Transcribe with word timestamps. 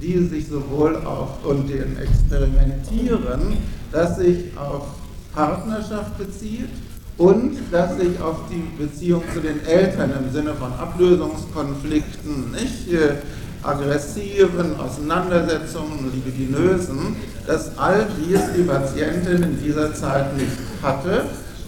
die 0.00 0.26
sich 0.26 0.48
sowohl 0.48 0.96
auf 1.04 1.44
und 1.44 1.68
den 1.68 1.96
Experimentieren, 1.98 3.58
das 3.92 4.16
sich 4.16 4.56
auf 4.56 4.86
Partnerschaft 5.34 6.16
bezieht 6.16 6.70
und 7.18 7.58
das 7.70 7.98
sich 7.98 8.18
auf 8.20 8.40
die 8.50 8.82
Beziehung 8.82 9.22
zu 9.34 9.40
den 9.40 9.64
Eltern 9.66 10.12
im 10.22 10.32
Sinne 10.32 10.54
von 10.54 10.72
Ablösungskonflikten, 10.72 12.52
nicht 12.52 12.92
äh, 12.92 13.16
aggressiven 13.62 14.78
Auseinandersetzungen, 14.78 16.10
libidinösen, 16.14 17.16
dass 17.46 17.76
all 17.76 18.06
dies 18.18 18.40
die 18.56 18.62
Patientin 18.62 19.42
in 19.42 19.62
dieser 19.62 19.94
Zeit 19.94 20.34
nicht 20.36 20.56
hatte 20.82 21.24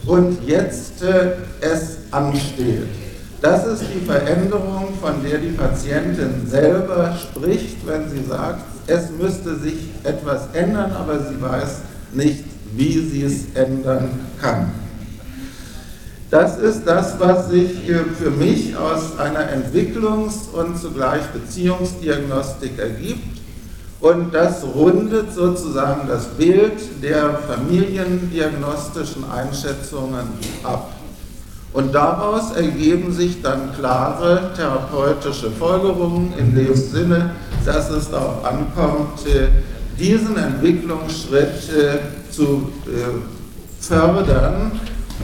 und 0.07 0.39
jetzt 0.47 1.03
äh, 1.03 1.33
es 1.61 1.99
ansteht. 2.11 3.08
Das 3.41 3.67
ist 3.67 3.85
die 3.95 4.05
Veränderung, 4.05 4.89
von 5.01 5.23
der 5.23 5.39
die 5.39 5.53
Patientin 5.53 6.49
selber 6.49 7.17
spricht, 7.17 7.87
wenn 7.87 8.11
sie 8.11 8.25
sagt, 8.29 8.65
es 8.89 9.11
müsste 9.11 9.57
sich 9.57 9.91
etwas 10.03 10.49
ändern, 10.55 10.91
aber 10.93 11.21
sie 11.21 11.41
weiß 11.41 11.79
nicht, 12.13 12.45
wie 12.75 13.01
sie 13.01 13.23
es 13.23 13.55
ändern 13.55 14.11
kann. 14.41 14.73
Das 16.31 16.59
ist 16.59 16.83
das, 16.85 17.19
was 17.21 17.49
sich 17.49 17.71
für 18.19 18.31
mich 18.31 18.77
aus 18.77 19.19
einer 19.19 19.49
Entwicklungs- 19.51 20.51
und 20.53 20.79
zugleich 20.79 21.23
Beziehungsdiagnostik 21.29 22.79
ergibt. 22.79 23.39
Und 24.01 24.35
das 24.35 24.63
rundet 24.63 25.33
sozusagen 25.33 26.07
das 26.07 26.27
Bild 26.27 27.03
der 27.03 27.39
familiendiagnostischen 27.49 29.25
Einschätzungen 29.31 30.29
ab. 30.63 30.93
Und 31.73 31.95
daraus 31.95 32.53
ergeben 32.53 33.13
sich 33.13 33.43
dann 33.43 33.73
klare 33.79 34.53
therapeutische 34.57 35.51
Folgerungen 35.51 36.33
in 36.39 36.55
dem 36.55 36.75
Sinne, 36.75 37.33
dass 37.65 37.91
es 37.91 38.11
darauf 38.11 38.45
ankommt, 38.45 39.21
diesen 39.99 40.37
Entwicklungsschritt 40.37 41.71
zu 42.31 42.73
äh, 42.87 43.85
fördern, 43.85 44.73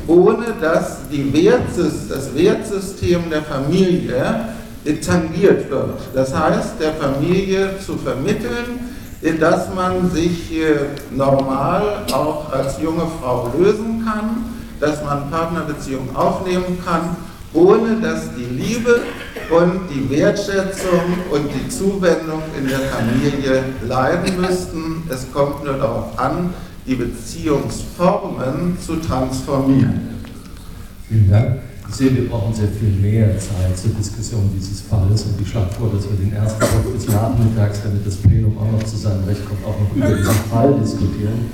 ohne 0.07 0.47
dass 0.61 0.99
Wertsys 1.11 2.09
das 2.09 2.35
Wertsystem 2.35 3.31
der 3.31 3.43
Familie 3.43 4.49
tangiert 5.05 5.71
wird. 5.71 5.99
Das 6.15 6.35
heißt, 6.37 6.75
der 6.79 6.93
Familie 6.93 7.71
zu 7.85 7.97
vermitteln, 7.97 8.81
dass 9.41 9.75
man 9.75 10.11
sich 10.11 10.53
normal 11.11 12.05
auch 12.13 12.53
als 12.53 12.79
junge 12.83 13.07
Frau 13.21 13.51
lösen 13.59 14.05
kann, 14.05 14.54
dass 14.81 15.03
man 15.05 15.31
Partnerbeziehungen 15.31 16.15
aufnehmen 16.15 16.79
kann, 16.85 17.17
ohne 17.53 18.01
dass 18.01 18.35
die 18.35 18.45
Liebe 18.45 19.03
und 19.51 19.89
die 19.89 20.11
Wertschätzung 20.11 21.01
und 21.31 21.49
die 21.55 21.69
Zuwendung 21.69 22.43
in 22.59 22.69
der 22.69 22.81
Familie 22.81 23.65
leiden 23.87 24.41
müssten. 24.41 25.05
Es 25.09 25.33
kommt 25.33 25.65
nur 25.65 25.75
darauf 25.75 26.19
an, 26.19 26.53
die 26.87 26.97
Beziehungsformen 26.97 28.77
zu 28.85 28.97
transformieren. 28.97 30.15
Vielen 31.09 31.31
Dank. 31.31 31.59
Ich 31.89 31.95
sehe, 31.97 32.17
wir 32.17 32.29
brauchen 32.29 32.53
sehr 32.53 32.69
viel 32.69 32.91
mehr 32.91 33.39
Zeit 33.39 33.77
zur 33.77 33.91
Diskussion 33.91 34.51
dieses 34.59 34.81
Falles 34.81 35.23
und 35.23 35.41
ich 35.41 35.49
schlage 35.49 35.71
vor, 35.79 35.91
dass 35.95 36.05
wir 36.05 36.17
den 36.17 36.33
ersten 36.33 36.59
Block 36.59 36.93
bis 36.93 37.07
nachmittags, 37.09 37.83
damit 37.85 38.05
das 38.05 38.17
Plenum 38.17 38.59
auch 38.59 38.73
noch 38.73 38.83
zu 38.83 38.97
seinem 38.97 39.23
Recht 39.25 39.47
kommt, 39.47 39.65
auch 39.65 39.79
noch 39.79 39.95
über 39.95 40.17
diesen 40.17 40.35
Fall 40.51 40.75
diskutieren 40.83 41.51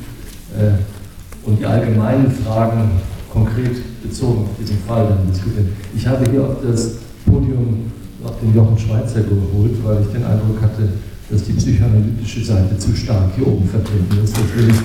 äh, 0.57 1.00
und 1.45 1.59
die 1.59 1.67
allgemeinen 1.67 2.31
Fragen 2.31 2.91
konkret 3.33 4.03
bezogen 4.03 4.43
auf 4.43 4.57
diesen 4.61 4.79
Fall 4.87 5.07
dann 5.09 5.31
diskutieren. 5.31 5.69
Ich 5.95 6.07
habe 6.07 6.29
hier 6.31 6.43
auf 6.43 6.57
das 6.67 6.97
Podium 7.25 7.91
auf 8.25 8.39
den 8.41 8.55
Jochen 8.55 8.79
Schweizer 8.79 9.21
geholt, 9.23 9.73
weil 9.85 10.03
ich 10.03 10.09
den 10.09 10.25
Eindruck 10.25 10.61
hatte, 10.61 10.89
dass 11.31 11.45
die 11.45 11.53
psychoanalytische 11.53 12.45
Seite 12.45 12.77
zu 12.77 12.95
stark 12.95 13.31
hier 13.37 13.47
oben 13.47 13.69
vertreten 13.69 14.19
ist. 14.23 14.37
Deswegen, 14.37 14.79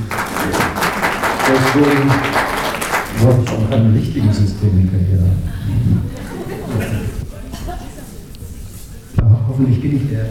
deswegen 1.48 2.10
wollte 3.20 3.42
ich 3.44 3.50
auch 3.50 3.72
einen 3.72 3.94
richtigen 3.94 4.32
Systemiker 4.32 4.98
hier 5.10 5.24
ja, 9.18 9.40
Hoffentlich 9.48 9.82
bin 9.82 9.96
ich 9.98 10.04
der. 10.10 10.26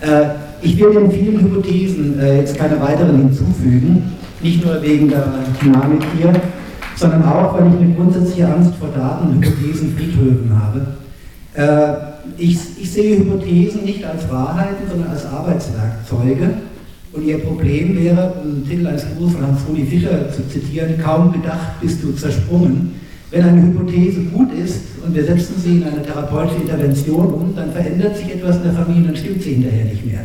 Äh, 0.00 0.34
ich 0.60 0.78
will 0.78 0.92
den 0.92 1.10
vielen 1.10 1.40
Hypothesen 1.40 2.18
äh, 2.18 2.38
jetzt 2.38 2.56
keine 2.56 2.80
weiteren 2.80 3.16
hinzufügen, 3.18 4.02
nicht 4.44 4.64
nur 4.64 4.80
wegen 4.82 5.08
der 5.08 5.26
Dynamik 5.60 6.02
hier, 6.16 6.32
sondern 6.94 7.24
auch, 7.24 7.54
weil 7.54 7.66
ich 7.68 7.80
eine 7.80 7.94
grundsätzliche 7.94 8.46
Angst 8.46 8.74
vor 8.78 8.90
Daten 8.94 9.28
und 9.28 9.44
Hypothesen 9.44 9.96
Friedhöfen 9.96 10.52
habe. 10.54 10.86
Äh, 11.54 12.14
ich, 12.36 12.58
ich 12.78 12.92
sehe 12.92 13.18
Hypothesen 13.18 13.84
nicht 13.84 14.04
als 14.04 14.30
Wahrheiten, 14.30 14.88
sondern 14.88 15.10
als 15.10 15.24
Arbeitswerkzeuge. 15.26 16.50
Und 17.12 17.24
ihr 17.24 17.38
Problem 17.38 17.96
wäre, 17.96 18.34
einen 18.42 18.66
Titel 18.68 18.86
eines 18.86 19.04
Buches 19.04 19.34
von 19.34 19.46
Hans-Rudi 19.46 19.86
Fischer 19.86 20.30
zu 20.30 20.46
zitieren, 20.48 20.98
kaum 21.02 21.32
gedacht 21.32 21.80
bist 21.80 22.02
du 22.02 22.12
zersprungen. 22.12 22.92
Wenn 23.30 23.44
eine 23.44 23.62
Hypothese 23.62 24.20
gut 24.32 24.52
ist 24.52 24.80
und 25.04 25.14
wir 25.14 25.24
setzen 25.24 25.54
sie 25.58 25.78
in 25.78 25.84
eine 25.84 26.02
therapeutische 26.02 26.60
Intervention 26.60 27.32
um, 27.32 27.56
dann 27.56 27.72
verändert 27.72 28.16
sich 28.16 28.32
etwas 28.32 28.56
in 28.56 28.64
der 28.64 28.72
Familie, 28.72 29.06
dann 29.06 29.16
stimmt 29.16 29.42
sie 29.42 29.54
hinterher 29.54 29.86
nicht 29.86 30.04
mehr. 30.04 30.20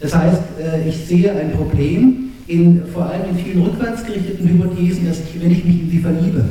Das 0.00 0.14
heißt, 0.14 0.42
äh, 0.58 0.88
ich 0.88 0.96
sehe 1.06 1.32
ein 1.32 1.52
Problem 1.52 2.31
in, 2.46 2.82
vor 2.92 3.06
allem 3.06 3.30
in 3.30 3.44
vielen 3.44 3.62
rückwärtsgerichteten 3.62 4.48
Hypothesen, 4.48 5.06
dass 5.06 5.20
ich, 5.20 5.40
wenn 5.40 5.50
ich 5.50 5.64
mich 5.64 5.82
in 5.82 5.90
sie 5.90 5.98
verliebe, 5.98 6.44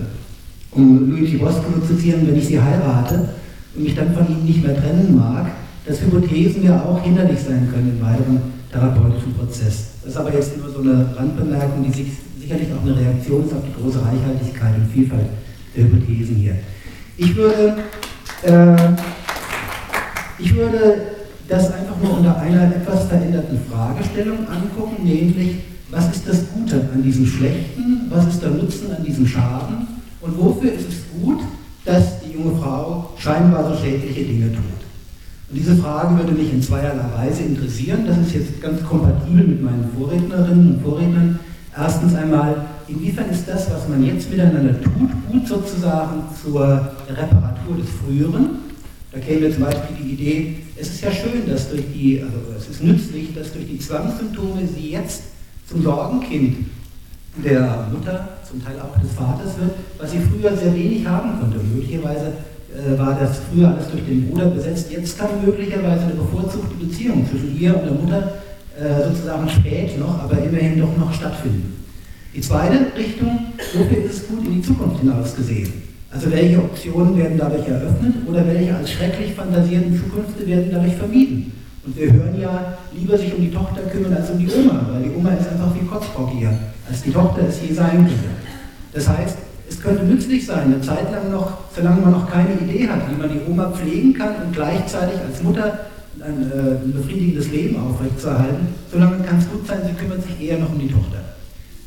um 0.72 1.09
Luigi 1.09 1.38
Bosco 1.38 1.63
zu 1.85 1.96
zitieren, 1.96 2.28
wenn 2.28 2.38
ich 2.38 2.47
sie 2.47 2.62
heirate, 2.62 3.29
und 3.75 3.84
mich 3.84 3.96
dann 3.96 4.13
von 4.13 4.28
ihnen 4.28 4.46
nicht 4.46 4.63
mehr 4.63 4.75
trennen 4.75 5.16
mag, 5.16 5.47
dass 5.85 6.02
Hypothesen 6.02 6.63
ja 6.63 6.81
auch 6.84 7.02
hinderlich 7.02 7.40
sein 7.40 7.68
können 7.72 7.97
im 7.97 8.06
weiteren 8.06 8.41
therapeutischen 8.72 9.34
Prozess. 9.34 9.91
Das 10.02 10.13
ist 10.13 10.18
aber 10.18 10.34
jetzt 10.34 10.57
nur 10.57 10.69
so 10.69 10.81
eine 10.81 11.16
Randbemerkung, 11.16 11.84
die 11.84 11.91
sich, 11.91 12.08
sicherlich 12.40 12.68
auch 12.73 12.81
eine 12.84 12.97
Reaktion 12.97 13.46
ist 13.46 13.53
auf 13.53 13.63
die 13.66 13.81
große 13.81 14.00
Reichhaltigkeit 14.00 14.75
und 14.75 14.91
Vielfalt 14.91 15.28
der 15.75 15.84
Hypothesen 15.84 16.35
hier. 16.35 16.56
Ich 17.18 17.35
würde, 17.35 17.75
äh, 18.44 18.75
ich 20.40 20.56
würde 20.56 21.02
das 21.47 21.72
einfach 21.73 21.97
nur 22.02 22.18
unter 22.18 22.38
einer 22.38 22.63
etwas 22.75 23.06
veränderten 23.06 23.59
Fragestellung 23.69 24.40
angucken, 24.47 25.03
nämlich, 25.03 25.58
was 25.91 26.09
ist 26.09 26.28
das 26.28 26.40
Gute 26.53 26.75
an 26.94 27.03
diesem 27.03 27.28
Schlechten, 27.28 28.09
was 28.09 28.25
ist 28.28 28.41
der 28.41 28.52
Nutzen 28.52 28.96
an 28.97 29.03
diesem 29.03 29.28
Schaden 29.28 29.88
und 30.22 30.38
wofür 30.38 30.72
ist 30.72 30.88
es 30.88 31.22
gut, 31.22 31.41
dass 31.84 32.22
die 32.22 32.34
junge 32.38 32.57
Frau 32.59 33.09
scheinbar 33.18 33.69
so 33.69 33.84
schädliche 33.84 34.24
Dinge 34.24 34.52
tut. 34.53 34.81
Und 35.50 35.57
diese 35.57 35.75
Frage 35.75 36.16
würde 36.18 36.31
mich 36.31 36.53
in 36.53 36.62
zweierlei 36.62 37.06
Weise 37.13 37.44
interessieren. 37.44 38.06
Das 38.07 38.18
ist 38.19 38.34
jetzt 38.34 38.62
ganz 38.62 38.81
kompatibel 38.84 39.46
mit 39.46 39.62
meinen 39.62 39.90
Vorrednerinnen 39.97 40.75
und 40.75 40.81
Vorrednern. 40.81 41.40
Erstens 41.75 42.16
einmal, 42.16 42.56
inwiefern 42.88 43.29
ist 43.29 43.47
das, 43.47 43.69
was 43.69 43.88
man 43.90 44.03
jetzt 44.06 44.29
miteinander 44.29 44.81
tut, 44.81 45.09
gut 45.29 45.47
sozusagen 45.47 46.23
zur 46.41 46.94
Reparatur 47.09 47.78
des 47.78 47.90
Früheren? 47.90 48.62
Da 49.12 49.19
käme 49.19 49.52
zum 49.52 49.63
Beispiel 49.63 49.97
die 50.02 50.13
Idee, 50.13 50.56
es 50.78 50.90
ist 50.94 51.02
ja 51.02 51.12
schön, 51.12 51.46
dass 51.46 51.69
durch 51.69 51.84
die, 51.94 52.22
also 52.22 52.38
es 52.58 52.69
ist 52.69 52.81
nützlich, 52.81 53.34
dass 53.35 53.52
durch 53.52 53.68
die 53.68 53.78
Zwangssymptome 53.78 54.62
sie 54.73 54.91
jetzt 54.91 55.23
zum 55.72 55.84
Sorgenkind 55.84 56.66
der 57.44 57.88
Mutter, 57.92 58.28
zum 58.48 58.64
Teil 58.64 58.76
auch 58.82 59.00
des 59.00 59.14
Vaters 59.14 59.58
wird, 59.58 59.72
was 59.98 60.12
sie 60.12 60.20
früher 60.20 60.56
sehr 60.56 60.76
wenig 60.76 61.08
haben 61.08 61.40
konnte. 61.40 61.59
Möglicherweise 61.74 62.34
äh, 62.76 63.00
war 63.00 63.18
das 63.18 63.40
früher 63.50 63.70
alles 63.70 63.90
durch 63.90 64.04
den 64.04 64.28
Bruder 64.28 64.48
besetzt. 64.48 64.92
Jetzt 64.92 65.18
kann 65.18 65.30
möglicherweise 65.44 66.04
eine 66.04 66.16
bevorzugte 66.16 66.76
Beziehung 66.76 67.26
zwischen 67.30 67.58
ihr 67.58 67.74
und 67.76 67.86
der 67.86 67.94
Mutter 67.94 68.34
äh, 68.78 69.08
sozusagen 69.08 69.48
spät 69.48 69.98
noch, 69.98 70.24
aber 70.24 70.38
immerhin 70.44 70.80
doch 70.80 70.98
noch 70.98 71.14
stattfinden. 71.14 71.86
Die 72.36 72.42
zweite 72.42 72.88
Richtung, 72.98 73.40
wofür 73.74 74.03
ist 74.03 74.14
es 74.14 74.28
gut 74.28 74.46
in 74.46 74.56
die 74.56 74.62
Zukunft 74.62 75.00
hinaus 75.00 75.36
gesehen? 75.36 75.72
Also 76.09 76.30
welche 76.30 76.58
Optionen 76.58 77.18
werden 77.18 77.38
dadurch 77.38 77.68
eröffnet 77.68 78.16
oder 78.28 78.46
welche 78.46 78.76
als 78.76 78.92
schrecklich 78.92 79.34
fantasierenden 79.34 79.98
Zukünfte 79.98 80.46
werden 80.46 80.70
dadurch 80.72 80.96
vermieden? 80.96 81.53
Und 81.84 81.97
wir 81.97 82.14
hören 82.14 82.40
ja, 82.40 82.78
lieber 82.94 83.18
sich 83.18 83.34
um 83.34 83.41
die 83.41 83.52
Tochter 83.52 83.82
kümmern 83.84 84.14
als 84.14 84.29
um 84.29 84.38
die 84.38 84.52
Oma, 84.52 84.85
weil 84.91 85.03
die 85.03 85.16
Oma 85.16 85.32
ist 85.32 85.50
einfach 85.50 85.73
viel 85.73 85.88
kotzbockiger, 85.88 86.53
als 86.88 87.02
die 87.02 87.11
Tochter 87.11 87.41
es 87.47 87.61
je 87.61 87.73
sein 87.73 88.05
könnte. 88.05 88.29
Das 88.94 89.08
heißt, 89.08 89.38
es 89.67 89.82
könnte 89.82 90.03
nützlich 90.03 90.46
sein, 90.46 90.66
eine 90.66 90.82
Zeit 90.82 91.11
lang 91.11 91.32
noch, 91.32 91.58
solange 91.76 92.02
man 92.02 92.11
noch 92.11 92.29
keine 92.29 92.53
Idee 92.53 92.88
hat, 92.88 93.09
wie 93.09 93.20
man 93.20 93.29
die 93.32 93.40
Oma 93.50 93.72
pflegen 93.72 94.14
kann 94.14 94.35
und 94.46 94.53
gleichzeitig 94.53 95.20
als 95.22 95.41
Mutter 95.41 95.79
ein, 96.20 96.52
äh, 96.52 96.97
befriedigendes 96.97 97.52
Leben 97.52 97.78
aufrechtzuerhalten, 97.78 98.67
solange 98.91 99.23
kann 99.23 99.40
es 99.40 99.50
gut 99.50 99.66
sein, 99.66 99.79
sie 99.88 99.94
kümmert 99.94 100.23
sich 100.23 100.40
eher 100.41 100.59
noch 100.59 100.72
um 100.72 100.78
die 100.78 100.90
Tochter. 100.90 101.17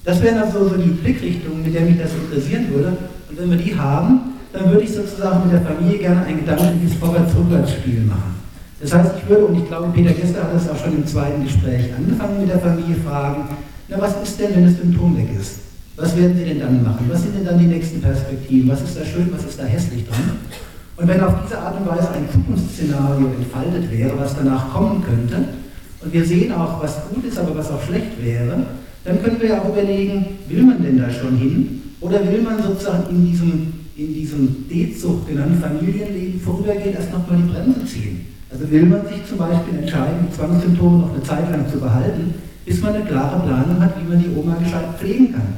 Das 0.04 0.20
wären 0.22 0.38
also 0.38 0.68
so 0.68 0.76
die 0.76 0.90
Blickrichtungen, 0.90 1.62
mit 1.62 1.74
der 1.74 1.82
mich 1.82 1.98
das 1.98 2.10
interessieren 2.14 2.66
würde. 2.70 2.96
Und 3.30 3.38
wenn 3.38 3.50
wir 3.50 3.58
die 3.58 3.74
haben, 3.74 4.34
dann 4.52 4.70
würde 4.70 4.84
ich 4.84 4.92
sozusagen 4.92 5.44
mit 5.44 5.52
der 5.52 5.62
Familie 5.62 5.98
gerne 5.98 6.24
ein 6.24 6.40
gedankliches 6.40 6.94
Vorwärts-Rückwärts-Spiel 6.98 8.02
machen. 8.02 8.43
Das 8.84 8.92
heißt, 8.92 9.12
ich 9.16 9.28
würde, 9.30 9.46
und 9.46 9.56
ich 9.56 9.66
glaube, 9.66 9.88
Peter 9.94 10.12
Gester 10.12 10.44
hat 10.44 10.54
das 10.54 10.68
auch 10.68 10.76
schon 10.76 10.94
im 10.94 11.06
zweiten 11.06 11.42
Gespräch 11.42 11.88
angefangen 11.96 12.40
mit 12.40 12.50
der 12.50 12.58
Familie, 12.58 12.96
fragen, 12.96 13.48
na 13.88 13.98
was 13.98 14.12
ist 14.22 14.38
denn, 14.38 14.54
wenn 14.54 14.66
das 14.66 14.76
Symptom 14.76 15.16
weg 15.16 15.28
ist? 15.40 15.60
Was 15.96 16.14
werden 16.18 16.36
Sie 16.36 16.44
denn 16.44 16.60
dann 16.60 16.82
machen? 16.82 17.06
Was 17.08 17.22
sind 17.22 17.34
denn 17.34 17.46
dann 17.46 17.58
die 17.58 17.64
nächsten 17.64 18.02
Perspektiven? 18.02 18.68
Was 18.68 18.82
ist 18.82 18.98
da 18.98 19.04
schön, 19.06 19.30
was 19.32 19.42
ist 19.46 19.58
da 19.58 19.64
hässlich 19.64 20.06
dran? 20.06 20.36
Und 20.98 21.08
wenn 21.08 21.18
auf 21.22 21.32
diese 21.42 21.58
Art 21.58 21.80
und 21.80 21.88
Weise 21.88 22.10
ein 22.10 22.28
Zukunftsszenario 22.30 23.26
entfaltet 23.28 23.90
wäre, 23.90 24.18
was 24.18 24.36
danach 24.36 24.70
kommen 24.70 25.02
könnte, 25.02 25.48
und 26.02 26.12
wir 26.12 26.24
sehen 26.24 26.52
auch, 26.52 26.82
was 26.82 27.08
gut 27.08 27.24
ist, 27.24 27.38
aber 27.38 27.56
was 27.56 27.70
auch 27.70 27.82
schlecht 27.82 28.22
wäre, 28.22 28.66
dann 29.06 29.22
können 29.22 29.40
wir 29.40 29.48
ja 29.48 29.62
auch 29.62 29.70
überlegen, 29.70 30.26
will 30.46 30.62
man 30.62 30.82
denn 30.82 30.98
da 30.98 31.08
schon 31.10 31.38
hin 31.38 31.80
oder 32.02 32.20
will 32.30 32.42
man 32.42 32.62
sozusagen 32.62 33.08
in 33.08 33.30
diesem, 33.30 33.72
in 33.96 34.12
diesem 34.12 34.68
D-Zucht 34.68 35.26
genannten 35.26 35.58
Familienleben 35.58 36.38
vorübergehend 36.38 36.96
erst 36.96 37.12
nochmal 37.12 37.38
die 37.38 37.50
Bremse 37.50 37.86
ziehen? 37.86 38.33
Also 38.54 38.70
will 38.70 38.86
man 38.86 39.04
sich 39.08 39.26
zum 39.28 39.38
Beispiel 39.38 39.80
entscheiden, 39.80 40.28
die 40.30 40.36
Zwangssymptome 40.36 40.98
noch 40.98 41.12
eine 41.12 41.22
Zeit 41.24 41.50
lang 41.50 41.68
zu 41.68 41.80
behalten, 41.80 42.34
bis 42.64 42.80
man 42.80 42.94
eine 42.94 43.04
klare 43.04 43.40
Planung 43.44 43.82
hat, 43.82 43.94
wie 43.98 44.08
man 44.08 44.22
die 44.22 44.30
Oma 44.30 44.54
gescheit 44.62 44.96
pflegen 44.96 45.32
kann. 45.32 45.54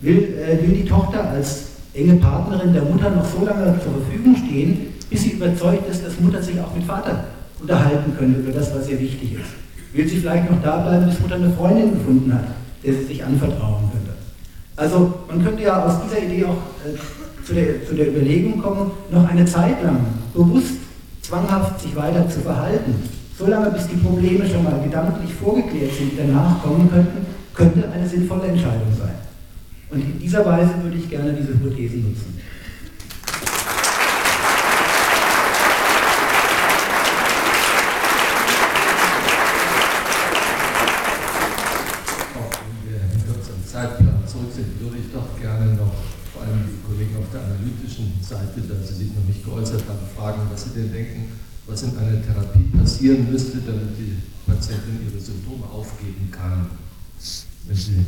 Will, 0.00 0.34
äh, 0.42 0.60
will 0.60 0.74
die 0.74 0.84
Tochter 0.84 1.30
als 1.30 1.66
enge 1.94 2.14
Partnerin 2.14 2.72
der 2.72 2.82
Mutter 2.82 3.10
noch 3.10 3.24
so 3.24 3.46
lange 3.46 3.78
zur 3.78 3.92
Verfügung 3.92 4.34
stehen, 4.34 4.88
bis 5.08 5.22
sie 5.22 5.30
überzeugt 5.30 5.88
ist, 5.88 6.04
dass 6.04 6.18
Mutter 6.18 6.42
sich 6.42 6.58
auch 6.58 6.74
mit 6.74 6.82
Vater 6.82 7.26
unterhalten 7.60 8.12
könnte 8.18 8.40
über 8.40 8.50
das, 8.50 8.74
was 8.74 8.88
ihr 8.88 8.98
wichtig 8.98 9.34
ist. 9.34 9.94
Will 9.94 10.08
sie 10.08 10.16
vielleicht 10.16 10.50
noch 10.50 10.60
da 10.62 10.78
bleiben, 10.78 11.06
bis 11.06 11.20
Mutter 11.20 11.36
eine 11.36 11.50
Freundin 11.50 11.92
gefunden 11.92 12.34
hat, 12.34 12.46
der 12.84 12.94
sie 12.94 13.04
sich 13.04 13.24
anvertrauen 13.24 13.88
könnte. 13.92 14.10
Also 14.74 15.14
man 15.28 15.44
könnte 15.44 15.62
ja 15.62 15.84
aus 15.84 15.94
dieser 16.02 16.24
Idee 16.24 16.44
auch 16.46 16.56
äh, 16.84 17.46
zu, 17.46 17.54
der, 17.54 17.86
zu 17.86 17.94
der 17.94 18.08
Überlegung 18.08 18.60
kommen, 18.60 18.90
noch 19.12 19.30
eine 19.30 19.44
Zeit 19.44 19.80
lang 19.84 20.00
bewusst 20.34 20.81
zwanghaft 21.22 21.80
sich 21.80 21.96
weiter 21.96 22.28
zu 22.28 22.40
verhalten, 22.40 22.94
solange 23.38 23.70
bis 23.70 23.86
die 23.86 23.96
Probleme 23.96 24.46
schon 24.48 24.64
mal 24.64 24.80
gedanklich 24.82 25.32
vorgeklärt 25.32 25.92
sind, 25.96 26.12
danach 26.18 26.62
kommen 26.62 26.90
könnten, 26.90 27.26
könnte 27.54 27.90
eine 27.90 28.06
sinnvolle 28.08 28.48
Entscheidung 28.48 28.92
sein. 28.98 29.14
Und 29.90 30.00
in 30.00 30.18
dieser 30.18 30.44
Weise 30.44 30.70
würde 30.82 30.96
ich 30.96 31.08
gerne 31.08 31.32
diese 31.32 31.54
Hypothese 31.54 31.98
nutzen. 31.98 32.40
Zeitplan 43.72 44.20
zurück 44.26 44.52
sind, 44.52 44.78
würde 44.80 44.98
ich 44.98 45.08
doch 45.14 45.32
gerne 45.40 45.72
noch 45.72 45.96
vor 46.32 46.42
allem 46.44 46.60
die 46.68 46.84
Kollegen 46.84 47.16
auf 47.16 47.24
der 47.32 47.40
analytischen 47.40 48.12
Seite, 48.20 48.60
da 48.68 48.74
sie 48.84 48.94
sich 48.94 49.16
noch 49.16 49.24
nicht 49.24 49.44
geäußert 49.44 49.88
haben, 49.88 50.04
fragen, 50.32 50.48
was 50.50 50.64
sie 50.64 50.70
denn 50.70 50.92
denken, 50.92 51.32
was 51.66 51.82
in 51.82 51.96
einer 51.98 52.22
Therapie 52.22 52.70
passieren 52.76 53.30
müsste, 53.30 53.58
damit 53.58 53.96
die 53.98 54.16
Patientin 54.46 55.00
ihre 55.06 55.20
Symptome 55.20 55.64
aufgeben 55.66 56.30
kann. 56.30 56.70
Wenn 57.66 57.76
Sie 57.76 58.04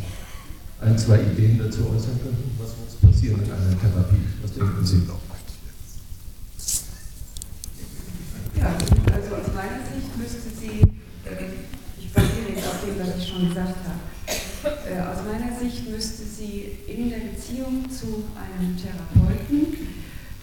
ein, 0.80 0.98
zwei 0.98 1.20
Ideen 1.20 1.58
dazu 1.58 1.88
äußern 1.88 2.18
könnten, 2.22 2.50
was 2.58 2.70
muss 2.76 3.12
passieren 3.12 3.40
in 3.44 3.52
einer 3.52 3.78
Therapie? 3.78 4.24
Was 4.42 4.52
denken 4.52 4.84
Sie? 4.84 5.02
Ja, 8.56 8.68
also 9.12 9.34
aus 9.34 9.54
meiner 9.54 9.84
Sicht 9.84 10.16
müsste 10.16 10.48
sie, 10.58 10.80
äh, 11.28 11.52
ich 11.98 12.12
basiere 12.12 12.54
jetzt 12.54 12.66
auf 12.66 12.80
dem, 12.80 12.98
was 12.98 13.18
ich 13.18 13.28
schon 13.28 13.48
gesagt 13.48 13.76
habe, 13.84 14.00
äh, 14.88 15.00
aus 15.00 15.18
meiner 15.26 15.58
Sicht 15.58 15.90
müsste 15.90 16.22
sie 16.24 16.78
in 16.86 17.10
der 17.10 17.18
Beziehung 17.18 17.84
zu 17.90 18.24
einem 18.34 18.76
Therapeuten 18.76 19.83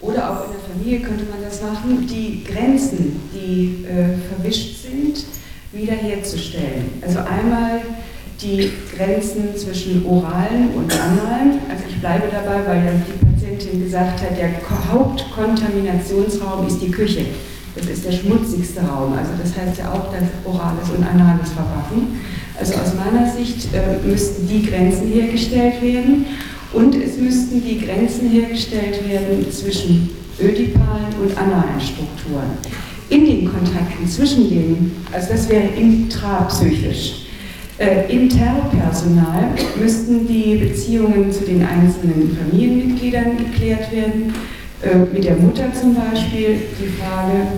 oder 0.02 0.30
auch 0.30 0.46
in 0.46 0.52
der 0.52 0.60
Familie 0.60 1.00
könnte 1.00 1.24
man 1.30 1.42
das 1.42 1.62
machen, 1.62 2.06
die 2.06 2.44
Grenzen, 2.44 3.20
die 3.32 3.86
äh, 3.86 4.18
verwischt 4.34 4.82
sind, 4.82 5.24
wiederherzustellen. 5.72 7.00
Also 7.00 7.20
einmal 7.20 7.80
die 8.42 8.72
Grenzen 8.94 9.56
zwischen 9.56 10.04
oralen 10.04 10.74
und 10.74 10.92
analen. 10.92 11.60
Also 11.70 11.84
ich 11.88 12.00
bleibe 12.00 12.24
dabei, 12.30 12.66
weil 12.66 12.84
ja 12.84 12.92
die 12.92 13.24
Patientin 13.24 13.84
gesagt 13.84 14.20
hat, 14.20 14.36
der 14.36 14.50
Hauptkontaminationsraum 14.92 16.66
ist 16.66 16.82
die 16.82 16.90
Küche. 16.90 17.24
Das 17.76 17.86
ist 17.86 18.04
der 18.04 18.12
schmutzigste 18.12 18.80
Raum. 18.80 19.12
Also 19.12 19.30
das 19.40 19.56
heißt 19.56 19.78
ja 19.78 19.92
auch, 19.92 20.12
dass 20.12 20.24
orales 20.44 20.90
und 20.90 21.06
anales 21.06 21.52
verwachen. 21.52 22.20
Also 22.58 22.74
aus 22.74 22.92
meiner 22.94 23.32
Sicht 23.32 23.72
äh, 23.72 24.04
müssten 24.06 24.48
die 24.48 24.66
Grenzen 24.66 25.06
hergestellt 25.08 25.80
werden 25.80 26.26
und 26.72 26.94
es 26.94 27.16
müssten 27.18 27.62
die 27.62 27.80
Grenzen 27.84 28.30
hergestellt 28.30 29.08
werden 29.08 29.46
zwischen 29.50 30.10
ödipalen 30.40 31.12
und 31.20 31.36
analen 31.36 31.80
Strukturen. 31.80 32.50
In 33.08 33.26
den 33.26 33.52
Kontakten 33.52 34.08
zwischen 34.08 34.48
denen, 34.48 35.04
also 35.12 35.32
das 35.32 35.48
wäre 35.48 35.68
intrapsychisch, 35.76 37.26
äh, 37.78 38.12
Interpersonal 38.12 39.48
müssten 39.80 40.26
die 40.26 40.56
Beziehungen 40.56 41.32
zu 41.32 41.44
den 41.44 41.64
einzelnen 41.64 42.36
Familienmitgliedern 42.36 43.36
geklärt 43.38 43.90
werden. 43.92 44.32
Äh, 44.82 44.98
mit 45.12 45.24
der 45.24 45.36
Mutter 45.36 45.72
zum 45.72 45.94
Beispiel 45.94 46.58
die 46.80 46.88
Frage, 47.00 47.48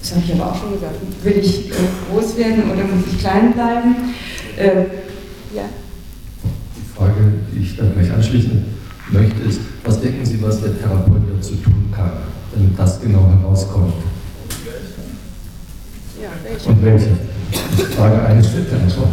das 0.00 0.12
habe 0.12 0.22
ich 0.26 0.34
aber 0.34 0.52
auch 0.52 0.60
schon 0.60 0.72
gesagt, 0.72 0.96
will 1.22 1.38
ich 1.38 1.70
äh, 1.70 1.74
groß 2.10 2.36
werden 2.36 2.64
oder 2.70 2.82
muss 2.84 3.06
ich 3.12 3.18
klein 3.18 3.52
bleiben? 3.52 3.96
Äh, 4.56 5.56
ja. 5.56 5.64
Die 6.96 7.02
Frage, 7.02 7.32
die 7.52 7.60
ich 7.60 7.76
da 7.76 7.84
gleich 7.94 8.10
anschließen 8.10 8.64
möchte, 9.10 9.42
ist, 9.46 9.60
was 9.84 10.00
denken 10.00 10.24
Sie, 10.24 10.40
was 10.40 10.62
der 10.62 10.78
Therapeut 10.78 11.20
dazu 11.36 11.56
tun 11.56 11.92
kann, 11.94 12.12
damit 12.54 12.78
das 12.78 13.02
genau 13.02 13.28
herauskommt? 13.28 13.92
Ja, 16.18 16.30
welche? 16.42 16.68
Und 16.70 16.82
welche? 16.82 17.08
Frage 17.94 18.22
1 18.22 18.48
der 18.50 18.80
Antwort. 18.80 19.08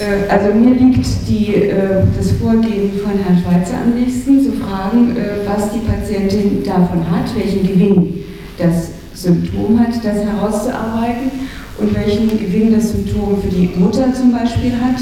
Äh, 0.00 0.28
also 0.28 0.52
mir 0.52 0.74
liegt 0.74 1.06
die, 1.28 1.54
äh, 1.54 2.02
das 2.16 2.32
Vorgehen 2.32 2.90
von 3.00 3.12
Herrn 3.12 3.40
Schweizer 3.40 3.82
am 3.84 3.94
nächsten, 3.94 4.42
zu 4.42 4.50
fragen, 4.52 5.16
äh, 5.16 5.46
was 5.46 5.70
die 5.72 5.78
Patientin 5.78 6.64
davon 6.64 7.08
hat, 7.08 7.32
welchen 7.36 7.62
Gewinn 7.62 8.24
das 8.58 8.88
Symptom 9.14 9.78
hat, 9.78 9.94
das 10.02 10.24
herauszuarbeiten 10.24 11.30
und 11.78 11.94
welchen 11.94 12.30
Gewinn 12.30 12.74
das 12.74 12.90
Symptom 12.90 13.40
für 13.40 13.48
die 13.48 13.70
Mutter 13.76 14.12
zum 14.12 14.32
Beispiel 14.32 14.72
hat, 14.72 15.00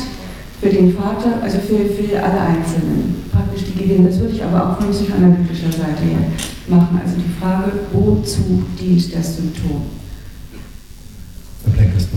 für 0.60 0.68
den 0.68 0.94
Vater, 0.94 1.42
also 1.42 1.58
für, 1.58 1.86
für 1.86 2.22
alle 2.22 2.40
Einzelnen. 2.40 3.16
Praktisch 3.32 3.64
die 3.66 3.78
Gewinne. 3.78 4.08
Das 4.08 4.18
würde 4.18 4.34
ich 4.34 4.42
aber 4.42 4.72
auch 4.72 4.80
von 4.80 4.90
psychoanalytischer 4.90 5.70
Seite 5.70 6.02
her 6.02 6.32
machen. 6.68 7.00
Also 7.02 7.16
die 7.16 7.40
Frage, 7.40 7.72
wozu 7.92 8.64
dient 8.78 9.14
das 9.14 9.36
Symptom? 9.36 9.82
Herr 11.64 11.72
Blenkers, 11.72 12.08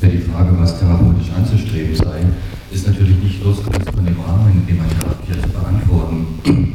Wäre 0.00 0.12
die 0.12 0.22
Frage, 0.22 0.58
was 0.58 0.78
therapeutisch 0.78 1.30
anzustreben 1.36 1.94
sei, 1.94 2.24
ist 2.72 2.86
natürlich 2.86 3.22
nicht 3.22 3.44
losgelöst 3.44 3.90
von 3.94 4.04
dem 4.04 4.18
Rahmen, 4.18 4.52
in 4.52 4.66
dem 4.66 4.78
man 4.78 4.88
therapiert, 4.88 5.42
zu 5.42 5.48
beantworten. 5.50 6.74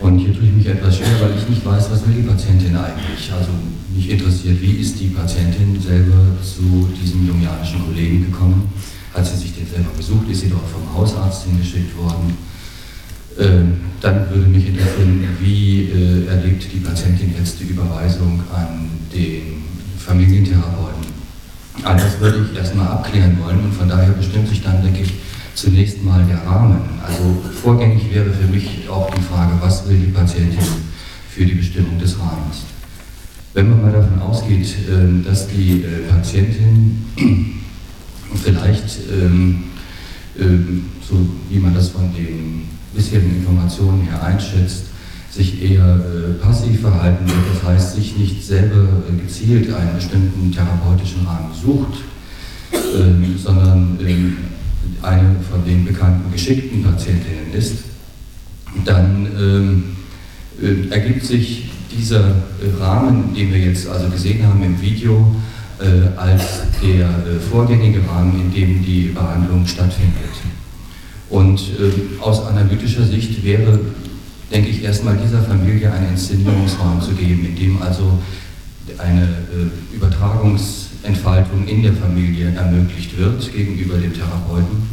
Und 0.00 0.18
hier 0.18 0.34
tue 0.34 0.44
ich 0.44 0.52
mich 0.52 0.66
etwas 0.66 0.98
schwer, 0.98 1.20
weil 1.22 1.38
ich 1.38 1.48
nicht 1.48 1.64
weiß, 1.64 1.90
was 1.90 2.06
will 2.06 2.16
die 2.16 2.28
Patientin 2.28 2.76
eigentlich. 2.76 3.32
Also 3.32 3.48
mich 3.96 4.10
interessiert, 4.10 4.60
wie 4.60 4.72
ist 4.72 5.00
die 5.00 5.08
Patientin 5.08 5.80
selber 5.80 6.36
zu 6.42 6.88
diesem 7.00 7.26
jungianischen 7.26 7.84
Kollegen 7.84 8.26
gekommen? 8.26 8.68
Hat 9.14 9.26
sie 9.26 9.36
sich 9.36 9.54
den 9.54 9.66
selber 9.66 9.90
besucht? 9.96 10.28
Ist 10.30 10.42
sie 10.42 10.50
dort 10.50 10.68
vom 10.68 10.94
Hausarzt 10.94 11.44
hingeschickt 11.44 11.96
worden? 11.96 12.36
Ähm, 13.38 13.76
dann 14.00 14.28
würde 14.30 14.48
mich 14.48 14.68
interessieren, 14.68 15.24
wie 15.40 15.90
äh, 15.90 16.26
erlebt 16.26 16.66
die 16.72 16.78
Patientin 16.78 17.34
jetzt 17.38 17.58
die 17.60 17.64
Überweisung 17.64 18.40
an 18.54 18.90
den 19.12 19.64
Familientherapeuten? 19.98 21.06
All 21.82 21.96
das 21.96 22.20
würde 22.20 22.46
ich 22.50 22.56
erstmal 22.56 22.88
abklären 22.88 23.38
wollen 23.42 23.64
und 23.64 23.72
von 23.72 23.88
daher 23.88 24.12
bestimmt 24.12 24.48
sich 24.48 24.62
dann, 24.62 24.82
denke 24.82 25.02
ich, 25.02 25.12
zunächst 25.54 26.02
mal 26.02 26.24
der 26.24 26.46
Rahmen. 26.46 26.80
Also 27.06 27.42
vorgängig 27.62 28.12
wäre 28.12 28.30
für 28.30 28.46
mich 28.46 28.88
auch 28.90 29.10
die 29.14 29.22
Frage, 29.22 29.52
was 29.60 29.88
will 29.88 29.98
die 29.98 30.12
Patientin 30.12 30.58
für 31.30 31.44
die 31.44 31.54
Bestimmung 31.54 31.98
des 31.98 32.18
Rahmens? 32.18 32.75
Wenn 33.56 33.70
man 33.70 33.80
mal 33.80 33.92
davon 33.92 34.20
ausgeht, 34.20 34.68
ähm, 34.90 35.24
dass 35.24 35.48
die 35.48 35.82
äh, 35.82 36.10
Patientin 36.10 37.06
vielleicht, 38.44 38.98
ähm, 39.10 39.64
ähm, 40.38 40.84
so 41.00 41.26
wie 41.48 41.58
man 41.58 41.72
das 41.72 41.88
von 41.88 42.14
den 42.14 42.64
bisherigen 42.94 43.36
Informationen 43.36 44.02
her 44.02 44.22
einschätzt, 44.22 44.88
sich 45.30 45.62
eher 45.62 45.86
äh, 45.86 46.44
passiv 46.44 46.82
verhalten 46.82 47.26
wird, 47.26 47.38
das 47.54 47.66
heißt, 47.66 47.96
sich 47.96 48.18
nicht 48.18 48.44
selber 48.44 48.88
äh, 49.08 49.22
gezielt 49.22 49.72
einen 49.74 49.94
bestimmten 49.96 50.52
therapeutischen 50.52 51.26
Rahmen 51.26 51.54
sucht, 51.54 52.00
sondern 53.42 53.98
eine 55.02 55.36
von 55.50 55.64
den 55.64 55.86
bekannten 55.86 56.30
geschickten 56.30 56.82
Patientinnen 56.82 57.52
ist, 57.54 57.76
dann 58.84 59.94
ergibt 60.90 61.24
sich 61.24 61.65
dieser 61.90 62.20
äh, 62.20 62.80
Rahmen, 62.80 63.34
den 63.34 63.52
wir 63.52 63.58
jetzt 63.58 63.88
also 63.88 64.08
gesehen 64.08 64.46
haben 64.46 64.62
im 64.62 64.80
Video, 64.80 65.34
äh, 65.78 66.18
als 66.18 66.62
der 66.82 67.06
äh, 67.06 67.40
vorgängige 67.50 68.00
Rahmen, 68.08 68.40
in 68.40 68.52
dem 68.52 68.84
die 68.84 69.12
Behandlung 69.14 69.66
stattfindet. 69.66 70.14
Und 71.28 71.60
äh, 71.60 72.22
aus 72.22 72.46
analytischer 72.46 73.04
Sicht 73.04 73.44
wäre, 73.44 73.80
denke 74.52 74.70
ich, 74.70 74.82
erstmal 74.82 75.16
dieser 75.16 75.42
Familie 75.42 75.92
einen 75.92 76.10
Inszenierungsraum 76.10 77.00
zu 77.02 77.12
geben, 77.12 77.44
in 77.46 77.56
dem 77.56 77.82
also 77.82 78.18
eine 78.98 79.22
äh, 79.22 79.96
Übertragungsentfaltung 79.96 81.66
in 81.66 81.82
der 81.82 81.92
Familie 81.92 82.52
ermöglicht 82.54 83.18
wird 83.18 83.52
gegenüber 83.52 83.96
dem 83.98 84.14
Therapeuten 84.14 84.88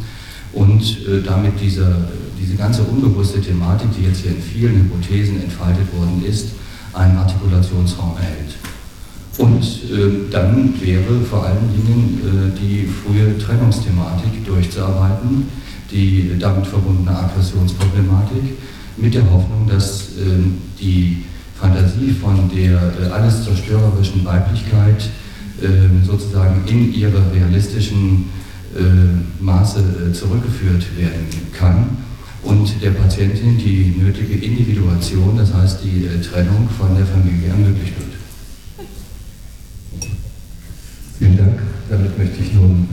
und 0.52 0.82
äh, 0.82 1.22
damit 1.24 1.60
dieser, 1.60 2.08
diese 2.40 2.56
ganze 2.56 2.82
unbewusste 2.82 3.40
Thematik, 3.40 3.88
die 3.96 4.06
jetzt 4.06 4.22
hier 4.22 4.32
in 4.32 4.42
vielen 4.42 4.74
Hypothesen 4.84 5.42
entfaltet 5.42 5.92
worden 5.96 6.24
ist, 6.26 6.48
einen 6.94 7.16
Artikulationsraum 7.16 8.16
erhält. 8.16 8.54
Und 9.38 9.62
äh, 9.62 10.30
dann 10.30 10.74
wäre 10.80 11.20
vor 11.28 11.44
allen 11.44 11.68
Dingen 11.74 12.20
äh, 12.54 12.60
die 12.60 12.86
frühe 12.86 13.36
Trennungsthematik 13.36 14.44
durchzuarbeiten, 14.46 15.48
die 15.90 16.36
damit 16.38 16.66
verbundene 16.66 17.16
Aggressionsproblematik, 17.16 18.58
mit 18.96 19.12
der 19.12 19.24
Hoffnung, 19.24 19.68
dass 19.68 20.10
äh, 20.10 20.38
die 20.80 21.24
Fantasie 21.58 22.12
von 22.12 22.48
der 22.54 22.80
äh, 23.00 23.10
alles 23.12 23.44
zerstörerischen 23.44 24.24
Weiblichkeit 24.24 25.10
ähm, 25.62 26.02
sozusagen 26.04 26.62
in 26.66 26.94
ihre 26.94 27.20
realistischen 27.32 28.26
äh, 28.76 29.42
Maße 29.42 29.80
äh, 29.80 30.12
zurückgeführt 30.12 30.84
werden 30.96 31.26
kann 31.52 32.03
und 32.44 32.82
der 32.82 32.90
Patientin 32.90 33.58
die 33.58 33.94
nötige 33.98 34.34
Individuation, 34.34 35.36
das 35.36 35.52
heißt 35.52 35.78
die 35.82 36.08
Trennung 36.20 36.68
von 36.68 36.94
der 36.96 37.06
Familie 37.06 37.48
ermöglicht 37.48 37.94
wird. 37.98 38.14
Vielen 41.18 41.36
Dank. 41.36 41.60
Damit 41.88 42.18
möchte 42.18 42.42
ich 42.42 42.52
nun 42.54 42.88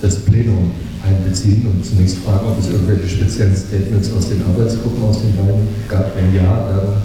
das 0.00 0.16
Plenum 0.20 0.72
einbeziehen 1.06 1.66
und 1.66 1.84
zunächst 1.84 2.18
fragen, 2.18 2.46
ob 2.46 2.58
es 2.58 2.70
irgendwelche 2.70 3.08
speziellen 3.08 3.56
Statements 3.56 4.12
aus 4.12 4.28
den 4.28 4.42
Arbeitsgruppen 4.42 5.02
aus 5.04 5.20
den 5.20 5.36
beiden 5.36 5.68
gab. 5.88 6.16
Wenn 6.16 6.34
ja, 6.34 6.42
dann 6.42 7.02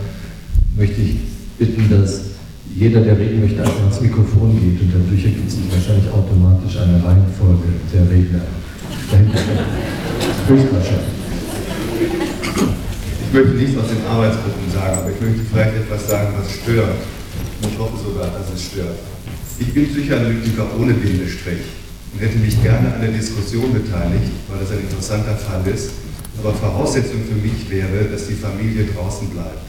möchte 0.77 1.01
ich 1.01 1.17
bitten, 1.57 1.89
dass 1.89 2.21
jeder, 2.75 3.01
der 3.01 3.17
reden 3.17 3.41
möchte, 3.41 3.61
einfach 3.61 3.79
ans 3.79 4.01
Mikrofon 4.01 4.59
geht 4.59 4.81
und 4.81 4.91
dadurch 4.93 5.23
ergibt 5.23 5.49
sich 5.51 5.61
wahrscheinlich 5.71 6.09
automatisch 6.11 6.77
eine 6.77 7.03
Reihenfolge 7.03 7.67
der 7.93 8.09
Redner. 8.09 8.41
Höchstwahrscheinlich. 10.47 11.15
Ich 13.27 13.33
möchte 13.33 13.55
nichts 13.57 13.77
aus 13.77 13.87
den 13.87 14.05
Arbeitsgruppen 14.07 14.71
sagen, 14.71 14.97
aber 14.99 15.11
ich 15.11 15.21
möchte 15.21 15.41
vielleicht 15.51 15.75
etwas 15.75 16.07
sagen, 16.07 16.33
was 16.37 16.51
stört. 16.51 16.95
Und 17.61 17.71
ich 17.71 17.79
hoffe 17.79 17.97
sogar, 17.97 18.27
dass 18.27 18.53
es 18.53 18.65
stört. 18.65 18.99
Ich 19.59 19.73
bin 19.73 19.91
Psychoanalytiker 19.91 20.67
ohne 20.79 20.93
Bindestrich 20.93 21.63
und 22.13 22.21
hätte 22.21 22.37
mich 22.37 22.61
gerne 22.61 22.93
an 22.93 23.01
der 23.01 23.11
Diskussion 23.11 23.73
beteiligt, 23.73 24.31
weil 24.49 24.59
das 24.59 24.71
ein 24.71 24.81
interessanter 24.81 25.35
Fall 25.35 25.65
ist. 25.73 25.91
Aber 26.39 26.53
Voraussetzung 26.53 27.23
für 27.27 27.35
mich 27.35 27.69
wäre, 27.69 28.05
dass 28.05 28.27
die 28.27 28.33
Familie 28.35 28.85
draußen 28.85 29.29
bleibt. 29.29 29.59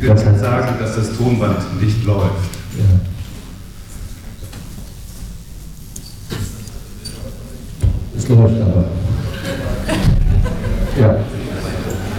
Ich 0.00 0.08
will 0.08 0.38
sagen, 0.38 0.78
dass 0.78 0.94
das 0.94 1.16
Tonband 1.16 1.82
nicht 1.82 2.04
läuft. 2.04 2.54
Ja. 2.78 3.07
Läuft 8.28 8.60
aber. 8.60 8.84
Ja. 11.00 11.16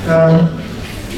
Ähm, 0.09 0.47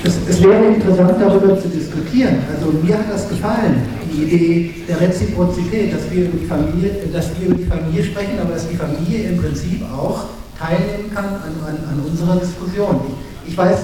es, 0.04 0.18
es, 0.28 0.44
wäre 0.44 0.66
interessant, 0.66 1.14
darüber 1.20 1.62
zu 1.62 1.70
diskutieren. 1.70 2.40
Also 2.54 2.78
mir 2.84 2.98
hat 2.98 3.06
das 3.10 3.30
gefallen, 3.30 3.84
die 4.12 4.24
Idee 4.24 4.74
der 4.90 5.00
Reziprozität, 5.00 5.94
dass 5.94 6.12
wir 6.12 6.26
über 6.26 6.38
die 6.38 6.46
Familie, 6.46 6.92
dass 7.14 7.30
wir 7.40 7.48
über 7.48 7.56
die 7.56 7.66
Familie 7.66 8.04
sprechen, 8.04 8.40
aber 8.42 8.54
dass 8.54 8.68
die 8.68 8.76
Familie 8.76 9.30
im 9.30 9.38
Prinzip 9.38 9.82
auch 9.94 10.26
teilnehmen 10.60 11.14
kann 11.14 11.26
an, 11.26 11.54
an, 11.66 11.78
an 11.88 12.06
unserer 12.06 12.36
Diskussion. 12.36 13.00
Ich, 13.46 13.52
ich 13.54 13.58
weiß, 13.58 13.78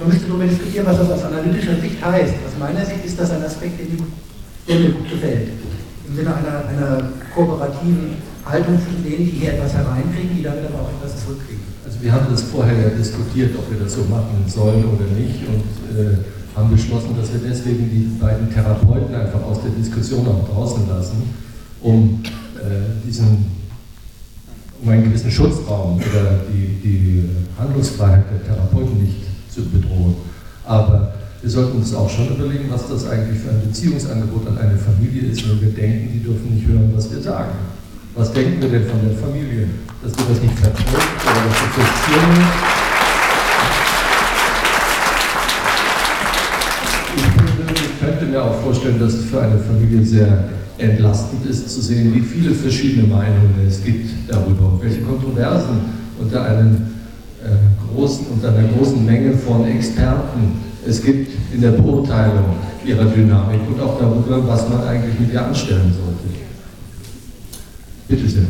man 0.00 0.08
müsste 0.08 0.28
darüber 0.28 0.44
diskutieren, 0.44 0.86
was 0.86 0.96
das 0.96 1.10
aus 1.10 1.24
analytischer 1.24 1.76
Sicht 1.76 2.02
heißt. 2.02 2.34
Aus 2.46 2.58
meiner 2.58 2.86
Sicht 2.86 3.04
ist 3.04 3.20
das 3.20 3.30
ein 3.32 3.44
Aspekt, 3.44 3.78
der 4.66 4.76
mir 4.76 4.90
gut 4.92 5.10
gefällt. 5.10 5.48
Im 6.08 6.16
Sinne 6.16 6.30
einer, 6.34 6.68
einer 6.68 7.08
kooperativen 7.34 8.16
Haltung 8.44 8.78
zu 8.78 9.02
denen, 9.02 9.24
die 9.24 9.38
hier 9.38 9.54
etwas 9.54 9.72
hereinkriegen, 9.74 10.36
die 10.36 10.42
damit 10.42 10.64
aber 10.66 10.82
auch 10.82 10.90
etwas 10.90 11.24
zurückkriegen. 11.24 11.62
Also 11.84 11.98
wir 12.00 12.12
haben 12.12 12.26
das 12.30 12.42
vorher 12.42 12.74
ja 12.74 12.88
diskutiert, 12.90 13.56
ob 13.58 13.70
wir 13.70 13.80
das 13.80 13.94
so 13.94 14.04
machen 14.04 14.44
sollen 14.46 14.84
oder 14.84 15.06
nicht 15.16 15.40
und 15.48 15.64
äh, 15.96 16.18
haben 16.56 16.70
beschlossen, 16.70 17.16
dass 17.16 17.32
wir 17.32 17.40
deswegen 17.40 17.90
die 17.90 18.20
beiden 18.20 18.52
Therapeuten 18.52 19.14
einfach 19.14 19.42
aus 19.42 19.62
der 19.62 19.72
Diskussion 19.72 20.26
auch 20.28 20.48
draußen 20.48 20.88
lassen, 20.88 21.34
um 21.82 22.22
äh, 22.56 23.06
diesen 23.06 23.64
um 24.82 24.90
einen 24.90 25.04
gewissen 25.04 25.30
Schutzraum 25.30 25.96
oder 25.96 26.40
die, 26.52 26.80
die 26.82 27.30
Handlungsfreiheit 27.58 28.24
der 28.30 28.44
Therapeuten 28.54 29.02
nicht 29.02 29.22
zu 29.48 29.64
bedrohen. 29.64 30.14
Aber 30.66 31.14
wir 31.40 31.50
sollten 31.50 31.78
uns 31.78 31.94
auch 31.94 32.08
schon 32.08 32.28
überlegen, 32.28 32.66
was 32.70 32.88
das 32.88 33.06
eigentlich 33.06 33.40
für 33.40 33.50
ein 33.50 33.62
Beziehungsangebot 33.66 34.46
an 34.48 34.58
eine 34.58 34.76
Familie 34.76 35.30
ist, 35.30 35.48
wenn 35.48 35.60
wir 35.60 35.70
denken, 35.70 36.10
die 36.12 36.22
dürfen 36.22 36.54
nicht 36.54 36.66
hören, 36.66 36.92
was 36.94 37.10
wir 37.10 37.20
sagen. 37.20 37.52
Was 38.16 38.32
denken 38.32 38.62
wir 38.62 38.68
denn 38.68 38.86
von 38.86 39.00
der 39.02 39.18
Familie? 39.18 39.66
Dass 40.00 40.12
wir 40.16 40.24
das 40.28 40.40
nicht 40.40 40.56
verträgt 40.56 40.86
oder 40.86 41.34
dass 41.34 41.60
wir 41.60 41.84
frustrieren? 41.84 42.46
Ich 47.74 48.06
könnte 48.06 48.26
mir 48.26 48.40
auch 48.44 48.60
vorstellen, 48.60 49.00
dass 49.00 49.14
es 49.14 49.24
für 49.24 49.42
eine 49.42 49.58
Familie 49.58 50.04
sehr 50.04 50.44
entlastend 50.78 51.44
ist 51.46 51.68
zu 51.68 51.80
sehen, 51.80 52.14
wie 52.14 52.20
viele 52.20 52.54
verschiedene 52.54 53.08
Meinungen 53.08 53.66
es 53.66 53.82
gibt 53.82 54.08
darüber 54.28 54.74
und 54.74 54.82
welche 54.82 55.00
Kontroversen 55.00 55.80
unter, 56.20 56.44
einem, 56.44 56.86
äh, 57.42 57.92
großen, 57.92 58.26
unter 58.28 58.50
einer 58.50 58.68
großen 58.68 59.04
Menge 59.04 59.36
von 59.36 59.66
Experten 59.66 60.62
es 60.86 61.02
gibt 61.02 61.32
in 61.52 61.62
der 61.62 61.70
Beurteilung 61.70 62.44
ihrer 62.84 63.06
Dynamik 63.06 63.60
und 63.66 63.80
auch 63.80 63.98
darüber, 63.98 64.46
was 64.46 64.68
man 64.68 64.86
eigentlich 64.86 65.18
mit 65.18 65.32
ihr 65.32 65.44
anstellen 65.44 65.92
sollte. 65.92 66.43
Bitte 68.06 68.28
sehr. 68.28 68.42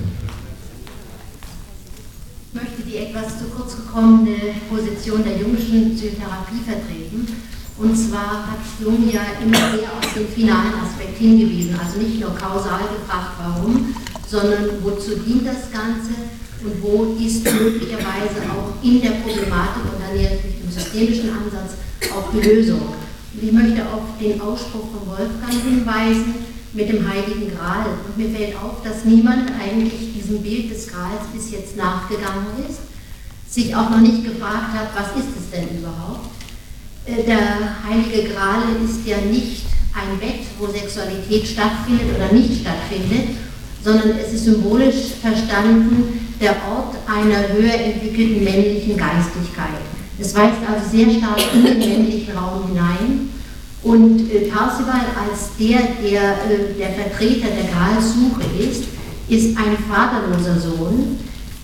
Ich 2.53 2.61
möchte 2.61 2.83
die 2.83 2.97
etwas 2.97 3.39
zu 3.39 3.45
kurz 3.57 3.77
gekommene 3.77 4.37
Position 4.69 5.23
der 5.23 5.39
jüngsten 5.39 5.95
Psychotherapie 5.95 6.63
vertreten 6.67 7.27
und 7.77 7.97
zwar 7.97 8.47
hat 8.51 8.59
Jung 8.81 9.11
ja 9.11 9.23
immer 9.43 9.75
mehr 9.75 9.91
auf 9.99 10.15
den 10.15 10.29
finalen 10.29 10.75
Aspekt 10.83 11.19
hingewiesen, 11.19 11.79
also 11.79 11.99
nicht 11.99 12.21
nur 12.21 12.35
kausal 12.35 12.83
gefragt, 12.99 13.35
warum, 13.39 13.95
sondern 14.29 14.83
wozu 14.83 15.17
dient 15.17 15.47
das 15.47 15.71
Ganze 15.73 16.15
und 16.63 16.83
wo 16.83 17.17
ist 17.19 17.45
möglicherweise 17.45 18.43
auch 18.51 18.83
in 18.83 19.03
der 19.03 19.23
Problematik 19.23 19.83
und 19.91 20.01
dann 20.01 20.17
näher 20.17 20.39
durch 20.41 20.55
den 20.63 20.71
systemischen 20.71 21.31
Ansatz 21.31 21.75
auch 22.15 22.31
die 22.33 22.49
Lösung. 22.49 22.81
Und 22.81 23.43
ich 23.43 23.53
möchte 23.53 23.83
auf 23.83 24.19
den 24.21 24.41
Ausspruch 24.41 24.91
von 24.95 25.07
Wolfgang 25.11 25.53
hinweisen 25.63 26.54
mit 26.75 26.89
dem 26.89 27.09
Heiligen 27.09 27.57
Gral. 27.57 27.87
Und 28.07 28.19
mir 28.19 28.37
fällt 28.37 28.57
auf, 28.57 28.83
dass 28.83 29.05
niemand 29.05 29.51
eigentlich 29.61 30.13
diesem 30.15 30.43
Bild 30.43 30.71
des 30.71 30.89
Grals 30.89 31.23
bis 31.33 31.51
jetzt 31.53 31.77
nachgegangen 31.77 32.47
ist, 32.69 32.81
sich 33.49 33.75
auch 33.75 33.91
noch 33.91 34.01
nicht 34.01 34.25
gefragt 34.25 34.73
hat, 34.75 34.89
was 34.95 35.23
ist 35.23 35.31
es 35.39 35.51
denn 35.51 35.79
überhaupt? 35.79 36.31
Äh, 37.07 37.23
der 37.23 37.85
Heilige 37.89 38.31
Gral 38.31 38.63
ist 38.85 39.07
ja 39.07 39.19
nicht 39.19 39.67
ein 39.95 40.19
Bett, 40.19 40.41
wo 40.59 40.67
Sexualität 40.67 41.47
stattfindet 41.47 42.17
oder 42.17 42.33
nicht 42.33 42.63
stattfindet, 42.63 43.37
sondern 43.85 44.19
es 44.19 44.33
ist 44.33 44.45
symbolisch 44.45 45.15
verstanden 45.21 46.21
der 46.41 46.57
Ort 46.69 46.97
einer 47.07 47.49
höher 47.53 47.75
entwickelten 47.75 48.43
männlichen 48.43 48.97
Geistigkeit. 48.97 49.81
Es 50.19 50.35
weist 50.35 50.59
also 50.67 50.89
sehr 50.91 51.11
stark 51.11 51.41
in 51.55 51.65
den 51.65 51.79
männlichen 51.79 52.37
Raum 52.37 52.69
hinein. 52.69 53.31
Und 53.85 54.31
äh, 54.33 54.49
Parsival 54.49 55.05
als 55.15 55.51
der, 55.59 55.81
der 56.03 56.23
äh, 56.51 56.73
der 56.79 56.91
Vertreter 56.91 57.49
der 57.49 57.71
Gralsuche 57.71 58.43
ist, 58.59 58.85
ist 59.29 59.57
ein 59.59 59.77
vaterloser 59.89 60.59
Sohn, 60.59 61.19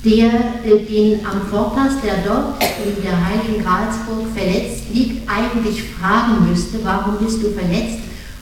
der 0.04 0.28
äh, 0.64 0.84
den 0.86 1.24
Amphortas, 1.24 1.94
der 2.04 2.18
dort 2.26 2.62
in 2.62 3.02
der 3.02 3.16
Heiligen 3.26 3.64
Gralsburg 3.64 4.26
verletzt 4.34 4.84
liegt, 4.92 5.28
eigentlich 5.28 5.82
fragen 5.98 6.46
müsste, 6.48 6.78
warum 6.84 7.16
bist 7.16 7.42
du 7.42 7.50
verletzt? 7.52 8.00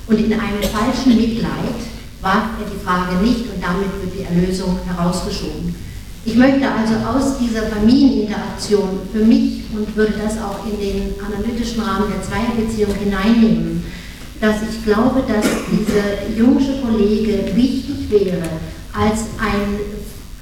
Und 0.08 0.18
in 0.18 0.32
einem 0.32 0.62
falschen 0.62 1.16
Mitleid 1.16 1.78
wagt 2.20 2.60
er 2.60 2.66
die 2.66 2.84
Frage 2.84 3.24
nicht 3.24 3.42
und 3.54 3.62
damit 3.62 3.90
wird 4.02 4.12
die 4.18 4.24
Erlösung 4.24 4.76
herausgeschoben. 4.86 5.74
Ich 6.28 6.36
möchte 6.36 6.68
also 6.70 6.94
aus 7.08 7.38
dieser 7.38 7.62
Familieninteraktion 7.68 9.00
für 9.10 9.24
mich 9.24 9.62
und 9.74 9.96
würde 9.96 10.12
das 10.22 10.36
auch 10.36 10.60
in 10.66 10.78
den 10.78 11.14
analytischen 11.24 11.80
Rahmen 11.80 12.12
der 12.12 12.22
Zweierbeziehung 12.22 12.94
hineinnehmen, 13.02 13.82
dass 14.38 14.56
ich 14.70 14.84
glaube, 14.84 15.22
dass 15.26 15.46
dieser 15.72 16.36
jungsche 16.36 16.82
Kollege 16.82 17.56
wichtig 17.56 18.10
wäre 18.10 18.42
als 18.92 19.20
ein 19.40 19.80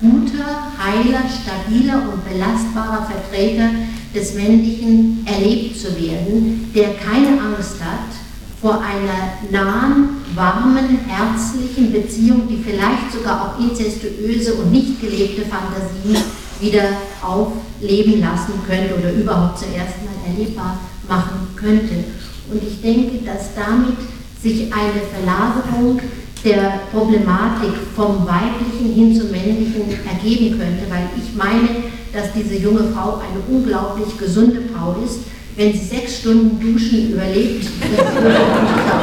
guter, 0.01 0.73
heiler, 0.77 1.23
stabiler 1.31 2.03
und 2.13 2.29
belastbarer 2.29 3.07
Vertreter 3.07 3.71
des 4.13 4.35
Männlichen 4.35 5.25
erlebt 5.25 5.79
zu 5.79 5.95
werden, 5.95 6.69
der 6.75 6.95
keine 6.95 7.41
Angst 7.41 7.77
hat 7.81 8.26
vor 8.61 8.81
einer 8.81 9.39
nahen, 9.51 10.25
warmen, 10.35 11.01
herzlichen 11.07 11.93
Beziehung, 11.93 12.49
die 12.49 12.63
vielleicht 12.63 13.13
sogar 13.13 13.43
auch 13.43 13.61
inzestuöse 13.61 14.55
und 14.55 14.73
nicht 14.73 15.01
gelebte 15.01 15.43
Fantasien 15.43 16.25
wieder 16.61 16.89
aufleben 17.23 18.21
lassen 18.21 18.55
könnte 18.67 18.95
oder 18.99 19.13
überhaupt 19.13 19.59
zuerst 19.59 20.03
mal 20.05 20.31
erlebbar 20.31 20.79
machen 21.09 21.49
könnte. 21.55 22.05
Und 22.51 22.63
ich 22.63 22.81
denke, 22.81 23.25
dass 23.25 23.55
damit 23.55 23.97
sich 24.43 24.73
eine 24.73 25.03
Verlagerung 25.13 26.01
der 26.45 26.81
Problematik 26.93 27.73
vom 27.95 28.27
Weiblichen 28.27 28.95
hin 28.95 29.15
zum 29.15 29.31
Männlichen 29.31 29.83
ergeben 30.07 30.59
könnte, 30.59 30.85
weil 30.89 31.09
ich 31.17 31.35
meine, 31.37 31.83
dass 32.13 32.33
diese 32.33 32.57
junge 32.57 32.85
Frau 32.95 33.19
eine 33.19 33.41
unglaublich 33.49 34.17
gesunde 34.17 34.63
Frau 34.73 34.97
ist. 35.05 35.21
Wenn 35.57 35.73
sie 35.73 35.79
sechs 35.79 36.19
Stunden 36.19 36.61
Duschen 36.61 37.13
überlebt, 37.13 37.65
das 37.81 38.23
würde 38.23 38.29
nicht 38.29 38.97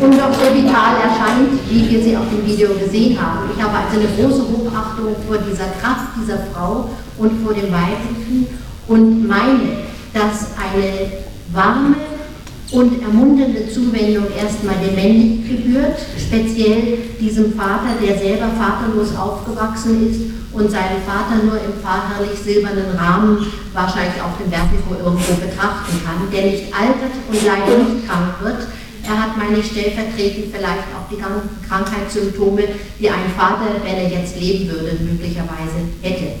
und 0.00 0.12
doch 0.12 0.32
so 0.32 0.54
vital 0.54 0.96
erscheint, 0.96 1.58
wie 1.70 1.90
wir 1.90 2.02
sie 2.02 2.16
auf 2.16 2.24
dem 2.30 2.46
Video 2.46 2.68
gesehen 2.74 3.18
haben. 3.20 3.50
Ich 3.54 3.62
habe 3.62 3.76
also 3.76 3.98
eine 3.98 4.08
große 4.08 4.42
Hochachtung 4.42 5.16
vor 5.26 5.38
dieser 5.38 5.68
Kraft 5.80 6.12
dieser 6.20 6.38
Frau 6.52 6.88
und 7.18 7.44
vor 7.44 7.52
dem 7.52 7.70
Weiblichen 7.72 8.46
und 8.88 9.26
meine, 9.26 9.84
dass 10.14 10.48
eine 10.56 11.12
warme 11.52 11.96
und 12.72 13.00
ermunternde 13.00 13.70
Zuwendung 13.70 14.26
erstmal 14.36 14.76
dem 14.84 14.94
Männlichen 14.94 15.48
gebührt, 15.48 15.98
speziell 16.18 16.98
diesem 17.20 17.54
Vater, 17.54 17.94
der 18.02 18.18
selber 18.18 18.48
vaterlos 18.58 19.14
aufgewachsen 19.14 20.10
ist 20.10 20.20
und 20.52 20.70
seinen 20.70 21.02
Vater 21.06 21.44
nur 21.44 21.56
im 21.56 21.78
vaterlich 21.82 22.38
silbernen 22.38 22.96
Rahmen 22.96 23.46
wahrscheinlich 23.72 24.20
auf 24.20 24.38
dem 24.38 24.50
Bergniveau 24.50 24.96
irgendwo 25.04 25.34
betrachten 25.34 26.00
kann, 26.04 26.30
der 26.32 26.50
nicht 26.50 26.74
altert 26.74 27.14
und 27.30 27.44
leider 27.44 27.78
nicht 27.78 28.08
krank 28.08 28.34
wird. 28.42 28.66
Er 29.04 29.22
hat, 29.22 29.36
meine 29.36 29.62
stellvertretend 29.62 30.46
vielleicht 30.50 30.90
auch 30.90 31.06
die 31.08 31.22
Krankheitssymptome, 31.68 32.62
die 32.98 33.08
ein 33.08 33.30
Vater, 33.36 33.76
wenn 33.84 33.94
er 33.94 34.08
jetzt 34.08 34.40
leben 34.40 34.68
würde, 34.68 34.96
möglicherweise 35.00 35.86
hätte. 36.02 36.32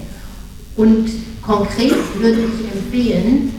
Und 0.76 1.08
konkret 1.42 1.94
würde 2.18 2.40
ich 2.40 2.74
empfehlen, 2.74 3.54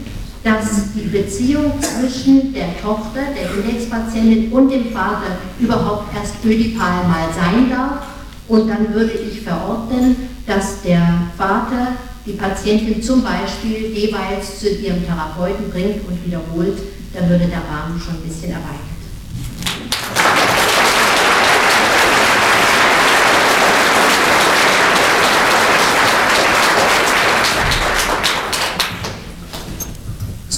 dass 0.48 0.92
die 0.94 1.08
Beziehung 1.08 1.72
zwischen 1.80 2.54
der 2.54 2.80
Tochter, 2.80 3.20
der 3.36 3.52
Indexpatientin 3.54 4.50
und 4.50 4.70
dem 4.70 4.90
Vater 4.92 5.36
überhaupt 5.60 6.14
erst 6.16 6.42
ödipal 6.44 7.06
mal 7.06 7.28
sein 7.34 7.68
darf. 7.68 8.06
Und 8.48 8.68
dann 8.68 8.94
würde 8.94 9.12
ich 9.12 9.42
verordnen, 9.42 10.16
dass 10.46 10.80
der 10.82 11.24
Vater 11.36 11.88
die 12.24 12.32
Patientin 12.32 13.02
zum 13.02 13.22
Beispiel 13.22 13.92
jeweils 13.94 14.60
zu 14.60 14.70
ihrem 14.70 15.04
Therapeuten 15.04 15.70
bringt 15.70 16.08
und 16.08 16.24
wiederholt, 16.24 16.78
dann 17.12 17.28
würde 17.28 17.46
der 17.46 17.58
Rahmen 17.58 18.00
schon 18.00 18.14
ein 18.14 18.28
bisschen 18.28 18.50
erweitert. 18.50 18.97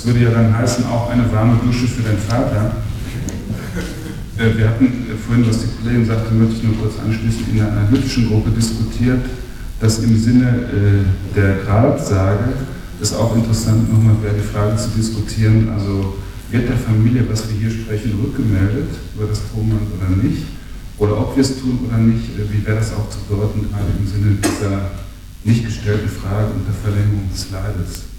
Das 0.00 0.06
würde 0.06 0.24
ja 0.24 0.30
dann 0.30 0.56
heißen, 0.56 0.86
auch 0.86 1.10
eine 1.10 1.30
warme 1.30 1.60
Dusche 1.62 1.86
für 1.86 2.00
den 2.00 2.16
Vater. 2.16 2.72
Äh, 4.38 4.56
wir 4.56 4.70
hatten 4.70 4.86
äh, 4.86 5.14
vorhin, 5.14 5.46
was 5.46 5.60
die 5.60 5.68
Kollegin 5.76 6.06
sagte, 6.06 6.32
möchte 6.32 6.56
ich 6.56 6.62
nur 6.62 6.74
kurz 6.78 6.94
anschließen, 7.04 7.44
in 7.50 7.58
der 7.58 7.70
analytischen 7.70 8.28
Gruppe 8.28 8.48
diskutiert, 8.48 9.20
dass 9.78 9.98
im 9.98 10.16
Sinne 10.16 10.48
äh, 10.72 11.36
der 11.36 11.56
Gradsage 11.66 12.48
es 12.98 13.12
auch 13.12 13.36
interessant 13.36 13.92
nochmal 13.92 14.16
wäre, 14.22 14.36
die 14.36 14.40
Frage 14.40 14.74
zu 14.78 14.88
diskutieren, 14.96 15.68
also 15.68 16.16
wird 16.50 16.70
der 16.70 16.78
Familie, 16.78 17.26
was 17.28 17.44
wir 17.50 17.58
hier 17.60 17.70
sprechen, 17.70 18.18
rückgemeldet 18.24 18.88
über 19.14 19.26
das 19.26 19.42
Tonband 19.52 19.82
oder 20.00 20.16
nicht? 20.16 20.44
Oder 20.96 21.20
ob 21.20 21.36
wir 21.36 21.42
es 21.42 21.60
tun 21.60 21.78
oder 21.86 21.98
nicht, 21.98 22.24
wie 22.38 22.66
wäre 22.66 22.78
das 22.78 22.94
auch 22.94 23.10
zu 23.10 23.18
deuten, 23.28 23.68
gerade 23.68 23.92
im 24.00 24.06
Sinne 24.08 24.38
dieser 24.40 24.92
nicht 25.44 25.66
gestellten 25.66 26.08
Frage 26.08 26.52
und 26.56 26.64
der 26.64 26.72
Verlängerung 26.72 27.28
des 27.30 27.50
Leides? 27.50 28.09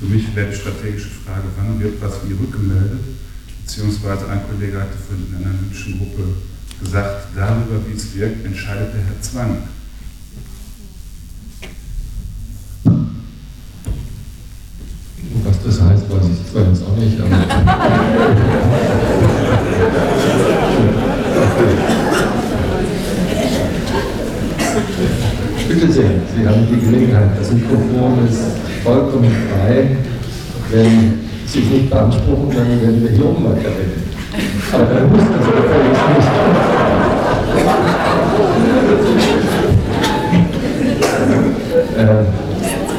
Für 0.00 0.06
mich 0.06 0.34
wäre 0.34 0.50
die 0.50 0.56
strategische 0.56 1.10
Frage, 1.24 1.44
wann 1.56 1.80
wird 1.80 2.00
was 2.02 2.14
wie 2.26 2.32
rückgemeldet? 2.32 3.00
Beziehungsweise 3.64 4.28
ein 4.28 4.40
Kollege 4.48 4.80
hatte 4.80 4.98
in 5.10 5.36
einer 5.36 5.46
analytischen 5.50 5.98
Gruppe 5.98 6.22
gesagt, 6.82 7.28
darüber, 7.34 7.80
wie 7.86 7.96
es 7.96 8.14
wirkt, 8.14 8.44
entscheidet 8.44 8.92
der 8.94 9.02
Herr 9.02 9.20
Zwang. 9.20 9.56
Was 15.44 15.62
das 15.62 15.80
heißt, 15.80 16.10
weiß 16.10 16.24
ich 16.32 16.52
zwar 16.52 16.68
jetzt 16.68 16.82
auch 16.82 16.96
nicht, 16.96 17.20
aber. 17.20 17.30
Bitte 25.68 25.92
sehr, 25.92 26.10
Sie 26.36 26.46
haben 26.46 26.66
die 26.70 26.80
Gelegenheit. 26.80 27.38
Das 27.38 27.52
Mikrofon 27.52 28.26
ist 28.28 28.63
vollkommen 28.84 29.32
frei. 29.48 29.96
Wenn 30.70 31.24
Sie 31.46 31.60
es 31.60 31.70
nicht 31.70 31.90
beanspruchen, 31.90 32.50
dann 32.50 32.80
werden 32.80 33.02
wir 33.02 33.10
hier 33.10 33.26
oben 33.26 33.44
weiterreden. 33.44 34.04
Aber 34.72 34.84
dann 34.84 35.10
muss 35.10 35.20
das 35.20 35.46
gefälligst 35.46 36.04
nicht. 36.10 36.28
äh, 41.96 42.24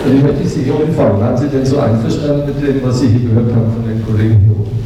dann 0.05 0.21
möchte 0.21 0.43
ich 0.43 0.49
Sie 0.49 0.63
hier 0.63 0.79
umfangen. 0.79 1.19
Waren 1.19 1.37
Sie 1.37 1.49
denn 1.49 1.65
so 1.65 1.79
einverstanden 1.79 2.45
mit 2.47 2.67
dem, 2.67 2.83
was 2.83 2.99
Sie 2.99 3.07
hier 3.09 3.29
gehört 3.29 3.53
haben 3.53 3.73
von 3.73 3.87
den 3.87 4.05
Kollegen 4.05 4.39
hier 4.39 4.51
oben? 4.51 4.85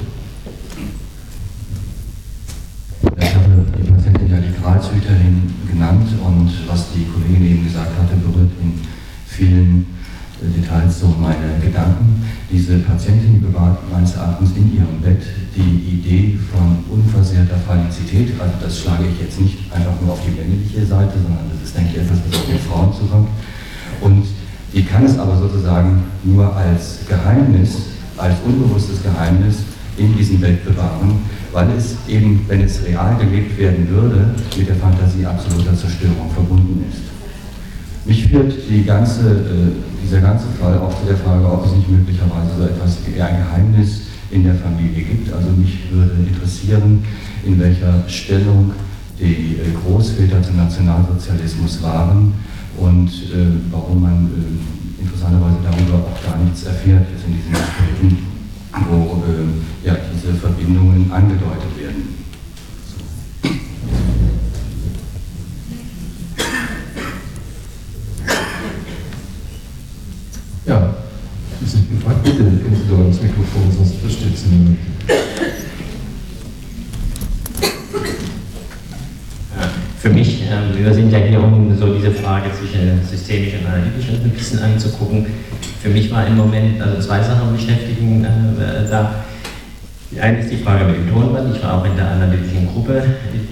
Ich 3.21 3.35
habe 3.35 3.45
die 3.75 4.61
Patientin 4.61 5.53
genannt 5.69 6.07
und 6.25 6.51
was 6.67 6.91
die 6.93 7.05
Kollegin 7.05 7.45
eben 7.45 7.63
gesagt 7.65 7.91
hatte, 8.01 8.15
berührt 8.15 8.51
in 8.61 8.79
vielen 9.27 9.98
Details 10.47 10.99
so 10.99 11.07
meine 11.19 11.59
Gedanken. 11.59 12.23
Diese 12.51 12.79
Patientin 12.79 13.41
bewahrt 13.41 13.79
meines 13.91 14.15
Erachtens 14.15 14.51
in 14.55 14.75
ihrem 14.75 15.01
Bett 15.01 15.21
die 15.55 15.99
Idee 15.99 16.37
von 16.51 16.83
unversehrter 16.89 17.57
Fallizität. 17.57 18.33
Also 18.39 18.53
das 18.61 18.79
schlage 18.79 19.05
ich 19.11 19.19
jetzt 19.19 19.41
nicht 19.41 19.57
einfach 19.73 19.99
nur 20.01 20.13
auf 20.13 20.21
die 20.25 20.31
männliche 20.31 20.85
Seite, 20.85 21.13
sondern 21.21 21.51
das 21.51 21.67
ist, 21.67 21.77
denke 21.77 21.91
ich, 21.93 22.01
etwas, 22.01 22.19
was 22.27 22.39
auf 22.39 22.45
den 22.47 22.59
Frauen 22.59 22.93
zukommt. 22.93 23.29
Und 24.01 24.25
die 24.73 24.83
kann 24.83 25.05
es 25.05 25.17
aber 25.17 25.37
sozusagen 25.37 26.03
nur 26.23 26.55
als 26.55 26.99
Geheimnis, 27.07 27.77
als 28.17 28.35
unbewusstes 28.45 29.03
Geheimnis 29.03 29.57
in 29.97 30.15
diesem 30.15 30.39
Bett 30.39 30.63
bewahren, 30.63 31.19
weil 31.51 31.69
es 31.77 31.97
eben, 32.07 32.45
wenn 32.47 32.61
es 32.61 32.85
real 32.85 33.17
gelebt 33.17 33.57
werden 33.57 33.89
würde, 33.89 34.33
mit 34.57 34.67
der 34.67 34.75
Fantasie 34.75 35.25
absoluter 35.25 35.75
Zerstörung 35.75 36.31
verbunden 36.33 36.85
ist. 36.89 37.01
Mich 38.05 38.27
führt 38.27 38.53
die 38.69 38.83
ganze, 38.83 39.21
äh, 39.21 39.88
dieser 40.03 40.21
ganze 40.21 40.47
Fall 40.59 40.77
auch 40.77 40.99
zu 40.99 41.05
der 41.07 41.17
Frage, 41.17 41.45
ob 41.45 41.65
es 41.65 41.73
nicht 41.73 41.89
möglicherweise 41.89 42.51
so 42.57 42.63
etwas 42.63 42.97
wie 43.05 43.21
ein 43.21 43.37
Geheimnis 43.37 44.01
in 44.31 44.43
der 44.43 44.55
Familie 44.55 45.03
gibt. 45.03 45.33
Also 45.33 45.49
mich 45.51 45.91
würde 45.91 46.13
interessieren, 46.27 47.03
in 47.45 47.59
welcher 47.59 48.07
Stellung 48.07 48.71
die 49.19 49.57
äh, 49.57 49.71
Großväter 49.83 50.41
zum 50.41 50.57
Nationalsozialismus 50.57 51.81
waren 51.83 52.33
und 52.77 53.09
äh, 53.09 53.47
warum 53.71 54.01
man 54.01 54.27
äh, 54.27 55.03
interessanterweise 55.03 55.57
darüber 55.63 56.05
auch 56.05 56.25
gar 56.25 56.37
nichts 56.43 56.63
erfährt 56.63 57.07
jetzt 57.11 57.25
in 57.25 57.35
diesen 57.35 57.51
Gesprächen, 57.51 58.27
wo 58.89 59.23
äh, 59.25 59.87
ja, 59.87 59.97
diese 60.13 60.33
Verbindungen 60.35 61.11
angedeutet 61.11 61.77
werden. 61.77 62.19
Ja, 70.65 70.95
Sie 71.61 71.65
sind 71.65 71.89
gefragt, 71.89 72.23
bitte 72.23 72.43
gehen 72.43 72.75
Sie 72.75 72.89
doch 72.89 73.05
ins 73.05 73.18
Mikrofon, 73.29 73.71
sonst 73.71 73.95
versteht 74.01 74.37
Sie 74.37 74.47
niemand. 74.47 74.77
Für 79.99 80.09
mich, 80.09 80.43
ähm, 80.43 80.83
wir 80.83 80.93
sind 80.93 81.11
ja 81.11 81.19
hier, 81.19 81.43
um 81.43 81.75
so 81.77 81.93
diese 81.93 82.11
Frage 82.11 82.49
zwischen 82.57 83.01
systemisch 83.05 83.53
und 83.59 83.67
analytisch 83.67 84.09
ein 84.09 84.29
bisschen 84.31 84.59
anzugucken. 84.59 85.25
Für 85.81 85.89
mich 85.89 86.11
war 86.11 86.25
im 86.25 86.37
Moment 86.37 86.81
also 86.81 86.99
zwei 87.01 87.21
Sachen 87.21 87.53
beschäftigen 87.53 88.23
äh, 88.23 88.89
da. 88.89 89.13
Die 90.11 90.19
eine 90.19 90.39
ist 90.39 90.51
die 90.51 90.57
Frage 90.57 90.85
mit 90.85 90.95
dem 90.95 91.13
Tonband. 91.13 91.55
Ich 91.55 91.61
war 91.61 91.79
auch 91.79 91.85
in 91.85 91.95
der 91.95 92.09
analytischen 92.09 92.67
Gruppe, 92.67 93.03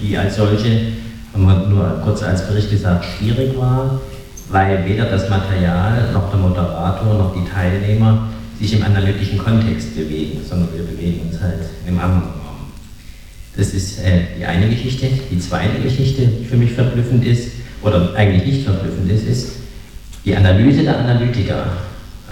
die 0.02 0.18
als 0.18 0.36
solche, 0.36 0.92
haben 1.32 1.44
wir 1.44 1.68
nur 1.68 2.00
kurz 2.02 2.22
als 2.22 2.46
Bericht 2.48 2.70
gesagt, 2.70 3.04
schwierig 3.04 3.56
war, 3.56 4.00
weil 4.48 4.84
weder 4.86 5.04
das 5.04 5.28
Material 5.28 6.10
noch 6.12 6.30
der 6.30 6.40
Moderator 6.40 7.14
noch 7.14 7.34
die 7.34 7.48
Teilnehmer 7.48 8.28
sich 8.58 8.72
im 8.74 8.82
analytischen 8.82 9.38
Kontext 9.38 9.96
bewegen, 9.96 10.40
sondern 10.48 10.68
wir 10.74 10.84
bewegen 10.84 11.28
uns 11.28 11.40
halt 11.40 11.60
im 11.86 11.98
anderen 11.98 12.22
Raum. 12.22 12.72
Das 13.56 13.74
ist 13.74 14.00
äh, 14.00 14.22
die 14.38 14.44
eine 14.44 14.68
Geschichte. 14.68 15.08
Die 15.30 15.38
zweite 15.38 15.80
Geschichte, 15.82 16.22
die 16.26 16.44
für 16.44 16.56
mich 16.56 16.72
verblüffend 16.72 17.24
ist, 17.24 17.52
oder 17.82 18.14
eigentlich 18.14 18.46
nicht 18.46 18.64
verblüffend 18.64 19.10
ist, 19.10 19.26
ist 19.26 19.52
die 20.24 20.36
Analyse 20.36 20.82
der 20.82 20.98
Analytiker 20.98 21.66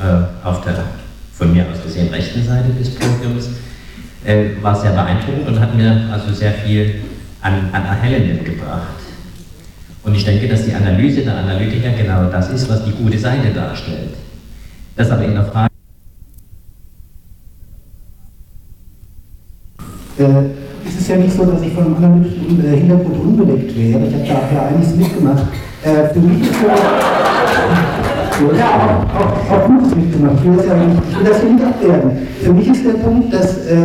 äh, 0.00 0.46
auf 0.46 0.64
der 0.64 0.84
von 1.32 1.52
mir 1.52 1.66
aus 1.70 1.82
gesehen 1.82 2.08
rechten 2.08 2.44
Seite 2.44 2.70
des 2.78 2.94
Podiums 2.94 3.50
äh, 4.24 4.62
war 4.62 4.74
sehr 4.74 4.92
beeindruckend 4.92 5.48
und 5.48 5.60
hat 5.60 5.74
mir 5.74 6.08
also 6.10 6.32
sehr 6.32 6.52
viel 6.52 6.96
an, 7.42 7.68
an 7.72 7.84
Erhellendem 7.84 8.42
gebracht. 8.42 8.96
Und 10.02 10.14
ich 10.14 10.24
denke, 10.24 10.48
dass 10.48 10.64
die 10.64 10.72
Analyse 10.72 11.22
der 11.22 11.36
Analytiker 11.36 11.90
genau 11.90 12.30
das 12.30 12.50
ist, 12.50 12.68
was 12.68 12.84
die 12.84 12.92
gute 12.92 13.18
Seite 13.18 13.50
darstellt. 13.52 14.14
Das 14.96 15.10
aber 15.10 15.24
in 15.24 15.34
der 15.34 15.44
Frage 15.44 15.75
äh, 20.18 20.88
ist 20.88 21.08
ja 21.08 21.16
nicht 21.16 21.36
so, 21.36 21.44
dass 21.44 21.62
ich 21.62 21.72
von 21.72 21.84
einem 21.84 21.96
analytischen 21.96 22.64
äh, 22.64 22.76
Hintergrund 22.76 23.20
unbedeckt 23.20 23.76
wäre. 23.76 24.06
Ich 24.06 24.14
habe 24.14 24.24
da 24.24 24.54
ja 24.54 24.68
einiges 24.68 24.96
mitgemacht. 24.96 25.44
Äh, 25.82 26.12
für 26.12 26.20
mich 26.20 26.42
ist 26.42 26.54
so, 28.38 28.52
ja, 28.56 29.06
auch, 29.14 29.52
auch, 29.52 29.52
auch 29.52 29.66
Gutes 29.66 29.94
mitgemacht. 29.94 30.34
Ich 30.38 30.44
will 30.44 30.56
das 30.56 30.66
ja 30.66 30.76
nicht, 30.76 31.02
ich 31.10 31.18
will 31.18 31.24
das 31.24 31.42
nicht 31.42 31.64
abwerten. 31.64 32.10
Für 32.42 32.52
mich 32.52 32.68
ist 32.68 32.84
der 32.84 32.92
Punkt, 32.92 33.32
dass 33.32 33.56
äh, 33.66 33.76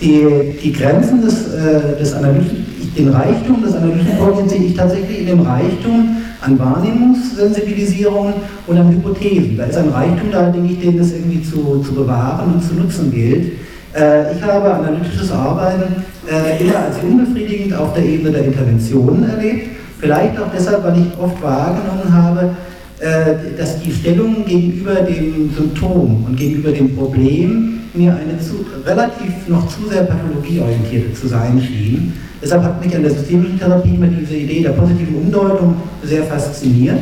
die, 0.00 0.58
die 0.62 0.72
Grenzen 0.72 1.22
des, 1.22 1.52
äh, 1.54 1.98
des 1.98 2.12
Analytischen, 2.12 2.66
den 2.96 3.08
Reichtum 3.08 3.62
des 3.62 3.74
analytischen 3.74 4.16
Vorgehens 4.18 4.52
sehe 4.52 4.62
ich 4.62 4.76
tatsächlich 4.76 5.20
in 5.20 5.26
dem 5.26 5.40
Reichtum 5.40 6.16
an 6.40 6.58
Wahrnehmungssensibilisierungen 6.58 8.34
und 8.66 8.78
an 8.78 8.92
Hypothesen. 8.92 9.56
Da 9.56 9.64
ist 9.64 9.76
ein 9.76 9.88
Reichtum 9.88 10.30
da, 10.30 10.50
denke 10.50 10.72
ich, 10.72 10.80
den 10.80 11.00
es 11.00 11.12
irgendwie 11.12 11.42
zu, 11.42 11.80
zu 11.80 11.94
bewahren 11.94 12.54
und 12.54 12.62
zu 12.62 12.74
nutzen 12.74 13.10
gilt. 13.10 13.52
Äh, 13.94 14.34
ich 14.34 14.42
habe 14.42 14.74
analytisches 14.74 15.30
Arbeiten 15.30 16.04
äh, 16.28 16.62
immer 16.62 16.78
als 16.78 16.96
unbefriedigend 16.98 17.74
auf 17.74 17.94
der 17.94 18.04
Ebene 18.04 18.32
der 18.32 18.46
Interventionen 18.46 19.28
erlebt. 19.28 19.68
Vielleicht 20.00 20.38
auch 20.38 20.48
deshalb, 20.54 20.84
weil 20.84 20.98
ich 20.98 21.18
oft 21.18 21.40
wahrgenommen 21.40 22.12
habe, 22.12 22.50
äh, 22.98 23.56
dass 23.56 23.80
die 23.80 23.92
Stellung 23.92 24.44
gegenüber 24.44 24.94
dem 24.94 25.50
Symptom 25.56 26.24
und 26.26 26.36
gegenüber 26.36 26.72
dem 26.72 26.96
Problem 26.96 27.80
mir 27.94 28.16
eine 28.16 28.38
zu, 28.40 28.66
relativ 28.84 29.46
noch 29.46 29.68
zu 29.68 29.88
sehr 29.88 30.02
pathologieorientierte 30.02 31.14
zu 31.14 31.28
sein 31.28 31.60
schien. 31.60 32.12
Deshalb 32.42 32.64
hat 32.64 32.84
mich 32.84 32.94
an 32.96 33.02
der 33.02 33.12
systemischen 33.12 33.58
Therapie 33.58 33.94
immer 33.94 34.08
diese 34.08 34.34
Idee 34.34 34.62
der 34.62 34.70
positiven 34.70 35.14
Umdeutung 35.14 35.76
sehr 36.02 36.24
fasziniert. 36.24 36.98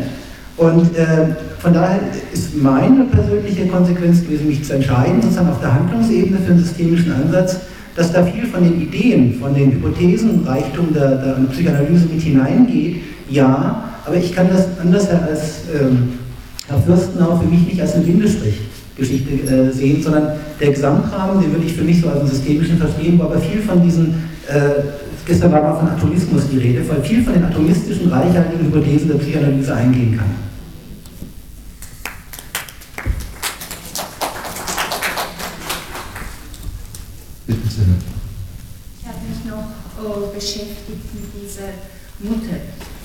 Und 0.59 0.97
äh, 0.97 1.35
von 1.63 1.73
daher 1.73 2.01
ist 2.33 2.61
meine 2.61 3.05
persönliche 3.05 3.69
Konsequenz 3.69 4.23
gewesen, 4.23 4.49
mich 4.49 4.65
zu 4.65 4.75
entscheiden, 4.75 5.23
sozusagen 5.23 5.49
auf 5.49 5.61
der 5.61 5.73
Handlungsebene 5.73 6.39
für 6.39 6.53
einen 6.53 6.65
systemischen 6.65 7.13
Ansatz, 7.13 7.61
dass 7.95 8.13
da 8.13 8.25
viel 8.25 8.47
von 8.47 8.65
den 8.65 8.83
Ideen, 8.83 9.35
von 9.39 9.55
den 9.55 9.71
Hypothesen, 9.71 10.43
Reichtum 10.45 10.93
der, 10.93 11.17
der 11.17 11.37
Psychoanalyse 11.53 12.07
mit 12.07 12.21
hineingeht, 12.21 12.97
ja, 13.31 13.85
aber 14.05 14.17
ich 14.17 14.35
kann 14.35 14.49
das 14.49 14.67
anders 14.81 15.09
als 15.09 15.61
ähm, 15.73 16.15
Herr 16.67 16.79
Fürstenau 16.79 17.37
für 17.37 17.47
mich 17.47 17.65
nicht 17.69 17.81
als 17.81 17.95
eine 17.95 18.05
Bindestrich-Geschichte 18.07 19.31
äh, 19.31 19.71
sehen, 19.71 20.03
sondern 20.03 20.33
der 20.59 20.71
Gesamtrahmen, 20.73 21.41
den 21.41 21.53
würde 21.53 21.67
ich 21.67 21.75
für 21.75 21.85
mich 21.85 22.01
so 22.01 22.09
als 22.09 22.21
einen 22.21 22.29
systemischen 22.29 22.79
verstehen, 22.79 23.21
wo 23.21 23.25
aber 23.25 23.39
viel 23.39 23.61
von 23.61 23.81
diesen 23.81 24.15
äh, 24.49 24.83
Gestern 25.25 25.53
war 25.53 25.63
mal 25.63 25.79
von 25.79 25.89
Atomismus 25.89 26.49
die 26.51 26.59
Rede, 26.59 26.89
weil 26.89 27.01
viel 27.01 27.23
von 27.23 27.33
den 27.33 27.45
atomistischen, 27.45 28.11
reichhaltigen 28.11 28.67
Hypothesen 28.67 29.07
der 29.07 29.19
Psychoanalyse 29.19 29.73
eingehen 29.73 30.19
kann. 30.19 30.27
Ich 37.47 39.07
habe 39.07 39.19
mich 39.29 39.45
beschäftigt 40.33 41.09
mit 41.15 41.29
dieser 41.35 41.73
Mutter 42.19 42.61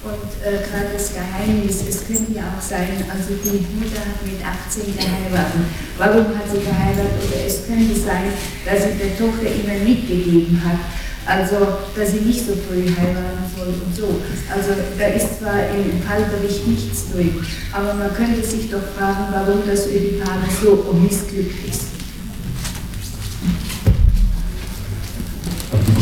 und 0.08 0.30
äh, 0.46 0.62
gerade 0.62 0.94
das 0.94 1.12
Geheimnis, 1.12 1.84
es 1.90 2.06
könnte 2.06 2.32
ja 2.32 2.54
auch 2.54 2.62
sein, 2.62 3.04
also 3.10 3.34
die 3.44 3.66
Mutter 3.76 4.00
hat 4.00 4.22
mit 4.24 4.40
18 4.40 4.96
geheiratet. 4.96 5.68
Warum 5.98 6.38
hat 6.38 6.48
sie 6.48 6.64
geheiratet? 6.64 7.18
Oder 7.18 7.44
es 7.46 7.66
könnte 7.66 7.98
sein, 7.98 8.32
dass 8.64 8.84
sie 8.84 8.96
der 8.96 9.18
Tochter 9.18 9.50
immer 9.50 9.84
mitgegeben 9.84 10.62
hat, 10.64 10.80
also, 11.26 11.58
dass 11.94 12.12
sie 12.12 12.22
nicht 12.22 12.46
so 12.46 12.54
früh 12.56 12.88
heiraten 12.88 13.44
soll 13.52 13.74
und 13.84 13.94
so. 13.94 14.22
Also, 14.48 14.80
da 14.98 15.08
ist 15.08 15.40
zwar 15.40 15.60
im 15.76 16.00
Fallbericht 16.02 16.66
nichts 16.68 17.12
drin, 17.12 17.44
aber 17.74 17.94
man 17.96 18.14
könnte 18.14 18.42
sich 18.48 18.72
doch 18.72 18.86
fragen, 18.96 19.28
warum 19.34 19.64
das 19.68 19.88
Ödipale 19.88 20.48
so 20.62 20.94
missglückt 20.94 21.68
ist. 21.68 21.97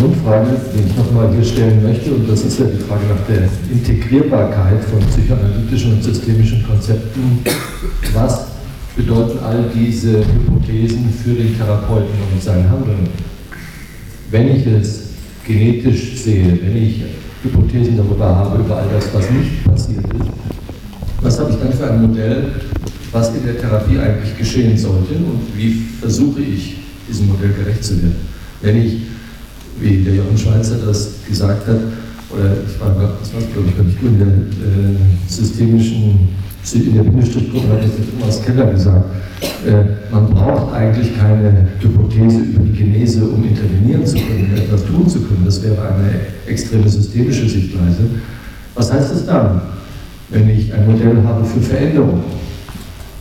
Grundfrage, 0.06 0.52
die 0.74 0.88
ich 0.88 0.98
nochmal 0.98 1.34
hier 1.34 1.44
stellen 1.44 1.82
möchte, 1.82 2.12
und 2.12 2.30
das 2.30 2.44
ist 2.46 2.60
ja 2.60 2.66
die 2.66 2.78
Frage 2.78 3.06
nach 3.10 3.26
der 3.28 3.50
Integrierbarkeit 3.72 4.84
von 4.84 5.00
psychoanalytischen 5.10 5.94
und 5.94 6.04
systemischen 6.04 6.64
Konzepten. 6.64 7.40
Was 8.14 8.46
bedeuten 8.96 9.40
all 9.44 9.66
diese 9.74 10.20
Hypothesen 10.20 11.10
für 11.24 11.34
den 11.34 11.58
Therapeuten 11.58 12.14
und 12.32 12.42
sein 12.42 12.70
Handeln? 12.70 13.10
Wenn 14.30 14.56
ich 14.56 14.68
es 14.68 15.10
genetisch 15.44 16.22
sehe, 16.22 16.60
wenn 16.62 16.78
ich 16.78 17.02
Hypothesen 17.44 17.98
darüber 17.98 18.36
habe, 18.36 18.60
über 18.60 18.78
all 18.78 18.88
das, 18.94 19.12
was 19.12 19.30
nicht 19.32 19.64
passiert 19.64 20.06
ist, 20.06 20.30
was 21.22 21.40
habe 21.40 21.52
ich 21.52 21.58
dann 21.58 21.74
für 21.74 21.90
ein 21.90 22.02
Modell, 22.02 22.52
was 23.12 23.34
in 23.34 23.44
der 23.44 23.60
Therapie 23.60 23.98
eigentlich 23.98 24.38
geschehen 24.38 24.78
sollte 24.78 25.16
und 25.16 25.42
wie 25.58 25.84
versuche 26.00 26.42
ich, 26.42 26.76
diesem 27.10 27.28
Modell 27.28 27.54
gerecht 27.54 27.84
zu 27.84 28.02
werden? 28.02 28.16
Wenn 28.62 28.78
ich, 28.78 28.98
wie 29.80 30.04
der 30.04 30.16
Jochen 30.16 30.38
Schweizer 30.38 30.78
das 30.86 31.12
gesagt 31.28 31.68
hat, 31.68 31.78
oder 32.32 32.52
ich 32.68 32.80
war, 32.80 32.96
das 33.20 33.34
war 33.34 33.42
glaube 33.54 33.70
ich, 33.70 33.96
ich, 33.96 34.08
in 34.08 34.18
der 34.18 34.28
äh, 34.28 34.98
systemischen 35.28 36.30
in 36.74 36.96
der 36.96 37.04
Bindestrichgruppe 37.04 37.68
hat 37.70 37.84
jetzt 37.84 37.98
Thomas 38.20 38.44
Keller 38.44 38.72
gesagt, 38.72 39.06
äh, 39.68 40.12
man 40.12 40.28
braucht 40.28 40.74
eigentlich 40.74 41.16
keine 41.16 41.68
Hypothese 41.80 42.40
über 42.40 42.64
die 42.64 42.72
Genese, 42.72 43.24
um 43.26 43.44
intervenieren 43.44 44.06
zu 44.06 44.16
können, 44.16 44.52
etwas 44.56 44.84
tun 44.86 45.08
zu 45.08 45.20
können. 45.20 45.44
Das 45.46 45.62
wäre 45.62 45.78
eine 45.78 46.12
extreme 46.48 46.90
systemische 46.90 47.48
Sichtweise. 47.48 48.06
Was 48.74 48.92
heißt 48.92 49.14
es 49.14 49.26
dann, 49.28 49.62
wenn 50.30 50.50
ich 50.50 50.74
ein 50.74 50.88
Modell 50.88 51.18
habe 51.24 51.46
für 51.46 51.62
Veränderung? 51.62 52.24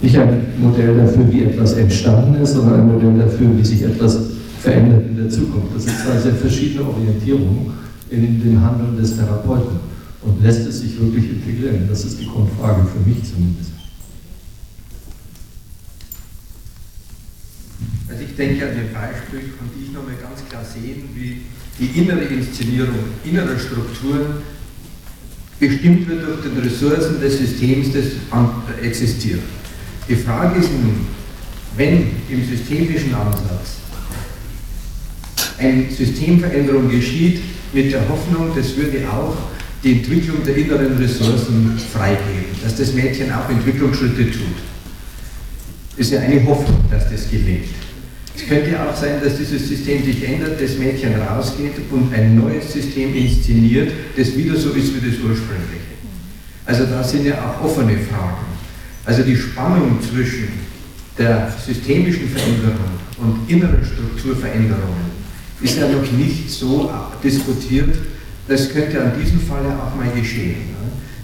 Nicht 0.00 0.16
ein 0.16 0.46
Modell 0.58 0.96
dafür, 0.96 1.30
wie 1.30 1.44
etwas 1.44 1.74
entstanden 1.74 2.40
ist, 2.42 2.54
sondern 2.54 2.80
ein 2.80 2.92
Modell 2.92 3.18
dafür, 3.18 3.48
wie 3.56 3.64
sich 3.64 3.82
etwas 3.82 4.18
verändert 4.64 5.06
in 5.06 5.16
der 5.16 5.30
Zukunft. 5.30 5.76
Das 5.76 5.84
sind 5.84 5.98
zwei 5.98 6.18
sehr 6.18 6.34
verschiedene 6.34 6.88
Orientierungen 6.88 7.72
in 8.10 8.40
dem 8.42 8.60
Handeln 8.60 8.96
des 8.96 9.16
Therapeuten. 9.16 9.78
Und 10.22 10.42
lässt 10.42 10.66
es 10.66 10.80
sich 10.80 10.98
wirklich 10.98 11.30
integrieren? 11.30 11.86
Das 11.88 12.04
ist 12.04 12.18
die 12.18 12.26
Grundfrage 12.26 12.82
für 12.86 13.08
mich 13.08 13.22
zumindest. 13.22 13.72
Also 18.08 18.22
ich 18.22 18.34
denke 18.34 18.66
an 18.66 18.74
dem 18.74 18.92
Beispiel, 18.92 19.52
konnte 19.58 19.76
ich 19.82 19.92
nochmal 19.92 20.14
ganz 20.14 20.48
klar 20.48 20.64
sehen, 20.64 21.10
wie 21.14 21.42
die 21.78 22.00
innere 22.00 22.24
Inszenierung 22.24 22.94
innerer 23.22 23.58
Strukturen 23.58 24.42
bestimmt 25.60 26.08
wird 26.08 26.26
durch 26.26 26.42
den 26.42 26.58
Ressourcen 26.58 27.20
des 27.20 27.38
Systems, 27.38 27.88
das 27.92 28.04
existiert. 28.82 29.40
Die 30.08 30.16
Frage 30.16 30.60
ist 30.60 30.70
nun, 30.72 31.06
wenn 31.76 32.06
im 32.30 32.48
systemischen 32.48 33.14
Ansatz 33.14 33.83
eine 35.58 35.90
Systemveränderung 35.90 36.90
geschieht, 36.90 37.40
mit 37.72 37.92
der 37.92 38.08
Hoffnung, 38.08 38.52
das 38.54 38.76
würde 38.76 38.98
auch 39.10 39.36
die 39.82 39.92
Entwicklung 39.92 40.42
der 40.44 40.56
inneren 40.56 40.96
Ressourcen 40.96 41.78
freigeben, 41.92 42.54
dass 42.62 42.76
das 42.76 42.94
Mädchen 42.94 43.30
auch 43.32 43.48
Entwicklungsschritte 43.50 44.30
tut. 44.30 44.56
Ist 45.96 46.12
ja 46.12 46.20
eine 46.20 46.44
Hoffnung, 46.46 46.84
dass 46.90 47.10
das 47.10 47.30
gelingt. 47.30 47.68
Es 48.36 48.48
könnte 48.48 48.80
auch 48.82 48.96
sein, 48.96 49.20
dass 49.22 49.36
dieses 49.36 49.68
System 49.68 50.04
sich 50.04 50.26
ändert, 50.26 50.60
das 50.60 50.76
Mädchen 50.76 51.14
rausgeht 51.14 51.74
und 51.90 52.12
ein 52.12 52.36
neues 52.36 52.72
System 52.72 53.14
inszeniert, 53.14 53.92
das 54.16 54.36
wieder 54.36 54.56
so 54.56 54.70
ist 54.70 54.94
wie 54.94 55.08
das 55.08 55.18
ursprüngliche. 55.18 55.94
Also 56.66 56.84
da 56.86 57.04
sind 57.04 57.26
ja 57.26 57.34
auch 57.34 57.64
offene 57.64 57.96
Fragen. 57.98 58.46
Also 59.04 59.22
die 59.22 59.36
Spannung 59.36 59.98
zwischen 60.00 60.48
der 61.18 61.54
systemischen 61.64 62.28
Veränderung 62.28 62.98
und 63.18 63.48
inneren 63.48 63.84
Strukturveränderungen 63.84 65.13
ist 65.64 65.78
ja 65.78 65.88
noch 65.88 66.12
nicht 66.12 66.50
so 66.50 66.92
diskutiert, 67.22 67.96
das 68.46 68.70
könnte 68.70 69.02
an 69.02 69.12
diesem 69.18 69.40
Falle 69.40 69.70
auch 69.70 69.96
mal 69.96 70.10
geschehen. 70.14 70.74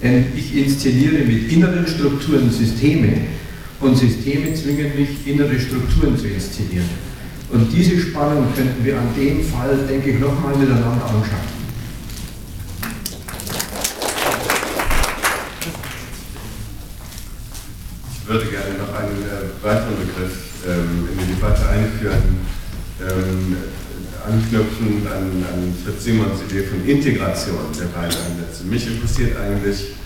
Denn 0.03 0.25
ich 0.35 0.57
inszeniere 0.57 1.25
mit 1.25 1.53
inneren 1.53 1.87
Strukturen 1.87 2.51
Systeme 2.51 3.13
und 3.81 3.99
Systeme 3.99 4.55
zwingen 4.55 4.93
mich, 4.99 5.27
innere 5.27 5.61
Strukturen 5.61 6.17
zu 6.17 6.27
inszenieren. 6.27 6.89
Und 7.51 7.71
diese 7.71 8.01
Spannung 8.01 8.47
könnten 8.57 8.83
wir 8.83 8.99
an 8.99 9.09
dem 9.15 9.45
Fall, 9.45 9.77
denke 9.87 10.13
ich, 10.13 10.19
nochmal 10.19 10.57
miteinander 10.57 11.05
anschauen. 11.05 11.61
Ich 18.23 18.29
würde 18.29 18.47
gerne 18.47 18.79
noch 18.79 18.95
einen 18.95 19.23
äh, 19.23 19.63
weiteren 19.63 19.97
Begriff 19.99 20.39
ähm, 20.67 21.09
in 21.13 21.27
die 21.27 21.35
Debatte 21.35 21.69
einführen. 21.69 22.23
Ähm, 23.03 23.57
anknüpfen 24.27 25.07
an, 25.07 25.45
an 25.45 25.75
Fritz 25.85 26.05
Simons 26.05 26.41
Idee 26.49 26.65
von 26.65 26.85
Integration 26.87 27.59
der 27.79 27.87
beiden 27.87 28.17
Ansätze. 28.17 28.65
Mich 28.65 28.87
interessiert 28.87 29.37
eigentlich 29.37 29.97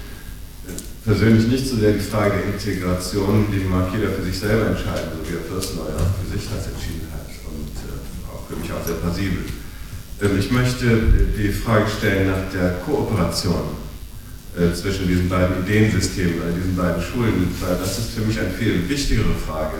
äh, 0.66 0.74
persönlich 1.04 1.46
nicht 1.48 1.66
so 1.68 1.76
sehr 1.76 1.92
die 1.92 2.00
Frage 2.00 2.34
der 2.38 2.54
Integration, 2.54 3.46
die 3.52 3.64
mag 3.64 3.88
jeder 3.94 4.10
für 4.10 4.22
sich 4.22 4.38
selber 4.38 4.68
entscheiden, 4.68 5.10
so 5.12 5.30
wie 5.30 5.36
er 5.36 5.42
Fürstenauer 5.42 5.94
für 5.96 6.38
sich 6.38 6.48
das 6.48 6.66
entschieden 6.72 7.08
hat 7.12 7.28
und 7.48 7.74
äh, 7.84 8.32
auch 8.32 8.46
für 8.48 8.56
mich 8.56 8.70
auch 8.72 8.84
sehr 8.86 8.96
plausibel. 8.96 9.44
Ähm, 10.22 10.38
ich 10.38 10.50
möchte 10.50 10.86
die 11.36 11.50
Frage 11.50 11.86
stellen 11.88 12.28
nach 12.28 12.50
der 12.52 12.80
Kooperation 12.84 13.76
äh, 14.56 14.72
zwischen 14.72 15.08
diesen 15.08 15.28
beiden 15.28 15.64
Ideensystemen, 15.64 16.54
diesen 16.54 16.76
beiden 16.76 17.02
Schulen, 17.02 17.50
weil 17.60 17.76
das 17.78 17.98
ist 17.98 18.10
für 18.14 18.22
mich 18.22 18.38
eine 18.38 18.50
viel 18.50 18.88
wichtigere 18.88 19.34
Frage 19.34 19.78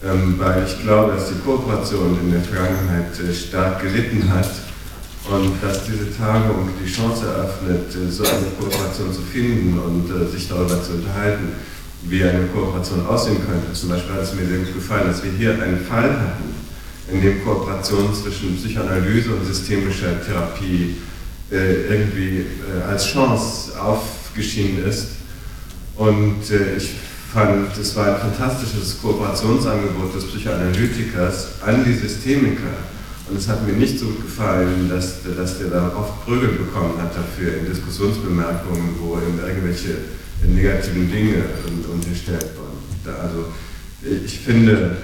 weil 0.00 0.64
ich 0.64 0.80
glaube, 0.82 1.12
dass 1.12 1.28
die 1.28 1.40
Kooperation 1.44 2.18
in 2.22 2.30
der 2.30 2.40
Vergangenheit 2.40 3.18
äh, 3.18 3.34
stark 3.34 3.82
gelitten 3.82 4.32
hat 4.32 4.50
und 5.28 5.52
dass 5.60 5.84
diese 5.84 6.16
Tagung 6.16 6.68
die 6.80 6.90
Chance 6.90 7.26
eröffnet, 7.26 7.94
äh, 7.94 8.10
so 8.10 8.22
eine 8.22 8.46
Kooperation 8.58 9.12
zu 9.12 9.22
finden 9.22 9.78
und 9.78 10.08
äh, 10.10 10.30
sich 10.30 10.48
darüber 10.48 10.80
zu 10.82 10.92
unterhalten, 10.92 11.48
wie 12.04 12.22
eine 12.22 12.46
Kooperation 12.46 13.04
aussehen 13.06 13.38
könnte. 13.44 13.72
Zum 13.72 13.88
Beispiel 13.88 14.14
hat 14.14 14.22
es 14.22 14.34
mir 14.34 14.46
sehr 14.46 14.58
gut 14.58 14.74
gefallen, 14.74 15.08
dass 15.08 15.24
wir 15.24 15.32
hier 15.32 15.60
einen 15.60 15.84
Fall 15.84 16.10
hatten, 16.10 16.54
in 17.12 17.20
dem 17.20 17.44
Kooperation 17.44 18.14
zwischen 18.14 18.56
Psychoanalyse 18.56 19.30
und 19.30 19.44
systemischer 19.44 20.24
Therapie 20.24 20.96
irgendwie 21.50 22.44
als 22.86 23.06
Chance 23.06 23.72
aufgeschieden 23.80 24.84
ist. 24.86 25.06
Und 25.96 26.42
ich 26.76 26.90
fand, 27.32 27.76
es 27.76 27.94
war 27.96 28.14
ein 28.14 28.20
fantastisches 28.20 29.00
Kooperationsangebot 29.00 30.14
des 30.14 30.26
Psychoanalytikers 30.26 31.62
an 31.64 31.84
die 31.84 31.92
Systemiker. 31.92 32.72
Und 33.28 33.36
es 33.36 33.48
hat 33.48 33.66
mir 33.66 33.74
nicht 33.74 33.98
so 33.98 34.06
gut 34.06 34.22
gefallen, 34.22 34.88
dass, 34.88 35.22
dass 35.36 35.58
der 35.58 35.68
da 35.68 35.92
oft 35.94 36.24
Prügel 36.24 36.48
bekommen 36.48 36.94
hat 37.00 37.14
dafür 37.14 37.58
in 37.58 37.66
Diskussionsbemerkungen, 37.66 38.96
wo 39.00 39.16
ihm 39.16 39.38
irgendwelche 39.46 39.96
negativen 40.46 41.10
Dinge 41.10 41.44
unterstellt 41.92 42.46
wurden. 42.56 43.18
Also 43.20 43.46
ich 44.02 44.38
finde, 44.40 44.96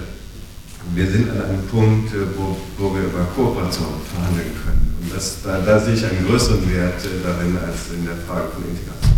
wir 0.95 1.11
sind 1.11 1.29
an 1.29 1.41
einem 1.41 1.67
Punkt, 1.67 2.11
wo, 2.35 2.57
wo 2.77 2.95
wir 2.95 3.03
über 3.03 3.25
Kooperation 3.35 4.01
verhandeln 4.11 4.51
können. 4.63 4.95
Und 5.01 5.13
das, 5.15 5.37
da, 5.43 5.59
da 5.59 5.79
sehe 5.79 5.93
ich 5.93 6.05
einen 6.05 6.25
größeren 6.25 6.67
Wert 6.73 7.01
darin 7.23 7.57
als 7.57 7.93
in 7.95 8.05
der 8.05 8.15
Frage 8.27 8.49
von 8.53 8.63
Integration. 8.63 9.14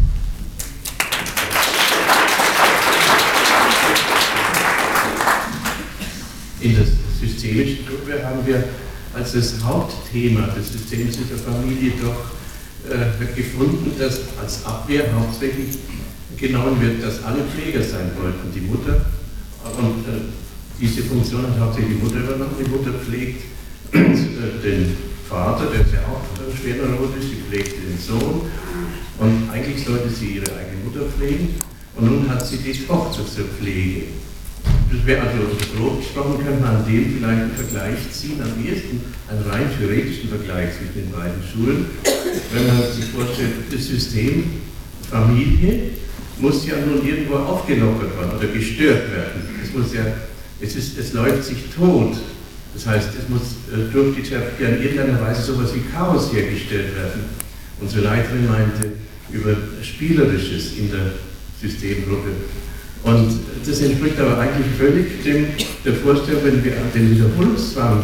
In 6.60 6.76
der 6.76 6.86
systemischen 7.20 7.86
Gruppe 7.86 8.24
haben 8.26 8.46
wir 8.46 8.64
als 9.14 9.34
das 9.34 9.56
Hauptthema 9.64 10.48
des 10.48 10.72
Systems 10.72 11.18
der 11.18 11.38
Familie 11.38 11.94
doch 12.02 12.32
äh, 12.90 13.36
gefunden, 13.36 13.92
dass 14.00 14.22
als 14.42 14.66
Abwehr 14.66 15.06
hauptsächlich 15.14 15.78
genommen 16.38 16.80
wird, 16.82 17.04
dass 17.04 17.24
alle 17.24 17.44
Pfleger 17.44 17.84
sein 17.84 18.12
wollten, 18.20 18.52
die 18.54 18.62
Mutter. 18.62 19.06
Und 19.78 20.08
äh, 20.08 20.22
diese 20.80 21.04
Funktion 21.04 21.44
hat 21.44 21.60
hauptsächlich 21.60 21.98
die 21.98 22.04
Mutter 22.04 22.20
übernommen. 22.20 22.56
Die 22.60 22.70
Mutter 22.70 22.94
pflegt 22.94 23.44
äh, 23.94 24.00
den 24.64 24.98
Vater, 25.28 25.68
der 25.72 25.82
ist 25.82 25.94
ja 25.94 26.00
auch 26.08 26.24
äh, 26.42 26.56
schwer 26.56 26.86
neurotisch, 26.86 27.26
sie 27.30 27.42
pflegt 27.48 27.74
den 27.74 27.98
Sohn. 28.00 28.42
Und 29.20 29.50
eigentlich 29.52 29.84
sollte 29.84 30.10
sie 30.10 30.38
ihre 30.38 30.56
eigene 30.56 30.84
Mutter 30.86 31.06
pflegen. 31.06 31.56
Und 31.96 32.06
nun 32.06 32.30
hat 32.30 32.46
sie 32.48 32.58
die 32.58 32.74
Tochter 32.86 33.26
zur 33.26 33.46
Pflege. 33.46 34.04
Das 34.90 35.06
wäre 35.06 35.22
also 35.22 35.38
grob 35.76 36.00
gesprochen, 36.00 36.44
könnte 36.46 36.62
man 36.62 36.78
an 36.78 36.86
dem 36.86 37.18
vielleicht 37.18 37.42
einen 37.42 37.56
Vergleich 37.56 37.98
ziehen, 38.12 38.40
am 38.42 38.66
ehesten 38.66 39.02
einen 39.28 39.44
rein 39.50 39.70
theoretischen 39.78 40.30
Vergleich 40.30 40.70
zwischen 40.78 40.96
den 40.96 41.12
beiden 41.12 41.44
Schulen. 41.44 41.86
Wenn 42.54 42.68
man 42.68 42.92
sich 42.92 43.06
vorstellt, 43.06 43.52
das 43.70 43.86
System 43.86 44.46
Familie 45.10 45.92
muss 46.40 46.66
ja 46.68 46.76
nun 46.78 47.06
irgendwo 47.06 47.36
aufgelockert 47.36 48.18
werden 48.18 48.38
oder 48.38 48.48
gestört 48.48 49.12
werden. 49.12 49.42
Es, 49.64 49.74
muss 49.74 49.94
ja, 49.94 50.06
es, 50.62 50.76
ist, 50.76 50.98
es 50.98 51.14
läuft 51.14 51.44
sich 51.44 51.58
tot. 51.76 52.18
Das 52.74 52.86
heißt, 52.86 53.10
es 53.18 53.30
muss 53.30 53.56
äh, 53.74 53.92
durch 53.92 54.16
die 54.16 54.22
Therapie 54.22 54.64
in 54.64 54.84
irgendeiner 54.84 55.22
Weise 55.22 55.42
so 55.42 55.54
etwas 55.54 55.74
wie 55.74 55.82
Chaos 55.92 56.32
hergestellt 56.32 56.96
werden. 56.96 57.26
Unsere 57.82 58.04
Leiterin 58.04 58.48
meinte 58.48 58.92
über 59.32 59.56
Spielerisches 59.82 60.78
in 60.78 60.92
der 60.92 61.14
Systemgruppe. 61.60 62.30
Und 63.04 63.40
das 63.66 63.82
entspricht 63.82 64.20
aber 64.20 64.40
eigentlich 64.40 64.68
völlig 64.78 65.24
dem, 65.24 65.48
der 65.86 65.94
Vorstellung, 65.94 66.42
wenn 66.44 66.64
wir 66.64 66.74
den 66.94 67.12
Wiederholungszwang 67.12 68.04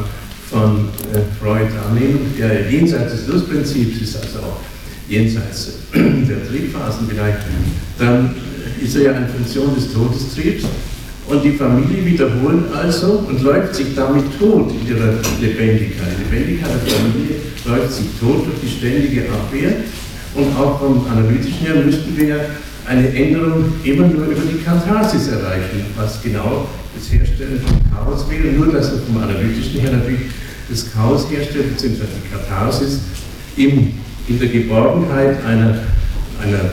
von 0.50 0.90
äh, 1.14 1.20
Freud 1.42 1.68
annehmen, 1.90 2.34
der 2.38 2.70
jenseits 2.70 3.14
des 3.14 3.28
Lustprinzips 3.28 4.02
ist, 4.02 4.16
also 4.18 4.40
auch 4.40 4.60
jenseits 5.08 5.74
der 5.94 6.48
Triebphasen 6.48 7.08
vielleicht, 7.10 7.40
dann 7.98 8.36
ist 8.82 8.96
er 8.96 9.02
ja 9.04 9.14
eine 9.14 9.28
Funktion 9.28 9.74
des 9.76 9.92
Todestriebs. 9.94 10.66
Und 11.26 11.42
die 11.44 11.54
Familie 11.54 12.06
wiederholt 12.06 12.66
also 12.76 13.24
und 13.28 13.42
läuft 13.42 13.76
sich 13.76 13.96
damit 13.96 14.26
tot 14.38 14.72
in 14.72 14.88
ihrer 14.90 15.14
Lebendigkeit. 15.40 16.10
Die 16.20 16.36
Lebendigkeit 16.36 16.72
der 16.86 16.94
Familie 16.94 17.36
läuft 17.66 17.94
sich 17.94 18.08
tot 18.20 18.46
durch 18.46 18.60
die 18.62 18.78
ständige 18.78 19.22
Abwehr. 19.32 19.72
Und 20.36 20.56
auch 20.58 20.80
vom 20.80 21.06
Analytischen 21.08 21.60
her 21.60 21.76
müssten 21.76 22.18
wir 22.18 22.46
eine 22.88 23.08
Änderung 23.10 23.66
immer 23.84 24.08
nur 24.08 24.26
über 24.26 24.42
die 24.42 24.64
Katharsis 24.64 25.28
erreichen, 25.28 25.86
was 25.96 26.22
genau 26.22 26.68
das 26.96 27.12
Herstellen 27.12 27.60
von 27.60 27.80
Chaos 27.92 28.26
wäre. 28.30 28.54
Nur, 28.54 28.72
dass 28.72 28.92
er 28.92 29.00
vom 29.00 29.18
Analytischen 29.18 29.80
her 29.80 29.92
natürlich 29.92 30.32
das 30.70 30.92
Chaos 30.92 31.30
herstellt, 31.30 31.70
beziehungsweise 31.72 32.12
die 32.24 32.36
Katharsis 32.36 33.00
im 33.56 33.94
in 34.28 34.40
der 34.40 34.48
Geborgenheit 34.48 35.44
einer, 35.46 35.80
einer 36.42 36.72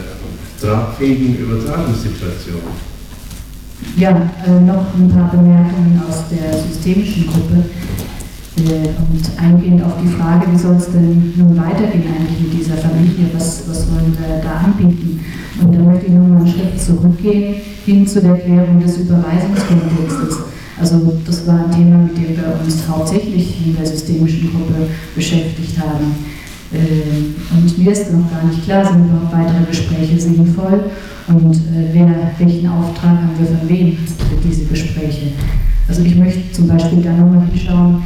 tragfähigen 0.61 1.37
Übertragungssituation. 1.39 2.61
Ja, 3.97 4.11
äh, 4.47 4.61
noch 4.61 4.95
ein 4.95 5.09
paar 5.09 5.31
Bemerkungen 5.31 6.01
aus 6.09 6.25
der 6.31 6.53
systemischen 6.59 7.27
Gruppe 7.27 7.65
und 8.57 9.43
eingehend 9.43 9.83
auf 9.85 9.95
die 10.03 10.09
Frage, 10.09 10.47
wie 10.53 10.59
soll 10.59 10.77
es 10.77 10.91
denn 10.91 11.33
nun 11.37 11.57
weitergehen 11.57 12.05
eigentlich 12.09 12.41
mit 12.41 12.61
dieser 12.61 12.77
Familie, 12.77 13.27
was, 13.33 13.63
was 13.69 13.87
wollen 13.91 14.17
wir 14.19 14.43
da 14.43 14.65
anbieten? 14.65 15.21
Und 15.63 15.75
da 15.75 15.79
möchte 15.81 16.07
ich 16.07 16.13
nochmal 16.13 16.39
einen 16.39 16.49
Schritt 16.49 16.81
zurückgehen 16.81 17.55
hin 17.87 18.07
zu 18.07 18.21
der 18.21 18.37
Klärung 18.37 18.81
des 18.81 18.99
Überweisungskontextes. 18.99 20.39
Also 20.81 21.13
das 21.27 21.47
war 21.47 21.67
ein 21.67 21.71
Thema, 21.71 21.99
mit 21.99 22.17
dem 22.17 22.37
wir 22.37 22.59
uns 22.63 22.89
hauptsächlich 22.89 23.67
in 23.67 23.77
der 23.77 23.87
systemischen 23.87 24.51
Gruppe 24.51 24.89
beschäftigt 25.15 25.79
haben. 25.79 26.15
Ähm, 26.73 27.35
und 27.51 27.79
mir 27.79 27.93
ist 27.93 28.13
noch 28.13 28.31
gar 28.31 28.45
nicht 28.45 28.65
klar, 28.65 28.85
sind 28.85 29.07
überhaupt 29.07 29.33
weitere 29.33 29.65
Gespräche 29.67 30.21
sinnvoll 30.21 30.85
und 31.27 31.55
äh, 31.55 31.89
wer, 31.93 32.31
welchen 32.39 32.69
Auftrag 32.69 33.11
haben 33.11 33.31
wir 33.39 33.47
von 33.47 33.69
wem 33.69 33.97
für 33.97 34.49
diese 34.49 34.65
Gespräche. 34.65 35.33
Also 35.89 36.03
ich 36.03 36.17
möchte 36.17 36.53
zum 36.53 36.69
Beispiel 36.69 37.03
da 37.03 37.13
nochmal 37.13 37.47
hinschauen, 37.47 38.03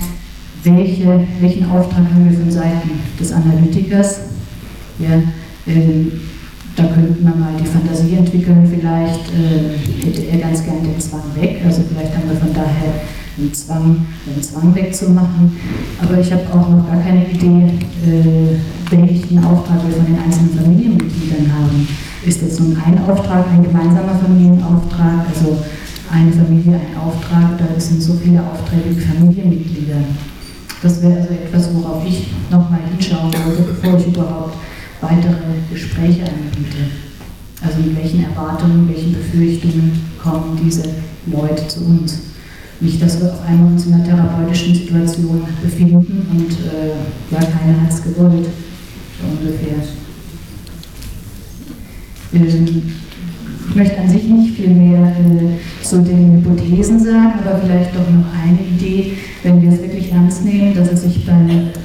welche, 0.64 1.26
welchen 1.40 1.70
Auftrag 1.70 2.04
haben 2.04 2.28
wir 2.28 2.38
von 2.38 2.50
Seiten 2.50 2.90
des 3.20 3.32
Analytikers. 3.32 4.20
Ja, 4.98 5.22
ähm, 5.66 6.12
da 6.76 6.84
könnten 6.84 7.22
wir 7.22 7.34
mal 7.34 7.52
die 7.60 7.66
Fantasie 7.66 8.16
entwickeln, 8.16 8.66
vielleicht 8.68 9.30
äh, 9.30 10.04
hätte 10.04 10.26
er 10.26 10.38
ganz 10.38 10.64
gern 10.64 10.82
den 10.82 10.98
Zwang 10.98 11.22
weg, 11.36 11.60
also 11.64 11.82
vielleicht 11.88 12.16
haben 12.16 12.28
wir 12.28 12.36
von 12.36 12.52
daher 12.52 13.02
den 13.36 13.52
Zwang, 13.52 14.06
den 14.26 14.42
Zwang 14.42 14.74
wegzumachen. 14.74 15.56
Aber 16.02 16.18
ich 16.18 16.32
habe 16.32 16.42
auch 16.52 16.68
noch 16.68 16.86
gar 16.88 17.00
keine 17.00 17.26
Idee, 17.26 17.70
äh, 18.06 18.56
welchen 18.90 19.44
Auftrag 19.44 19.86
wir 19.86 19.94
von 19.94 20.06
den 20.06 20.18
einzelnen 20.18 20.50
Familienmitgliedern 20.50 21.52
haben. 21.52 21.88
Ist 22.24 22.42
jetzt 22.42 22.60
nun 22.60 22.76
ein 22.84 22.98
Auftrag, 23.08 23.46
ein 23.52 23.62
gemeinsamer 23.62 24.18
Familienauftrag, 24.18 25.26
also 25.28 25.58
eine 26.10 26.32
Familie, 26.32 26.74
ein 26.74 26.96
Auftrag, 26.96 27.58
da 27.58 27.80
sind 27.80 28.02
so 28.02 28.14
viele 28.14 28.40
Aufträge 28.40 28.96
wie 28.96 29.00
Familienmitglieder. 29.00 29.96
Das 30.84 31.00
wäre 31.00 31.18
also 31.18 31.32
etwas, 31.32 31.70
worauf 31.72 32.04
ich 32.06 32.26
nochmal 32.50 32.80
hinschauen 32.90 33.32
wollte, 33.32 33.62
bevor 33.62 33.98
ich 33.98 34.06
überhaupt 34.06 34.54
weitere 35.00 35.34
Gespräche 35.72 36.24
anbiete. 36.24 36.76
Also 37.64 37.78
mit 37.78 37.96
welchen 37.96 38.24
Erwartungen, 38.24 38.86
welchen 38.92 39.14
Befürchtungen 39.14 39.98
kommen 40.22 40.60
diese 40.62 40.82
Leute 41.24 41.66
zu 41.68 41.86
uns. 41.86 42.18
Nicht, 42.80 43.00
dass 43.00 43.18
wir 43.18 43.32
auf 43.32 43.46
einmal 43.48 43.72
uns 43.72 43.86
in 43.86 43.94
einer 43.94 44.04
therapeutischen 44.04 44.74
Situation 44.74 45.44
befinden 45.62 46.26
und 46.30 46.52
äh, 46.52 47.32
ja, 47.32 47.38
keiner 47.38 47.80
hat 47.80 47.90
es 47.90 48.02
gewollt, 48.02 48.46
so 49.18 49.26
ungefähr. 49.26 49.78
Ähm, 52.34 53.03
ich 53.68 53.74
möchte 53.74 53.98
an 53.98 54.08
sich 54.08 54.24
nicht 54.24 54.54
viel 54.56 54.68
mehr 54.68 55.12
zu 55.82 56.02
den 56.02 56.34
Hypothesen 56.34 56.98
sagen, 56.98 57.34
aber 57.44 57.58
vielleicht 57.58 57.94
doch 57.94 58.08
noch 58.10 58.26
eine 58.32 58.58
Idee, 58.60 59.14
wenn 59.42 59.62
wir 59.62 59.70
es 59.70 59.80
wirklich 59.80 60.12
ernst 60.12 60.44
nehmen, 60.44 60.74
dass 60.74 60.92
es 60.92 61.02
sich 61.02 61.24
bei 61.26 61.32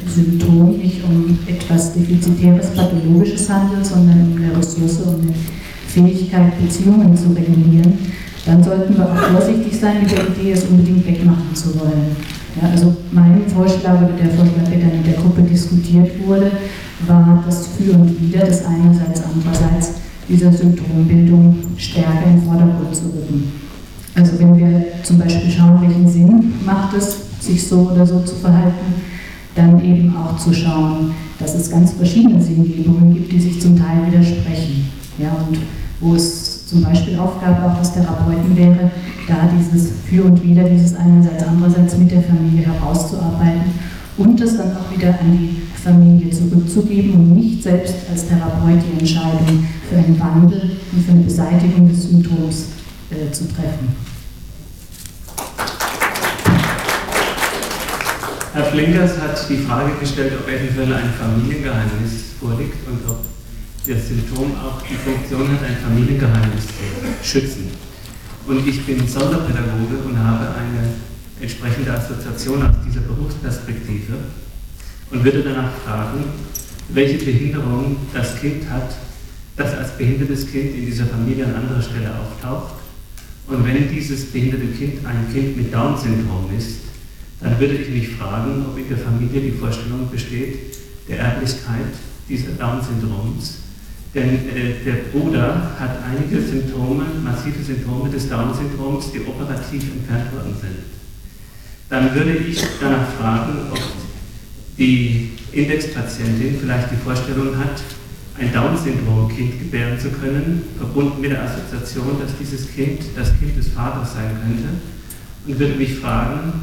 Symptomen 0.08 0.78
nicht 0.78 1.04
um 1.04 1.38
etwas 1.48 1.94
Defizitäres, 1.94 2.72
Pathologisches 2.72 3.50
handelt, 3.50 3.86
sondern 3.86 4.32
um 4.32 4.38
eine 4.38 4.58
Ressource, 4.58 5.02
um 5.06 5.22
eine 5.22 5.34
Fähigkeit, 5.88 6.60
Beziehungen 6.62 7.16
zu 7.16 7.30
regulieren 7.30 7.98
dann 8.46 8.64
sollten 8.64 8.98
wir 8.98 9.06
auch 9.06 9.16
vorsichtig 9.16 9.80
sein 9.80 10.02
mit 10.02 10.12
der 10.12 10.28
Idee, 10.28 10.52
es 10.54 10.64
unbedingt 10.66 11.06
wegmachen 11.06 11.54
zu 11.54 11.80
wollen. 11.80 12.16
Ja, 12.60 12.70
also 12.70 12.96
mein 13.12 13.44
Vorschlag 13.48 14.00
der 14.00 14.30
Vorschlag, 14.30 14.70
der 14.70 14.80
dann 14.80 14.92
in 14.92 15.04
der 15.04 15.22
Gruppe 15.22 15.44
diskutiert 15.44 16.12
wurde, 16.26 16.52
war 17.06 17.44
das 17.46 17.68
Für 17.68 17.94
und 17.94 18.20
Wider 18.20 18.46
des 18.46 18.66
einerseits, 18.66 19.22
andererseits 19.24 19.94
dieser 20.30 20.54
Symptombildung 20.54 21.58
stärker 21.78 22.26
in 22.26 22.38
den 22.38 22.44
Vordergrund 22.44 22.96
zu 22.96 23.06
rücken. 23.06 23.52
Also 24.16 24.40
wenn 24.40 24.58
wir 24.58 24.86
zum 25.04 25.18
Beispiel 25.18 25.50
schauen, 25.52 25.82
welchen 25.82 26.08
Sinn 26.08 26.54
macht 26.66 26.96
es, 26.96 27.18
sich 27.40 27.68
so 27.68 27.90
oder 27.92 28.06
so 28.06 28.20
zu 28.22 28.36
verhalten, 28.36 28.94
dann 29.56 29.84
eben 29.84 30.16
auch 30.16 30.38
zu 30.38 30.54
schauen, 30.54 31.12
dass 31.40 31.56
es 31.56 31.72
ganz 31.72 31.94
verschiedene 31.94 32.42
Sinngebungen 32.42 33.14
gibt, 33.14 33.32
die 33.32 33.40
sich 33.40 33.62
zum 33.62 33.78
Teil 33.78 34.08
widersprechen. 34.08 34.90
Ja, 35.18 35.32
und 35.48 35.58
wo 36.00 36.16
es 36.16 36.66
zum 36.66 36.84
Beispiel 36.84 37.18
Aufgabe 37.18 37.66
auch 37.66 37.80
des 37.80 37.94
Therapeuten 37.94 38.56
wäre, 38.56 38.92
da 39.28 39.50
dieses 39.58 39.92
Für 40.10 40.24
und 40.26 40.44
Wider, 40.44 40.64
dieses 40.64 40.96
einerseits, 40.96 41.44
andererseits 41.44 41.98
mit 41.98 42.12
der 42.12 42.22
Familie 42.22 42.68
herauszuarbeiten 42.68 43.72
und 44.18 44.40
das 44.40 44.58
dann 44.58 44.72
auch 44.78 44.96
wieder 44.96 45.10
an 45.10 45.32
die 45.32 45.69
Familie 45.84 46.32
zurückzugeben 46.32 47.14
und 47.14 47.36
nicht 47.36 47.64
selbst 47.64 47.96
als 48.12 48.28
Therapeut 48.28 48.82
die 48.86 49.00
Entscheidung 49.00 49.66
für 49.90 49.98
einen 49.98 50.20
Wandel 50.20 50.78
und 50.92 51.06
für 51.06 51.12
eine 51.12 51.22
Beseitigung 51.22 51.90
des 51.90 52.10
Symptoms 52.10 52.66
äh, 53.12 53.32
zu 53.32 53.48
treffen. 53.48 53.96
Herr 58.54 58.66
Flinkers 58.66 59.18
hat 59.20 59.50
die 59.50 59.58
Frage 59.58 59.92
gestellt, 60.00 60.34
ob 60.40 60.48
eventuell 60.50 60.94
ein 60.94 61.14
Familiengeheimnis 61.14 62.36
vorliegt 62.40 62.88
und 62.88 63.10
ob 63.10 63.20
das 63.88 64.08
Symptom 64.08 64.52
auch 64.58 64.82
die 64.82 64.96
Funktion 64.96 65.48
hat, 65.50 65.64
ein 65.64 65.78
Familiengeheimnis 65.78 66.66
zu 66.68 67.24
schützen. 67.24 67.70
Und 68.48 68.68
ich 68.68 68.86
bin 68.86 69.08
Sonderpädagoge 69.08 70.04
und 70.06 70.18
habe 70.18 70.48
eine 70.56 70.94
entsprechende 71.40 71.94
Assoziation 71.94 72.64
aus 72.64 72.76
dieser 72.86 73.02
Berufsperspektive 73.02 74.18
und 75.12 75.24
würde 75.24 75.44
danach 75.44 75.72
fragen, 75.86 76.24
welche 76.90 77.24
Behinderung 77.24 77.98
das 78.14 78.40
Kind 78.40 78.70
hat, 78.70 78.96
das 79.56 79.74
als 79.76 79.98
behindertes 79.98 80.50
Kind 80.50 80.76
in 80.76 80.86
dieser 80.86 81.06
Familie 81.06 81.46
an 81.46 81.56
anderer 81.56 81.82
Stelle 81.82 82.12
auftaucht. 82.12 82.76
Und 83.48 83.66
wenn 83.66 83.90
dieses 83.90 84.26
behinderte 84.32 84.68
Kind 84.68 85.06
ein 85.06 85.32
Kind 85.34 85.58
mit 85.58 85.74
Down-Syndrom 85.74 86.50
ist, 86.58 86.80
dann 87.42 87.60
würde 87.60 87.76
ich 87.76 87.90
mich 87.90 88.10
fragen, 88.10 88.66
ob 88.68 88.78
in 88.78 88.88
der 88.88 88.98
Familie 88.98 89.42
die 89.42 89.52
Vorstellung 89.52 90.10
besteht 90.12 90.76
der 91.08 91.20
Erblichkeit 91.20 91.94
dieser 92.28 92.52
Down-Syndroms. 92.52 93.60
Denn 94.14 94.50
äh, 94.50 94.84
der 94.86 95.10
Bruder 95.12 95.76
hat 95.80 96.04
einige 96.04 96.42
Symptome, 96.42 97.06
massive 97.24 97.64
Symptome 97.64 98.10
des 98.10 98.30
Down-Syndroms, 98.30 99.12
die 99.12 99.22
operativ 99.22 99.84
entfernt 99.92 100.34
worden 100.34 100.56
sind. 100.60 100.78
Dann 101.90 102.14
würde 102.14 102.34
ich 102.34 102.62
danach 102.80 103.08
fragen, 103.20 103.72
ob 103.72 103.80
die 104.80 105.32
Indexpatientin 105.52 106.58
vielleicht 106.60 106.92
die 106.92 106.96
Vorstellung 106.96 107.58
hat, 107.58 107.84
ein 108.40 108.54
Down-Syndrom-Kind 108.54 109.60
gebären 109.60 110.00
zu 110.00 110.10
können, 110.10 110.64
verbunden 110.78 111.20
mit 111.20 111.32
der 111.32 111.44
Assoziation, 111.44 112.18
dass 112.22 112.32
dieses 112.40 112.74
Kind 112.74 113.02
das 113.16 113.38
Kind 113.38 113.58
des 113.58 113.68
Vaters 113.68 114.14
sein 114.14 114.32
könnte, 114.42 114.70
und 115.46 115.60
würde 115.60 115.76
mich 115.76 115.96
fragen, 115.96 116.54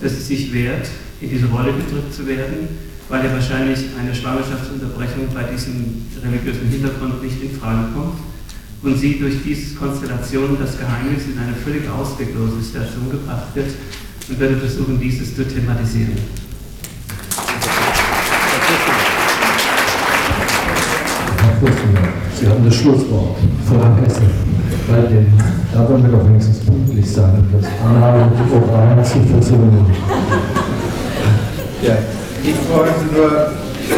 dass 0.00 0.12
es 0.12 0.28
sich 0.28 0.52
wehrt, 0.54 0.88
in 1.20 1.30
diese 1.30 1.46
Rolle 1.46 1.72
gedrückt 1.74 2.14
zu 2.14 2.26
werden, 2.26 2.68
weil 3.08 3.24
ja 3.24 3.32
wahrscheinlich 3.32 3.78
eine 3.98 4.14
Schwangerschaftsunterbrechung 4.14 5.28
bei 5.34 5.44
diesem 5.44 6.06
religiösen 6.22 6.68
Hintergrund 6.68 7.22
nicht 7.22 7.42
in 7.42 7.50
Frage 7.58 7.92
kommt 7.94 8.18
und 8.82 8.98
sie 8.98 9.18
durch 9.18 9.36
diese 9.44 9.74
Konstellation 9.74 10.56
das 10.58 10.78
Geheimnis 10.78 11.24
in 11.26 11.38
eine 11.38 11.54
völlig 11.54 11.88
ausweglose 11.88 12.60
Situation 12.60 13.10
gebracht 13.10 13.54
wird 13.54 13.70
und 14.28 14.38
würde 14.40 14.56
versuchen, 14.56 14.98
dieses 15.00 15.36
zu 15.36 15.46
thematisieren. 15.46 16.45
Sie 22.38 22.46
haben 22.46 22.64
das 22.64 22.74
Schlusswort 22.74 23.38
vor 23.66 23.96
Hessen. 24.02 24.28
Bei 24.88 25.00
dem, 25.08 25.26
da 25.72 25.88
wollen 25.88 26.02
wir 26.04 26.12
doch 26.12 26.26
wenigstens 26.28 26.58
pünktlich 26.60 27.10
sein, 27.10 27.48
das 27.50 27.66
Annahme 27.82 28.30
Programm 28.50 29.02
zu 29.02 29.20
versöhnen. 29.32 29.86
Ja, 31.82 31.96
ich 32.42 32.54
wollte 32.70 32.92
nur 33.14 33.52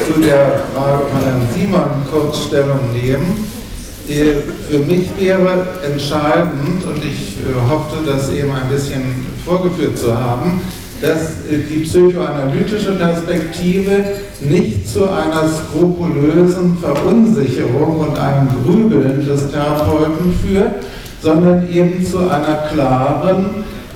zu 0.06 0.20
der 0.20 0.62
Frage 0.72 1.04
von 1.10 1.20
Herrn 1.24 1.42
Simon 1.52 1.90
kurz 2.10 2.44
Stellung 2.44 2.78
nehmen. 2.92 3.44
Für 4.70 4.78
mich 4.78 5.10
wäre 5.18 5.66
entscheidend, 5.84 6.84
und 6.84 7.04
ich 7.04 7.38
äh, 7.38 7.70
hoffte, 7.70 7.96
das 8.06 8.30
eben 8.30 8.52
ein 8.52 8.68
bisschen 8.70 9.02
vorgeführt 9.44 9.98
zu 9.98 10.16
haben, 10.16 10.60
dass 11.00 11.34
die 11.48 11.80
psychoanalytische 11.80 12.92
Perspektive 12.92 14.04
nicht 14.40 14.88
zu 14.88 15.04
einer 15.04 15.48
skrupulösen 15.48 16.76
Verunsicherung 16.78 18.00
und 18.00 18.18
einem 18.18 18.48
Grübeln 18.64 19.24
des 19.26 19.50
Therapeuten 19.50 20.34
führt, 20.44 20.84
sondern 21.22 21.68
eben 21.70 22.04
zu 22.04 22.18
einer 22.18 22.64
klaren 22.72 23.46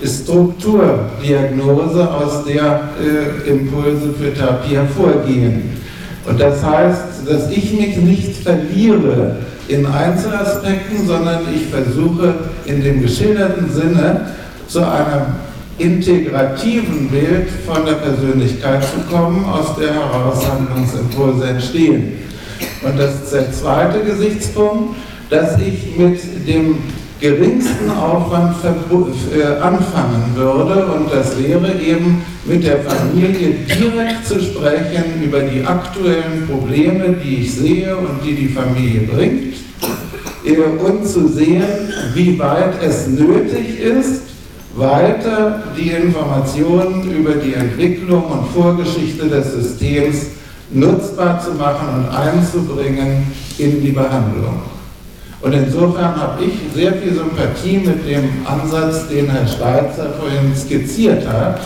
Strukturdiagnose, 0.04 2.10
aus 2.10 2.44
der 2.44 2.90
äh, 3.00 3.48
Impulse 3.48 4.12
für 4.18 4.34
Therapie 4.34 4.74
hervorgehen. 4.74 5.80
Und 6.28 6.40
das 6.40 6.64
heißt, 6.64 7.28
dass 7.28 7.48
ich 7.50 7.72
mich 7.72 7.96
nicht 7.96 8.42
verliere 8.42 9.36
in 9.68 9.86
Einzelaspekten, 9.86 11.06
sondern 11.06 11.42
ich 11.54 11.66
versuche 11.66 12.34
in 12.66 12.82
dem 12.82 13.02
geschilderten 13.02 13.72
Sinne 13.72 14.22
zu 14.66 14.80
einem 14.80 15.36
integrativen 15.82 17.08
Bild 17.08 17.48
von 17.66 17.84
der 17.84 17.94
Persönlichkeit 17.94 18.84
zu 18.84 19.00
kommen, 19.10 19.44
aus 19.44 19.76
der 19.76 19.94
heraus 19.94 20.46
Handlungsimpulse 20.48 21.48
entstehen. 21.48 22.18
Und 22.82 22.98
das 22.98 23.22
ist 23.22 23.32
der 23.32 23.52
zweite 23.52 24.00
Gesichtspunkt, 24.00 24.96
dass 25.30 25.58
ich 25.58 25.96
mit 25.96 26.18
dem 26.46 26.76
geringsten 27.20 27.88
Aufwand 27.88 28.56
äh, 28.64 29.44
anfangen 29.62 30.32
würde 30.34 30.86
und 30.86 31.12
das 31.12 31.40
wäre 31.40 31.72
eben 31.80 32.22
mit 32.44 32.64
der 32.64 32.80
Familie 32.80 33.54
direkt 33.68 34.26
zu 34.26 34.40
sprechen 34.40 35.22
über 35.24 35.40
die 35.40 35.64
aktuellen 35.64 36.48
Probleme, 36.50 37.14
die 37.24 37.42
ich 37.42 37.54
sehe 37.54 37.96
und 37.96 38.24
die 38.24 38.34
die 38.34 38.48
Familie 38.48 39.02
bringt 39.02 39.54
äh, 40.44 40.84
und 40.84 41.06
zu 41.06 41.28
sehen, 41.28 41.62
wie 42.14 42.36
weit 42.40 42.82
es 42.82 43.06
nötig 43.06 43.78
ist, 43.78 44.31
weiter 44.74 45.62
die 45.76 45.90
Informationen 45.90 47.10
über 47.10 47.32
die 47.32 47.54
Entwicklung 47.54 48.24
und 48.24 48.46
Vorgeschichte 48.54 49.28
des 49.28 49.52
Systems 49.52 50.26
nutzbar 50.70 51.40
zu 51.40 51.52
machen 51.52 51.88
und 51.94 52.16
einzubringen 52.16 53.26
in 53.58 53.82
die 53.82 53.92
Behandlung. 53.92 54.62
Und 55.42 55.52
insofern 55.52 56.16
habe 56.16 56.44
ich 56.44 56.52
sehr 56.74 56.94
viel 56.94 57.14
Sympathie 57.14 57.78
mit 57.78 58.08
dem 58.08 58.28
Ansatz, 58.46 59.08
den 59.08 59.28
Herr 59.28 59.46
Schweitzer 59.46 60.14
vorhin 60.18 60.54
skizziert 60.56 61.26
hat. 61.26 61.60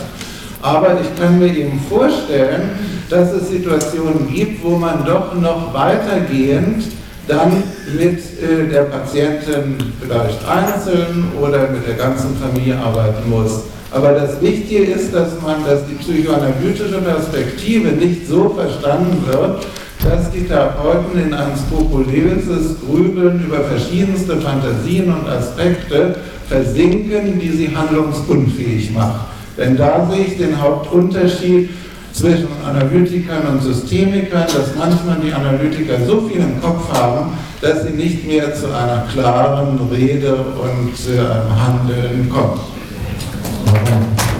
Aber 0.61 0.97
ich 0.99 1.21
kann 1.21 1.37
mir 1.37 1.55
eben 1.55 1.79
vorstellen, 1.87 2.71
dass 3.09 3.31
es 3.31 3.49
Situationen 3.49 4.27
gibt, 4.33 4.63
wo 4.63 4.77
man 4.77 5.05
doch 5.05 5.33
noch 5.35 5.73
weitergehend 5.73 6.85
dann 7.27 7.63
mit 7.95 8.19
äh, 8.19 8.69
der 8.69 8.83
Patientin 8.83 9.77
vielleicht 10.01 10.39
einzeln 10.47 11.31
oder 11.39 11.69
mit 11.69 11.87
der 11.87 11.95
ganzen 11.95 12.35
Familie 12.37 12.77
arbeiten 12.77 13.29
muss. 13.29 13.63
Aber 13.91 14.11
das 14.11 14.41
Wichtige 14.41 14.83
ist, 14.83 15.13
dass 15.13 15.41
man, 15.41 15.65
dass 15.65 15.81
die 15.87 15.95
psychoanalytische 15.95 16.99
Perspektive 16.99 17.89
nicht 17.89 18.27
so 18.27 18.49
verstanden 18.49 19.23
wird, 19.25 19.65
dass 20.03 20.29
die 20.31 20.43
Therapeuten 20.43 21.21
in 21.21 21.33
ein 21.33 21.51
skrupulöses 21.55 22.77
Grübeln 22.81 23.45
über 23.45 23.61
verschiedenste 23.61 24.37
Fantasien 24.37 25.11
und 25.11 25.27
Aspekte 25.27 26.15
versinken, 26.47 27.39
die 27.39 27.49
sie 27.49 27.75
handlungsunfähig 27.75 28.93
machen. 28.93 29.21
Denn 29.57 29.75
da 29.75 30.07
sehe 30.11 30.25
ich 30.25 30.37
den 30.37 30.61
Hauptunterschied 30.61 31.69
zwischen 32.11 32.47
Analytikern 32.65 33.47
und 33.51 33.63
Systemikern, 33.63 34.43
dass 34.43 34.75
manchmal 34.77 35.17
die 35.23 35.33
Analytiker 35.33 36.05
so 36.05 36.21
viel 36.21 36.41
im 36.41 36.61
Kopf 36.61 36.91
haben, 36.91 37.31
dass 37.61 37.83
sie 37.83 37.93
nicht 37.93 38.27
mehr 38.27 38.53
zu 38.53 38.67
einer 38.67 39.05
klaren 39.11 39.79
Rede 39.91 40.35
und 40.35 40.93
äh, 41.09 41.19
einem 41.19 41.65
Handeln 41.65 42.29
kommen. 42.29 42.59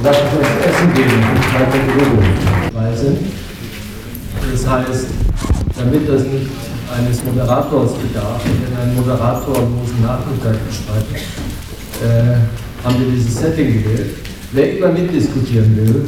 Lass 0.03 0.17
uns 0.17 0.29
das 0.39 0.73
Essen 0.73 0.93
geben, 0.93 1.23
Das 4.51 4.67
heißt, 4.67 5.07
damit 5.77 6.07
das 6.07 6.21
nicht 6.21 6.47
eines 6.95 7.23
Moderators 7.23 7.93
bedarf, 7.93 8.41
wenn 8.45 8.77
ein 8.77 8.95
Moderator 8.95 9.55
losen 9.55 10.01
Nachmittag 10.03 10.55
bestreitet, 10.67 11.27
äh, 12.03 12.85
haben 12.85 12.99
wir 12.99 13.11
dieses 13.11 13.39
Setting 13.39 13.83
gewählt. 13.83 14.15
Wer 14.51 14.77
immer 14.77 14.89
mitdiskutieren 14.89 15.75
will, 15.75 16.05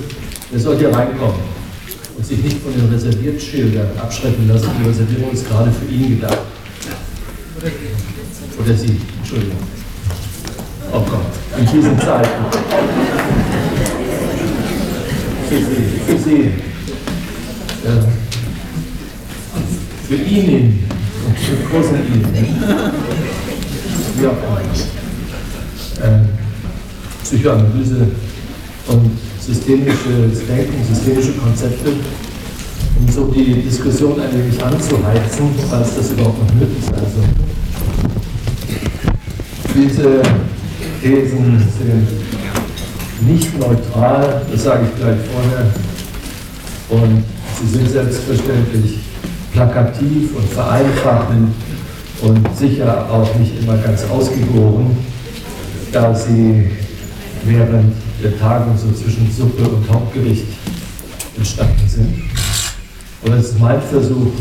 der 0.51 0.59
soll 0.59 0.77
hier 0.77 0.95
reinkommen 0.95 1.41
und 2.15 2.25
sich 2.25 2.41
nicht 2.43 2.61
von 2.61 2.71
den 2.73 2.89
Reserviertschildern 2.93 3.87
abschrecken 4.01 4.47
lassen. 4.47 4.69
Die 4.81 4.87
Reservierung 4.87 5.31
ist 5.31 5.49
gerade 5.49 5.71
für 5.71 5.93
ihn 5.93 6.19
gedacht. 6.19 6.37
Oder 8.59 8.73
Sie, 8.75 9.01
Entschuldigung. 9.19 9.57
Oh 10.91 10.99
Gott, 11.01 11.59
in 11.59 11.65
diesen 11.65 11.99
Zeiten. 11.99 12.45
Für 15.49 15.57
Sie, 15.57 15.99
für 16.05 16.17
Sie. 16.17 16.51
Ja. 17.85 18.07
Für 20.07 20.15
ihn 20.15 20.89
für 21.49 21.55
großen 21.69 21.95
ihn. 21.95 22.63
Ja. 24.21 24.31
Ähm, 26.03 26.29
Psychoanalyse 27.23 28.07
und 28.87 29.11
systemisches 29.39 30.45
Denken, 30.47 30.93
systemische 30.93 31.33
Konzepte, 31.33 31.91
um 32.99 33.11
so 33.11 33.25
die 33.27 33.53
Diskussion 33.61 34.19
ein 34.19 34.31
wenig 34.33 34.63
anzuheizen, 34.63 35.49
falls 35.69 35.95
das 35.95 36.11
überhaupt 36.11 36.39
noch 36.43 36.53
möglich 36.55 36.83
sein 36.83 36.95
soll. 37.15 37.29
Diese 39.75 40.21
Thesen 41.01 41.59
sind 41.59 42.07
nicht 43.29 43.57
neutral, 43.59 44.41
das 44.51 44.63
sage 44.63 44.85
ich 44.85 44.99
gleich 44.99 45.17
vorher, 45.31 45.73
und 46.89 47.23
sie 47.59 47.77
sind 47.77 47.89
selbstverständlich 47.89 48.99
plakativ 49.53 50.35
und 50.35 50.49
vereinfachend 50.49 51.53
und 52.21 52.57
sicher 52.57 53.09
auch 53.09 53.33
nicht 53.35 53.61
immer 53.61 53.77
ganz 53.77 54.03
ausgegoren, 54.09 54.97
da 55.91 56.13
sie 56.13 56.71
während 57.45 57.93
der 58.21 58.37
Tagung 58.37 58.77
so 58.77 58.91
zwischen 58.91 59.31
Suppe 59.31 59.63
und 59.63 59.89
Hauptgericht 59.89 60.47
entstanden 61.37 61.87
sind. 61.87 62.28
Und 63.21 63.33
es 63.33 63.49
ist 63.49 63.59
mein 63.59 63.81
Versuch, 63.81 64.31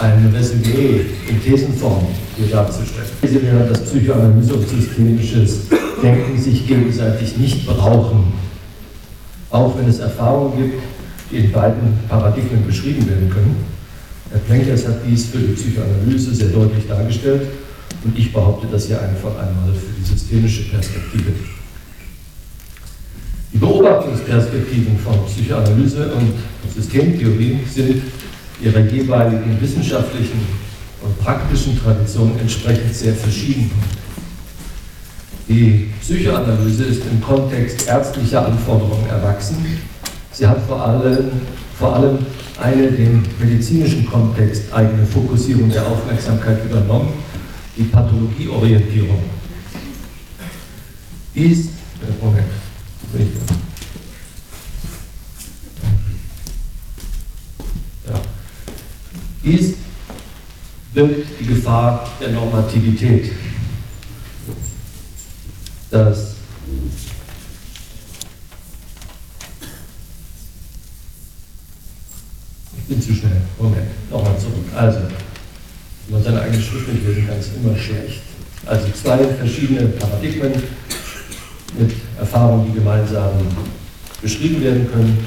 ein 0.00 0.32
Resümee 0.34 1.06
in 1.28 1.42
Thesenform 1.42 2.06
hier 2.36 2.48
darzustellen. 2.48 3.08
Sie 3.22 3.42
wäre, 3.42 3.68
dass 3.68 3.84
Psychoanalyse 3.84 4.54
und 4.54 4.68
systemisches 4.68 5.68
Denken 6.02 6.40
sich 6.40 6.66
gegenseitig 6.66 7.36
nicht 7.36 7.66
brauchen, 7.66 8.32
auch 9.50 9.76
wenn 9.78 9.88
es 9.88 9.98
Erfahrungen 9.98 10.56
gibt, 10.56 10.82
die 11.30 11.36
in 11.36 11.52
beiden 11.52 11.98
Paradigmen 12.08 12.66
beschrieben 12.66 13.08
werden 13.08 13.28
können. 13.30 13.56
Herr 14.30 14.40
Plenkers 14.40 14.86
hat 14.86 15.00
dies 15.06 15.26
für 15.26 15.38
die 15.38 15.52
Psychoanalyse 15.52 16.34
sehr 16.34 16.48
deutlich 16.48 16.86
dargestellt 16.88 17.42
und 18.04 18.18
ich 18.18 18.32
behaupte 18.32 18.66
das 18.70 18.86
hier 18.86 19.00
einfach 19.00 19.30
einmal 19.30 19.74
für 19.74 19.92
die 19.98 20.04
systemische 20.04 20.70
Perspektive. 20.70 21.32
Die 23.52 23.58
Beobachtungsperspektiven 23.58 24.96
von 24.98 25.26
Psychoanalyse 25.26 26.12
und 26.14 26.34
Systemtheorie 26.72 27.58
sind 27.68 28.02
ihrer 28.62 28.80
jeweiligen 28.80 29.60
wissenschaftlichen 29.60 30.40
und 31.02 31.18
praktischen 31.18 31.80
Tradition 31.82 32.38
entsprechend 32.40 32.94
sehr 32.94 33.14
verschieden. 33.14 33.70
Die 35.48 35.90
Psychoanalyse 36.00 36.84
ist 36.84 37.02
im 37.10 37.20
Kontext 37.20 37.88
ärztlicher 37.88 38.46
Anforderungen 38.46 39.08
erwachsen. 39.08 39.56
Sie 40.30 40.46
hat 40.46 40.58
vor 40.68 40.86
allem, 40.86 41.30
vor 41.76 41.96
allem 41.96 42.18
eine 42.60 42.92
dem 42.92 43.22
medizinischen 43.40 44.06
Kontext 44.06 44.72
eigene 44.72 45.04
Fokussierung 45.04 45.70
der 45.70 45.86
Aufmerksamkeit 45.86 46.64
übernommen, 46.64 47.14
die 47.76 47.84
Pathologieorientierung. 47.84 49.22
Dies, 51.34 51.66
äh, 51.66 52.24
Moment, 52.24 52.46
ja. 58.08 58.20
Dies 59.42 59.74
birgt 60.94 61.40
die 61.40 61.46
Gefahr 61.46 62.08
der 62.20 62.30
Normativität. 62.30 63.32
Das 65.90 66.34
ich 72.76 72.84
bin 72.84 73.02
zu 73.02 73.14
schnell. 73.14 73.42
Moment, 73.58 74.10
nochmal 74.10 74.38
zurück. 74.38 74.54
Also, 74.74 75.00
wenn 76.06 76.14
man 76.14 76.22
seine 76.22 76.42
eigene 76.42 76.62
Schrift 76.62 76.92
nicht 76.92 77.06
lesen 77.06 77.26
kann, 77.26 77.38
ist 77.38 77.50
immer 77.56 77.76
schlecht. 77.76 78.22
Also 78.66 78.86
zwei 78.92 79.24
verschiedene 79.34 79.86
Paradigmen 79.88 80.52
mit 81.78 81.92
Erfahrungen, 82.18 82.66
die 82.66 82.78
gemeinsam 82.78 83.30
beschrieben 84.22 84.62
werden 84.62 84.90
können, 84.90 85.18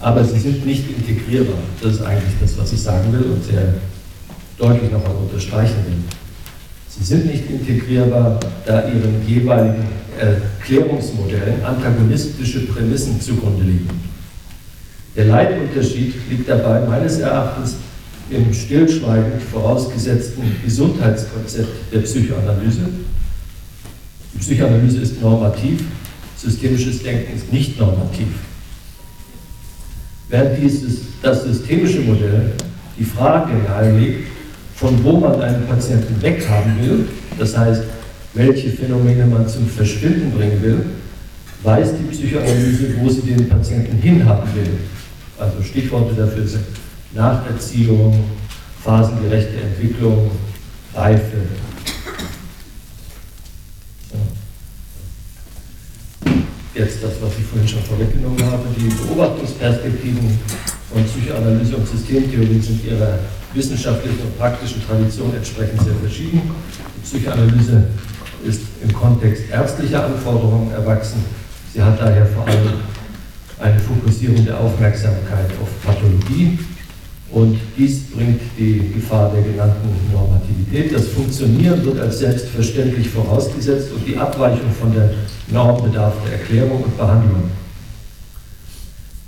aber 0.00 0.24
sie 0.24 0.38
sind 0.38 0.64
nicht 0.64 0.84
integrierbar. 0.88 1.58
Das 1.82 1.94
ist 1.94 2.02
eigentlich 2.02 2.34
das, 2.40 2.58
was 2.58 2.72
ich 2.72 2.80
sagen 2.80 3.12
will 3.12 3.32
und 3.32 3.44
sehr 3.44 3.74
deutlich 4.58 4.90
nochmal 4.90 5.16
unterstreichen 5.16 5.76
will. 5.86 5.98
Sie 6.88 7.04
sind 7.04 7.26
nicht 7.26 7.48
integrierbar, 7.48 8.38
da 8.66 8.88
ihren 8.88 9.26
jeweiligen 9.26 9.84
Erklärungsmodellen 10.18 11.64
antagonistische 11.64 12.66
Prämissen 12.66 13.20
zugrunde 13.20 13.64
liegen. 13.64 13.88
Der 15.16 15.26
Leitunterschied 15.26 16.14
liegt 16.30 16.48
dabei 16.48 16.80
meines 16.80 17.18
Erachtens 17.18 17.76
im 18.30 18.52
stillschweigend 18.52 19.42
vorausgesetzten 19.42 20.42
Gesundheitskonzept 20.64 21.92
der 21.92 22.00
Psychoanalyse. 22.00 22.82
Psychoanalyse 24.40 24.98
ist 24.98 25.20
normativ, 25.20 25.84
systemisches 26.36 27.02
Denken 27.02 27.36
ist 27.36 27.52
nicht 27.52 27.78
normativ. 27.78 28.28
Während 30.28 30.62
dieses, 30.62 31.00
das 31.22 31.44
systemische 31.44 32.00
Modell 32.00 32.52
die 32.98 33.04
Frage 33.04 33.52
nahelegt, 33.54 34.28
von 34.74 35.02
wo 35.04 35.18
man 35.18 35.40
einen 35.42 35.66
Patienten 35.66 36.20
weghaben 36.22 36.80
will, 36.80 37.08
das 37.38 37.56
heißt, 37.56 37.82
welche 38.34 38.70
Phänomene 38.70 39.26
man 39.26 39.46
zum 39.48 39.68
Verschwinden 39.68 40.30
bringen 40.30 40.62
will, 40.62 40.84
weiß 41.62 41.90
die 41.98 42.14
Psychoanalyse, 42.14 42.94
wo 42.98 43.08
sie 43.08 43.22
den 43.22 43.48
Patienten 43.48 43.98
hinhaben 43.98 44.48
will. 44.54 44.70
Also 45.38 45.62
Stichworte 45.62 46.14
dafür 46.14 46.46
sind 46.46 46.64
Nacherziehung, 47.12 48.24
phasengerechte 48.82 49.56
Entwicklung, 49.60 50.30
Reife. 50.94 51.38
Jetzt 56.80 57.04
das, 57.04 57.12
was 57.20 57.36
ich 57.38 57.44
vorhin 57.44 57.68
schon 57.68 57.82
vorweggenommen 57.82 58.42
habe, 58.50 58.64
die 58.74 58.88
Beobachtungsperspektiven 58.88 60.38
von 60.90 61.04
Psychoanalyse 61.04 61.76
und 61.76 61.86
Systemtheorie 61.86 62.58
sind 62.58 62.82
ihrer 62.86 63.18
wissenschaftlichen 63.52 64.20
und 64.20 64.38
praktischen 64.38 64.82
Tradition 64.86 65.30
entsprechend 65.36 65.82
sehr 65.82 65.92
verschieden. 65.96 66.40
Die 66.96 67.00
Psychoanalyse 67.02 67.84
ist 68.46 68.62
im 68.82 68.94
Kontext 68.94 69.50
ärztlicher 69.52 70.06
Anforderungen 70.06 70.72
erwachsen. 70.72 71.22
Sie 71.74 71.82
hat 71.82 72.00
daher 72.00 72.24
vor 72.24 72.48
allem 72.48 72.80
eine 73.58 73.78
Fokussierung 73.78 74.42
der 74.46 74.58
Aufmerksamkeit 74.58 75.50
auf 75.60 75.68
Pathologie 75.84 76.58
und 77.32 77.58
dies 77.78 78.02
bringt 78.10 78.40
die 78.58 78.90
Gefahr 78.94 79.30
der 79.32 79.42
genannten 79.42 79.88
Normativität. 80.12 80.92
Das 80.92 81.08
Funktionieren 81.08 81.84
wird 81.84 82.00
als 82.00 82.18
selbstverständlich 82.18 83.08
vorausgesetzt 83.08 83.92
und 83.94 84.06
die 84.06 84.16
Abweichung 84.16 84.70
von 84.80 84.92
der 84.92 85.10
Norm 85.52 85.82
bedarf 85.82 86.14
der 86.24 86.40
Erklärung 86.40 86.82
und 86.82 86.96
Behandlung. 86.96 87.50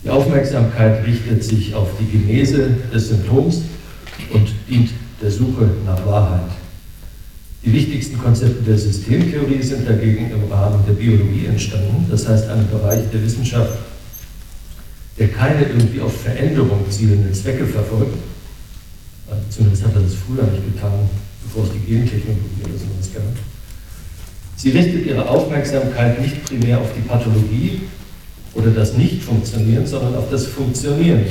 Die 0.05 0.11
Aufmerksamkeit 0.11 1.07
richtet 1.07 1.45
sich 1.45 1.75
auf 1.75 1.89
die 2.01 2.19
Genese 2.19 2.71
des 2.93 3.09
Symptoms 3.09 3.63
und 4.33 4.49
dient 4.69 4.91
der 5.21 5.31
Suche 5.31 5.69
nach 5.87 6.05
Wahrheit. 6.05 6.51
Die 7.65 7.73
wichtigsten 7.73 8.19
Konzepte 8.19 8.65
der 8.65 8.77
Systemtheorie 8.77 9.63
sind 9.63 9.89
dagegen 9.89 10.33
im 10.33 10.53
Rahmen 10.53 10.85
der 10.85 10.95
Biologie 10.95 11.47
entstanden, 11.47 12.07
das 12.11 12.29
heißt 12.29 12.49
einem 12.49 12.69
Bereich 12.69 13.03
der 13.13 13.23
Wissenschaft, 13.23 13.79
der 15.23 15.31
keine 15.31 15.63
irgendwie 15.63 16.01
auf 16.01 16.21
Veränderung 16.21 16.85
zielenden 16.91 17.33
Zwecke 17.33 17.65
verfolgt. 17.65 18.19
Also 19.31 19.43
zumindest 19.51 19.85
hat 19.85 19.95
er 19.95 20.01
das 20.01 20.15
früher 20.15 20.43
nicht 20.51 20.75
getan, 20.75 21.09
bevor 21.45 21.63
es 21.63 21.71
die 21.71 21.79
Gentechnologie 21.79 22.65
oder 22.65 22.73
sowas 22.73 23.09
gab. 23.15 23.23
Sie 24.57 24.71
richtet 24.71 25.07
ihre 25.07 25.29
Aufmerksamkeit 25.29 26.21
nicht 26.21 26.45
primär 26.45 26.81
auf 26.81 26.89
die 26.97 27.03
Pathologie 27.03 27.83
oder 28.55 28.73
das 28.73 28.95
Nicht-Funktionieren, 28.95 29.87
sondern 29.87 30.17
auf 30.17 30.29
das 30.29 30.47
Funktionieren. 30.47 31.25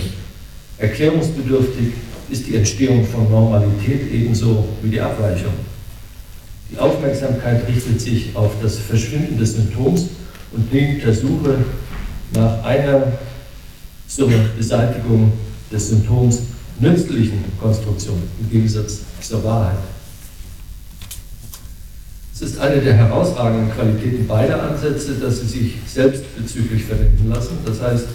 Erklärungsbedürftig 0.77 1.87
ist 2.29 2.47
die 2.47 2.55
Entstehung 2.55 3.05
von 3.05 3.29
Normalität 3.29 4.09
ebenso 4.09 4.69
wie 4.81 4.89
die 4.89 5.01
Abweichung. 5.01 5.51
Die 6.71 6.79
Aufmerksamkeit 6.79 7.67
richtet 7.67 7.99
sich 7.99 8.33
auf 8.35 8.53
das 8.63 8.77
Verschwinden 8.77 9.37
des 9.37 9.55
Symptoms 9.55 10.07
und 10.53 10.71
dient 10.71 11.03
der 11.03 11.13
Suche 11.13 11.57
nach 12.33 12.63
einer 12.63 13.11
zur 14.13 14.29
Beseitigung 14.57 15.31
des 15.71 15.89
Symptoms 15.89 16.39
nützlichen 16.79 17.43
Konstruktion 17.59 18.21
im 18.39 18.49
Gegensatz 18.49 18.99
zur 19.21 19.43
Wahrheit. 19.43 19.77
Es 22.33 22.41
ist 22.41 22.59
eine 22.59 22.81
der 22.81 22.93
herausragenden 22.93 23.71
Qualitäten 23.71 24.27
beider 24.27 24.63
Ansätze, 24.63 25.13
dass 25.13 25.41
sie 25.41 25.47
sich 25.47 25.73
selbstbezüglich 25.85 26.83
verwenden 26.83 27.29
lassen. 27.29 27.59
Das 27.65 27.79
heißt, 27.81 28.07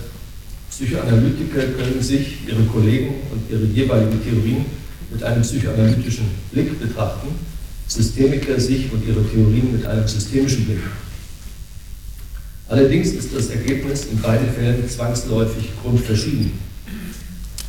Psychoanalytiker 0.71 1.63
können 1.79 2.03
sich, 2.03 2.39
ihre 2.47 2.65
Kollegen 2.65 3.15
und 3.33 3.51
ihre 3.51 3.65
jeweiligen 3.65 4.23
Theorien 4.23 4.67
mit 5.11 5.23
einem 5.23 5.43
psychoanalytischen 5.43 6.27
Blick 6.51 6.79
betrachten, 6.79 7.29
Systemiker 7.87 8.59
sich 8.59 8.93
und 8.93 9.07
ihre 9.07 9.25
Theorien 9.25 9.73
mit 9.73 9.87
einem 9.87 10.07
systemischen 10.07 10.65
Blick. 10.65 10.81
Allerdings 12.69 13.13
ist 13.13 13.35
das 13.37 13.51
Ergebnis 13.51 14.07
in 14.07 14.21
beiden 14.21 14.49
Fällen 14.49 14.89
zwangsläufig 14.89 15.71
grundverschieden. 15.83 16.53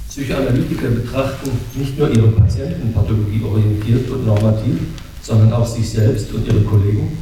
Psychoanalytiker 0.10 0.88
betrachten 0.88 1.52
nicht 1.76 2.00
nur 2.00 2.10
ihre 2.10 2.30
Patienten 2.30 2.92
pathologieorientiert 2.94 4.10
und 4.10 4.26
normativ, 4.26 4.80
sondern 5.22 5.54
auch 5.54 5.68
sich 5.68 5.88
selbst 5.88 6.34
und 6.34 6.48
ihre 6.48 6.62
Kollegen. 6.62 7.16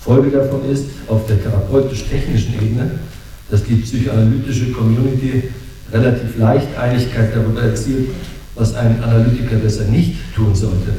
Folge 0.00 0.30
davon 0.30 0.64
ist, 0.70 0.86
auf 1.08 1.26
der 1.26 1.42
therapeutisch-technischen 1.42 2.54
Ebene, 2.54 2.92
dass 3.50 3.64
die 3.64 3.74
psychoanalytische 3.74 4.72
Community 4.72 5.42
relativ 5.92 6.38
leicht 6.38 6.68
Einigkeit 6.78 7.36
darüber 7.36 7.62
erzielt, 7.62 8.08
was 8.54 8.74
ein 8.74 9.02
Analytiker 9.02 9.56
besser 9.56 9.84
nicht 9.84 10.16
tun 10.34 10.54
sollte. 10.54 10.94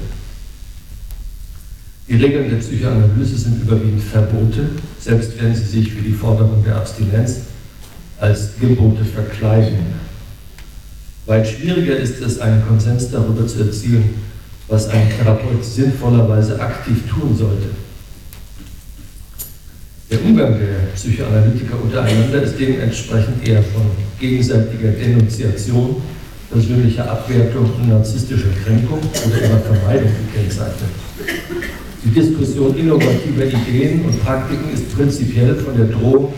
Die 2.12 2.18
Regeln 2.18 2.50
der 2.50 2.58
Psychoanalyse 2.58 3.38
sind 3.38 3.62
überwiegend 3.62 4.04
Verbote, 4.04 4.68
selbst 5.00 5.42
wenn 5.42 5.56
sie 5.56 5.64
sich 5.64 5.94
für 5.94 6.02
die 6.02 6.12
Forderung 6.12 6.62
der 6.62 6.76
Abstinenz 6.76 7.38
als 8.20 8.50
Gebote 8.60 9.06
verkleiden. 9.06 9.78
Weit 11.26 11.48
schwieriger 11.48 11.96
ist 11.96 12.22
es, 12.22 12.40
einen 12.40 12.68
Konsens 12.68 13.10
darüber 13.12 13.48
zu 13.48 13.64
erzielen, 13.64 14.10
was 14.68 14.90
ein 14.90 15.10
Therapeut 15.10 15.64
sinnvollerweise 15.64 16.60
aktiv 16.60 16.98
tun 17.10 17.34
sollte. 17.34 17.70
Der 20.12 20.22
Umgang 20.26 20.60
der 20.60 20.92
Psychoanalytiker 20.94 21.82
untereinander 21.82 22.44
ist 22.44 22.60
dementsprechend 22.60 23.48
eher 23.48 23.64
von 23.64 23.84
gegenseitiger 24.20 24.92
Denunziation, 24.92 25.96
persönlicher 26.52 27.10
Abwertung 27.10 27.72
und 27.74 27.88
narzisstischer 27.88 28.52
Kränkung 28.66 29.00
oder 29.00 29.42
ihrer 29.42 29.60
Vermeidung 29.60 30.12
gekennzeichnet. 30.28 30.90
Die 32.04 32.10
Diskussion 32.10 32.76
innovativer 32.78 33.46
Ideen 33.46 34.06
und 34.06 34.24
Praktiken 34.24 34.74
ist 34.74 34.96
prinzipiell 34.96 35.56
von 35.56 35.78
der 35.78 35.86
Drohung 35.86 36.34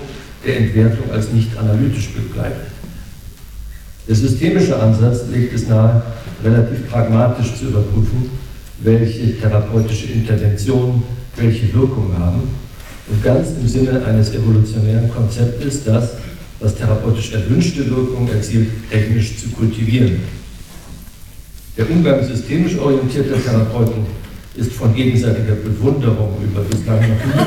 der 0.46 0.58
Entwertung 0.58 1.10
als 1.12 1.32
nicht 1.32 1.58
analytisch 1.58 2.10
begleitet. 2.10 2.68
Der 4.08 4.16
systemische 4.16 4.78
Ansatz 4.78 5.22
legt 5.32 5.54
es 5.54 5.70
nahe, 5.70 6.04
relativ 6.44 6.90
pragmatisch 6.90 7.56
zu 7.58 7.68
überprüfen, 7.68 8.30
welche 8.80 9.40
therapeutische 9.40 10.08
Interventionen 10.08 11.04
welche 11.38 11.74
Wirkung 11.74 12.14
haben 12.20 12.42
und 13.10 13.24
ganz 13.24 13.50
im 13.60 13.68
Sinne 13.68 14.04
eines 14.06 14.34
evolutionären 14.34 15.10
Konzeptes 15.10 15.86
das, 15.86 16.12
was 16.60 16.76
therapeutisch 16.76 17.34
erwünschte 17.34 17.90
Wirkung 17.90 18.30
erzielt, 18.30 18.68
technisch 18.92 19.38
zu 19.38 19.50
kultivieren. 19.50 20.20
Der 21.78 21.90
Umgang 21.90 22.24
systemisch 22.24 22.78
orientierter 22.78 23.42
Therapeuten 23.42 24.06
ist 24.56 24.74
von 24.74 24.94
gegenseitiger 24.94 25.56
Bewunderung 25.56 26.38
über 26.44 26.62
bislang 26.62 27.00
noch 27.00 27.08
nie 27.08 27.44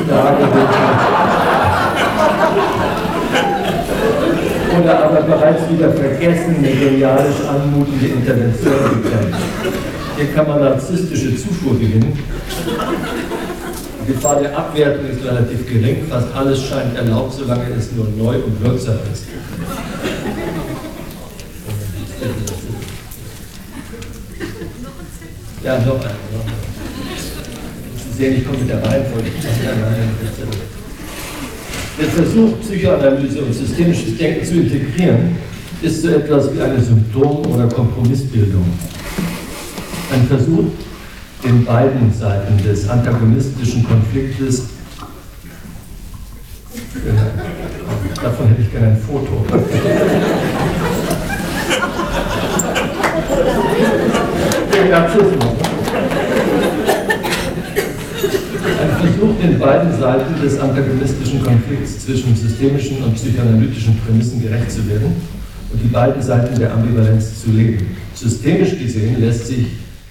oder 4.83 5.05
aber 5.05 5.23
bereits 5.23 5.63
wieder 5.71 5.93
vergessene, 5.93 6.69
genialisch 6.69 7.41
anmutende 7.49 8.07
Interventionen 8.07 9.03
geprägt. 9.03 9.37
Hier 10.17 10.27
kann 10.35 10.49
man 10.49 10.61
narzisstische 10.61 11.37
Zufuhr 11.37 11.75
gewinnen. 11.79 12.19
Die 14.03 14.13
Gefahr 14.13 14.41
der 14.41 14.57
Abwertung 14.57 15.07
ist 15.07 15.25
relativ 15.25 15.67
gering, 15.67 16.07
fast 16.09 16.29
alles 16.35 16.63
scheint 16.63 16.97
erlaubt, 16.97 17.35
solange 17.35 17.65
es 17.77 17.93
nur 17.93 18.07
neu 18.17 18.37
und 18.37 18.63
wirksam 18.63 18.99
ist. 19.13 19.25
Ja, 25.65 25.79
noch 25.79 26.01
eine. 26.01 26.56
Sehen, 28.17 28.37
ich 28.39 28.47
komme 28.47 28.59
mit 28.59 28.71
der 28.71 28.83
Reihenfolge. 28.83 29.31
Der 31.99 32.09
Versuch, 32.09 32.61
Psychoanalyse 32.61 33.43
und 33.43 33.53
systemisches 33.53 34.17
Denken 34.17 34.47
zu 34.47 34.55
integrieren, 34.55 35.37
ist 35.83 36.03
so 36.03 36.09
etwas 36.09 36.55
wie 36.55 36.61
eine 36.63 36.81
Symptom- 36.83 37.45
oder 37.47 37.69
Kompromissbildung. 37.69 38.65
Ein 40.13 40.27
Versuch, 40.29 40.65
den 41.45 41.65
beiden 41.65 42.13
Seiten 42.13 42.57
des 42.63 42.89
antagonistischen 42.89 43.87
Konfliktes, 43.87 44.61
äh, 46.95 48.23
davon 48.23 48.49
hätte 48.49 48.63
ich 48.63 48.71
gerne 48.71 48.87
ein 48.89 48.97
Foto. 48.97 49.45
Den 54.73 54.91
Narzissmus. 54.91 55.57
Ein 58.79 58.91
Versuch, 59.01 59.36
den 59.47 59.59
beiden 59.59 59.93
Seiten 59.99 60.41
des 60.43 60.59
antagonistischen 60.59 61.43
Konflikts 61.43 62.05
zwischen 62.05 62.35
systemischen 62.35 63.03
und 63.03 63.15
psychoanalytischen 63.15 63.97
Prämissen 63.99 64.43
gerecht 64.43 64.71
zu 64.71 64.89
werden 64.89 65.15
und 65.73 65.83
die 65.83 65.89
beiden 65.89 66.21
Seiten 66.21 66.59
der 66.59 66.75
Ambivalenz 66.75 67.43
zu 67.43 67.51
leben. 67.51 67.87
Systemisch 68.15 68.79
gesehen 68.79 69.21
lässt 69.21 69.47
sich 69.47 69.67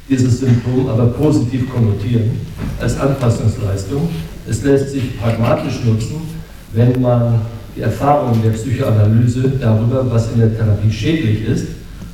dieses 0.09 0.39
Symptom 0.39 0.87
aber 0.87 1.07
positiv 1.07 1.69
konnotieren 1.69 2.31
als 2.79 2.97
Anpassungsleistung. 2.99 4.07
Es 4.47 4.63
lässt 4.63 4.91
sich 4.91 5.19
pragmatisch 5.19 5.83
nutzen, 5.83 6.21
wenn 6.73 7.01
man 7.01 7.41
die 7.75 7.81
Erfahrungen 7.81 8.41
der 8.43 8.51
Psychoanalyse 8.51 9.53
darüber, 9.59 10.05
was 10.09 10.31
in 10.31 10.39
der 10.39 10.55
Therapie 10.55 10.91
schädlich 10.91 11.45
ist, 11.45 11.65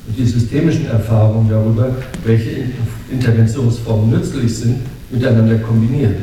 und 0.08 0.18
die 0.18 0.24
systemischen 0.24 0.86
Erfahrungen 0.86 1.48
darüber, 1.48 1.90
welche 2.24 2.64
Interventionsformen 3.10 4.10
nützlich 4.10 4.52
sind, 4.52 4.78
miteinander 5.10 5.58
kombiniert. 5.58 6.16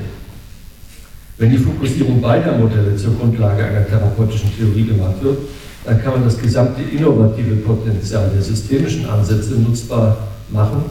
Wenn 1.39 1.51
die 1.51 1.57
Fokussierung 1.57 2.21
beider 2.21 2.57
Modelle 2.57 2.97
zur 2.97 3.15
Grundlage 3.15 3.63
einer 3.63 3.87
therapeutischen 3.87 4.51
Theorie 4.57 4.83
gemacht 4.83 5.23
wird, 5.23 5.37
dann 5.85 6.03
kann 6.03 6.11
man 6.11 6.25
das 6.25 6.37
gesamte 6.37 6.81
innovative 6.81 7.55
Potenzial 7.55 8.29
der 8.35 8.41
systemischen 8.41 9.09
Ansätze 9.09 9.53
nutzbar 9.53 10.17
machen, 10.49 10.83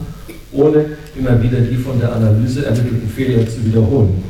ohne 0.51 0.97
immer 1.15 1.41
wieder 1.41 1.59
die 1.61 1.75
von 1.75 1.99
der 1.99 2.15
Analyse 2.15 2.65
ermittelten 2.65 3.07
Fehler 3.07 3.47
zu 3.47 3.63
wiederholen. 3.63 4.23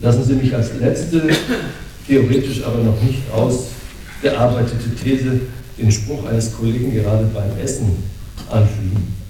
Lassen 0.00 0.24
Sie 0.24 0.34
mich 0.34 0.52
als 0.52 0.70
letzte, 0.80 1.22
theoretisch 2.08 2.64
aber 2.64 2.82
noch 2.82 3.00
nicht 3.00 3.22
ausgearbeitete 3.32 4.92
These 5.00 5.40
den 5.78 5.92
Spruch 5.92 6.26
eines 6.26 6.52
Kollegen 6.52 6.92
gerade 6.92 7.26
beim 7.32 7.56
Essen 7.62 7.90
anfügen. 8.50 9.23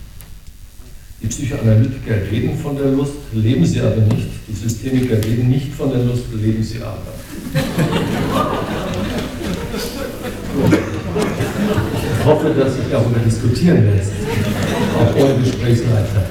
Die 1.25 1.31
Psychoanalytiker 1.31 2.17
reden 2.31 2.59
von 2.59 2.77
der 2.77 2.91
Lust, 2.91 3.15
leben 3.33 3.65
sie 3.65 3.81
aber 3.81 3.97
nicht. 3.97 4.29
Die 4.47 4.55
Systemiker 4.55 5.17
reden 5.17 5.49
nicht 5.49 5.73
von 5.73 5.89
der 5.91 6.01
Lust, 6.01 6.25
leben 6.35 6.63
sie 6.63 6.83
aber. 6.83 7.01
Ich 12.19 12.25
hoffe, 12.27 12.51
dass 12.51 12.75
sich 12.75 12.85
darüber 12.91 13.21
diskutieren 13.21 13.87
lässt, 13.97 14.13
auch 15.01 15.17
ohne 15.17 15.35
Gesprächsleiter. 15.43 16.27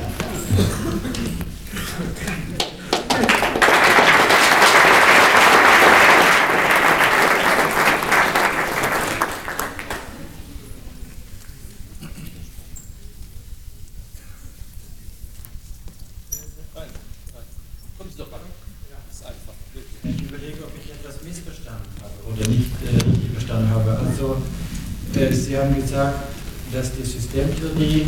Systemtheorie 27.34 28.05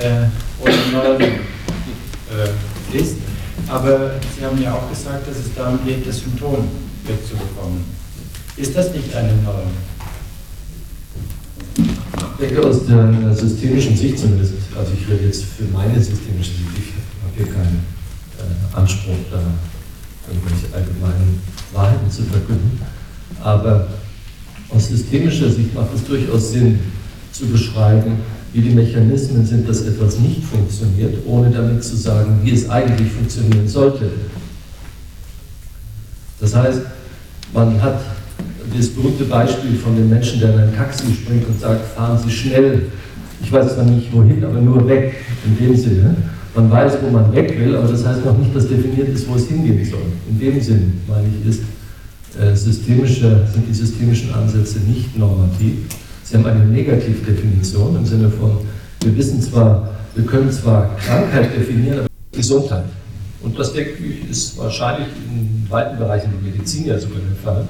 äh, 0.00 0.26
ohne 0.60 1.24
äh, 1.24 2.98
ist. 2.98 3.16
Aber 3.68 4.12
Sie 4.36 4.44
haben 4.44 4.60
ja 4.60 4.74
auch 4.74 4.88
gesagt, 4.90 5.28
dass 5.28 5.36
es 5.36 5.54
darum 5.54 5.78
geht, 5.84 6.06
das 6.06 6.18
Symptom 6.18 6.68
wegzubekommen. 7.06 7.84
Ist 8.56 8.76
das 8.76 8.92
nicht 8.92 9.14
eine 9.14 9.32
Norm? 9.42 9.70
Ich 12.40 12.46
denke, 12.46 12.66
aus 12.66 12.86
der 12.86 13.34
systemischen 13.34 13.96
Sicht 13.96 14.18
zumindest, 14.18 14.54
also 14.76 14.92
ich 14.92 15.08
rede 15.08 15.26
jetzt 15.26 15.44
für 15.44 15.64
meine 15.72 16.00
systemische 16.00 16.50
Sicht, 16.50 16.68
ich 16.76 16.92
habe 17.22 17.36
hier 17.36 17.46
keinen 17.46 17.84
äh, 18.38 18.76
Anspruch, 18.76 19.16
da 19.30 19.40
irgendwelche 20.28 20.74
allgemeinen 20.74 21.42
Wahrheiten 21.72 22.10
zu 22.10 22.22
verkünden, 22.22 22.80
aber 23.42 23.88
aus 24.70 24.88
systemischer 24.88 25.50
Sicht 25.50 25.74
macht 25.74 25.94
es 25.94 26.04
durchaus 26.04 26.52
Sinn 26.52 26.78
zu 27.32 27.46
beschreiben, 27.46 28.18
wie 28.52 28.60
die 28.60 28.70
Mechanismen 28.70 29.44
sind, 29.44 29.68
dass 29.68 29.82
etwas 29.82 30.18
nicht 30.18 30.42
funktioniert, 30.44 31.14
ohne 31.26 31.50
damit 31.50 31.84
zu 31.84 31.96
sagen, 31.96 32.40
wie 32.42 32.52
es 32.52 32.68
eigentlich 32.70 33.10
funktionieren 33.10 33.68
sollte. 33.68 34.10
Das 36.40 36.54
heißt, 36.54 36.80
man 37.52 37.82
hat 37.82 38.00
das 38.76 38.88
berühmte 38.88 39.24
Beispiel 39.24 39.76
von 39.76 39.96
dem 39.96 40.08
Menschen, 40.08 40.40
der 40.40 40.54
in 40.54 40.60
ein 40.60 40.76
Taxi 40.76 41.12
springt 41.12 41.46
und 41.48 41.60
sagt, 41.60 41.94
fahren 41.94 42.18
Sie 42.22 42.30
schnell. 42.30 42.86
Ich 43.42 43.52
weiß 43.52 43.74
zwar 43.74 43.84
nicht 43.84 44.12
wohin, 44.12 44.44
aber 44.44 44.60
nur 44.60 44.86
weg, 44.88 45.14
in 45.44 45.66
dem 45.66 45.76
Sinne. 45.76 46.16
Man 46.54 46.70
weiß, 46.70 46.94
wo 47.02 47.10
man 47.10 47.32
weg 47.34 47.58
will, 47.58 47.76
aber 47.76 47.88
das 47.88 48.04
heißt 48.04 48.24
noch 48.24 48.36
nicht, 48.36 48.54
dass 48.54 48.68
definiert 48.68 49.08
ist, 49.08 49.28
wo 49.28 49.34
es 49.34 49.48
hingehen 49.48 49.84
soll. 49.84 50.00
In 50.28 50.38
dem 50.38 50.60
Sinn, 50.60 50.92
meine 51.06 51.28
ich, 51.28 51.48
ist, 51.48 51.62
äh, 52.40 52.54
systemische, 52.54 53.46
sind 53.52 53.68
die 53.68 53.74
systemischen 53.74 54.32
Ansätze 54.34 54.78
nicht 54.80 55.16
normativ. 55.16 55.74
Sie 56.28 56.36
haben 56.36 56.44
eine 56.44 56.62
Negativdefinition 56.62 57.96
im 57.96 58.04
Sinne 58.04 58.28
von, 58.28 58.58
wir 59.00 59.16
wissen 59.16 59.40
zwar, 59.40 59.96
wir 60.14 60.26
können 60.26 60.52
zwar 60.52 60.94
Krankheit 60.98 61.56
definieren, 61.56 62.00
aber 62.00 62.08
Gesundheit. 62.32 62.84
Und 63.40 63.58
das 63.58 63.70
ist 63.70 64.58
wahrscheinlich 64.58 65.08
in 65.08 65.66
weiten 65.70 65.96
Bereichen 65.96 66.30
der 66.32 66.52
Medizin 66.52 66.86
ja 66.86 66.98
sogar 66.98 67.20
der 67.20 67.42
Fall. 67.42 67.68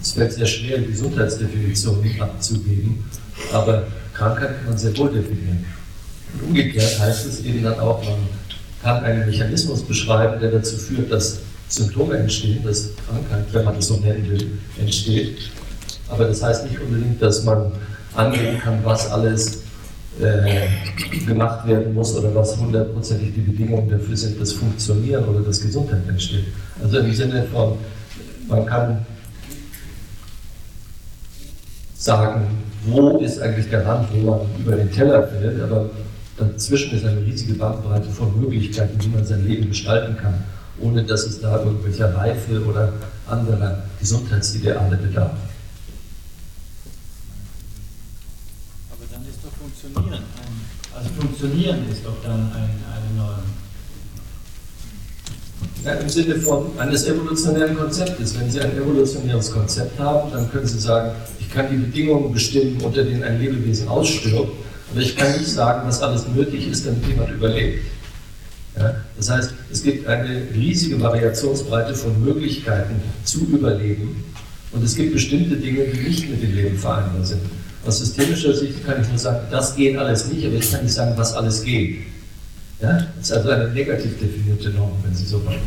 Es 0.00 0.12
fällt 0.12 0.32
sehr 0.32 0.46
schwer, 0.46 0.80
Gesundheitsdefinitionen 0.80 2.20
abzugeben, 2.20 3.04
aber 3.52 3.88
Krankheit 4.14 4.58
kann 4.58 4.68
man 4.68 4.78
sehr 4.78 4.96
wohl 4.96 5.10
definieren. 5.10 5.64
Und 6.34 6.48
umgekehrt 6.48 7.00
heißt 7.00 7.26
es 7.26 7.44
eben 7.44 7.64
dann 7.64 7.80
auch, 7.80 8.04
man 8.04 8.18
kann 8.84 9.02
einen 9.02 9.26
Mechanismus 9.26 9.82
beschreiben, 9.82 10.40
der 10.40 10.52
dazu 10.52 10.76
führt, 10.76 11.10
dass 11.10 11.40
Symptome 11.68 12.18
entstehen, 12.18 12.62
dass 12.64 12.90
Krankheit, 13.08 13.46
wenn 13.52 13.64
man 13.64 13.74
das 13.74 13.88
so 13.88 13.96
nennen 13.96 14.30
will, 14.30 14.52
entsteht. 14.78 15.50
Aber 16.10 16.24
das 16.24 16.42
heißt 16.42 16.64
nicht 16.64 16.80
unbedingt, 16.80 17.22
dass 17.22 17.44
man 17.44 17.72
angeben 18.14 18.58
kann, 18.58 18.80
was 18.84 19.10
alles 19.10 19.62
äh, 20.20 20.66
gemacht 21.24 21.66
werden 21.66 21.94
muss 21.94 22.16
oder 22.16 22.34
was 22.34 22.56
hundertprozentig 22.56 23.32
die 23.34 23.40
Bedingungen 23.40 23.88
dafür 23.88 24.16
sind, 24.16 24.40
dass 24.40 24.52
Funktionieren 24.52 25.24
oder 25.24 25.40
dass 25.40 25.60
Gesundheit 25.60 26.06
entsteht. 26.08 26.46
Also 26.82 26.98
im 26.98 27.14
Sinne 27.14 27.44
von, 27.44 27.78
man 28.48 28.66
kann 28.66 29.06
sagen, 31.94 32.46
wo 32.86 33.18
ist 33.18 33.40
eigentlich 33.40 33.68
der 33.68 33.86
Rand, 33.86 34.08
wo 34.12 34.30
man 34.30 34.40
über 34.58 34.76
den 34.76 34.90
Teller 34.90 35.28
fällt, 35.28 35.60
aber 35.62 35.90
dazwischen 36.38 36.96
ist 36.96 37.04
eine 37.04 37.20
riesige 37.20 37.54
Bandbreite 37.54 38.08
von 38.08 38.40
Möglichkeiten, 38.40 38.98
wie 39.02 39.08
man 39.08 39.24
sein 39.24 39.46
Leben 39.46 39.68
gestalten 39.68 40.16
kann, 40.16 40.42
ohne 40.80 41.04
dass 41.04 41.24
es 41.24 41.40
da 41.40 41.62
irgendwelcher 41.62 42.14
Reife 42.14 42.64
oder 42.64 42.92
anderer 43.28 43.82
Gesundheitsideale 44.00 44.96
bedarf. 44.96 45.32
Aber 48.90 49.04
dann 49.12 49.22
ist 49.28 49.38
doch 49.44 49.52
Funktionieren, 49.92 50.24
also 50.94 51.08
Funktionieren 51.18 51.78
ist 51.90 52.04
doch 52.04 52.16
dann 52.22 52.40
ein, 52.52 52.70
eine 52.92 53.16
Norm. 53.16 53.42
Ja, 55.84 55.92
Im 55.94 56.08
Sinne 56.08 56.36
von 56.36 56.78
eines 56.78 57.06
evolutionären 57.06 57.76
Konzeptes. 57.76 58.38
Wenn 58.38 58.50
Sie 58.50 58.60
ein 58.60 58.76
evolutionäres 58.76 59.50
Konzept 59.50 59.98
haben, 59.98 60.30
dann 60.32 60.50
können 60.50 60.66
Sie 60.66 60.78
sagen, 60.78 61.12
ich 61.38 61.50
kann 61.50 61.66
die 61.70 61.76
Bedingungen 61.76 62.32
bestimmen, 62.32 62.80
unter 62.82 63.02
denen 63.02 63.22
ein 63.22 63.40
Lebewesen 63.40 63.88
ausstirbt, 63.88 64.52
aber 64.90 65.00
ich 65.00 65.16
kann 65.16 65.32
nicht 65.32 65.48
sagen, 65.48 65.88
was 65.88 66.02
alles 66.02 66.26
nötig 66.28 66.68
ist, 66.68 66.86
damit 66.86 67.06
jemand 67.06 67.30
überlebt. 67.30 67.84
Ja? 68.76 68.94
Das 69.16 69.30
heißt, 69.30 69.54
es 69.72 69.82
gibt 69.82 70.06
eine 70.06 70.42
riesige 70.54 71.00
Variationsbreite 71.00 71.94
von 71.94 72.22
Möglichkeiten 72.22 73.00
zu 73.24 73.40
überleben 73.46 74.24
und 74.72 74.84
es 74.84 74.94
gibt 74.94 75.14
bestimmte 75.14 75.56
Dinge, 75.56 75.84
die 75.84 76.00
nicht 76.00 76.28
mit 76.30 76.42
dem 76.42 76.54
Leben 76.54 76.78
vereinbar 76.78 77.24
sind. 77.24 77.40
Aus 77.86 77.98
systemischer 77.98 78.54
Sicht 78.54 78.84
kann 78.84 79.00
ich 79.00 79.08
nur 79.08 79.18
sagen, 79.18 79.46
das 79.50 79.74
geht 79.74 79.96
alles 79.96 80.26
nicht, 80.26 80.44
aber 80.46 80.54
ich 80.56 80.70
kann 80.70 80.82
nicht 80.82 80.92
sagen, 80.92 81.12
was 81.16 81.32
alles 81.32 81.62
geht. 81.62 82.00
Ja? 82.80 83.06
Das 83.16 83.30
ist 83.30 83.32
also 83.32 83.50
eine 83.50 83.68
negativ 83.68 84.18
definierte 84.18 84.70
Norm, 84.70 84.92
wenn 85.02 85.14
Sie 85.14 85.24
so 85.24 85.44
wollen. 85.44 85.60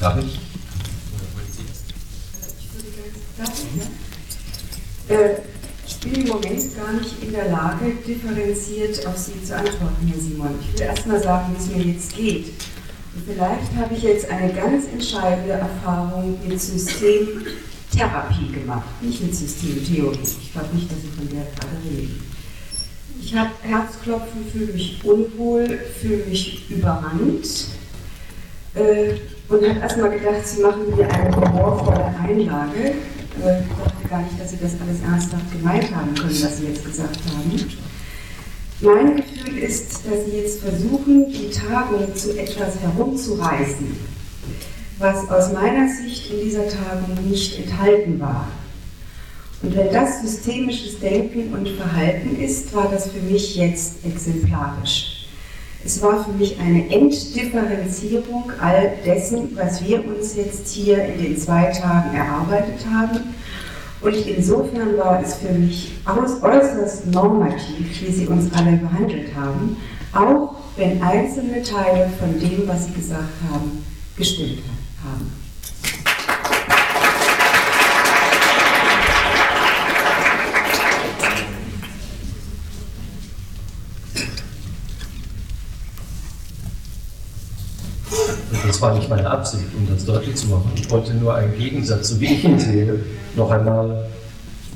Darf 0.00 0.18
ich? 0.18 0.38
Äh, 5.08 5.30
ich 5.86 5.96
bin 6.00 6.14
im 6.14 6.28
Moment 6.28 6.76
gar 6.76 6.92
nicht 6.92 7.22
in 7.22 7.32
der 7.32 7.50
Lage, 7.50 7.94
differenziert 8.06 9.06
auf 9.06 9.16
Sie 9.16 9.42
zu 9.42 9.56
antworten, 9.56 10.06
Herr 10.06 10.20
Simon. 10.20 10.54
Ich 10.60 10.74
will 10.74 10.86
erst 10.86 11.06
mal 11.06 11.22
sagen, 11.22 11.54
wie 11.54 11.62
es 11.62 11.70
mir 11.70 11.92
jetzt 11.92 12.14
geht. 12.14 12.52
Vielleicht 13.26 13.74
habe 13.76 13.94
ich 13.94 14.02
jetzt 14.02 14.30
eine 14.30 14.52
ganz 14.52 14.84
entscheidende 14.92 15.52
Erfahrung 15.52 16.38
mit 16.46 16.60
Systemtherapie 16.60 18.52
gemacht, 18.52 18.88
nicht 19.00 19.22
mit 19.22 19.34
Systemtheorie. 19.34 20.18
Ich 20.22 20.52
glaube 20.52 20.74
nicht, 20.74 20.90
dass 20.90 21.00
Sie 21.02 21.08
von 21.08 21.28
der 21.28 21.44
gerade 21.44 21.76
reden. 21.84 22.22
Ich 23.20 23.34
habe 23.34 23.50
Herzklopfen, 23.62 24.46
fühle 24.50 24.72
mich 24.72 25.00
unwohl, 25.04 25.78
fühle 26.00 26.24
mich 26.26 26.70
überrannt. 26.70 27.66
Äh, 28.74 29.14
und 29.48 29.66
habe 29.66 29.80
erstmal 29.80 30.10
gedacht, 30.10 30.46
Sie 30.46 30.62
machen 30.62 30.82
hier 30.94 31.10
eine 31.10 31.34
humorvolle 31.34 32.14
Einlage. 32.22 32.94
Ich 33.36 33.44
dachte 33.44 34.08
gar 34.08 34.22
nicht, 34.22 34.40
dass 34.40 34.50
Sie 34.50 34.58
das 34.60 34.72
alles 34.80 35.00
ernsthaft 35.02 35.52
gemeint 35.52 35.94
haben 35.94 36.14
können, 36.14 36.42
was 36.42 36.58
Sie 36.58 36.66
jetzt 36.66 36.84
gesagt 36.84 37.18
haben. 37.28 37.56
Mein 38.80 39.16
Gefühl 39.16 39.58
ist, 39.58 40.06
dass 40.06 40.24
Sie 40.24 40.38
jetzt 40.38 40.60
versuchen, 40.60 41.32
die 41.32 41.50
Tagung 41.50 42.14
zu 42.14 42.38
etwas 42.38 42.78
herumzureißen, 42.78 43.96
was 45.00 45.28
aus 45.28 45.52
meiner 45.52 45.88
Sicht 45.88 46.30
in 46.30 46.44
dieser 46.44 46.68
Tagung 46.68 47.28
nicht 47.28 47.58
enthalten 47.58 48.20
war. 48.20 48.46
Und 49.62 49.74
wenn 49.74 49.92
das 49.92 50.22
systemisches 50.22 51.00
Denken 51.00 51.52
und 51.54 51.68
Verhalten 51.70 52.40
ist, 52.40 52.72
war 52.72 52.88
das 52.88 53.10
für 53.10 53.18
mich 53.18 53.56
jetzt 53.56 54.04
exemplarisch. 54.04 55.26
Es 55.84 56.00
war 56.00 56.24
für 56.24 56.32
mich 56.32 56.56
eine 56.60 56.88
Enddifferenzierung 56.88 58.52
all 58.60 58.92
dessen, 59.04 59.56
was 59.56 59.84
wir 59.84 60.06
uns 60.06 60.36
jetzt 60.36 60.68
hier 60.72 61.04
in 61.04 61.20
den 61.20 61.36
zwei 61.36 61.72
Tagen 61.72 62.16
erarbeitet 62.16 62.86
haben. 62.88 63.34
Und 64.00 64.14
insofern 64.14 64.96
war 64.96 65.20
es 65.22 65.34
für 65.34 65.52
mich 65.52 65.92
äußerst 66.06 67.06
normativ, 67.06 68.00
wie 68.00 68.12
Sie 68.12 68.26
uns 68.26 68.52
alle 68.54 68.76
behandelt 68.76 69.34
haben, 69.34 69.76
auch 70.12 70.54
wenn 70.76 71.02
einzelne 71.02 71.62
Teile 71.62 72.08
von 72.18 72.38
dem, 72.38 72.68
was 72.68 72.86
Sie 72.86 72.92
gesagt 72.92 73.28
haben, 73.50 73.84
gestimmt 74.16 74.62
haben. 75.04 75.32
Das 88.66 88.82
war 88.82 88.94
nicht 89.08 89.16
meine 89.16 89.30
Absicht, 89.30 89.64
um 89.76 89.88
das 89.92 90.04
deutlich 90.04 90.36
zu 90.36 90.48
machen. 90.48 90.70
Ich 90.76 90.90
wollte 90.90 91.14
nur 91.14 91.34
einen 91.34 91.56
Gegensatz, 91.56 92.08
so 92.08 92.20
wie 92.20 92.26
ich 92.26 92.44
ihn 92.44 92.58
sehe, 92.58 93.00
noch 93.36 93.50
einmal 93.50 94.08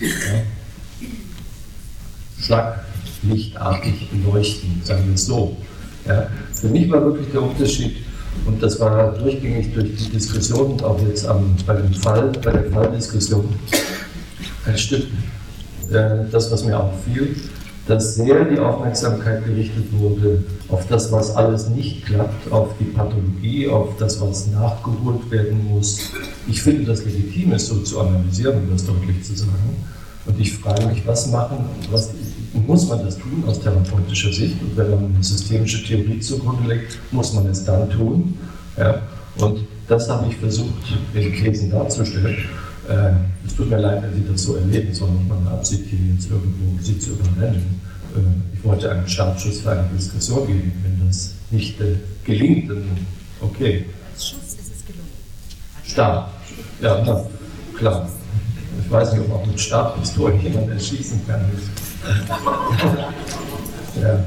ja, 0.00 0.42
schlaglichtartig 2.40 4.08
beleuchten, 4.10 4.80
sagen 4.84 5.06
wir 5.06 5.14
es 5.14 5.26
so. 5.26 5.56
Ja. 6.06 6.28
Für 6.54 6.68
mich 6.68 6.90
war 6.90 7.04
wirklich 7.04 7.30
der 7.30 7.42
Unterschied, 7.42 7.96
und 8.46 8.62
das 8.62 8.80
war 8.80 9.12
durchgängig 9.12 9.74
durch 9.74 9.94
die 9.96 10.10
Diskussion 10.10 10.72
und 10.72 10.84
auch 10.84 11.00
jetzt 11.06 11.26
am, 11.26 11.54
bei 11.66 11.74
dem 11.74 11.92
Fall, 11.92 12.32
bei 12.42 12.52
der 12.52 12.70
Falldiskussion, 12.70 13.48
ein 14.64 14.78
Stück, 14.78 15.04
äh, 15.90 16.24
das, 16.30 16.50
was 16.50 16.64
mir 16.64 16.78
auffiel, 16.80 17.36
dass 17.86 18.14
sehr 18.14 18.44
die 18.44 18.58
Aufmerksamkeit 18.58 19.44
gerichtet 19.44 19.86
wurde 19.92 20.44
auf 20.68 20.86
das, 20.86 21.10
was 21.10 21.34
alles 21.34 21.68
nicht 21.68 22.06
klappt, 22.06 22.50
auf 22.52 22.68
die 22.78 22.84
Pathologie, 22.84 23.68
auf 23.68 23.96
das, 23.98 24.20
was 24.20 24.46
nachgeholt 24.48 25.30
werden 25.30 25.68
muss. 25.68 26.12
Ich 26.48 26.62
finde 26.62 26.84
das 26.84 27.04
legitim, 27.04 27.52
es 27.52 27.66
so 27.66 27.78
zu 27.80 28.00
analysieren, 28.00 28.58
um 28.58 28.70
das 28.70 28.86
deutlich 28.86 29.22
zu 29.24 29.34
sagen. 29.34 29.76
Und 30.24 30.38
ich 30.38 30.52
frage 30.52 30.86
mich, 30.86 31.04
was 31.04 31.28
machen, 31.28 31.64
was 31.90 32.10
muss 32.66 32.88
man 32.88 33.04
das 33.04 33.16
tun 33.18 33.42
aus 33.46 33.60
therapeutischer 33.60 34.32
Sicht? 34.32 34.62
Und 34.62 34.76
wenn 34.76 34.90
man 34.90 35.06
eine 35.06 35.24
systemische 35.24 35.84
Theorie 35.84 36.20
zugrunde 36.20 36.68
legt, 36.68 36.98
muss 37.10 37.32
man 37.32 37.46
es 37.48 37.64
dann 37.64 37.90
tun. 37.90 38.34
Ja? 38.78 39.02
Und 39.38 39.66
das 39.88 40.08
habe 40.08 40.28
ich 40.28 40.36
versucht, 40.36 40.96
in 41.14 41.32
Thesen 41.32 41.70
darzustellen. 41.70 42.36
Äh, 42.88 43.12
es 43.46 43.54
tut 43.54 43.70
mir 43.70 43.78
leid, 43.78 44.02
wenn 44.02 44.14
Sie 44.14 44.24
das 44.30 44.42
so 44.42 44.56
erleben, 44.56 45.00
war 45.00 45.08
nicht 45.08 45.28
meine 45.28 45.50
Absicht, 45.50 45.84
hier 45.88 46.14
jetzt 46.14 46.30
irgendwo 46.30 46.82
Sie 46.82 46.98
zu 46.98 47.10
überrennen. 47.10 47.80
Äh, 48.16 48.56
ich 48.56 48.64
wollte 48.64 48.90
einen 48.90 49.06
Startschuss 49.06 49.60
für 49.60 49.70
eine 49.70 49.88
Diskussion 49.96 50.46
geben. 50.46 50.72
Wenn 50.82 51.06
das 51.06 51.34
nicht 51.50 51.80
äh, 51.80 51.96
gelingt, 52.24 52.70
dann 52.70 52.84
okay. 53.40 53.86
Als 54.12 54.28
Schuss 54.28 54.54
ist 54.54 54.72
es 54.74 54.86
gelungen. 54.86 55.08
Start. 55.84 56.30
Ja, 56.80 57.02
na, 57.04 57.24
klar. 57.76 58.08
Ich 58.84 58.90
weiß 58.90 59.12
nicht, 59.12 59.22
ob 59.22 59.34
auch 59.34 59.46
mit 59.46 59.60
Startpistolen 59.60 60.40
jemand 60.40 60.70
erschießen 60.70 61.20
kann. 61.26 61.40
ja. 64.00 64.24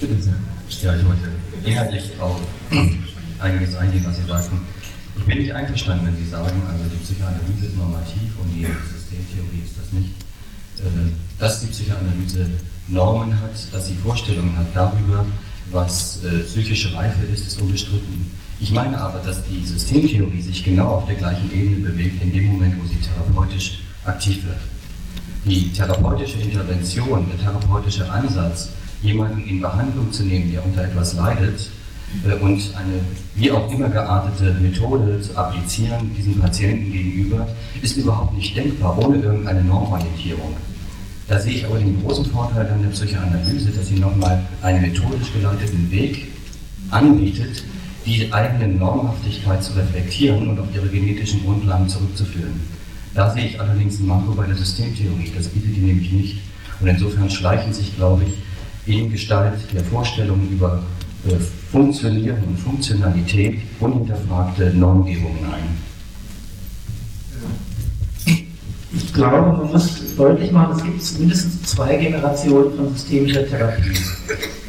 Bitte 0.00 0.22
sehr. 0.22 0.34
Ja, 0.82 0.96
ich 0.96 1.06
wollte 1.06 1.28
inhaltlich 1.64 2.10
auch 2.20 2.40
einiges 3.38 3.76
eingehen, 3.76 4.04
was 4.06 4.16
Sie 4.16 4.26
sagten. 4.26 4.60
Ich 5.16 5.24
bin 5.24 5.38
nicht 5.38 5.52
einverstanden, 5.52 6.06
wenn 6.06 6.16
Sie 6.16 6.28
sagen, 6.28 6.62
also 6.66 6.84
die 6.90 7.02
Psychoanalyse 7.04 7.66
ist 7.66 7.76
normativ 7.76 8.34
und 8.42 8.52
die 8.54 8.66
Systemtheorie 8.66 9.62
ist 9.64 9.78
das 9.78 9.92
nicht. 9.92 10.10
Äh, 10.80 11.12
dass 11.38 11.60
die 11.60 11.66
Psychoanalyse 11.68 12.50
Normen 12.88 13.40
hat, 13.40 13.52
dass 13.72 13.88
sie 13.88 13.94
Vorstellungen 13.94 14.56
hat 14.56 14.66
darüber, 14.74 15.24
was 15.70 16.20
äh, 16.24 16.40
psychische 16.40 16.94
Reife 16.94 17.24
ist, 17.32 17.46
ist 17.46 17.60
unbestritten. 17.60 18.30
Ich 18.60 18.72
meine 18.72 19.00
aber, 19.00 19.20
dass 19.20 19.42
die 19.44 19.64
Systemtheorie 19.64 20.42
sich 20.42 20.62
genau 20.64 20.96
auf 20.96 21.06
der 21.06 21.16
gleichen 21.16 21.50
Ebene 21.52 21.88
bewegt, 21.88 22.22
in 22.22 22.32
dem 22.32 22.46
Moment, 22.46 22.76
wo 22.80 22.86
sie 22.86 22.96
therapeutisch 22.96 23.80
aktiv 24.04 24.44
wird. 24.44 24.58
Die 25.44 25.72
therapeutische 25.72 26.38
Intervention, 26.38 27.26
der 27.28 27.38
therapeutische 27.38 28.10
Ansatz, 28.10 28.70
jemanden 29.02 29.44
in 29.46 29.60
Behandlung 29.60 30.12
zu 30.12 30.22
nehmen, 30.24 30.52
der 30.52 30.64
unter 30.64 30.84
etwas 30.84 31.14
leidet, 31.14 31.68
und 32.40 32.74
eine 32.76 33.00
wie 33.34 33.50
auch 33.50 33.70
immer 33.72 33.88
geartete 33.88 34.54
Methode 34.60 35.20
zu 35.20 35.36
applizieren 35.36 36.14
diesem 36.16 36.38
Patienten 36.40 36.92
gegenüber, 36.92 37.46
ist 37.82 37.96
überhaupt 37.96 38.34
nicht 38.36 38.56
denkbar 38.56 38.96
ohne 38.98 39.16
irgendeine 39.16 39.62
Normorientierung. 39.62 40.54
Da 41.26 41.38
sehe 41.38 41.54
ich 41.54 41.66
aber 41.66 41.78
den 41.78 42.00
großen 42.02 42.26
Vorteil 42.26 42.68
an 42.70 42.82
der 42.82 42.90
Psychoanalyse, 42.90 43.70
dass 43.70 43.88
sie 43.88 43.98
nochmal 43.98 44.44
einen 44.62 44.82
methodisch 44.82 45.32
geleiteten 45.32 45.90
Weg 45.90 46.28
anbietet, 46.90 47.64
die 48.04 48.30
eigene 48.32 48.68
Normhaftigkeit 48.74 49.62
zu 49.64 49.72
reflektieren 49.72 50.48
und 50.48 50.60
auf 50.60 50.66
ihre 50.74 50.88
genetischen 50.88 51.42
Grundlagen 51.44 51.88
zurückzuführen. 51.88 52.60
Da 53.14 53.32
sehe 53.32 53.46
ich 53.46 53.60
allerdings 53.60 54.00
ein 54.00 54.06
Manko 54.06 54.34
bei 54.34 54.46
der 54.46 54.56
Systemtheorie, 54.56 55.32
das 55.34 55.48
bietet 55.48 55.76
die 55.76 55.80
nämlich 55.80 56.12
nicht. 56.12 56.38
Und 56.80 56.88
insofern 56.88 57.30
schleichen 57.30 57.72
sich, 57.72 57.96
glaube 57.96 58.24
ich, 58.24 58.92
in 58.92 59.10
Gestalt 59.10 59.54
der 59.72 59.84
Vorstellungen 59.84 60.50
über 60.50 60.82
äh, 60.82 61.03
Funktionieren 61.72 62.36
und 62.46 62.58
Funktionalität 62.58 63.58
unhinterfragte 63.80 64.72
Normgebungen 64.74 65.44
ein. 65.44 65.84
Ich 68.96 69.12
glaube, 69.12 69.56
man 69.56 69.72
muss 69.72 70.14
deutlich 70.16 70.52
machen, 70.52 70.76
es 70.76 70.84
gibt 70.84 71.20
mindestens 71.20 71.62
zwei 71.62 71.96
Generationen 71.96 72.76
von 72.76 72.94
systemischer 72.94 73.46
Therapie. 73.48 73.90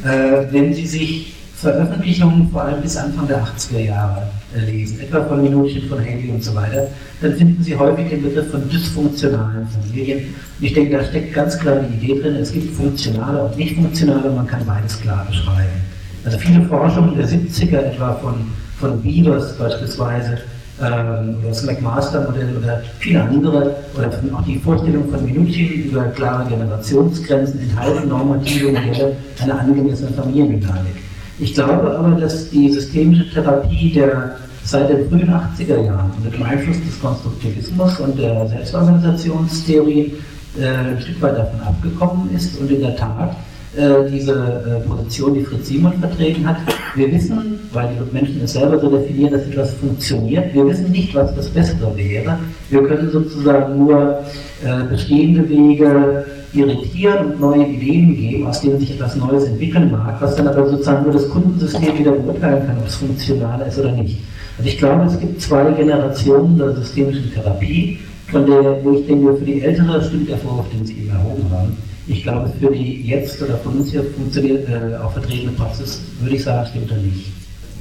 Äh, 0.04 0.52
wenn 0.52 0.74
Sie 0.74 0.86
sich 0.86 1.34
Veröffentlichungen 1.56 2.50
vor 2.50 2.62
allem 2.62 2.82
bis 2.82 2.96
Anfang 2.96 3.26
der 3.28 3.44
80er 3.44 3.78
Jahre 3.78 4.28
äh, 4.54 4.70
lesen, 4.70 5.00
etwa 5.00 5.24
von 5.24 5.42
Minutchen 5.42 5.88
von 5.88 5.98
Haley 5.98 6.30
und 6.30 6.42
so 6.42 6.54
weiter, 6.54 6.88
dann 7.20 7.34
finden 7.34 7.62
Sie 7.62 7.76
häufig 7.76 8.08
den 8.08 8.22
Begriff 8.22 8.50
von 8.50 8.68
dysfunktionalen 8.68 9.66
Familien. 9.68 10.34
Und 10.58 10.64
ich 10.64 10.74
denke, 10.74 10.96
da 10.96 11.04
steckt 11.04 11.34
ganz 11.34 11.58
klar 11.58 11.80
die 11.80 12.06
Idee 12.06 12.20
drin, 12.20 12.36
es 12.36 12.52
gibt 12.52 12.74
funktionale 12.74 13.44
und 13.44 13.56
nicht 13.56 13.74
funktionale, 13.74 14.30
man 14.30 14.46
kann 14.46 14.64
beides 14.66 15.00
klar 15.00 15.26
beschreiben. 15.28 15.95
Also 16.26 16.38
viele 16.38 16.62
Forschungen 16.62 17.16
der 17.16 17.28
70er 17.28 17.78
etwa 17.78 18.14
von, 18.14 18.34
von 18.80 19.00
Beavers 19.00 19.56
beispielsweise, 19.56 20.38
ähm, 20.82 21.36
das 21.46 21.62
McMaster-Modell 21.62 22.56
oder 22.60 22.82
viele 22.98 23.22
andere, 23.22 23.76
oder 23.96 24.10
auch 24.36 24.42
die 24.44 24.58
Vorstellung 24.58 25.08
von 25.08 25.24
Minucci 25.24 25.84
über 25.86 26.02
klare 26.06 26.48
Generationsgrenzen 26.48 27.60
enthalten 27.60 28.08
normative 28.08 28.72
Modelle 28.72 29.16
einer 29.40 29.60
angemessenen 29.60 30.14
Familiendynamik. 30.14 30.96
Ich 31.38 31.54
glaube 31.54 31.96
aber, 31.96 32.20
dass 32.20 32.50
die 32.50 32.72
systemische 32.72 33.30
Therapie 33.30 33.92
der 33.92 34.36
seit 34.64 34.90
den 34.90 35.08
frühen 35.08 35.30
80er 35.30 35.84
Jahren 35.84 36.10
unter 36.16 36.36
dem 36.36 36.42
Einfluss 36.42 36.78
des 36.84 37.00
Konstruktivismus 37.00 38.00
und 38.00 38.18
der 38.18 38.48
Selbstorganisationstheorie 38.48 40.14
äh, 40.58 40.66
ein 40.66 41.00
Stück 41.00 41.22
weit 41.22 41.38
davon 41.38 41.60
abgekommen 41.60 42.34
ist 42.34 42.58
und 42.58 42.68
in 42.68 42.80
der 42.80 42.96
Tat 42.96 43.36
äh, 43.76 44.10
diese 44.10 44.32
äh, 44.32 44.88
Position, 44.88 45.34
die 45.34 45.42
Fritz 45.42 45.68
Simon 45.68 45.92
vertreten 46.00 46.46
hat. 46.48 46.56
Wir 46.94 47.12
wissen, 47.12 47.60
weil 47.72 47.88
die 47.88 48.14
Menschen 48.14 48.40
es 48.42 48.52
selber 48.52 48.78
so 48.78 48.90
definieren, 48.90 49.32
dass 49.32 49.42
etwas 49.42 49.74
funktioniert, 49.74 50.54
wir 50.54 50.66
wissen 50.66 50.90
nicht, 50.90 51.14
was 51.14 51.34
das 51.34 51.48
Bessere 51.50 51.96
wäre. 51.96 52.38
Wir 52.70 52.82
können 52.82 53.10
sozusagen 53.10 53.78
nur 53.78 54.20
äh, 54.64 54.84
bestehende 54.90 55.48
Wege 55.48 56.24
irritieren 56.52 57.32
und 57.32 57.40
neue 57.40 57.66
Ideen 57.66 58.16
geben, 58.16 58.46
aus 58.46 58.60
denen 58.60 58.80
sich 58.80 58.92
etwas 58.92 59.16
Neues 59.16 59.44
entwickeln 59.44 59.90
mag, 59.90 60.20
was 60.20 60.36
dann 60.36 60.48
aber 60.48 60.68
sozusagen 60.68 61.04
nur 61.04 61.12
das 61.12 61.28
Kundensystem 61.28 61.98
wieder 61.98 62.12
beurteilen 62.12 62.66
kann, 62.66 62.78
ob 62.78 62.86
es 62.86 62.96
funktional 62.96 63.60
ist 63.66 63.78
oder 63.78 63.92
nicht. 63.92 64.20
Also 64.58 64.70
ich 64.70 64.78
glaube, 64.78 65.04
es 65.04 65.18
gibt 65.20 65.40
zwei 65.40 65.70
Generationen 65.72 66.56
der 66.56 66.74
systemischen 66.76 67.30
Therapie, 67.32 67.98
von 68.28 68.46
der, 68.46 68.82
wo 68.82 68.92
ich 68.92 69.06
denke, 69.06 69.36
für 69.36 69.44
die 69.44 69.60
Ältere 69.60 70.02
stimmt 70.02 70.28
der 70.28 70.38
Vorwurf, 70.38 70.66
den 70.70 70.84
Sie 70.84 70.94
eben 70.94 71.10
erhoben 71.10 71.44
haben. 71.50 71.76
Ich 72.08 72.22
glaube, 72.22 72.52
für 72.60 72.70
die 72.70 73.02
jetzt 73.02 73.42
oder 73.42 73.56
von 73.58 73.78
uns 73.78 73.90
hier 73.90 74.04
funktioniert, 74.04 74.68
äh, 74.68 74.96
auch 74.96 75.12
vertretene 75.12 75.50
Praxis, 75.52 76.00
würde 76.20 76.36
ich 76.36 76.44
sagen, 76.44 76.68
stimmt 76.70 76.90
er 76.92 76.98
nicht. 76.98 77.32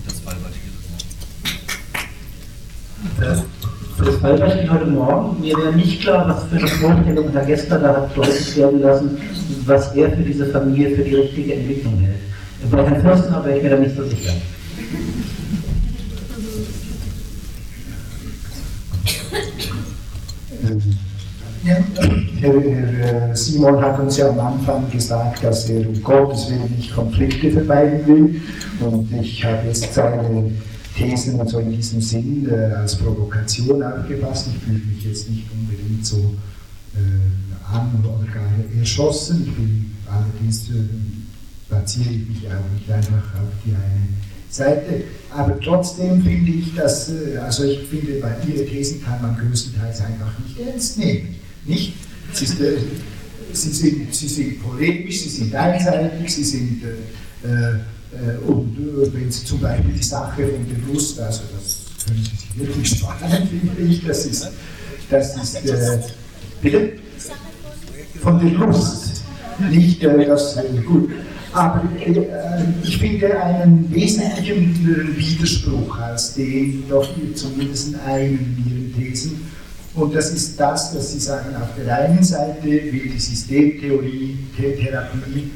Das 0.05 0.19
Fallbeispiel 0.19 0.71
Für 3.97 4.05
das 4.05 4.15
Fallbeispiel 4.15 4.71
heute 4.71 4.87
Morgen, 4.87 5.41
mir 5.41 5.55
wäre 5.55 5.73
nicht 5.73 6.01
klar, 6.01 6.27
was 6.27 6.45
für 6.45 6.55
eine 6.57 6.67
Vorstellung 6.67 7.31
Herr 7.33 7.45
Gester 7.45 7.77
da 7.77 7.95
hat 7.95 8.17
deutlich 8.17 8.57
werden 8.57 8.81
lassen, 8.81 9.17
was 9.65 9.95
er 9.95 10.11
für 10.11 10.23
diese 10.23 10.47
Familie 10.47 10.95
für 10.95 11.03
die 11.03 11.15
richtige 11.15 11.53
Entwicklung 11.53 11.99
hält. 11.99 12.15
Bei 12.71 12.83
Herrn 12.83 13.01
Fürstner 13.01 13.45
wäre 13.45 13.57
ich 13.57 13.63
mir 13.63 13.69
da 13.69 13.77
nicht 13.77 13.95
so 13.95 14.03
sicher. 14.05 14.33
Herr, 21.65 21.83
Herr, 22.41 23.35
Simon 23.35 23.81
hat 23.81 23.99
uns 23.99 24.17
ja 24.17 24.29
am 24.29 24.39
Anfang 24.39 24.89
gesagt, 24.91 25.43
dass 25.43 25.67
er 25.67 25.87
um 25.87 25.99
Gottes 26.03 26.49
Willen 26.51 26.71
nicht 26.75 26.93
Konflikte 26.93 27.51
vermeiden 27.51 28.05
will. 28.05 28.41
Und 28.81 29.11
ich 29.11 29.43
habe 29.43 29.67
jetzt 29.67 29.91
seine 29.91 30.51
Thesen 30.95 31.47
so 31.47 31.57
in 31.59 31.71
diesem 31.71 32.01
Sinn 32.01 32.47
äh, 32.51 32.75
als 32.75 32.95
Provokation 32.95 33.81
aufgefasst. 33.81 34.49
Ich 34.55 34.63
fühle 34.63 34.77
mich 34.77 35.05
jetzt 35.05 35.27
nicht 35.27 35.45
unbedingt 35.51 36.05
so 36.05 36.35
äh, 36.95 37.75
an 37.75 37.89
oder 38.03 38.31
gar 38.31 38.43
erschossen. 38.79 39.45
Ich 39.47 39.55
bin 39.55 39.95
allerdings 40.07 40.69
äh, 40.69 40.73
platziere 41.67 42.11
ich 42.11 42.29
mich 42.29 42.47
auch 42.47 42.73
nicht 42.77 42.91
einfach 42.91 43.33
auf 43.41 43.53
die 43.65 43.71
eine 43.71 44.07
Seite. 44.51 45.03
Aber 45.31 45.59
trotzdem 45.59 46.21
finde 46.21 46.51
ich, 46.51 46.75
dass, 46.75 47.09
äh, 47.09 47.37
also 47.43 47.63
ich 47.63 47.79
finde, 47.87 48.19
bei 48.21 48.35
Ihren 48.47 48.67
Thesen 48.67 49.03
kann 49.03 49.19
man 49.19 49.35
größtenteils 49.35 50.01
einfach 50.01 50.31
nicht 50.45 50.59
ernst 50.59 50.99
nehmen. 50.99 51.35
Nicht? 51.65 51.93
Sie, 52.33 52.45
äh, 52.63 52.77
sie, 53.53 53.71
sind, 53.71 54.13
sie 54.13 54.27
sind 54.27 54.63
polemisch, 54.63 55.21
sie 55.21 55.29
sind 55.29 55.55
einseitig, 55.55 56.33
sie 56.33 56.43
sind, 56.43 56.83
äh, 56.83 57.47
äh, 58.15 58.37
und 58.47 58.77
äh, 58.77 59.13
wenn 59.13 59.31
Sie 59.31 59.45
zum 59.45 59.59
Beispiel 59.59 59.93
die 59.93 60.03
Sache 60.03 60.47
von 60.47 60.65
der 60.67 60.93
Lust, 60.93 61.19
also 61.19 61.41
das 61.55 62.05
können 62.05 62.23
Sie 62.23 62.35
sich 62.35 62.57
wirklich 62.57 62.89
sparen, 62.89 63.47
finde 63.49 63.81
ich, 63.81 64.05
das 64.05 64.25
ist, 64.25 64.51
das 65.09 65.35
ist, 65.35 65.63
bitte? 66.61 66.93
Von 68.21 68.39
der 68.39 68.51
Lust, 68.51 69.23
nicht 69.69 70.03
äh, 70.03 70.25
das, 70.25 70.57
gut. 70.85 71.11
Aber 71.53 71.83
äh, 71.99 72.25
ich 72.83 72.97
finde 72.97 73.41
einen 73.41 73.89
wesentlichen 73.93 75.17
Widerspruch 75.17 75.97
als 75.99 76.33
den 76.33 76.83
doch 76.89 77.07
zumindest 77.33 77.95
einen 78.05 78.39
in 78.65 78.71
Ihren 78.71 78.95
Thesen 78.95 79.54
und 79.95 80.13
das 80.13 80.31
ist 80.31 80.59
das, 80.59 80.93
dass 80.93 81.13
Sie 81.13 81.19
sagen, 81.19 81.55
auf 81.55 81.69
der 81.77 81.95
einen 81.95 82.23
Seite 82.23 82.63
will 82.63 83.09
die 83.13 83.19
Systemtheorie, 83.19 84.37
Therapie 84.57 85.51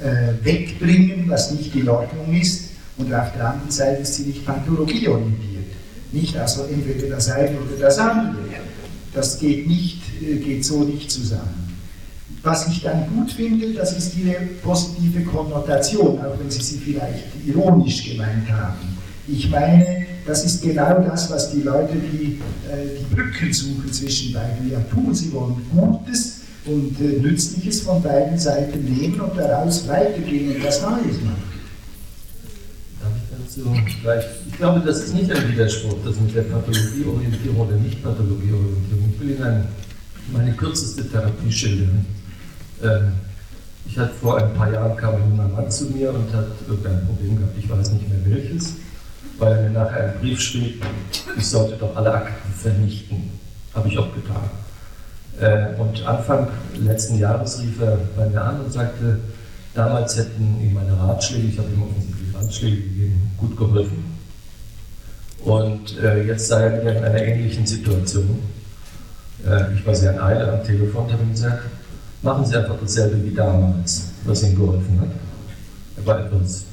äh, 0.00 0.44
wegbringen, 0.44 1.28
was 1.28 1.52
nicht 1.52 1.74
in 1.74 1.88
Ordnung 1.88 2.34
ist, 2.34 2.70
und 2.98 3.12
auf 3.12 3.32
der 3.32 3.48
anderen 3.48 3.70
Seite 3.70 4.02
ist 4.02 4.14
sie 4.14 4.24
nicht 4.24 4.44
pathologieorientiert. 4.44 5.64
Nicht 6.12 6.36
also 6.36 6.64
entweder 6.64 7.16
das 7.16 7.30
eine 7.30 7.58
oder 7.58 7.76
das 7.80 7.98
andere. 7.98 8.36
Das 9.14 9.38
geht, 9.38 9.66
nicht, 9.66 10.02
äh, 10.22 10.36
geht 10.36 10.64
so 10.64 10.84
nicht 10.84 11.10
zusammen. 11.10 11.62
Was 12.42 12.66
ich 12.68 12.82
dann 12.82 13.06
gut 13.14 13.30
finde, 13.30 13.72
das 13.72 13.96
ist 13.96 14.16
Ihre 14.16 14.34
positive 14.62 15.22
Konnotation, 15.22 16.18
auch 16.18 16.38
wenn 16.38 16.50
Sie 16.50 16.60
sie 16.60 16.78
vielleicht 16.78 17.24
ironisch 17.46 18.10
gemeint 18.10 18.50
haben. 18.50 18.91
Ich 19.28 19.50
meine, 19.50 20.06
das 20.26 20.44
ist 20.44 20.62
genau 20.62 21.00
das, 21.00 21.30
was 21.30 21.52
die 21.52 21.62
Leute, 21.62 21.94
die 21.94 22.40
äh, 22.70 22.98
die 22.98 23.14
Brücken 23.14 23.52
suchen 23.52 23.92
zwischen 23.92 24.32
beiden, 24.32 24.70
ja 24.70 24.80
tun. 24.80 25.14
Sie 25.14 25.32
wollen 25.32 25.56
Gutes 25.70 26.40
und 26.64 27.00
äh, 27.00 27.20
Nützliches 27.20 27.82
von 27.82 28.02
beiden 28.02 28.38
Seiten 28.38 28.84
nehmen 28.84 29.20
und 29.20 29.36
daraus 29.36 29.86
weitergehen 29.86 30.56
und 30.56 30.64
was 30.64 30.82
Neues 30.82 31.20
machen. 31.22 31.42
Darf 33.00 33.12
ich 33.16 33.56
dazu 33.56 33.74
vielleicht? 34.00 34.28
Ich 34.48 34.56
glaube, 34.56 34.80
das 34.80 35.04
ist 35.04 35.14
nicht 35.14 35.30
ein 35.30 35.52
Widerspruch, 35.52 35.96
das 36.04 36.18
mit 36.20 36.34
der 36.34 36.42
Pathologieorientierung 36.42 37.60
oder 37.60 37.76
Nicht-Pathologieorientierung. 37.76 39.12
Ich 39.14 39.20
will 39.20 39.30
Ihnen 39.36 39.64
meine 40.32 40.52
kürzeste 40.52 41.08
Therapie 41.08 41.50
schildern. 41.50 42.06
Äh, 42.82 43.00
ich 43.86 43.98
hatte 43.98 44.14
vor 44.14 44.38
ein 44.38 44.54
paar 44.54 44.72
Jahren 44.72 44.96
kam 44.96 45.16
ein 45.16 45.30
junger 45.30 45.48
Mann 45.48 45.70
zu 45.70 45.86
mir 45.86 46.10
und 46.12 46.32
hat 46.32 46.46
irgendein 46.68 47.04
Problem 47.06 47.36
gehabt, 47.36 47.58
ich 47.58 47.68
weiß 47.68 47.92
nicht 47.92 48.08
mehr 48.08 48.18
welches 48.24 48.74
weil 49.42 49.56
er 49.56 49.62
mir 49.62 49.70
nachher 49.70 50.04
einen 50.04 50.20
Brief 50.20 50.40
schrieb, 50.40 50.86
ich 51.36 51.46
sollte 51.46 51.76
doch 51.76 51.96
alle 51.96 52.12
Akten 52.12 52.52
vernichten. 52.54 53.30
Habe 53.74 53.88
ich 53.88 53.98
auch 53.98 54.08
getan. 54.14 54.50
Äh, 55.40 55.80
und 55.80 56.06
Anfang 56.06 56.46
letzten 56.78 57.18
Jahres 57.18 57.60
rief 57.60 57.80
er 57.80 57.98
bei 58.16 58.28
mir 58.28 58.40
an 58.40 58.60
und 58.60 58.72
sagte, 58.72 59.18
damals 59.74 60.16
hätten 60.16 60.60
ihm 60.62 60.74
meine 60.74 60.96
Ratschläge, 60.96 61.48
ich 61.48 61.58
habe 61.58 61.68
ihm 61.70 61.82
offensichtlich 61.82 62.34
Ratschläge 62.34 62.76
gegeben, 62.76 63.32
gut 63.36 63.56
geholfen. 63.56 64.04
Und 65.44 65.98
äh, 65.98 66.22
jetzt 66.22 66.46
sei 66.46 66.62
er 66.62 66.80
wieder 66.80 66.96
in 66.98 67.04
einer 67.04 67.20
ähnlichen 67.20 67.66
Situation. 67.66 68.38
Äh, 69.44 69.74
ich 69.74 69.84
war 69.84 69.94
sehr 69.94 70.12
in 70.12 70.20
Eile 70.20 70.52
am 70.52 70.64
Telefon 70.64 71.06
und 71.06 71.12
habe 71.12 71.22
ihm 71.24 71.32
gesagt, 71.32 71.64
machen 72.22 72.46
Sie 72.46 72.56
einfach 72.56 72.76
dasselbe 72.80 73.24
wie 73.24 73.34
damals, 73.34 74.10
was 74.24 74.44
ihm 74.44 74.54
geholfen 74.54 75.00
hat. 75.00 75.08
Er 75.96 76.06
war 76.06 76.26
etwas 76.26 76.64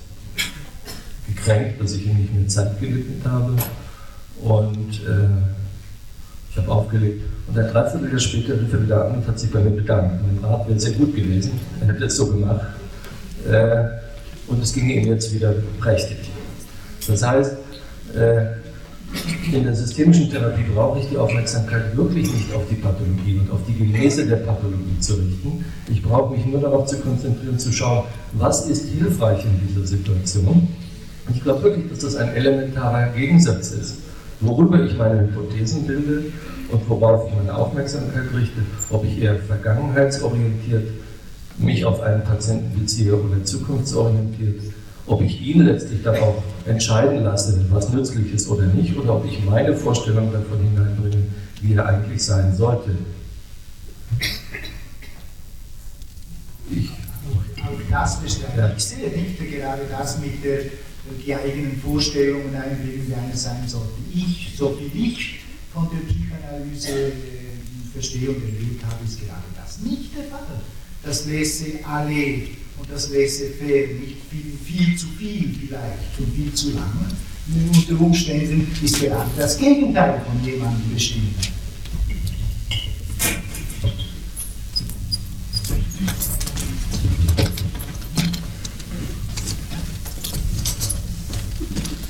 gekränkt, 1.40 1.82
dass 1.82 1.94
ich 1.94 2.06
ihm 2.06 2.18
nicht 2.18 2.34
mehr 2.34 2.48
Zeit 2.48 2.80
gewidmet 2.80 3.26
habe. 3.26 3.54
Und 4.42 5.02
äh, 5.06 5.30
ich 6.52 6.58
habe 6.58 6.72
aufgelegt. 6.72 7.22
Und 7.48 7.58
ein 7.58 7.72
Dreivierteljahr 7.72 8.20
später 8.20 8.54
rief 8.54 8.74
er 8.74 8.84
wieder 8.84 9.06
an 9.06 9.16
und 9.16 9.28
hat 9.28 9.40
sich 9.40 9.52
bei 9.52 9.60
mir 9.60 9.72
bedankt. 9.72 10.22
Mein 10.26 10.44
Rat 10.44 10.68
wäre 10.68 10.80
sehr 10.80 10.94
gut 10.94 11.16
gewesen. 11.16 11.52
Er 11.82 11.88
hätte 11.88 12.06
es 12.06 12.16
so 12.16 12.28
gemacht. 12.28 12.68
Äh, 13.50 13.84
und 14.48 14.64
es 14.64 14.74
ging 14.74 14.90
ihm 14.90 15.08
jetzt 15.08 15.34
wieder 15.34 15.54
prächtig. 15.80 16.18
Das 17.08 17.26
heißt, 17.26 17.54
äh, 18.16 18.46
in 19.52 19.64
der 19.64 19.76
systemischen 19.76 20.30
Therapie 20.30 20.64
brauche 20.74 21.00
ich 21.00 21.10
die 21.10 21.18
Aufmerksamkeit 21.18 21.96
wirklich 21.98 22.32
nicht 22.32 22.54
auf 22.54 22.62
die 22.70 22.76
Pathologie 22.76 23.40
und 23.40 23.52
auf 23.52 23.60
die 23.68 23.74
Genese 23.74 24.28
der 24.28 24.38
Pathologie 24.38 25.00
zu 25.00 25.16
richten. 25.16 25.66
Ich 25.90 26.04
brauche 26.04 26.36
mich 26.36 26.46
nur 26.46 26.62
darauf 26.62 26.86
zu 26.86 26.98
konzentrieren, 27.00 27.58
zu 27.58 27.72
schauen, 27.72 28.04
was 28.34 28.68
ist 28.68 28.90
hilfreich 28.90 29.44
in 29.46 29.68
dieser 29.68 29.88
Situation 29.88 30.68
ich 31.34 31.44
glaube 31.44 31.64
wirklich, 31.64 31.90
dass 31.90 32.00
das 32.00 32.16
ein 32.16 32.34
elementarer 32.36 33.10
Gegensatz 33.10 33.72
ist, 33.72 33.98
worüber 34.40 34.84
ich 34.84 34.98
meine 34.98 35.22
Hypothesen 35.22 35.86
bilde 35.86 36.26
und 36.72 36.90
worauf 36.90 37.28
ich 37.28 37.36
meine 37.36 37.56
Aufmerksamkeit 37.56 38.26
richte, 38.36 38.62
ob 38.90 39.06
ich 39.06 39.22
eher 39.22 39.38
vergangenheitsorientiert 39.38 40.88
mich 41.58 41.86
auf 41.86 42.02
einen 42.02 42.24
Patienten 42.24 42.80
beziehe 42.80 43.14
oder 43.16 43.44
zukunftsorientiert, 43.44 44.62
ob 45.08 45.22
ich 45.22 45.42
ihn 45.42 45.66
letztlich 45.66 46.04
darauf 46.04 46.36
entscheiden 46.66 47.24
lasse, 47.24 47.66
was 47.70 47.90
nützlich 47.90 48.34
ist 48.34 48.50
oder 48.50 48.64
nicht, 48.64 48.98
oder 48.98 49.16
ob 49.16 49.26
ich 49.26 49.44
meine 49.44 49.76
Vorstellung 49.76 50.32
davon 50.32 50.60
hineinbringe, 50.60 51.24
wie 51.62 51.74
er 51.74 51.86
eigentlich 51.88 52.24
sein 52.24 52.56
sollte. 52.56 52.92
Ich. 56.70 56.92
Bestärkt. 58.24 58.58
Ja. 58.58 58.72
Ich 58.78 58.84
sehe 58.84 59.10
nicht 59.10 59.40
gerade 59.40 59.82
das 59.90 60.20
mit 60.20 60.44
der, 60.44 60.60
die 61.26 61.34
eigenen 61.34 61.80
Vorstellungen 61.82 62.54
einbringen, 62.56 63.06
wie 63.08 63.14
einer 63.14 63.36
sein 63.36 63.68
sollte. 63.68 63.94
Ich, 64.14 64.52
so 64.58 64.76
viel 64.76 64.92
ich 64.94 65.40
von 65.74 65.88
der 65.92 66.00
Psychoanalyse 66.08 67.08
äh, 67.08 67.12
verstehe 67.94 68.30
und 68.30 68.44
erlebt 68.44 68.84
habe, 68.86 69.04
ist 69.06 69.20
gerade 69.20 69.44
das 69.56 69.80
nicht 69.80 70.16
der 70.16 70.26
Fall. 70.26 70.62
Das 71.04 71.26
Laissez-aller 71.26 72.48
und 72.80 72.90
das 72.90 73.10
Laissez-faire 73.10 73.94
nicht 74.00 74.18
viel, 74.30 74.58
viel 74.64 74.98
zu 74.98 75.08
viel 75.18 75.56
vielleicht 75.60 76.20
und 76.20 76.36
viel 76.36 76.54
zu 76.54 76.72
lange. 76.72 77.08
Unter 77.74 78.02
Umständen 78.04 78.68
ist 78.84 79.00
gerade 79.00 79.30
das 79.38 79.58
Gegenteil 79.58 80.22
von 80.26 80.44
jemandem 80.46 80.94
bestimmt. 80.94 81.52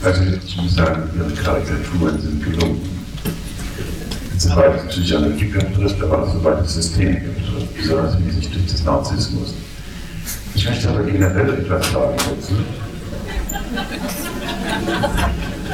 Also 0.09 0.23
ich 0.23 0.57
muss 0.57 0.73
sagen, 0.73 1.03
Ihre 1.15 1.31
Karikaturen 1.35 2.19
sind 2.19 2.43
gelungen. 2.43 2.81
Soweit 4.39 4.79
es 4.79 4.87
Psychiatrie 4.87 5.45
betrifft, 5.45 6.01
aber 6.01 6.23
auch 6.23 6.33
soweit 6.33 6.65
es 6.65 6.73
System 6.73 7.13
betrifft, 7.13 7.77
besonders 7.77 8.15
hinsichtlich 8.15 8.65
des 8.65 8.83
Narzissmus. 8.85 9.53
Ich 10.55 10.67
möchte 10.67 10.89
aber 10.89 11.03
generell 11.03 11.59
etwas 11.59 11.91
sagen 11.91 12.17
dazu. 12.17 12.53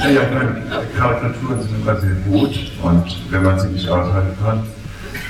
Ja, 0.04 0.10
ja, 0.10 0.22
nein, 0.34 0.64
Karikaturen 0.98 1.62
sind 1.62 1.82
immer 1.82 2.02
sehr 2.02 2.16
gut 2.28 2.72
und 2.84 3.32
wenn 3.32 3.42
man 3.42 3.58
sie 3.58 3.68
nicht 3.70 3.88
aushalten 3.88 4.36
kann, 4.44 4.64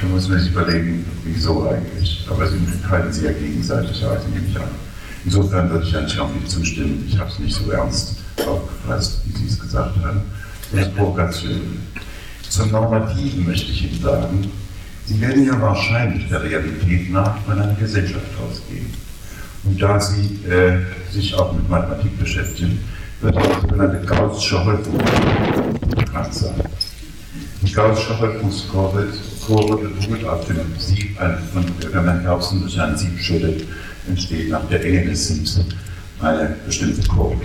dann 0.02 0.12
muss 0.12 0.28
man 0.28 0.40
sich 0.40 0.52
überlegen, 0.52 1.06
wieso 1.26 1.70
eigentlich. 1.70 2.26
Aber 2.28 2.48
sie 2.48 2.58
halten 2.90 3.14
sie 3.14 3.26
ja 3.26 3.34
gegenseitig 3.34 4.04
aus, 4.04 4.18
nehme 4.34 4.48
ich 4.50 4.58
an. 4.58 4.70
Insofern 5.26 5.70
würde 5.70 5.86
ich 5.86 5.96
eigentlich 5.96 6.20
auch 6.20 6.34
nicht 6.34 6.50
zustimmen. 6.50 7.06
Ich 7.08 7.20
habe 7.20 7.30
es 7.30 7.38
nicht 7.38 7.54
so 7.54 7.70
ernst 7.70 8.25
aufgefasst, 8.40 9.22
wie 9.26 9.38
Sie 9.38 9.48
es 9.48 9.60
gesagt 9.60 9.96
haben. 10.04 10.22
Ist 10.74 10.96
Provokation. 10.96 11.80
Zum 12.50 12.72
Normativen 12.72 13.46
möchte 13.46 13.72
ich 13.72 13.92
Ihnen 13.92 14.02
sagen, 14.02 14.52
Sie 15.06 15.22
werden 15.22 15.46
ja 15.46 15.62
wahrscheinlich 15.62 16.28
der 16.30 16.44
Realität 16.44 17.12
nach 17.12 17.38
von 17.44 17.60
einer 17.60 17.76
Gesellschaft 17.76 18.26
ausgehen. 18.44 18.92
Und 19.64 19.82
da 19.82 20.00
Sie 20.00 20.40
äh, 20.48 20.80
sich 21.12 21.34
auch 21.36 21.54
mit 21.54 21.70
Mathematik 21.70 22.20
beschäftigen, 22.20 22.80
wird 23.22 23.36
die 23.36 23.62
sogenannte 23.62 24.06
Gaußsche 24.06 24.66
Häufungskurve 24.66 25.96
bekannt 25.96 26.34
sein. 26.34 26.62
Die 27.62 27.72
Gaußsche 27.72 28.20
Häufungskurve 28.20 29.08
beruht 29.48 30.26
auf 30.26 30.46
dem 30.46 30.58
Sieb, 30.78 31.18
von, 31.54 31.66
man 32.06 32.26
Erbsen 32.26 32.62
durch 32.62 32.80
ein 32.80 32.98
Sieb 32.98 33.20
schüttet, 33.20 33.66
entsteht 34.08 34.50
nach 34.50 34.68
der 34.70 34.84
Enge 34.84 35.06
des 35.06 35.28
Siebs 35.28 35.60
eine 36.22 36.56
bestimmte 36.66 37.08
Kurve. 37.08 37.42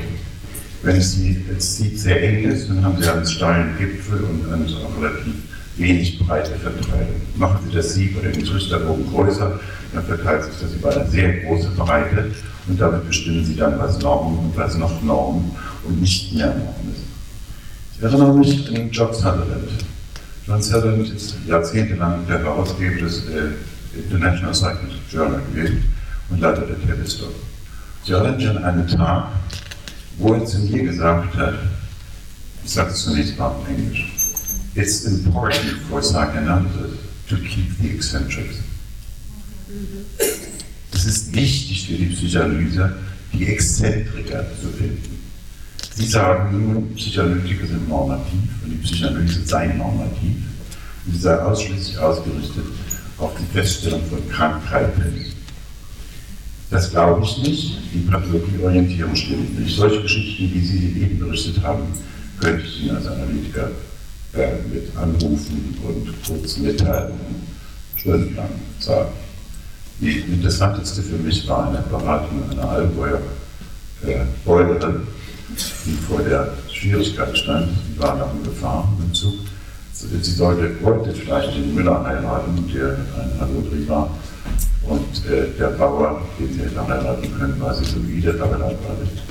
Wenn 0.83 0.97
es 0.97 1.19
das 1.55 1.77
Sieb 1.77 1.99
sehr 1.99 2.23
eng 2.23 2.45
ist, 2.45 2.69
dann 2.71 2.85
haben 2.85 3.01
Sie 3.01 3.09
einen 3.09 3.27
steilen 3.27 3.77
Gipfel 3.79 4.21
und 4.25 4.51
eine 4.51 4.65
relativ 4.65 5.35
wenig 5.77 6.19
breite 6.19 6.53
Verteilung. 6.53 7.21
Machen 7.37 7.59
Sie 7.69 7.77
das 7.77 7.95
Sieb 7.95 8.19
oder 8.19 8.31
den 8.31 8.45
Trichterbogen 8.45 9.07
größer, 9.11 9.61
dann 9.93 10.05
verteilt 10.05 10.45
sich 10.45 10.55
das 10.61 10.73
über 10.75 10.95
eine 10.95 11.11
sehr 11.11 11.41
große 11.41 11.71
Breite 11.71 12.31
und 12.67 12.81
damit 12.81 13.07
bestimmen 13.07 13.45
Sie 13.45 13.57
dann, 13.57 13.79
was 13.79 13.99
Normen 14.01 14.39
und 14.39 14.57
was 14.57 14.77
noch 14.77 15.03
Normen 15.03 15.51
und 15.85 16.01
nicht 16.01 16.35
mehr 16.35 16.49
Normen 16.49 16.95
ist. 16.95 17.03
Ich 17.97 18.03
erinnere 18.03 18.35
mich 18.35 18.69
an 18.69 18.91
John 18.91 19.13
Sutherland. 19.13 19.71
John 20.47 20.63
Sutherland 20.63 21.11
ist 21.11 21.35
jahrzehntelang 21.47 22.27
der 22.27 22.39
Herausgeber 22.39 23.03
des 23.03 23.27
äh, 23.29 23.51
International 23.99 24.53
Psychiatric 24.53 25.13
Journal 25.13 25.43
gewesen 25.53 25.85
und 26.31 26.41
Leiter 26.41 26.63
der 26.63 26.81
Telestop. 26.81 27.35
Ich 28.05 28.11
erinnere 28.11 28.37
mich 28.37 28.49
an 28.49 28.65
einen 28.65 28.87
Tag, 28.87 29.29
wo 30.21 30.35
er 30.35 30.45
zu 30.45 30.59
mir 30.59 30.85
gesagt 30.85 31.35
hat, 31.35 31.55
ich 32.65 32.71
sage 32.71 32.91
es 32.91 33.05
zunächst 33.05 33.39
mal 33.39 33.55
in 33.69 33.77
Englisch, 33.77 34.07
it's 34.75 35.05
important 35.05 35.81
for 35.89 36.01
psychoanalysis 36.01 36.99
to 37.29 37.37
keep 37.37 37.71
the 37.81 37.91
eccentrics. 37.91 38.57
Es 40.93 41.07
ist 41.07 41.35
wichtig 41.35 41.87
für 41.87 41.95
die 41.95 42.07
Psychoanalyse, 42.07 42.93
die 43.33 43.47
Exzentriker 43.47 44.45
zu 44.61 44.69
finden. 44.69 45.19
Sie 45.95 46.07
sagen 46.07 46.75
nun, 46.75 46.95
Psychoanalytiker 46.95 47.67
sind 47.67 47.89
normativ 47.89 48.43
und 48.63 48.73
die 48.73 48.87
Psychoanalyse 48.87 49.45
sei 49.47 49.69
normativ 49.69 50.37
und 51.07 51.15
sie 51.15 51.21
sei 51.21 51.39
ausschließlich 51.39 51.99
ausgerichtet 51.99 52.65
auf 53.17 53.33
die 53.39 53.53
Feststellung 53.55 54.03
von 54.09 54.29
Krankheiten 54.29 55.03
das 56.71 56.91
glaube 56.91 57.23
ich 57.25 57.39
nicht. 57.39 57.79
Die 57.93 57.99
Pathologieorientierung 58.11 59.15
stimmt 59.17 59.59
nicht. 59.59 59.77
Solche 59.77 60.03
Geschichten, 60.03 60.51
wie 60.55 60.61
Sie 60.61 61.03
eben 61.03 61.19
berichtet 61.19 61.63
haben, 61.63 61.83
könnte 62.41 62.65
ich 62.65 62.85
Ihnen 62.85 62.97
als 62.97 63.07
Analytiker 63.07 63.71
äh, 64.35 64.53
mit 64.73 64.97
Anrufen 64.97 65.77
und 65.87 66.25
kurzen 66.25 66.63
Mitteilungen 66.63 67.47
stundenlang 67.97 68.49
sagen. 68.79 69.11
Die 69.99 70.21
interessanteste 70.21 71.03
für 71.03 71.17
mich 71.17 71.47
war 71.49 71.69
eine 71.69 71.83
Beratung 71.83 72.49
einer 72.51 72.69
Allgäuer 72.69 73.21
äh, 74.07 74.21
Bäuerin, 74.45 75.03
die 75.85 75.93
vor 76.09 76.21
der 76.23 76.53
Schwierigkeit 76.73 77.37
stand. 77.37 77.69
Sie 77.69 78.01
war 78.01 78.17
darum 78.17 78.43
gefahren 78.45 78.97
im 79.05 79.13
Zug. 79.13 79.35
Sie 79.93 80.33
sollte, 80.33 80.83
wollte 80.83 81.13
vielleicht 81.13 81.55
den 81.55 81.75
Müller 81.75 82.03
heiraten, 82.03 82.67
der 82.73 82.97
ein 83.19 83.41
Halodri 83.41 83.87
war 83.87 84.11
und 84.91 85.25
äh, 85.31 85.47
der 85.57 85.69
Bauer, 85.69 86.21
den 86.39 86.53
sie 86.53 86.63
hätte 86.63 86.87
heiraten 86.87 87.39
können, 87.39 87.61
war 87.61 87.73
sie 87.73 87.85
solide, 87.85 88.35
aber 88.43 88.59
langweilig. 88.59 89.23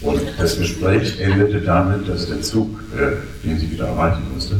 Und 0.00 0.22
das 0.38 0.58
Gespräch 0.58 1.20
endete 1.20 1.60
damit, 1.60 2.08
dass 2.08 2.28
der 2.28 2.40
Zug, 2.40 2.80
äh, 2.96 3.46
den 3.46 3.58
sie 3.58 3.70
wieder 3.70 3.88
erreichen 3.88 4.22
musste, 4.32 4.54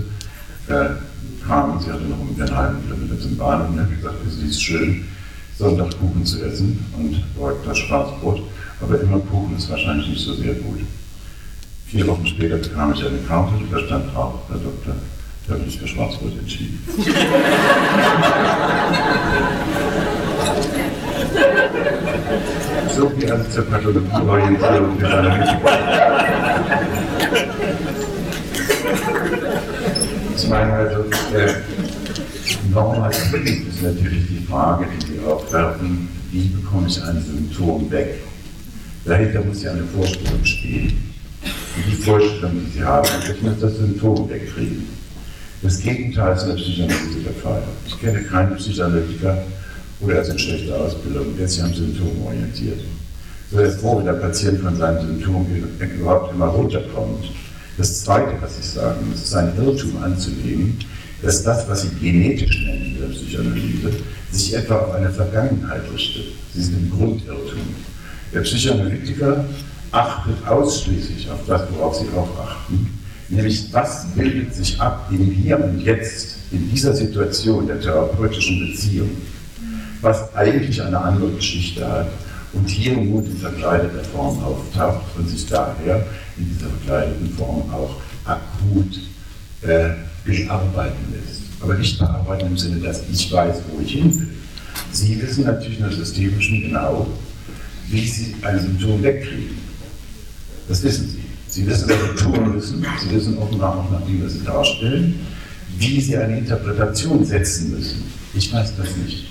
äh, 0.69 0.91
kam. 1.47 1.81
Sie 1.81 1.91
hatte 1.91 2.05
noch 2.05 2.21
um 2.21 2.37
den 2.37 2.55
halben 2.55 2.83
Kilometer 2.85 3.19
zum 3.19 3.37
Bahnhof 3.39 3.71
und 3.71 3.81
hat 3.81 3.97
gesagt, 3.97 4.17
es 4.27 4.37
ist 4.43 4.63
schön, 4.63 5.05
Sonntagkuchen 5.57 6.25
zu 6.25 6.45
essen 6.45 6.85
und 6.99 7.25
wollte 7.37 7.67
das 7.67 7.79
Schwarzbrot. 7.79 8.43
Aber 8.83 9.01
immer 9.01 9.21
Kuchen 9.21 9.57
ist 9.57 9.71
wahrscheinlich 9.71 10.09
nicht 10.09 10.25
so 10.25 10.35
sehr 10.35 10.55
gut. 10.55 10.81
Vier 11.87 12.07
Wochen 12.07 12.27
später 12.27 12.59
bekam 12.59 12.93
ich 12.93 13.05
eine 13.07 13.19
Karte, 13.27 13.55
da 13.71 13.79
stand 13.79 14.15
drauf, 14.15 14.35
Herr 14.49 14.59
Doktor, 14.59 14.97
da 15.49 15.55
habe 15.55 15.65
ich 15.67 15.79
für 15.79 15.89
Schwarzbrot 15.89 16.39
entschieden. 16.39 16.79
so 22.95 23.09
viel 23.11 23.31
also 23.31 23.51
zur 23.51 23.65
Pathologieorientierung 23.65 24.99
der 24.99 25.19
Analytik. 25.19 25.59
Ich 30.37 30.49
meine 30.49 30.73
also, 30.73 31.01
äh, 31.35 31.55
nochmal 32.73 33.11
ist 33.11 33.83
natürlich 33.83 34.27
die 34.29 34.47
Frage, 34.49 34.87
die 34.97 35.07
Sie 35.07 35.21
aufwerfen, 35.27 36.09
wie 36.31 36.49
bekomme 36.49 36.89
ich 36.89 37.03
ein 37.03 37.23
Symptom 37.23 37.91
weg? 37.91 38.21
Dahinter 39.05 39.43
muss 39.45 39.63
ja 39.63 39.73
eine 39.73 39.85
Vorstellung 39.85 40.45
stehen. 40.45 41.15
Und 41.77 41.87
die 41.87 41.97
Vorstellung, 41.97 42.53
die 42.67 42.79
Sie 42.79 42.85
haben, 42.85 43.09
ich 43.33 43.43
muss 43.43 43.61
das 43.61 43.77
Symptom 43.77 44.29
wegkriegen. 44.29 44.89
Das 45.61 45.81
Gegenteil 45.81 46.37
ist 46.37 46.43
in 46.43 46.49
der 46.51 46.55
Psychoanalyse 46.57 47.21
der 47.25 47.33
Fall. 47.43 47.63
Ich 47.87 48.01
kenne 48.01 48.23
keinen 48.23 48.57
Psychoanalytiker 48.57 49.43
oder 50.01 50.15
er 50.15 50.23
ist 50.23 50.29
in 50.29 50.39
schlechter 50.39 50.81
Ausbildung, 50.81 51.37
der 51.37 51.49
sich 51.49 51.63
am 51.63 51.75
Symptom 51.75 52.27
orientiert. 52.27 52.79
So 53.51 53.59
ist 53.59 53.81
froh, 53.81 53.99
wenn 53.99 54.05
der 54.05 54.13
Patient 54.13 54.61
von 54.61 54.77
seinem 54.77 55.01
Symptom 55.01 55.47
überhaupt 55.81 56.33
immer 56.33 56.47
runterkommt. 56.47 57.25
Das 57.77 58.05
Zweite, 58.05 58.35
was 58.41 58.59
ich 58.59 58.67
sage, 58.67 59.01
muss, 59.09 59.23
ist 59.23 59.35
ein 59.35 59.53
Irrtum 59.57 60.01
anzunehmen, 60.03 60.79
dass 61.23 61.43
das, 61.43 61.69
was 61.69 61.83
Sie 61.83 61.89
genetisch 62.01 62.65
nennen 62.65 62.95
in 62.95 63.01
der 63.01 63.09
Psychoanalyse, 63.09 63.91
sich 64.31 64.55
etwa 64.55 64.77
auf 64.77 64.95
eine 64.95 65.11
Vergangenheit 65.11 65.83
richtet. 65.93 66.27
Sie 66.55 66.63
sind 66.63 66.79
im 66.79 66.91
Grundirrtum. 66.91 67.75
Der 68.33 68.41
Psychoanalytiker 68.43 69.45
achtet 69.91 70.47
ausschließlich 70.47 71.29
auf 71.31 71.41
das, 71.49 71.63
worauf 71.73 71.97
Sie 71.97 72.07
auch 72.17 72.29
achten, 72.47 72.99
nämlich 73.29 73.73
was 73.73 74.07
bildet 74.15 74.55
sich 74.55 74.81
ab 74.81 75.09
im 75.11 75.31
Hier 75.31 75.63
und 75.63 75.81
Jetzt, 75.81 76.37
in 76.51 76.71
dieser 76.71 76.95
Situation 76.95 77.67
der 77.67 77.81
therapeutischen 77.81 78.61
Beziehung, 78.61 79.11
was 80.01 80.35
eigentlich 80.35 80.81
eine 80.83 80.99
andere 80.99 81.31
Geschichte 81.33 81.87
hat 81.87 82.09
und 82.53 82.69
hier 82.69 82.97
nur 82.97 83.23
in 83.23 83.37
verkleideter 83.37 84.05
Form 84.05 84.43
auftaucht 84.43 85.05
und 85.17 85.29
sich 85.29 85.47
daher 85.47 86.07
in 86.37 86.49
dieser 86.49 86.69
verkleideten 86.71 87.31
Form 87.35 87.71
auch 87.71 87.97
akut 88.25 88.99
äh, 89.63 89.91
bearbeiten 90.25 91.13
lässt. 91.13 91.43
Aber 91.61 91.75
nicht 91.75 91.99
bearbeiten 91.99 92.47
im 92.47 92.57
Sinne, 92.57 92.81
dass 92.81 93.03
ich 93.13 93.31
weiß, 93.33 93.57
wo 93.71 93.83
ich 93.83 93.93
hin 93.93 94.19
will. 94.19 94.29
Sie 94.93 95.21
wissen 95.21 95.45
natürlich 95.45 95.79
in 95.79 95.85
der 95.85 95.93
systemischen 95.93 96.63
genau, 96.63 97.07
wie 97.89 98.07
Sie 98.07 98.37
ein 98.43 98.61
Symptom 98.61 99.03
wegkriegen. 99.03 99.59
Das 100.69 100.83
wissen 100.83 101.09
Sie. 101.11 101.18
Sie 101.49 101.67
wissen, 101.67 101.89
was 101.89 102.21
Sie 102.21 102.25
tun 102.25 102.55
müssen. 102.55 102.87
Sie 103.01 103.15
wissen 103.15 103.39
offenbar 103.39 103.79
auch, 103.79 103.91
nachdem 103.91 104.23
wir 104.23 104.29
Sie 104.29 104.45
darstellen, 104.45 105.21
wie 105.79 106.01
Sie 106.01 106.17
eine 106.17 106.39
Interpretation 106.39 107.25
setzen 107.25 107.73
müssen. 107.75 108.05
Ich 108.35 108.53
weiß 108.53 108.77
das 108.77 108.97
nicht. 108.97 109.27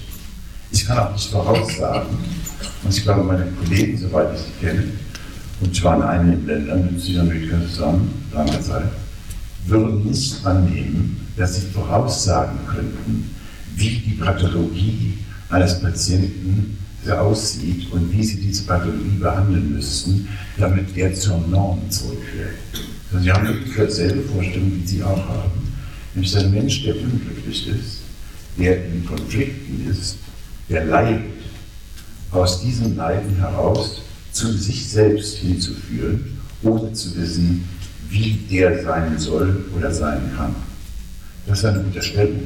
Ich 0.71 0.85
kann 0.85 0.97
auch 0.97 1.13
nicht 1.13 1.29
voraussagen, 1.29 2.17
und 2.83 2.93
ich 2.93 3.03
glaube, 3.03 3.23
meine 3.23 3.45
Kollegen, 3.51 3.97
soweit 3.97 4.33
ich 4.35 4.41
sie 4.41 4.65
kenne, 4.65 4.83
und 5.61 5.75
zwar 5.75 5.95
in 5.97 6.03
einigen 6.03 6.45
Ländern 6.45 6.89
mit 6.91 7.01
Südamerika 7.01 7.55
zusammen, 7.69 8.25
lange 8.33 8.59
Zeit, 8.61 8.89
würden 9.65 10.05
nicht 10.05 10.45
annehmen, 10.45 11.27
dass 11.35 11.55
sie 11.55 11.67
voraussagen 11.67 12.59
könnten, 12.67 13.31
wie 13.75 13.97
die 13.97 14.13
Pathologie 14.13 15.19
eines 15.49 15.79
Patienten 15.79 16.77
aussieht 17.11 17.91
und 17.91 18.11
wie 18.11 18.23
sie 18.23 18.39
diese 18.39 18.63
Pathologie 18.63 19.17
behandeln 19.19 19.73
müssten, 19.73 20.27
damit 20.57 20.95
er 20.95 21.13
zur 21.13 21.39
Norm 21.47 21.81
zurückkehrt. 21.89 22.55
Also 23.11 23.23
sie 23.23 23.31
haben 23.31 23.47
ungefähr 23.47 23.85
dieselbe 23.85 24.21
Vorstellung, 24.23 24.71
wie 24.75 24.87
Sie 24.87 25.03
auch 25.03 25.27
haben. 25.29 25.73
Nämlich 26.13 26.37
ein 26.37 26.51
Mensch, 26.51 26.83
der 26.83 26.95
unglücklich 26.95 27.67
ist, 27.67 28.01
der 28.57 28.85
in 28.85 29.05
Konflikten 29.05 29.87
ist, 29.89 30.17
der 30.69 30.85
leidet, 30.85 31.23
aus 32.31 32.61
diesem 32.61 32.97
Leiden 32.97 33.37
heraus 33.37 34.01
zu 34.31 34.51
sich 34.51 34.89
selbst 34.89 35.37
hinzuführen, 35.37 36.37
ohne 36.63 36.91
zu 36.93 37.15
wissen, 37.15 37.63
wie 38.09 38.39
der 38.51 38.83
sein 38.83 39.17
soll 39.17 39.65
oder 39.75 39.93
sein 39.93 40.31
kann. 40.35 40.55
Das 41.45 41.59
ist 41.59 41.65
eine 41.65 41.79
Unterstellung, 41.79 42.43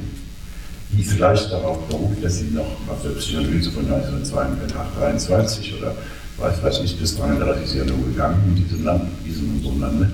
die 0.94 1.04
vielleicht 1.04 1.52
darauf 1.52 1.88
beruht, 1.88 2.24
dass 2.24 2.40
sie 2.40 2.52
noch 2.52 2.78
aus 2.88 3.04
der 3.04 3.12
Psychoanalyse 3.12 3.72
von 3.72 3.86
1923 3.86 5.78
oder 5.80 5.96
weiß, 6.38 6.62
weiß 6.64 6.82
ich, 6.84 7.00
bis 7.00 7.18
33 7.18 7.64
ist 7.64 7.76
ja 7.76 7.86
nur 7.86 8.06
gegangen 8.06 8.42
in 8.48 8.64
diesem 8.64 8.84
Land, 8.84 9.04
in 9.20 9.26
diesem 9.26 9.56
unserem 9.56 9.82
Lande, 9.82 10.12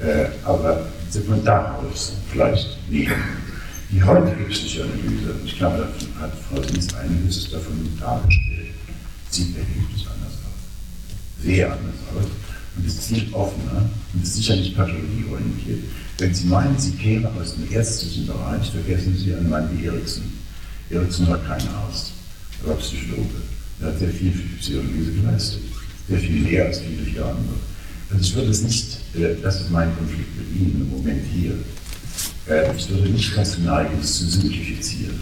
äh, 0.00 0.26
aber 0.44 0.86
sind 1.10 1.28
man 1.28 1.44
daraus 1.44 2.14
vielleicht 2.30 2.78
nehmen. 2.90 3.14
Die 3.90 4.02
heutige 4.02 4.44
Psychoanalyse, 4.44 5.34
ich 5.44 5.56
glaube, 5.56 5.88
da 6.16 6.22
hat 6.22 6.32
Frau 6.48 6.60
Dienst 6.60 6.94
einiges 6.96 7.50
davon 7.50 7.88
dargestellt, 7.98 8.74
sieht 9.30 9.56
erheblich 9.56 10.06
anders 10.06 10.34
aus. 10.44 11.42
Sehr 11.42 11.66
anders 11.66 11.94
aus 12.14 12.47
und 12.78 12.86
ist 12.86 13.04
viel 13.04 13.26
offener 13.32 13.90
und 14.14 14.22
ist 14.22 14.36
sicher 14.36 14.56
nicht 14.56 14.76
pathologieorientiert. 14.76 15.80
Wenn 16.18 16.34
Sie 16.34 16.46
meinen, 16.46 16.78
Sie 16.78 16.92
kämen 16.92 17.26
aus 17.26 17.54
dem 17.54 17.70
ärztlichen 17.72 18.26
Bereich, 18.26 18.70
vergessen 18.70 19.16
Sie 19.16 19.34
einen 19.34 19.48
Mann 19.48 19.68
wie 19.72 19.86
Erikson. 19.86 20.24
Erikson 20.90 21.28
war 21.28 21.38
kein 21.38 21.62
Arzt, 21.68 22.12
er 22.62 22.70
war 22.70 22.76
Psychologe. 22.76 23.42
Er 23.80 23.88
hat 23.88 23.98
sehr 23.98 24.08
viel 24.08 24.32
für 24.32 24.42
die 24.42 24.56
Psychologie 24.56 25.20
geleistet, 25.20 25.60
sehr 26.08 26.18
viel 26.18 26.40
mehr 26.40 26.66
als 26.66 26.80
viele, 26.80 27.02
viele 27.04 27.24
andere. 27.24 27.54
Also 28.10 28.22
ich 28.22 28.34
würde 28.34 28.50
es 28.50 28.62
nicht, 28.62 28.98
äh, 29.14 29.34
das 29.42 29.60
ist 29.60 29.70
mein 29.70 29.94
Konflikt 29.96 30.36
mit 30.36 30.60
Ihnen 30.60 30.80
im 30.80 30.90
Moment 30.90 31.22
hier, 31.32 31.52
äh, 32.48 32.74
ich 32.76 32.88
würde 32.88 33.10
nicht 33.10 33.36
dazu 33.36 33.60
neigen, 33.60 33.98
es 34.00 34.18
zu 34.18 34.26
simplifizieren. 34.28 35.20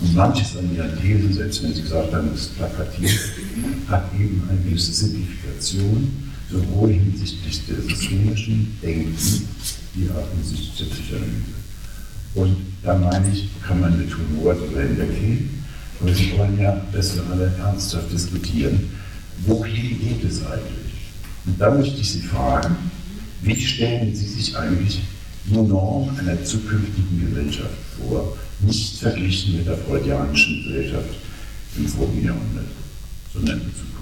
Und 0.00 0.14
manches 0.14 0.56
an 0.56 0.74
Ihren 0.74 1.00
Thesen, 1.00 1.32
selbst 1.32 1.62
wenn 1.62 1.74
Sie 1.74 1.82
gesagt 1.82 2.12
haben, 2.12 2.30
es 2.34 2.42
ist 2.42 2.56
plakativ, 2.56 3.32
hat 3.88 4.04
eben 4.14 4.42
eine 4.48 4.60
gewisse 4.60 4.92
Simplifikation, 4.92 6.27
sowohl 6.50 6.92
hinsichtlich 6.92 7.66
des 7.66 7.86
systemischen 7.86 8.78
Denkens, 8.82 9.42
wie 9.94 10.08
auch 10.10 10.28
hinsichtlich 10.34 10.76
der 10.78 10.84
Psychoanalyse. 10.86 11.58
Und 12.34 12.56
da 12.82 12.96
meine 12.96 13.30
ich, 13.32 13.48
kann 13.66 13.80
man 13.80 13.98
mit 13.98 14.10
Humor 14.16 14.54
darüber 14.54 14.82
hinweggehen, 14.82 15.50
aber 16.00 16.14
Sie 16.14 16.32
wollen 16.36 16.58
ja, 16.58 16.80
dass 16.92 17.16
wir 17.16 17.24
alle 17.30 17.52
ernsthaft 17.58 18.12
diskutieren, 18.12 18.90
wohin 19.46 19.98
geht 20.00 20.24
es 20.24 20.44
eigentlich? 20.46 20.88
Und 21.46 21.60
da 21.60 21.70
möchte 21.70 22.00
ich 22.00 22.12
Sie 22.12 22.22
fragen, 22.22 22.76
wie 23.42 23.60
stellen 23.60 24.14
Sie 24.14 24.26
sich 24.26 24.56
eigentlich 24.56 25.00
die 25.46 25.54
Norm 25.54 26.10
einer 26.18 26.42
zukünftigen 26.44 27.28
Gesellschaft 27.28 27.74
vor, 27.98 28.36
nicht 28.60 28.98
verglichen 28.98 29.56
mit 29.56 29.66
der 29.66 29.76
freudianischen 29.78 30.64
Gesellschaft 30.64 31.14
im 31.76 31.88
vorigen 31.88 32.26
Jahrhundert, 32.26 32.66
sondern 33.32 33.60
in 33.60 33.66
Zukunft. 33.66 33.97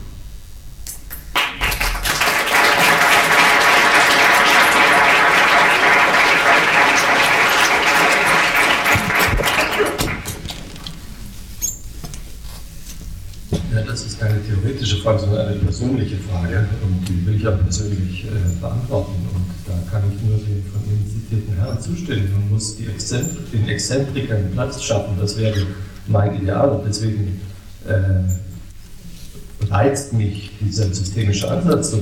Theoretische 14.67 14.97
Frage, 14.99 15.21
sondern 15.21 15.49
eine 15.49 15.57
persönliche 15.57 16.17
Frage 16.17 16.67
und 16.83 17.09
die 17.09 17.27
will 17.27 17.37
ich 17.37 17.43
ja 17.43 17.53
persönlich 17.53 18.25
äh, 18.25 18.61
beantworten. 18.61 19.13
Und 19.35 19.47
da 19.67 19.73
kann 19.91 20.03
ich 20.11 20.23
nur 20.29 20.39
den 20.39 20.65
von 20.73 20.83
Ihnen 20.85 21.07
zitierten 21.07 21.55
Herrn 21.57 21.81
zustimmen. 21.81 22.31
Man 22.33 22.51
muss 22.51 22.77
die 22.77 22.87
Exzentri 22.87 23.39
den 23.53 23.69
Exzentrikern 23.69 24.51
Platz 24.53 24.83
schaffen, 24.83 25.17
das 25.21 25.39
wäre 25.39 25.61
mein 26.07 26.37
Ideal 26.41 26.71
und 26.71 26.87
deswegen 26.87 27.41
äh, 27.87 29.71
reizt 29.71 30.13
mich 30.13 30.53
dieser 30.61 30.93
systemische 30.93 31.51
Ansatz 31.51 31.93
so. 31.93 32.01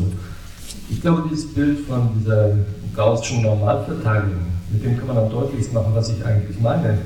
Ich 0.91 1.01
glaube, 1.01 1.29
dieses 1.31 1.53
Bild 1.53 1.81
von 1.87 2.11
dieser 2.19 2.53
gaußschen 2.95 3.43
Normalverteilung, 3.43 4.47
mit 4.71 4.85
dem 4.85 4.99
kann 4.99 5.09
man 5.09 5.19
am 5.19 5.31
deutlichsten 5.31 5.75
machen, 5.75 5.93
was 5.95 6.11
ich 6.11 6.25
eigentlich 6.25 6.59
meine. 6.61 6.99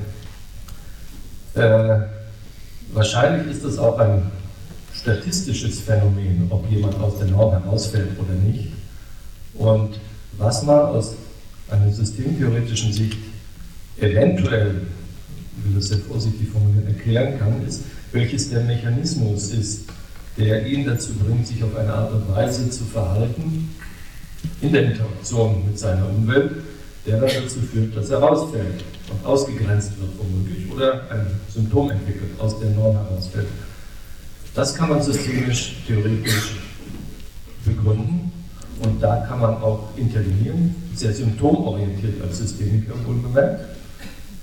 Äh, 1.55 1.99
wahrscheinlich 2.93 3.55
ist 3.55 3.63
das 3.63 3.77
auch 3.77 3.97
ein 3.99 4.23
statistisches 4.99 5.79
Phänomen, 5.81 6.47
ob 6.49 6.69
jemand 6.69 6.99
aus 6.99 7.17
der 7.17 7.27
Norm 7.27 7.51
herausfällt 7.51 8.19
oder 8.19 8.33
nicht. 8.33 8.69
Und 9.53 9.99
was 10.37 10.63
man 10.63 10.79
aus 10.79 11.15
einer 11.69 11.91
systemtheoretischen 11.91 12.91
Sicht 12.91 13.17
eventuell, 13.99 14.81
ich 15.57 15.65
will 15.65 15.75
das 15.75 15.89
sehr 15.89 15.99
vorsichtig 15.99 16.49
formulieren, 16.49 16.87
erklären 16.87 17.39
kann, 17.39 17.65
ist, 17.67 17.83
welches 18.11 18.49
der 18.49 18.61
Mechanismus 18.61 19.51
ist, 19.51 19.85
der 20.37 20.65
ihn 20.65 20.85
dazu 20.85 21.13
bringt, 21.13 21.47
sich 21.47 21.63
auf 21.63 21.75
eine 21.75 21.93
Art 21.93 22.13
und 22.13 22.29
Weise 22.33 22.69
zu 22.69 22.83
verhalten, 22.85 23.69
in 24.61 24.71
der 24.71 24.85
Interaktion 24.85 25.65
mit 25.65 25.77
seiner 25.77 26.07
Umwelt, 26.07 26.51
der 27.05 27.19
dann 27.19 27.29
dazu 27.43 27.59
führt, 27.59 27.95
dass 27.95 28.09
er 28.09 28.19
rausfällt 28.19 28.83
und 29.11 29.25
ausgegrenzt 29.25 29.91
wird 29.99 30.11
womöglich 30.17 30.71
oder 30.71 31.09
ein 31.09 31.27
Symptom 31.53 31.89
entwickelt, 31.89 32.31
aus 32.39 32.59
der 32.59 32.69
Norm 32.71 32.95
herausfällt. 32.95 33.47
Das 34.55 34.75
kann 34.75 34.89
man 34.89 35.01
systemisch, 35.01 35.75
theoretisch 35.87 36.55
begründen 37.65 38.31
und 38.83 39.01
da 39.01 39.17
kann 39.27 39.39
man 39.39 39.55
auch 39.61 39.89
intervenieren, 39.97 40.75
sehr 40.95 41.13
symptomorientiert 41.13 42.21
als 42.21 42.37
Systemiker 42.39 42.93
wohlbemerkt. 43.05 43.61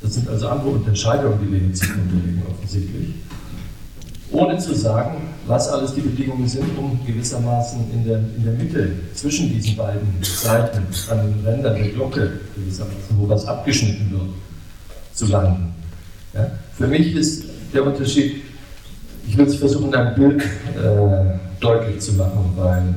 Das 0.02 0.14
sind 0.14 0.28
also 0.28 0.48
andere 0.48 0.70
Unterscheidungen, 0.70 1.38
die 1.42 1.52
wir 1.52 1.68
jetzt 1.68 1.84
hier 1.84 1.94
unterlegen, 1.94 2.42
offensichtlich. 2.48 3.14
Ohne 4.30 4.58
zu 4.58 4.74
sagen, 4.74 5.28
was 5.46 5.68
alles 5.68 5.94
die 5.94 6.00
Bedingungen 6.00 6.48
sind, 6.48 6.76
um 6.76 6.98
gewissermaßen 7.06 7.78
in 7.92 8.04
der, 8.04 8.18
in 8.18 8.44
der 8.44 8.52
Mitte 8.54 8.90
zwischen 9.14 9.48
diesen 9.48 9.76
beiden 9.76 10.08
Seiten, 10.22 10.82
an 11.10 11.32
den 11.32 11.46
Rändern 11.46 11.74
der 11.76 11.88
Glocke, 11.88 12.40
gewissermaßen, 12.56 13.16
wo 13.16 13.28
was 13.28 13.46
abgeschnitten 13.46 14.10
wird, 14.10 14.28
zu 15.14 15.26
landen. 15.26 15.74
Ja? 16.34 16.50
Für 16.76 16.88
mich 16.88 17.14
ist 17.14 17.44
der 17.72 17.86
Unterschied, 17.86 18.42
ich 19.26 19.36
will 19.36 19.46
es 19.46 19.56
versuchen, 19.56 19.94
ein 19.94 20.14
Bild 20.14 20.42
äh, 20.42 21.38
deutlich 21.60 22.00
zu 22.00 22.12
machen, 22.14 22.52
weil 22.56 22.94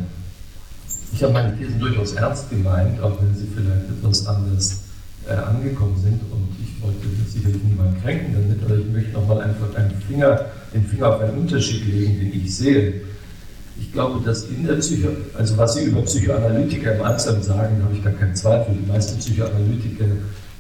ich 1.12 1.24
habe 1.24 1.34
meine 1.34 1.58
Thesen 1.58 1.80
durchaus 1.80 2.14
ernst 2.14 2.50
gemeint, 2.50 3.02
auch 3.02 3.22
wenn 3.22 3.36
sie 3.36 3.48
vielleicht 3.54 3.90
etwas 3.90 4.28
anders 4.28 4.82
äh, 5.28 5.34
angekommen 5.34 5.98
sind 5.98 6.22
und 6.32 6.50
ich 6.62 6.82
wollte 6.84 7.08
sicherlich 7.28 7.64
niemanden 7.64 8.02
kränken 8.02 8.34
damit, 8.34 8.64
aber 8.64 8.78
ich 8.78 8.86
möchte 8.86 9.12
nochmal 9.12 9.42
einfach 9.42 9.74
einen 9.76 9.92
Finger, 10.08 10.46
den 10.74 10.86
Finger 10.86 11.16
auf 11.16 11.22
einen 11.22 11.38
Unterschied 11.40 11.86
legen, 11.86 12.20
den 12.20 12.46
ich 12.46 12.56
sehe. 12.56 13.02
Ich 13.80 13.92
glaube, 13.94 14.24
dass 14.24 14.44
in 14.44 14.68
der 14.68 14.74
Psycho, 14.76 15.10
also 15.38 15.58
was 15.58 15.76
Sie 15.76 15.86
über 15.86 16.02
Psychoanalytiker 16.02 16.96
im 16.96 17.02
Einzelnen 17.02 17.42
sagen, 17.42 17.82
habe 17.82 17.96
ich 17.96 18.04
gar 18.04 18.14
keinen 18.14 18.36
Zweifel. 18.36 18.76
Die 18.76 18.92
meisten 18.92 19.18
Psychoanalytiker, 19.20 20.06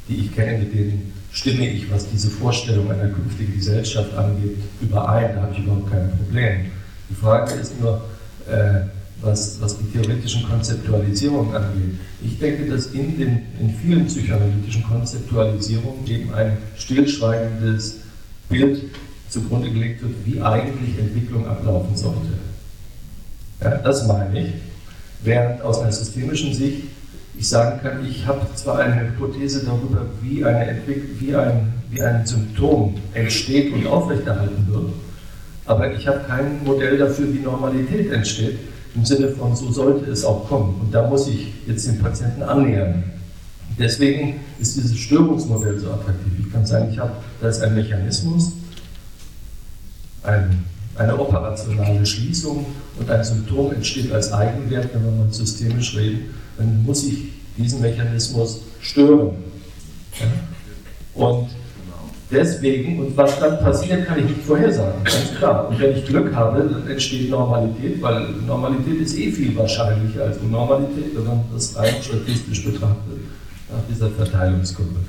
die 0.07 0.15
ich 0.15 0.33
kenne, 0.33 0.59
mit 0.59 0.73
denen 0.73 1.13
stimme 1.31 1.67
ich, 1.69 1.91
was 1.91 2.09
diese 2.09 2.29
Vorstellung 2.29 2.91
einer 2.91 3.09
künftigen 3.09 3.53
Gesellschaft 3.53 4.13
angeht, 4.15 4.57
überein. 4.81 5.35
Da 5.35 5.41
habe 5.43 5.53
ich 5.53 5.59
überhaupt 5.59 5.91
kein 5.91 6.09
Problem. 6.11 6.65
Die 7.09 7.15
Frage 7.15 7.53
ist 7.53 7.79
nur, 7.79 8.01
äh, 8.49 8.81
was, 9.21 9.59
was 9.59 9.77
die 9.77 9.85
theoretischen 9.85 10.43
Konzeptualisierungen 10.47 11.53
angeht. 11.53 11.99
Ich 12.23 12.39
denke, 12.39 12.69
dass 12.69 12.87
in, 12.87 13.17
den, 13.17 13.41
in 13.59 13.69
vielen 13.75 14.05
psychoanalytischen 14.07 14.83
Konzeptualisierungen 14.83 16.07
eben 16.07 16.33
ein 16.33 16.57
stillschweigendes 16.77 17.97
Bild 18.47 18.83
zugrunde 19.29 19.71
gelegt 19.71 20.01
wird, 20.01 20.13
wie 20.25 20.41
eigentlich 20.41 20.97
Entwicklung 20.97 21.47
ablaufen 21.47 21.95
sollte. 21.95 22.33
Ja, 23.61 23.77
das 23.77 24.07
meine 24.07 24.47
ich. 24.47 24.53
Während 25.21 25.61
aus 25.61 25.79
einer 25.81 25.91
systemischen 25.91 26.53
Sicht 26.53 26.83
ich 27.39 27.47
sagen 27.47 27.79
kann, 27.81 28.05
ich 28.05 28.27
habe 28.27 28.41
zwar 28.53 28.79
eine 28.79 28.99
Hypothese 28.99 29.63
darüber, 29.65 30.05
wie, 30.21 30.43
eine 30.43 30.77
wie, 31.19 31.33
ein, 31.33 31.73
wie 31.89 32.01
ein 32.01 32.25
Symptom 32.25 32.95
entsteht 33.13 33.71
und 33.73 33.87
aufrechterhalten 33.87 34.67
wird, 34.67 34.91
aber 35.65 35.93
ich 35.93 36.05
habe 36.05 36.19
kein 36.27 36.61
Modell 36.65 36.97
dafür, 36.97 37.33
wie 37.33 37.39
Normalität 37.39 38.11
entsteht, 38.11 38.59
im 38.93 39.05
Sinne 39.05 39.29
von, 39.29 39.55
so 39.55 39.71
sollte 39.71 40.11
es 40.11 40.25
auch 40.25 40.49
kommen. 40.49 40.81
Und 40.81 40.93
da 40.93 41.07
muss 41.07 41.29
ich 41.29 41.53
jetzt 41.65 41.87
den 41.87 41.99
Patienten 41.99 42.43
annähern. 42.43 43.03
Deswegen 43.77 44.41
ist 44.59 44.75
dieses 44.75 44.97
Störungsmodell 44.97 45.79
so 45.79 45.91
attraktiv. 45.91 46.33
Ich 46.39 46.51
kann 46.51 46.65
sagen, 46.65 46.89
ich 46.91 46.99
habe, 46.99 47.13
da 47.39 47.47
ist 47.47 47.61
ein 47.61 47.73
Mechanismus, 47.73 48.51
ein, 50.23 50.65
eine 50.97 51.17
operationale 51.17 52.05
Schließung 52.05 52.65
und 52.99 53.09
ein 53.09 53.23
Symptom 53.23 53.71
entsteht 53.71 54.11
als 54.11 54.33
Eigenwert, 54.33 54.89
wenn 54.93 55.05
wir 55.05 55.11
mal 55.11 55.31
systemisch 55.31 55.95
reden, 55.95 56.31
dann 56.59 56.83
muss 56.85 57.05
ich 57.05 57.29
diesen 57.57 57.81
Mechanismus 57.81 58.61
stören. 58.81 59.31
Und 61.15 61.47
deswegen, 62.29 62.99
und 62.99 63.17
was 63.17 63.39
dann 63.39 63.59
passiert, 63.59 64.05
kann 64.05 64.19
ich 64.19 64.25
nicht 64.25 64.41
vorhersagen, 64.41 65.03
ganz 65.03 65.35
klar. 65.37 65.69
Und 65.69 65.79
wenn 65.79 65.95
ich 65.97 66.05
Glück 66.05 66.35
habe, 66.35 66.59
dann 66.59 66.87
entsteht 66.87 67.29
Normalität, 67.29 68.01
weil 68.01 68.27
Normalität 68.45 69.01
ist 69.01 69.17
eh 69.17 69.31
viel 69.31 69.55
wahrscheinlicher 69.55 70.23
als 70.23 70.37
Unnormalität, 70.37 71.15
wenn 71.15 71.25
man 71.25 71.43
das 71.53 71.75
rein 71.77 71.95
statistisch 72.01 72.65
betrachtet, 72.65 73.19
nach 73.69 73.83
dieser 73.89 74.09
Verteilungskurve. 74.09 74.99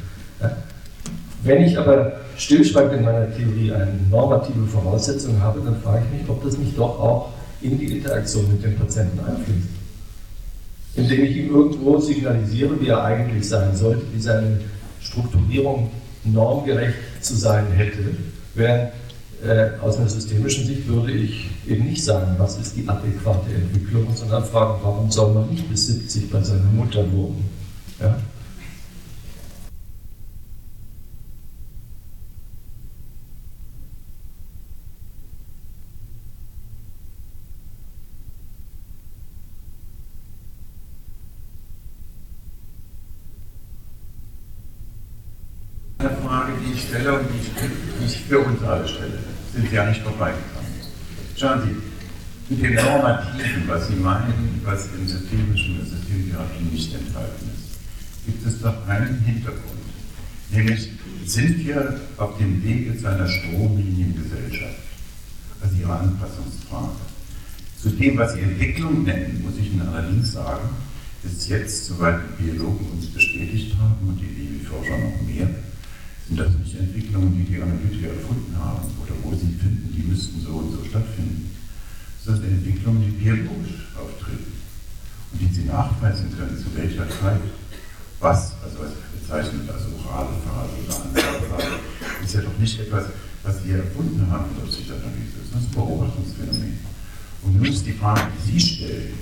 Wenn 1.42 1.64
ich 1.64 1.76
aber 1.76 2.12
stillschweigend 2.36 2.98
in 2.98 3.05
meiner 3.05 3.34
Theorie 3.34 3.72
eine 3.72 3.92
normative 4.11 4.66
Voraussetzung 4.66 5.40
habe, 5.40 5.61
dann 5.64 5.80
frage 5.80 6.05
ich 6.07 6.20
mich, 6.20 6.28
ob 6.28 6.44
das 6.44 6.57
nicht 6.59 6.78
doch 6.78 6.98
auch 7.01 7.30
in 7.61 7.78
die 7.78 7.96
Interaktion 7.96 8.51
mit 8.51 8.62
dem 8.62 8.76
Patienten 8.76 9.18
einfließt. 9.20 9.80
Indem 10.97 11.24
ich 11.24 11.36
ihm 11.36 11.55
irgendwo 11.55 11.99
signalisiere, 11.99 12.80
wie 12.80 12.88
er 12.88 13.05
eigentlich 13.05 13.49
sein 13.49 13.76
sollte, 13.76 14.03
wie 14.12 14.20
seine 14.20 14.61
Strukturierung 15.01 15.91
normgerecht 16.24 16.99
zu 17.20 17.36
sein 17.36 17.66
hätte, 17.72 18.16
während 18.55 18.93
äh, 19.45 19.70
aus 19.80 19.97
einer 19.97 20.09
systemischen 20.09 20.66
Sicht 20.66 20.86
würde 20.86 21.12
ich 21.12 21.51
eben 21.66 21.84
nicht 21.84 22.05
sagen, 22.05 22.34
was 22.38 22.59
ist 22.59 22.76
die 22.76 22.86
adäquate 22.86 23.55
Entwicklung, 23.55 24.07
sondern 24.14 24.45
fragen, 24.45 24.80
warum 24.82 25.11
soll 25.11 25.32
man 25.32 25.49
nicht 25.49 25.68
bis 25.70 25.86
70 25.86 26.30
bei 26.30 26.43
seiner 26.43 26.64
Mutter 26.64 27.11
wohnen? 27.12 27.49
Ja? 28.01 28.18
Eine 46.01 46.11
Frage, 46.16 46.53
die 46.71 46.77
ich 46.77 46.83
stelle 46.89 47.18
und 47.18 47.27
die 47.33 47.39
ich, 47.39 47.51
die 48.01 48.05
ich 48.07 48.25
für 48.25 48.39
uns 48.41 48.62
alle 48.62 48.87
stelle, 48.87 49.18
sind 49.53 49.68
Sie 49.68 49.75
ja 49.75 49.87
nicht 49.87 50.03
vorbeigekommen. 50.03 50.71
Schauen 51.37 51.61
Sie, 51.62 52.55
mit 52.55 52.64
dem 52.64 52.75
Normativen, 52.75 53.64
was 53.66 53.89
Sie 53.89 53.95
meinen, 53.95 54.61
was 54.64 54.89
im 54.95 55.07
systemischen 55.07 55.81
und 55.81 55.89
Systemtherapie 55.89 56.64
nicht 56.73 56.95
enthalten 56.95 57.51
ist, 57.55 57.79
gibt 58.27 58.47
es 58.47 58.61
doch 58.61 58.87
einen 58.89 59.21
Hintergrund. 59.21 59.81
Nämlich 60.51 60.91
sind 61.27 61.59
wir 61.64 62.01
auf 62.16 62.37
dem 62.39 62.62
Wege 62.62 62.99
zu 62.99 63.07
einer 63.09 63.29
Stromliniengesellschaft, 63.29 64.79
also 65.61 65.77
Ihre 65.77 65.93
Anpassungsfrage. 65.93 66.91
Zu 67.81 67.91
dem, 67.91 68.18
was 68.18 68.35
Sie 68.35 68.41
Entwicklung 68.41 69.05
nennen, 69.05 69.43
muss 69.45 69.57
ich 69.59 69.73
Ihnen 69.73 69.89
allerdings 69.89 70.33
sagen, 70.33 70.68
ist 71.23 71.49
jetzt, 71.49 71.87
soweit 71.87 72.18
die 72.39 72.43
Biologen 72.43 72.87
uns 72.91 73.07
bestätigt 73.07 73.77
haben 73.79 74.09
und 74.09 74.18
die 74.21 74.27
Babyforscher 74.27 74.99
noch 74.99 75.23
mehr, 75.27 75.49
sind 76.31 76.39
das 76.39 76.55
nicht 76.62 76.78
Entwicklungen, 76.78 77.35
die 77.35 77.43
die 77.43 77.61
Analytiker 77.61 78.14
erfunden 78.14 78.55
haben 78.57 78.87
oder 79.03 79.14
wo 79.24 79.35
sie 79.35 79.51
finden, 79.59 79.91
die 79.91 80.07
müssten 80.07 80.41
so 80.41 80.62
und 80.62 80.70
so 80.70 80.85
stattfinden? 80.85 81.51
Sind 82.24 82.45
Entwicklungen, 82.45 83.03
die 83.03 83.11
biologisch 83.18 83.91
auftreten 83.99 84.53
und 85.33 85.41
die 85.41 85.53
sie 85.53 85.64
nachweisen 85.64 86.31
können, 86.39 86.57
zu 86.57 86.70
welcher 86.76 87.09
Zeit. 87.11 87.43
Was, 88.20 88.53
also 88.62 88.78
was 88.78 88.93
bezeichnet 89.18 89.68
als 89.70 89.83
orale 89.91 90.37
Phase 90.47 90.70
oder 90.87 91.03
Anzahlphase, 91.03 91.81
ist 92.22 92.35
ja 92.35 92.43
doch 92.43 92.59
nicht 92.59 92.78
etwas, 92.78 93.07
was 93.43 93.64
wir 93.64 93.76
erfunden 93.78 94.31
haben 94.31 94.45
in 94.51 94.62
der 94.62 94.70
Psychoanalyse, 94.70 95.41
das 95.51 95.62
ist 95.62 95.68
ein 95.68 95.74
Beobachtungsphänomen. 95.74 96.78
Und 97.43 97.57
nun 97.57 97.66
ist 97.66 97.87
die 97.87 97.93
Frage, 97.93 98.28
die 98.37 98.53
Sie 98.53 98.61
stellen, 98.61 99.14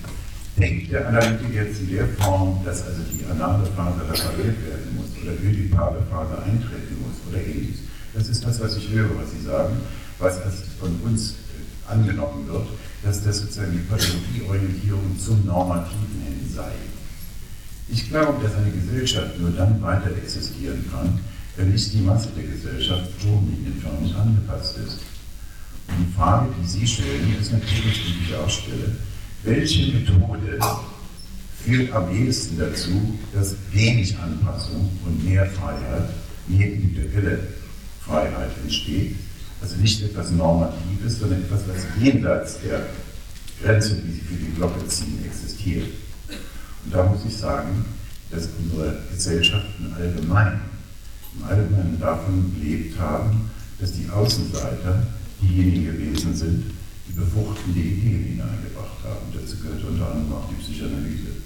denkt 0.59 0.93
der 0.93 1.09
Analytiker 1.09 1.65
jetzt 1.65 1.81
in 1.81 1.91
der 1.91 2.09
Form, 2.09 2.61
dass 2.65 2.87
also 2.87 3.03
die 3.13 3.25
anale 3.31 3.65
Phase 3.67 4.01
repariert 4.03 4.57
werden 4.67 4.97
muss 4.97 5.07
oder 5.23 5.33
ödipale 5.43 6.03
Phase 6.11 6.43
eintreten 6.43 6.97
muss 7.01 7.17
oder 7.29 7.45
ähnliches. 7.45 7.81
Das 8.15 8.29
ist 8.29 8.45
das, 8.45 8.61
was 8.61 8.77
ich 8.77 8.91
höre, 8.91 9.11
was 9.17 9.31
Sie 9.31 9.45
sagen, 9.47 9.77
was 10.19 10.39
von 10.81 10.95
uns 11.05 11.31
äh, 11.33 11.93
angenommen 11.93 12.49
wird, 12.49 12.67
dass 13.05 13.23
das 13.23 13.39
sozusagen 13.39 13.73
die 13.73 13.79
Pathologieorientierung 13.79 15.19
zum 15.19 15.47
Normativen 15.47 16.23
hin 16.25 16.53
sei. 16.55 16.73
Ich 17.89 18.09
glaube, 18.09 18.43
dass 18.43 18.55
eine 18.57 18.71
Gesellschaft 18.71 19.39
nur 19.39 19.51
dann 19.51 19.81
weiter 19.81 20.11
existieren 20.17 20.85
kann, 20.93 21.21
wenn 21.57 21.71
nicht 21.71 21.93
die 21.93 22.01
Masse 22.01 22.29
der 22.37 22.45
Gesellschaft 22.45 23.11
stromlinienförmig 23.19 24.15
angepasst 24.15 24.77
ist. 24.79 24.99
Und 25.89 26.07
die 26.07 26.13
Frage, 26.15 26.49
die 26.61 26.67
Sie 26.67 26.87
stellen, 26.87 27.35
ist 27.41 27.53
natürlich, 27.53 28.05
die 28.05 28.25
ich 28.25 28.37
auch 28.37 28.51
stelle, 28.51 28.97
welche 29.43 29.93
Methode 29.93 30.59
führt 31.65 31.93
am 31.93 32.15
ehesten 32.15 32.59
dazu, 32.59 33.19
dass 33.33 33.55
wenig 33.73 34.17
Anpassung 34.19 34.91
und 35.05 35.25
mehr 35.25 35.47
Freiheit, 35.47 36.11
mehr 36.47 36.73
individuelle 36.73 37.41
Freiheit 38.01 38.51
entsteht. 38.63 39.17
Also 39.61 39.77
nicht 39.77 40.03
etwas 40.03 40.31
Normatives, 40.31 41.19
sondern 41.19 41.43
etwas, 41.43 41.61
was 41.69 41.85
jenseits 42.01 42.61
der 42.61 42.87
Grenze, 43.63 43.97
die 43.97 44.13
sie 44.13 44.21
für 44.21 44.35
die 44.35 44.55
Glocke 44.55 44.87
ziehen, 44.87 45.19
existiert. 45.25 45.89
Und 46.85 46.95
da 46.95 47.05
muss 47.05 47.21
ich 47.27 47.37
sagen, 47.37 47.85
dass 48.31 48.49
unsere 48.59 48.99
Gesellschaften 49.13 49.93
allgemein, 49.99 50.61
im 51.37 51.45
Allgemeinen 51.45 51.99
davon 52.01 52.53
gelebt 52.55 52.99
haben, 52.99 53.51
dass 53.81 53.93
die 53.93 54.09
Außenseiter 54.09 55.07
diejenigen 55.43 55.87
gewesen 55.87 56.35
sind, 56.35 56.65
befruchtende 57.19 57.81
Ideen 57.81 58.39
hineingebracht 58.39 59.03
haben. 59.03 59.27
Dazu 59.35 59.59
gehört 59.59 59.83
unter 59.83 60.15
anderem 60.15 60.33
auch 60.33 60.49
die 60.49 60.63
Psychoanalyse. 60.63 61.43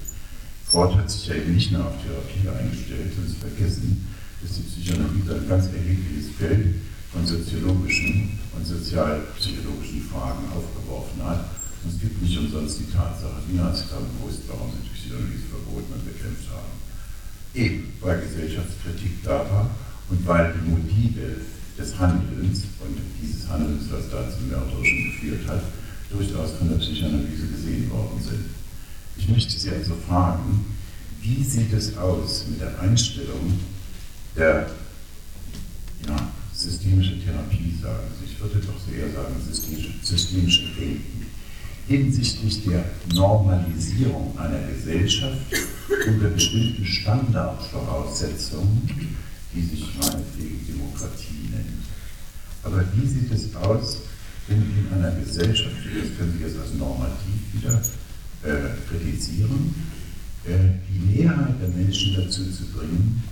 Freud 0.69 0.95
hat 0.97 1.11
sich 1.11 1.27
ja 1.27 1.35
eben 1.37 1.55
nicht 1.55 1.73
nur 1.73 1.85
auf 1.85 1.97
Therapie 2.01 2.49
eingestellt, 2.49 3.13
sondern 3.17 3.37
vergessen, 3.41 4.09
dass 4.41 4.57
die 4.57 4.69
Psychoanalyse 4.69 5.35
ein 5.35 5.49
ganz 5.49 5.67
erhebliches 5.73 6.37
Feld 6.37 6.77
von 7.13 7.27
soziologischen 7.27 8.39
und 8.57 8.65
sozialpsychologischen 8.65 10.03
Fragen 10.09 10.45
aufgeworfen 10.53 11.21
hat. 11.25 11.49
Und 11.85 11.93
es 11.93 12.01
gibt 12.01 12.23
nicht 12.23 12.39
umsonst 12.39 12.81
die 12.81 12.93
Tatsache, 12.93 13.43
die 13.49 13.57
Nazis 13.57 13.91
haben 13.93 14.07
gewusst, 14.17 14.45
warum 14.49 14.71
sie 14.73 14.85
die 14.85 14.95
Psychoanalyse 14.97 15.49
verboten 15.51 15.93
und 15.93 16.05
bekämpft 16.05 16.49
haben. 16.53 16.73
Eben, 17.53 17.93
weil 18.01 18.21
Gesellschaftskritik 18.21 19.25
da 19.25 19.45
war 19.45 19.71
und 20.09 20.27
weil 20.27 20.55
die 20.57 20.71
Motive 20.71 21.37
des 21.79 21.99
Handelns 21.99 22.63
und 22.81 22.99
dieses 23.21 23.49
Handelns, 23.49 23.85
was 23.91 24.11
da 24.11 24.29
zum 24.31 24.49
Mörderischen 24.49 25.13
geführt 25.13 25.49
hat, 25.49 25.63
durchaus 26.11 26.53
von 26.59 26.69
der 26.69 26.77
Psychoanalyse 26.77 27.47
gesehen 27.47 27.91
worden 27.91 28.21
sind. 28.21 28.45
Ich 29.17 29.29
möchte 29.29 29.59
Sie 29.59 29.71
also 29.71 29.95
fragen, 30.07 30.65
wie 31.21 31.43
sieht 31.43 31.73
es 31.73 31.97
aus 31.97 32.45
mit 32.49 32.61
der 32.61 32.79
Einstellung 32.81 33.59
der 34.37 34.71
ja, 36.07 36.29
systemischen 36.53 37.25
Therapie, 37.25 37.75
sagen 37.81 38.09
Sie, 38.19 38.27
ich 38.33 38.41
würde 38.41 38.61
doch 38.61 38.81
eher 38.93 39.11
sagen 39.13 39.35
systemische, 39.47 39.93
systemische 40.03 40.65
Denken, 40.79 41.27
hinsichtlich 41.87 42.65
der 42.65 42.85
Normalisierung 43.15 44.37
einer 44.39 44.61
Gesellschaft 44.69 45.39
unter 46.07 46.29
bestimmten 46.29 46.85
Standardvoraussetzungen, 46.85 48.89
die 49.55 49.63
sich 49.63 49.87
meinetwegen 49.99 50.67
Demokratie 50.67 51.51
nennt. 51.51 51.85
Aber 52.63 52.85
wie 52.95 53.07
sieht 53.07 53.31
es 53.33 53.55
aus, 53.57 53.99
wenn 54.49 54.59
in 54.59 54.93
einer 54.93 55.13
Gesellschaft, 55.13 55.77
das 55.85 56.19
können 56.19 56.35
Sie 56.39 56.45
jetzt 56.45 56.59
als 56.59 56.75
normativ 56.75 57.41
wieder 57.53 57.81
äh, 58.43 58.71
kritisieren, 58.89 59.75
äh, 60.45 60.79
die 60.89 61.19
Mehrheit 61.19 61.55
der 61.61 61.69
Menschen 61.69 62.17
dazu 62.17 62.43
zu 62.51 62.65
bringen, 62.75 63.23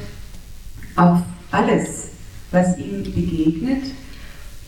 auf 0.96 1.20
alles, 1.50 2.08
was 2.50 2.76
ihm 2.76 3.02
begegnet, 3.04 3.84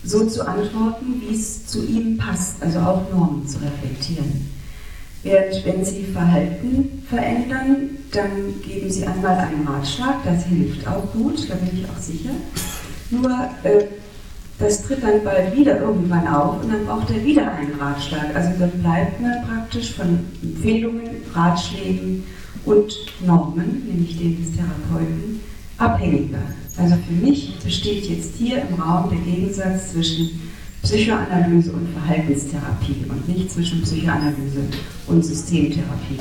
so 0.04 0.26
zu 0.26 0.46
antworten, 0.46 1.20
wie 1.20 1.34
es 1.34 1.66
zu 1.66 1.84
ihm 1.84 2.16
passt, 2.16 2.62
also 2.62 2.78
auch 2.78 3.10
Normen 3.10 3.46
zu 3.46 3.58
reflektieren. 3.58 4.53
Während 5.24 5.64
wenn 5.64 5.84
Sie 5.84 6.04
Verhalten 6.04 7.02
verändern, 7.08 7.90
dann 8.12 8.60
geben 8.62 8.90
Sie 8.90 9.06
einmal 9.06 9.38
einen 9.38 9.66
Ratschlag, 9.66 10.22
das 10.22 10.44
hilft 10.44 10.86
auch 10.86 11.10
gut, 11.12 11.48
da 11.48 11.54
bin 11.54 11.80
ich 11.80 11.88
auch 11.88 12.00
sicher. 12.00 12.30
Nur 13.10 13.30
äh, 13.62 13.86
das 14.58 14.82
tritt 14.82 15.02
dann 15.02 15.24
bald 15.24 15.56
wieder 15.56 15.80
irgendwann 15.80 16.28
auf 16.28 16.62
und 16.62 16.72
dann 16.72 16.84
braucht 16.86 17.10
er 17.10 17.24
wieder 17.24 17.50
einen 17.52 17.72
Ratschlag. 17.80 18.36
Also 18.36 18.50
dann 18.58 18.70
bleibt 18.82 19.20
man 19.20 19.32
praktisch 19.48 19.94
von 19.94 20.20
Empfehlungen, 20.42 21.08
Ratschlägen 21.32 22.24
und 22.64 22.94
Normen, 23.26 23.82
nämlich 23.88 24.16
denen 24.18 24.44
des 24.44 24.54
Therapeuten, 24.54 25.40
abhängiger. 25.78 26.38
Also 26.76 26.96
für 27.06 27.12
mich 27.14 27.58
besteht 27.64 28.04
jetzt 28.04 28.36
hier 28.36 28.62
im 28.68 28.80
Raum 28.80 29.10
der 29.10 29.18
Gegensatz 29.20 29.92
zwischen 29.92 30.40
Psychoanalyse 30.84 31.72
und 31.72 31.88
Verhaltenstherapie 31.88 33.06
und 33.08 33.28
nicht 33.28 33.50
zwischen 33.50 33.82
Psychoanalyse 33.82 34.60
und 35.06 35.24
Systemtherapie. 35.24 36.18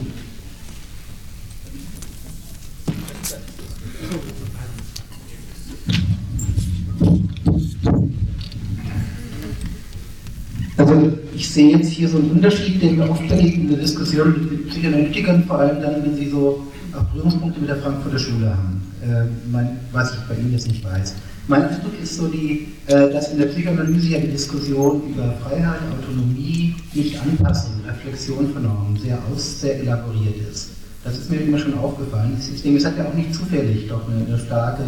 Also 10.77 11.11
ich 11.35 11.49
sehe 11.49 11.77
jetzt 11.77 11.90
hier 11.90 12.07
so 12.07 12.18
einen 12.18 12.31
Unterschied, 12.31 12.81
der 12.81 12.91
mir 12.91 13.10
oft 13.10 13.22
in 13.22 13.68
der 13.68 13.77
Diskussion 13.77 14.48
mit 14.49 14.69
Psychoanalytikern, 14.69 15.44
vor 15.44 15.60
allem 15.60 15.81
dann, 15.81 16.03
wenn 16.03 16.15
sie 16.15 16.30
so 16.30 16.65
Berührungspunkte 16.91 17.60
mit 17.60 17.69
der 17.69 17.77
Frankfurter 17.77 18.19
Schule 18.19 18.49
haben, 18.49 18.81
äh, 19.02 19.26
mein, 19.52 19.77
was 19.91 20.14
ich 20.14 20.19
bei 20.22 20.35
Ihnen 20.35 20.53
jetzt 20.53 20.68
nicht 20.68 20.84
weiß. 20.84 21.15
Mein 21.47 21.63
Eindruck 21.63 21.93
ist 22.01 22.15
so, 22.15 22.27
die, 22.27 22.67
äh, 22.87 23.11
dass 23.11 23.33
in 23.33 23.39
der 23.39 23.47
Psychoanalyse 23.47 24.09
ja 24.09 24.19
die 24.19 24.31
Diskussion 24.31 25.01
über 25.09 25.33
Freiheit, 25.43 25.79
Autonomie, 25.99 26.75
nicht 26.93 27.19
anpassen, 27.19 27.81
Reflexion 27.85 28.53
von 28.53 28.63
Normen 28.63 28.97
sehr 28.97 29.19
aus, 29.29 29.59
sehr 29.59 29.79
elaboriert 29.79 30.35
ist. 30.49 30.69
Das 31.03 31.17
ist 31.17 31.29
mir 31.29 31.41
immer 31.41 31.59
schon 31.59 31.77
aufgefallen. 31.77 32.37
Denke, 32.63 32.77
es 32.77 32.85
hat 32.85 32.97
ja 32.97 33.05
auch 33.05 33.13
nicht 33.13 33.35
zufällig 33.35 33.89
doch 33.89 34.07
eine, 34.07 34.25
eine 34.25 34.39
starke 34.39 34.83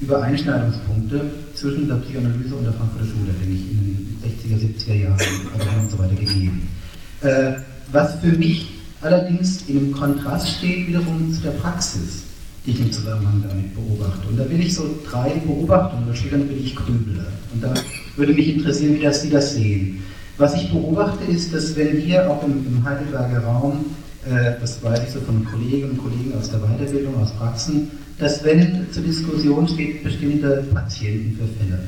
Übereinschneidungspunkte 0.00 1.20
zwischen 1.54 1.86
der 1.86 1.96
Psychoanalyse 1.96 2.54
und 2.54 2.64
der 2.64 2.72
Frankfurter 2.72 3.06
Schule, 3.06 3.34
denke 3.38 3.54
ich, 3.54 3.70
in 3.70 3.78
den 3.84 4.22
60er, 4.24 4.90
70er 4.90 4.94
Jahren 4.94 5.82
und 5.82 5.90
so 5.90 5.98
weiter 5.98 6.14
gegeben. 6.14 6.66
Äh, 7.20 7.52
was 7.92 8.14
für 8.20 8.32
mich 8.38 8.72
allerdings 9.02 9.68
in 9.68 9.76
einem 9.76 9.92
Kontrast 9.92 10.48
steht 10.48 10.88
wiederum 10.88 11.30
zu 11.30 11.42
der 11.42 11.50
Praxis, 11.50 12.22
die 12.66 12.72
ich 12.72 12.80
im 12.80 12.92
Zusammenhang 12.92 13.42
damit 13.48 13.74
beobachte. 13.74 14.28
Und 14.28 14.38
da 14.38 14.48
will 14.48 14.60
ich 14.60 14.74
so 14.74 14.84
drei 15.08 15.30
Beobachtungen, 15.46 16.06
da 16.06 16.14
steht 16.14 16.32
dann 16.32 16.46
bin 16.46 16.62
ich 16.62 16.76
Grübler. 16.76 17.26
Und 17.52 17.62
da 17.62 17.72
würde 18.16 18.34
mich 18.34 18.54
interessieren, 18.54 18.96
wie 18.96 19.02
das 19.02 19.22
Sie 19.22 19.30
das 19.30 19.54
sehen. 19.54 20.02
Was 20.36 20.54
ich 20.54 20.70
beobachte, 20.70 21.24
ist, 21.24 21.54
dass 21.54 21.76
wenn 21.76 21.98
hier 21.98 22.30
auch 22.30 22.42
im, 22.42 22.66
im 22.66 22.84
Heidelberger 22.84 23.40
Raum, 23.44 23.84
äh, 24.26 24.52
das 24.60 24.82
weiß 24.82 25.00
ich 25.06 25.10
so 25.10 25.20
von 25.20 25.44
Kolleginnen 25.44 25.92
und 25.92 25.98
Kollegen 25.98 26.34
aus 26.38 26.50
der 26.50 26.60
Weiterbildung, 26.60 27.16
aus 27.20 27.30
Praxen, 27.32 27.90
dass 28.18 28.44
wenn 28.44 28.86
zur 28.92 29.02
Diskussion 29.02 29.66
steht, 29.66 30.04
bestimmte 30.04 30.64
Patienten 30.72 31.38
für 31.38 31.46
Fälle, 31.58 31.80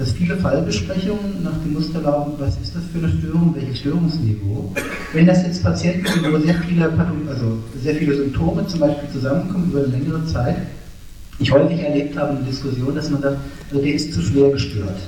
dass 0.00 0.12
viele 0.12 0.34
Fallbesprechungen 0.38 1.42
nach 1.42 1.58
dem 1.62 1.74
Muster 1.74 2.00
laufen, 2.00 2.32
was 2.38 2.56
ist 2.56 2.74
das 2.74 2.82
für 2.90 3.04
eine 3.04 3.12
Störung, 3.18 3.54
welches 3.54 3.80
Störungsniveau. 3.80 4.72
Wenn 5.12 5.26
das 5.26 5.42
jetzt 5.42 5.62
Patienten 5.62 6.06
sind, 6.06 6.32
wo 6.32 6.38
sehr 6.38 6.54
viele, 6.54 6.90
also 7.28 7.58
sehr 7.82 7.94
viele 7.96 8.16
Symptome 8.16 8.66
zum 8.66 8.80
Beispiel 8.80 9.10
zusammenkommen 9.10 9.70
über 9.70 9.80
eine 9.84 9.88
längere 9.88 10.24
Zeit, 10.24 10.56
ich 11.38 11.52
häufig 11.52 11.80
erlebt 11.80 12.16
habe 12.16 12.38
in 12.38 12.46
Diskussion, 12.46 12.94
dass 12.94 13.10
man 13.10 13.20
sagt, 13.20 13.36
also 13.70 13.84
der 13.84 13.94
ist 13.94 14.14
zu 14.14 14.22
schwer 14.22 14.50
gestört. 14.50 15.00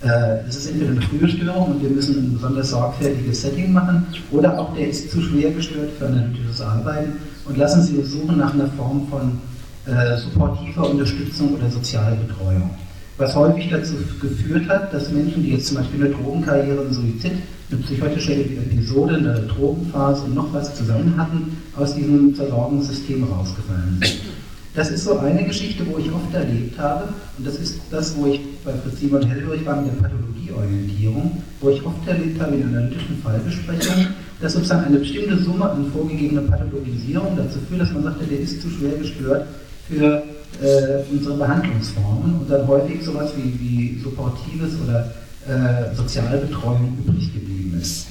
Äh, 0.00 0.46
das 0.46 0.56
ist 0.56 0.70
entweder 0.70 0.92
eine 0.92 1.02
frühe 1.02 1.28
Störung 1.28 1.72
und 1.72 1.82
wir 1.82 1.90
müssen 1.90 2.16
ein 2.16 2.32
besonders 2.32 2.70
sorgfältiges 2.70 3.42
Setting 3.42 3.74
machen, 3.74 4.06
oder 4.30 4.58
auch 4.58 4.74
der 4.74 4.88
ist 4.88 5.10
zu 5.10 5.20
schwer 5.20 5.50
gestört 5.50 5.90
für 5.98 6.06
analytisches 6.06 6.62
Arbeiten 6.62 7.12
und 7.44 7.58
lassen 7.58 7.82
Sie 7.82 7.98
uns 7.98 8.12
suchen 8.12 8.38
nach 8.38 8.54
einer 8.54 8.68
Form 8.68 9.06
von 9.10 9.38
äh, 9.84 10.16
supportiver 10.16 10.88
Unterstützung 10.88 11.56
oder 11.56 11.68
Sozialbetreuung. 11.70 12.70
Was 13.20 13.36
häufig 13.36 13.68
dazu 13.68 13.96
geführt 14.18 14.66
hat, 14.70 14.94
dass 14.94 15.12
Menschen, 15.12 15.42
die 15.42 15.50
jetzt 15.50 15.66
zum 15.66 15.76
Beispiel 15.76 16.06
eine 16.06 16.14
Drogenkarriere, 16.14 16.80
einen 16.80 16.94
Suizid, 16.94 17.32
eine 17.70 17.80
psychotische 17.82 18.32
Episode, 18.32 19.16
eine 19.16 19.40
Drogenphase 19.42 20.24
und 20.24 20.34
noch 20.34 20.50
was 20.54 20.74
zusammen 20.74 21.14
hatten, 21.18 21.54
aus 21.76 21.94
diesem 21.94 22.34
Versorgungssystem 22.34 23.22
rausgefallen 23.24 24.00
sind. 24.00 24.20
Das 24.74 24.90
ist 24.90 25.04
so 25.04 25.18
eine 25.18 25.44
Geschichte, 25.44 25.84
wo 25.86 25.98
ich 25.98 26.10
oft 26.10 26.32
erlebt 26.32 26.78
habe, 26.78 27.10
und 27.36 27.46
das 27.46 27.56
ist 27.56 27.78
das, 27.90 28.16
wo 28.16 28.26
ich 28.26 28.40
bei 28.64 28.72
Fritz 28.72 29.00
Simon 29.00 29.22
Hellburg 29.28 29.66
war 29.66 29.82
mit 29.82 29.92
der 29.92 30.00
Pathologieorientierung, 30.00 31.42
wo 31.60 31.68
ich 31.68 31.84
oft 31.84 32.08
erlebt 32.08 32.40
habe 32.40 32.56
in 32.56 32.68
analytischen 32.68 33.18
Fallbesprechungen, 33.22 34.14
dass 34.40 34.54
sozusagen 34.54 34.86
eine 34.86 34.98
bestimmte 34.98 35.36
Summe 35.36 35.68
an 35.68 35.92
vorgegebener 35.92 36.42
Pathologisierung 36.42 37.36
dazu 37.36 37.58
führt, 37.68 37.82
dass 37.82 37.92
man 37.92 38.04
sagte, 38.04 38.24
der 38.24 38.40
ist 38.40 38.62
zu 38.62 38.70
schwer 38.70 38.96
gestört 38.96 39.46
für 39.90 40.22
äh, 40.62 41.02
unsere 41.10 41.36
Behandlungsformen 41.36 42.40
und 42.40 42.50
dann 42.50 42.66
häufig 42.66 43.02
sowas 43.02 43.32
wie, 43.36 43.58
wie 43.60 44.00
supportives 44.02 44.72
oder 44.84 45.12
äh, 45.48 45.94
Sozialbetreuung 45.94 46.98
übrig 47.04 47.32
geblieben 47.32 47.78
ist. 47.80 48.06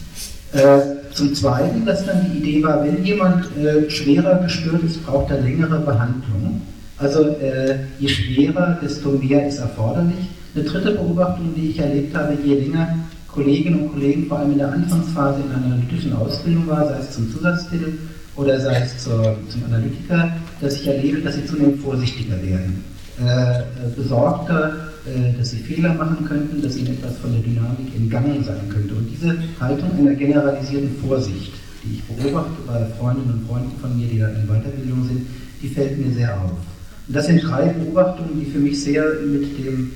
Äh, 0.54 1.00
zum 1.14 1.34
Zweiten, 1.36 1.86
dass 1.86 2.06
dann 2.06 2.26
die 2.26 2.40
Idee 2.40 2.64
war, 2.64 2.84
wenn 2.84 3.04
jemand 3.04 3.46
äh, 3.58 3.90
schwerer 3.90 4.40
gestört 4.44 4.84
ist, 4.84 5.06
braucht 5.06 5.32
er 5.32 5.42
längere 5.42 5.80
Behandlung. 5.80 6.62
Also 6.98 7.28
äh, 7.28 7.80
je 8.00 8.08
schwerer, 8.08 8.80
desto 8.82 9.12
mehr 9.12 9.48
ist 9.48 9.60
erforderlich. 9.60 10.30
Eine 10.56 10.64
dritte 10.64 10.92
Beobachtung, 10.92 11.54
die 11.56 11.70
ich 11.70 11.80
erlebt 11.80 12.16
habe, 12.16 12.38
je 12.44 12.56
länger 12.56 12.96
Kolleginnen 13.28 13.82
und 13.82 13.94
Kollegen 13.94 14.28
vor 14.28 14.40
allem 14.40 14.54
in 14.54 14.58
der 14.58 14.72
Anfangsphase 14.72 15.42
in 15.42 15.52
einer 15.52 15.66
analytischen 15.76 16.14
Ausbildung 16.14 16.68
war, 16.68 16.88
sei 16.88 16.98
es 17.00 17.12
zum 17.12 17.32
Zusatztitel 17.32 17.94
oder 18.40 18.60
sei 18.60 18.82
es 18.84 19.04
zur, 19.04 19.36
zum 19.50 19.66
Analytiker, 19.66 20.32
dass 20.62 20.76
ich 20.76 20.88
erlebe, 20.88 21.20
dass 21.20 21.36
sie 21.36 21.46
zunehmend 21.46 21.82
vorsichtiger 21.82 22.42
werden. 22.42 22.84
Äh, 23.20 23.64
besorgter, 23.98 24.92
äh, 25.06 25.38
dass 25.38 25.50
sie 25.50 25.58
Fehler 25.58 25.94
machen 25.94 26.26
könnten, 26.26 26.62
dass 26.62 26.78
ihnen 26.78 26.94
etwas 26.94 27.18
von 27.18 27.34
der 27.34 27.42
Dynamik 27.42 27.94
entgangen 27.94 28.42
sein 28.46 28.62
könnte. 28.70 28.96
Und 28.96 29.10
diese 29.12 29.36
Haltung 29.60 29.92
einer 30.00 30.16
generalisierten 30.16 30.92
Vorsicht, 31.06 31.52
die 31.84 31.96
ich 31.96 32.04
beobachte 32.04 32.56
bei 32.66 32.86
Freundinnen 32.98 33.34
und 33.34 33.48
Freunden 33.48 33.78
von 33.82 33.98
mir, 33.98 34.08
die 34.08 34.20
da 34.20 34.30
in 34.30 34.48
Weiterbildung 34.48 35.06
sind, 35.06 35.28
die 35.62 35.68
fällt 35.68 35.98
mir 35.98 36.14
sehr 36.14 36.34
auf. 36.42 36.52
Und 36.52 37.16
das 37.16 37.26
sind 37.26 37.44
drei 37.44 37.66
Beobachtungen, 37.66 38.40
die 38.40 38.46
für 38.46 38.60
mich 38.60 38.82
sehr 38.82 39.04
mit 39.26 39.58
dem, 39.58 39.92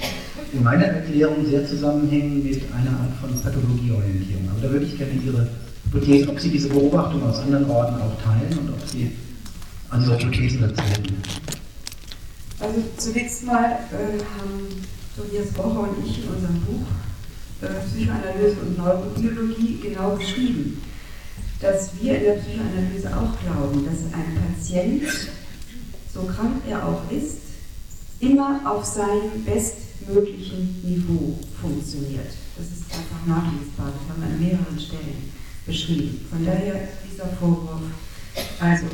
in 0.52 0.64
meiner 0.64 0.86
Erklärung 0.86 1.46
sehr 1.46 1.66
zusammenhängen 1.66 2.44
mit 2.44 2.62
einer 2.74 2.92
Art 2.92 3.14
von 3.22 3.30
Pathologieorientierung. 3.42 4.50
Aber 4.52 4.68
da 4.68 4.74
würde 4.74 4.86
ich 4.86 4.98
gerne 4.98 5.14
Ihre 5.26 5.48
Hypothese, 5.94 6.30
ob 6.30 6.40
Sie 6.40 6.50
diese 6.50 6.70
Beobachtung 6.70 7.24
aus 7.24 7.40
anderen 7.40 7.70
Orten 7.70 7.96
auch 8.02 8.20
teilen 8.22 8.58
und 8.58 8.70
ob 8.70 8.88
Sie 8.88 9.12
andere 9.90 10.18
Hypothesen 10.18 10.62
dazu 10.62 10.82
hätten. 10.90 11.22
Also 12.60 12.84
zunächst 12.98 13.46
mal 13.46 13.66
äh, 13.66 14.18
haben 14.20 14.68
Tobias 15.16 15.50
Bocher 15.50 15.82
und 15.82 16.06
ich 16.06 16.24
in 16.24 16.30
unserem 16.30 16.60
Buch 16.62 16.88
äh, 17.62 17.68
Psychoanalyse 17.86 18.60
und 18.62 18.78
Neurobiologie 18.78 19.80
genau 19.82 20.16
beschrieben, 20.16 20.82
dass 21.62 21.92
wir 22.02 22.18
in 22.18 22.24
der 22.24 22.34
Psychoanalyse 22.34 23.10
auch 23.10 23.40
glauben, 23.44 23.86
dass 23.86 24.14
ein 24.14 24.38
Patient, 24.42 25.04
so 26.12 26.24
krank 26.24 26.64
er 26.68 26.88
auch 26.88 27.02
ist, 27.12 27.38
immer 28.20 28.62
auf 28.66 28.84
seinem 28.86 29.44
bestmöglichen 29.46 30.82
Niveau 30.84 31.38
funktioniert. 31.62 32.32
Das 32.58 32.68
ist 32.68 32.84
einfach 32.92 33.26
nachlesbar, 33.28 33.92
das 33.92 34.10
haben 34.10 34.22
wir 34.22 34.30
an 34.30 34.40
mehreren 34.40 34.80
Stellen 34.80 35.33
beschrieben. 35.66 36.26
Von 36.30 36.46
daher 36.46 36.88
dieser 37.10 37.28
Vorwurf, 37.40 37.82
also 38.60 38.86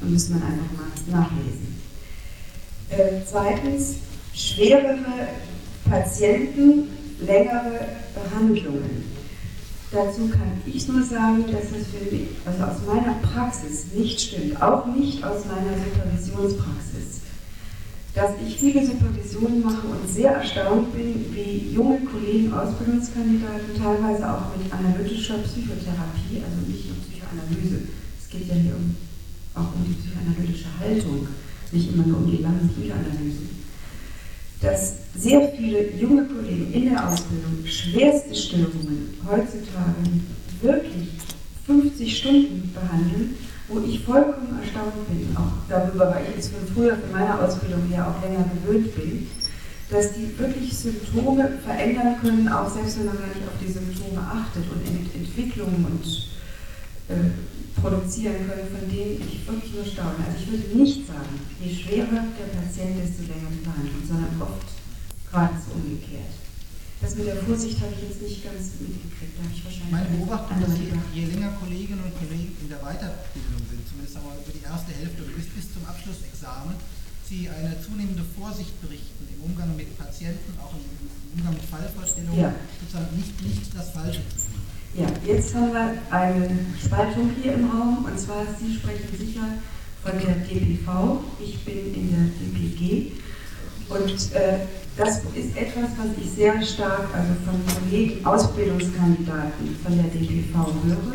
muss 0.00 0.28
man 0.28 0.42
einfach 0.42 0.72
mal 0.76 1.20
nachlesen. 1.20 1.78
Äh, 2.90 3.22
zweitens, 3.30 3.96
schwerere 4.34 5.28
Patienten, 5.88 6.88
längere 7.20 7.80
Behandlungen. 8.14 9.18
Dazu 9.90 10.28
kann 10.28 10.60
ich 10.66 10.86
nur 10.86 11.02
sagen, 11.02 11.44
dass 11.50 11.70
das 11.72 11.86
für 11.88 12.14
mich, 12.14 12.28
also 12.44 12.64
aus 12.64 12.76
meiner 12.86 13.14
Praxis 13.22 13.86
nicht 13.94 14.20
stimmt, 14.20 14.60
auch 14.60 14.84
nicht 14.86 15.24
aus 15.24 15.44
meiner 15.46 15.76
Supervisionspraxis. 15.82 17.17
Dass 18.18 18.32
ich 18.44 18.56
viele 18.56 18.84
Supervisionen 18.84 19.62
mache 19.62 19.86
und 19.86 20.08
sehr 20.08 20.32
erstaunt 20.32 20.92
bin, 20.92 21.24
wie 21.32 21.72
junge 21.72 22.00
Kollegen, 22.00 22.52
Ausbildungskandidaten, 22.52 23.78
teilweise 23.78 24.28
auch 24.28 24.56
mit 24.56 24.72
analytischer 24.72 25.38
Psychotherapie, 25.38 26.42
also 26.42 26.66
nicht 26.66 26.90
um 26.90 26.96
Psychoanalyse, 26.98 27.82
es 28.20 28.28
geht 28.28 28.48
ja 28.48 28.54
hier 28.56 28.74
um, 28.74 28.96
auch 29.54 29.72
um 29.72 29.84
die 29.86 29.94
psychoanalytische 29.94 30.66
Haltung, 30.80 31.28
nicht 31.70 31.94
immer 31.94 32.06
nur 32.08 32.18
um 32.18 32.26
die 32.28 32.42
langen 32.42 32.68
Psychoanalysen, 32.68 33.50
dass 34.62 34.94
sehr 35.14 35.52
viele 35.56 35.92
junge 35.92 36.24
Kollegen 36.24 36.72
in 36.72 36.90
der 36.90 37.06
Ausbildung 37.06 37.64
schwerste 37.64 38.34
Störungen 38.34 39.14
heutzutage 39.30 40.02
wirklich 40.60 41.10
50 41.66 42.18
Stunden 42.18 42.74
behandeln, 42.74 43.36
wo 43.68 43.80
ich 43.80 44.04
vollkommen 44.04 44.58
erstaunt 44.60 45.08
bin, 45.08 45.36
auch 45.36 45.52
darüber, 45.68 46.10
weil 46.10 46.24
ich 46.32 46.38
es 46.38 46.48
von 46.48 46.66
früher 46.74 46.96
von 46.96 47.12
meiner 47.12 47.40
Ausbildung 47.40 47.86
her 47.88 48.06
auch 48.08 48.22
länger 48.22 48.44
gewöhnt 48.48 48.94
bin, 48.96 49.28
dass 49.90 50.14
die 50.14 50.38
wirklich 50.38 50.76
Symptome 50.76 51.58
verändern 51.64 52.16
können, 52.20 52.48
auch 52.48 52.68
selbst 52.68 52.98
wenn 52.98 53.06
man 53.06 53.18
gar 53.18 53.28
nicht 53.28 53.46
auf 53.46 53.58
die 53.60 53.72
Symptome 53.72 54.20
achtet 54.20 54.64
und 54.70 54.84
Entwicklungen 55.14 55.84
und 55.84 56.04
äh, 57.08 57.80
produzieren 57.80 58.36
können, 58.48 58.68
von 58.68 58.88
denen 58.90 59.20
ich 59.20 59.46
wirklich 59.46 59.74
nur 59.74 59.84
staune. 59.84 60.24
Also 60.26 60.40
ich 60.40 60.50
würde 60.50 60.76
nicht 60.76 61.06
sagen, 61.06 61.40
je 61.60 61.74
schwerer 61.74 62.24
der 62.36 62.48
Patient, 62.56 63.00
desto 63.00 63.22
länger 63.22 63.48
die 63.52 63.64
Behandlung, 63.64 64.02
sondern 64.06 64.32
oft 64.40 64.68
geradezu 65.30 65.72
umgekehrt. 65.76 66.47
Das 67.00 67.14
mit 67.14 67.26
der 67.26 67.36
Vorsicht 67.36 67.78
habe 67.78 67.94
ich 67.94 68.10
jetzt 68.10 68.22
nicht 68.22 68.42
ganz 68.42 68.74
mitgekriegt. 68.82 69.38
Da 69.38 69.46
habe 69.46 69.54
ich 69.54 69.62
wahrscheinlich 69.62 69.94
Meine 69.94 70.10
Beobachtung 70.18 70.58
ist, 70.66 70.78
je, 70.82 70.90
je 71.14 71.24
länger 71.30 71.54
Kolleginnen 71.62 72.02
und 72.02 72.14
Kollegen 72.18 72.58
in 72.58 72.68
der 72.68 72.82
Weiterbildung 72.82 73.62
sind, 73.70 73.86
zumindest 73.86 74.18
einmal 74.18 74.34
über 74.34 74.50
die 74.50 74.66
erste 74.66 74.90
Hälfte 74.90 75.22
bis, 75.30 75.46
bis 75.54 75.66
zum 75.70 75.86
Abschlussexamen, 75.86 76.74
sie 77.22 77.46
eine 77.46 77.78
zunehmende 77.78 78.26
Vorsicht 78.34 78.74
berichten 78.82 79.30
im 79.30 79.46
Umgang 79.46 79.76
mit 79.78 79.94
Patienten, 79.94 80.58
auch 80.58 80.74
im 80.74 80.82
Umgang 81.38 81.54
mit 81.54 81.62
Fallvorstellungen, 81.70 82.40
ja. 82.40 82.50
sozusagen 82.82 83.14
nicht, 83.14 83.36
nicht 83.46 83.70
das 83.78 83.94
Falsche 83.94 84.26
zu 84.34 84.50
tun. 84.50 84.58
Ja, 84.98 85.06
jetzt 85.22 85.54
haben 85.54 85.70
wir 85.70 86.02
eine 86.10 86.50
Spaltung 86.82 87.30
hier 87.40 87.54
im 87.54 87.70
Raum, 87.70 88.10
und 88.10 88.18
zwar, 88.18 88.42
Sie 88.58 88.74
sprechen 88.74 89.06
sicher 89.14 89.46
von 90.02 90.18
der 90.18 90.34
DPV, 90.42 91.22
ich 91.38 91.62
bin 91.64 91.94
in 91.94 92.10
der 92.10 92.26
DPG. 92.34 93.12
Und 93.88 94.32
äh, 94.34 94.66
das 94.98 95.18
ist 95.34 95.56
etwas, 95.56 95.90
was 95.96 96.10
ich 96.20 96.30
sehr 96.32 96.60
stark 96.60 97.08
also 97.14 97.32
von 97.46 97.54
Kollegen, 97.72 98.26
Ausbildungskandidaten 98.26 99.76
von 99.82 99.96
der 99.96 100.06
DPV 100.06 100.58
höre. 100.84 101.14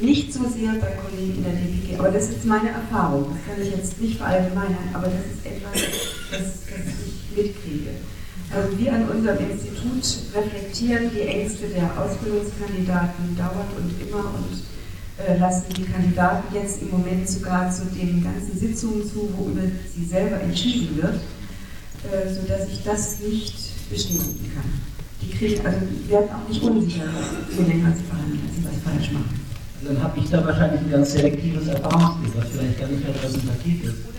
Nicht 0.00 0.32
so 0.32 0.44
sehr 0.48 0.74
bei 0.74 0.92
Kollegen 1.02 1.38
in 1.38 1.44
der 1.44 1.54
DPG, 1.54 1.98
aber 1.98 2.10
das 2.10 2.28
ist 2.28 2.44
meine 2.44 2.70
Erfahrung. 2.70 3.26
Das 3.32 3.56
kann 3.56 3.62
ich 3.62 3.76
jetzt 3.76 4.00
nicht 4.00 4.18
verallgemeinern, 4.18 4.90
aber 4.92 5.06
das 5.06 5.26
ist 5.26 5.44
etwas, 5.44 5.72
das, 6.30 6.40
das 6.70 6.94
ich 7.04 7.36
mitkriege. 7.36 7.90
Also 8.54 8.78
wir 8.78 8.92
an 8.92 9.08
unserem 9.08 9.50
Institut 9.50 10.04
reflektieren 10.32 11.10
die 11.12 11.22
Ängste 11.22 11.66
der 11.66 11.90
Ausbildungskandidaten 11.98 13.36
dauernd 13.36 13.72
und 13.76 14.06
immer 14.06 14.22
und 14.38 14.62
äh, 15.26 15.36
lassen 15.38 15.72
die 15.76 15.82
Kandidaten 15.82 16.54
jetzt 16.54 16.80
im 16.80 16.90
Moment 16.90 17.28
sogar 17.28 17.72
zu 17.72 17.86
den 17.86 18.22
ganzen 18.22 18.56
Sitzungen 18.56 19.02
zu, 19.02 19.28
wo 19.36 19.48
über 19.50 19.62
sie 19.92 20.04
selber 20.04 20.40
entschieden 20.40 20.96
wird, 21.02 21.18
äh, 22.12 22.32
sodass 22.32 22.68
ich 22.68 22.82
das 22.84 23.20
nicht 23.20 23.90
bestätigen 23.90 24.50
kann. 24.54 24.70
Die 25.22 25.30
kriegen, 25.30 25.66
also 25.66 25.78
werden 26.08 26.28
auch 26.30 26.48
nicht 26.48 26.62
unsicher, 26.62 27.04
je 27.50 27.64
länger 27.64 27.94
sie 27.96 28.04
verhandeln, 28.04 28.40
dass 28.46 28.56
sie 28.56 28.64
was 28.64 28.82
falsch 28.84 29.12
machen. 29.12 29.40
Also 29.80 29.94
dann 29.94 30.02
habe 30.02 30.18
ich 30.20 30.30
da 30.30 30.44
wahrscheinlich 30.44 30.80
ein 30.80 30.90
ganz 30.90 31.12
selektives 31.12 31.68
Erfahrungsbild, 31.68 32.36
was 32.36 32.48
vielleicht 32.50 32.80
gar 32.80 32.88
nicht 32.88 33.06
repräsentativ 33.06 33.84
ist. 33.84 34.16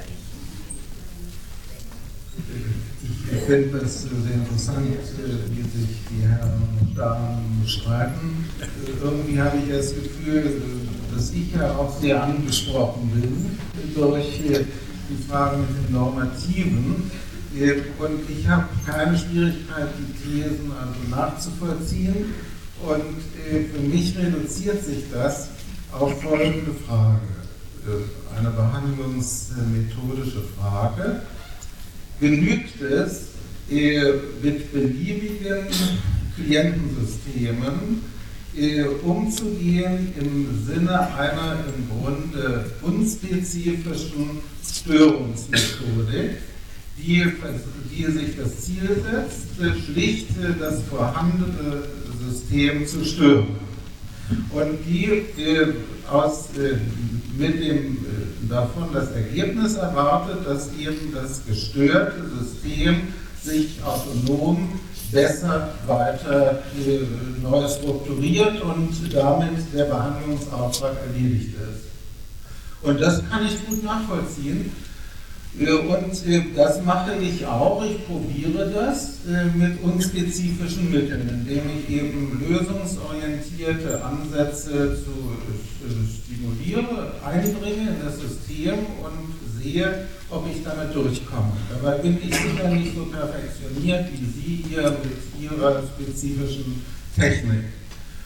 Ich 3.30 3.42
finde 3.44 3.78
es 3.80 4.04
sehr 4.04 4.36
interessant, 4.36 4.88
äh, 4.88 5.52
wie 5.52 5.62
sich 5.62 5.98
die 6.10 6.26
Herren 6.26 6.62
und 6.80 6.98
Damen 6.98 7.64
streiten. 7.66 8.46
Äh, 8.62 9.04
irgendwie 9.04 9.40
habe 9.42 9.58
ich 9.58 9.70
das 9.70 9.94
Gefühl, 9.94 10.38
äh, 10.38 11.14
dass 11.16 11.32
ich 11.32 11.54
ja 11.54 11.76
auch 11.76 12.00
sehr 12.00 12.24
angesprochen 12.24 13.12
bin 13.14 13.94
durch 13.96 14.42
die 15.10 15.30
Frage 15.30 15.58
mit 15.58 15.70
den 15.70 15.94
Normativen. 15.94 17.12
Und 18.00 18.30
ich 18.30 18.48
habe 18.48 18.68
keine 18.86 19.18
Schwierigkeit, 19.18 19.88
die 19.98 20.14
Thesen 20.24 20.72
also 20.72 21.00
nachzuvollziehen. 21.10 22.34
Und 22.86 23.22
für 23.72 23.82
mich 23.82 24.18
reduziert 24.18 24.84
sich 24.84 25.06
das 25.12 25.50
auf 25.92 26.22
folgende 26.22 26.74
Frage. 26.88 27.22
Eine 28.38 28.52
behandlungsmethodische 28.52 30.44
Frage 30.60 31.22
genügt 32.20 32.82
es, 32.82 33.30
mit 33.70 34.72
beliebigen 34.72 35.68
Klientensystemen 36.36 38.04
umzugehen 39.04 40.14
im 40.20 40.66
Sinne 40.66 41.14
einer 41.16 41.64
im 41.76 41.90
Grunde 41.90 42.72
unspezifischen 42.82 44.42
Störungsmethodik, 44.64 46.38
die, 46.98 47.26
die 47.92 48.06
sich 48.06 48.38
das 48.38 48.62
Ziel 48.62 49.04
setzt, 49.04 49.84
schlicht 49.86 50.30
das 50.60 50.82
vorhandene 50.84 51.84
System 52.28 52.86
zu 52.86 53.06
stören. 53.06 53.56
Und 54.52 54.80
die 54.86 55.06
äh, 55.42 55.74
aus, 56.10 56.50
äh, 56.58 56.78
mit 57.38 57.62
dem, 57.62 57.98
äh, 57.98 58.50
davon 58.50 58.90
das 58.94 59.12
Ergebnis 59.12 59.76
erwartet, 59.76 60.46
dass 60.46 60.70
eben 60.78 61.14
das 61.14 61.46
gestörte 61.46 62.24
System 62.40 63.04
sich 63.42 63.82
autonom 63.84 64.80
besser 65.12 65.74
weiter 65.86 66.64
äh, 66.86 67.00
neu 67.42 67.68
strukturiert 67.70 68.62
und 68.62 68.90
damit 69.14 69.74
der 69.74 69.86
Behandlungsauftrag 69.86 70.98
erledigt 71.08 71.56
ist. 71.56 71.88
Und 72.82 73.00
das 73.02 73.22
kann 73.30 73.46
ich 73.46 73.66
gut 73.66 73.84
nachvollziehen. 73.84 74.72
Äh, 75.60 75.72
und 75.72 76.28
äh, 76.28 76.44
das 76.56 76.84
mache 76.84 77.16
ich 77.18 77.46
auch. 77.46 77.84
Ich 77.84 78.06
probiere 78.06 78.70
das 78.70 79.20
äh, 79.28 79.46
mit 79.58 79.82
unspezifischen 79.82 80.92
Mitteln, 80.92 81.30
indem 81.30 81.64
ich 81.80 81.90
eben 81.90 82.42
lösungsorientierte 82.48 84.04
Ansätze 84.04 84.98
zu 85.04 85.12
stimuliere, 86.24 87.14
einbringe 87.26 87.90
in 87.90 87.96
das 88.04 88.20
System 88.20 88.76
und 89.02 89.62
sehe, 89.62 90.08
ob 90.30 90.46
ich 90.54 90.64
damit 90.64 90.94
durchkomme. 90.94 91.54
Dabei 91.70 91.98
bin 92.00 92.18
ich 92.22 92.36
sicher 92.36 92.68
nicht 92.70 92.96
so 92.96 93.06
perfektioniert 93.06 94.06
wie 94.12 94.26
Sie 94.26 94.66
hier 94.70 94.92
mit 94.92 95.42
Ihrer 95.42 95.84
spezifischen 95.84 96.84
Technik. 97.16 97.64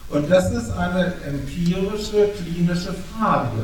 Und 0.09 0.29
das 0.29 0.51
ist 0.51 0.71
eine 0.71 1.13
empirische, 1.25 2.29
klinische 2.37 2.93
Frage 3.13 3.63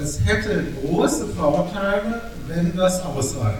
es 0.00 0.20
hätte 0.24 0.64
große 0.82 1.28
Vorteile, 1.28 2.22
wenn 2.46 2.76
das 2.76 3.02
ausreicht. 3.02 3.58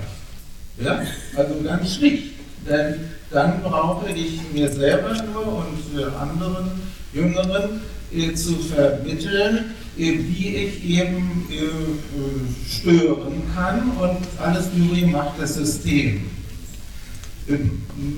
Ja? 0.79 1.03
Also 1.37 1.55
ganz 1.63 1.95
schlicht. 1.95 2.35
Denn 2.69 2.97
dann 3.31 3.63
brauche 3.63 4.11
ich 4.11 4.41
mir 4.53 4.71
selber 4.71 5.15
nur 5.33 5.59
und 5.59 5.79
für 5.95 6.15
anderen 6.17 6.71
Jüngeren 7.13 7.81
äh, 8.13 8.35
zu 8.35 8.55
vermitteln, 8.57 9.75
äh, 9.97 10.19
wie 10.19 10.57
ich 10.57 10.85
eben 10.85 11.47
äh, 11.51 11.55
äh, 11.55 12.69
stören 12.69 13.43
kann 13.55 13.91
und 14.01 14.19
alles 14.41 14.67
nur 14.75 15.09
macht 15.09 15.41
das 15.41 15.55
System. 15.55 16.31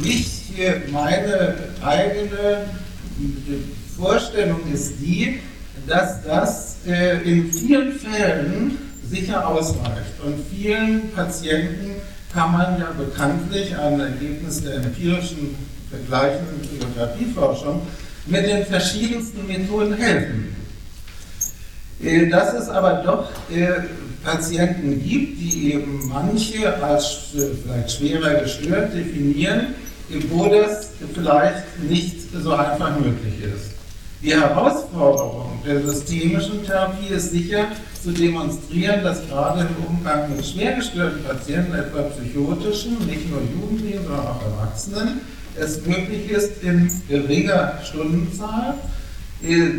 Mich, 0.02 0.52
meine 0.93 1.56
eigene 1.82 2.66
Vorstellung 3.97 4.60
ist 4.70 5.01
die, 5.01 5.40
dass 5.86 6.22
das 6.22 6.71
in 6.84 7.52
vielen 7.52 7.92
Fällen 7.92 8.78
sicher 9.09 9.46
ausreicht. 9.46 10.20
Und 10.24 10.34
vielen 10.50 11.10
Patienten 11.12 11.92
kann 12.32 12.52
man 12.52 12.78
ja 12.80 12.90
bekanntlich 12.96 13.76
ein 13.76 14.00
Ergebnis 14.00 14.62
der 14.62 14.76
empirischen 14.76 15.54
vergleichenden 15.90 16.60
Psychotherapieforschung 16.62 17.82
mit 18.26 18.46
den 18.46 18.64
verschiedensten 18.64 19.46
Methoden 19.46 19.94
helfen. 19.94 20.56
Äh, 22.02 22.28
dass 22.28 22.54
es 22.54 22.68
aber 22.68 23.02
doch 23.04 23.30
äh, 23.54 23.82
Patienten 24.24 25.02
gibt, 25.02 25.38
die 25.40 25.74
eben 25.74 26.09
manche 26.09 26.82
als 26.82 27.34
äh, 27.34 27.50
vielleicht 27.62 27.92
schwerer 27.92 28.40
gestört 28.40 28.94
definieren, 28.94 29.74
wo 30.30 30.46
das 30.46 30.90
vielleicht 31.14 31.80
nicht 31.88 32.18
so 32.42 32.52
einfach 32.52 32.98
möglich 32.98 33.42
ist. 33.42 33.72
Die 34.22 34.32
Herausforderung 34.32 35.60
der 35.66 35.82
systemischen 35.82 36.64
Therapie 36.64 37.08
ist 37.08 37.32
sicher 37.32 37.66
zu 38.00 38.12
demonstrieren, 38.12 39.02
dass 39.02 39.26
gerade 39.26 39.62
im 39.62 39.84
Umgang 39.84 40.36
mit 40.36 40.46
schwer 40.46 40.74
gestörten 40.76 41.24
Patienten, 41.24 41.74
etwa 41.74 42.02
psychotischen, 42.02 42.98
nicht 43.04 43.28
nur 43.28 43.40
Jugendlichen, 43.40 44.04
sondern 44.04 44.26
auch 44.26 44.40
Erwachsenen, 44.42 45.20
es 45.58 45.84
möglich 45.84 46.30
ist, 46.30 46.62
in 46.62 46.88
geringer 47.08 47.80
Stundenzahl 47.82 48.74
äh, 49.42 49.70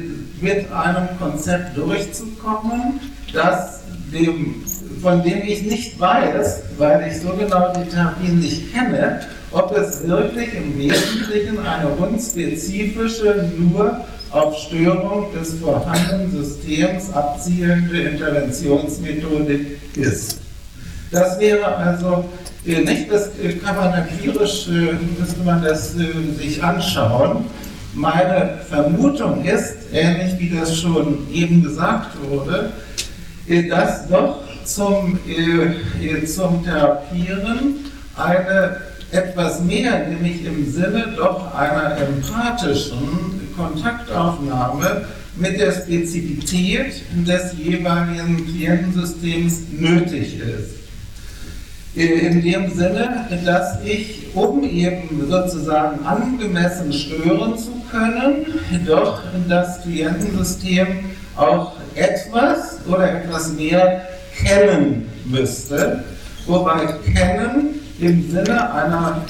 mit 0.42 0.70
einem 0.74 1.08
Konzept 1.18 1.78
durchzukommen, 1.78 3.00
das 3.32 3.80
dem, 4.12 4.62
von 5.02 5.24
dem 5.24 5.42
ich 5.44 5.64
nicht 5.64 5.98
weiß, 5.98 6.64
weil 6.78 7.10
ich 7.10 7.22
so 7.22 7.30
genau 7.30 7.72
die 7.72 7.90
Therapien 7.90 8.40
nicht 8.40 8.74
kenne, 8.74 9.22
ob 9.52 9.76
es 9.78 10.06
wirklich 10.06 10.54
im 10.54 10.78
Wesentlichen 10.78 11.60
eine 11.66 11.88
unspezifische, 11.88 13.50
nur 13.58 14.06
auf 14.34 14.58
Störung 14.58 15.28
des 15.34 15.54
vorhandenen 15.60 16.32
Systems 16.32 17.14
abzielende 17.14 18.02
Interventionsmethodik 18.02 19.80
ist. 19.96 20.40
Das 21.12 21.40
wäre 21.40 21.76
also 21.76 22.26
äh, 22.66 22.80
nicht, 22.80 23.12
das 23.12 23.30
äh, 23.44 23.54
kann 23.54 23.76
man 23.76 23.94
empirisch, 23.94 24.68
äh, 24.68 24.96
müsste 25.20 25.44
man 25.46 25.62
das 25.62 25.94
sich 25.94 26.64
anschauen. 26.64 27.46
Meine 27.94 28.58
Vermutung 28.68 29.46
ist, 29.46 29.76
ähnlich 29.94 30.40
wie 30.40 30.58
das 30.58 30.76
schon 30.76 31.28
eben 31.32 31.62
gesagt 31.62 32.18
wurde, 32.28 32.72
dass 33.70 34.08
doch 34.10 34.40
zum, 34.64 35.20
zum 36.26 36.64
Therapieren 36.64 37.76
eine 38.16 38.78
etwas 39.12 39.62
mehr, 39.62 40.08
nämlich 40.08 40.44
im 40.44 40.72
Sinne 40.72 41.14
doch 41.16 41.54
einer 41.54 41.98
empathischen 41.98 43.33
Kontaktaufnahme 43.56 45.06
mit 45.36 45.60
der 45.60 45.72
Spezifität 45.72 47.04
des 47.26 47.54
jeweiligen 47.58 48.46
Klientensystems 48.46 49.62
nötig 49.72 50.40
ist. 50.40 50.84
In 51.96 52.42
dem 52.42 52.72
Sinne, 52.74 53.28
dass 53.46 53.84
ich, 53.84 54.28
um 54.34 54.64
eben 54.64 55.28
sozusagen 55.30 56.04
angemessen 56.06 56.92
stören 56.92 57.58
zu 57.58 57.72
können, 57.92 58.48
doch 58.86 59.22
das 59.48 59.84
Klientensystem 59.84 60.88
auch 61.36 61.74
etwas 61.94 62.80
oder 62.88 63.24
etwas 63.24 63.54
mehr 63.54 64.08
kennen 64.36 65.08
müsste. 65.26 66.04
Wobei 66.48 66.88
kennen 67.14 67.80
im 68.00 68.32
Sinne 68.32 68.74
einer 68.74 69.24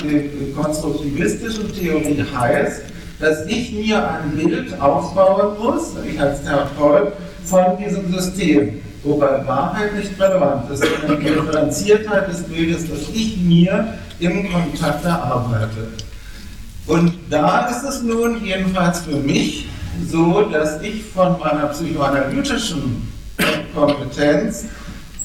konstruktivistischen 0.55 1.73
Theorie 1.73 2.23
heißt, 2.33 2.92
dass 3.23 3.45
ich 3.47 3.71
mir 3.71 3.97
ein 3.97 4.31
Bild 4.35 4.79
aufbauen 4.79 5.57
muss, 5.59 5.93
ich 6.05 6.19
als 6.19 6.43
Therapeut, 6.43 7.13
von 7.45 7.77
diesem 7.77 8.11
System 8.13 8.81
wobei 9.03 9.45
Wahrheit 9.45 9.95
nicht 9.95 10.19
relevant 10.19 10.69
ist, 10.71 10.83
sondern 10.83 11.19
die 11.19 11.25
Differenziertheit 11.27 12.27
des 12.29 12.43
Bildes, 12.43 12.89
das 12.89 13.09
ich 13.13 13.37
mir 13.37 13.95
im 14.19 14.51
Kontakt 14.51 15.03
erarbeite. 15.05 15.89
Und 16.87 17.13
da 17.29 17.67
ist 17.67 17.83
es 17.83 18.01
nun 18.01 18.43
jedenfalls 18.43 19.01
für 19.01 19.17
mich 19.17 19.67
so, 20.09 20.43
dass 20.43 20.81
ich 20.81 21.03
von 21.03 21.39
meiner 21.39 21.67
psychoanalytischen 21.67 23.11
Kompetenz 23.75 24.65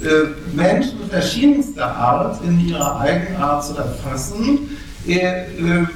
äh, 0.01 0.55
Menschen 0.55 0.99
verschiedenster 1.11 1.87
Art 1.87 2.43
in 2.45 2.69
ihrer 2.69 3.01
Eigenart 3.01 3.65
zu 3.65 3.77
erfassen, 3.77 4.77
äh, 5.07 5.15
äh, 5.15 5.87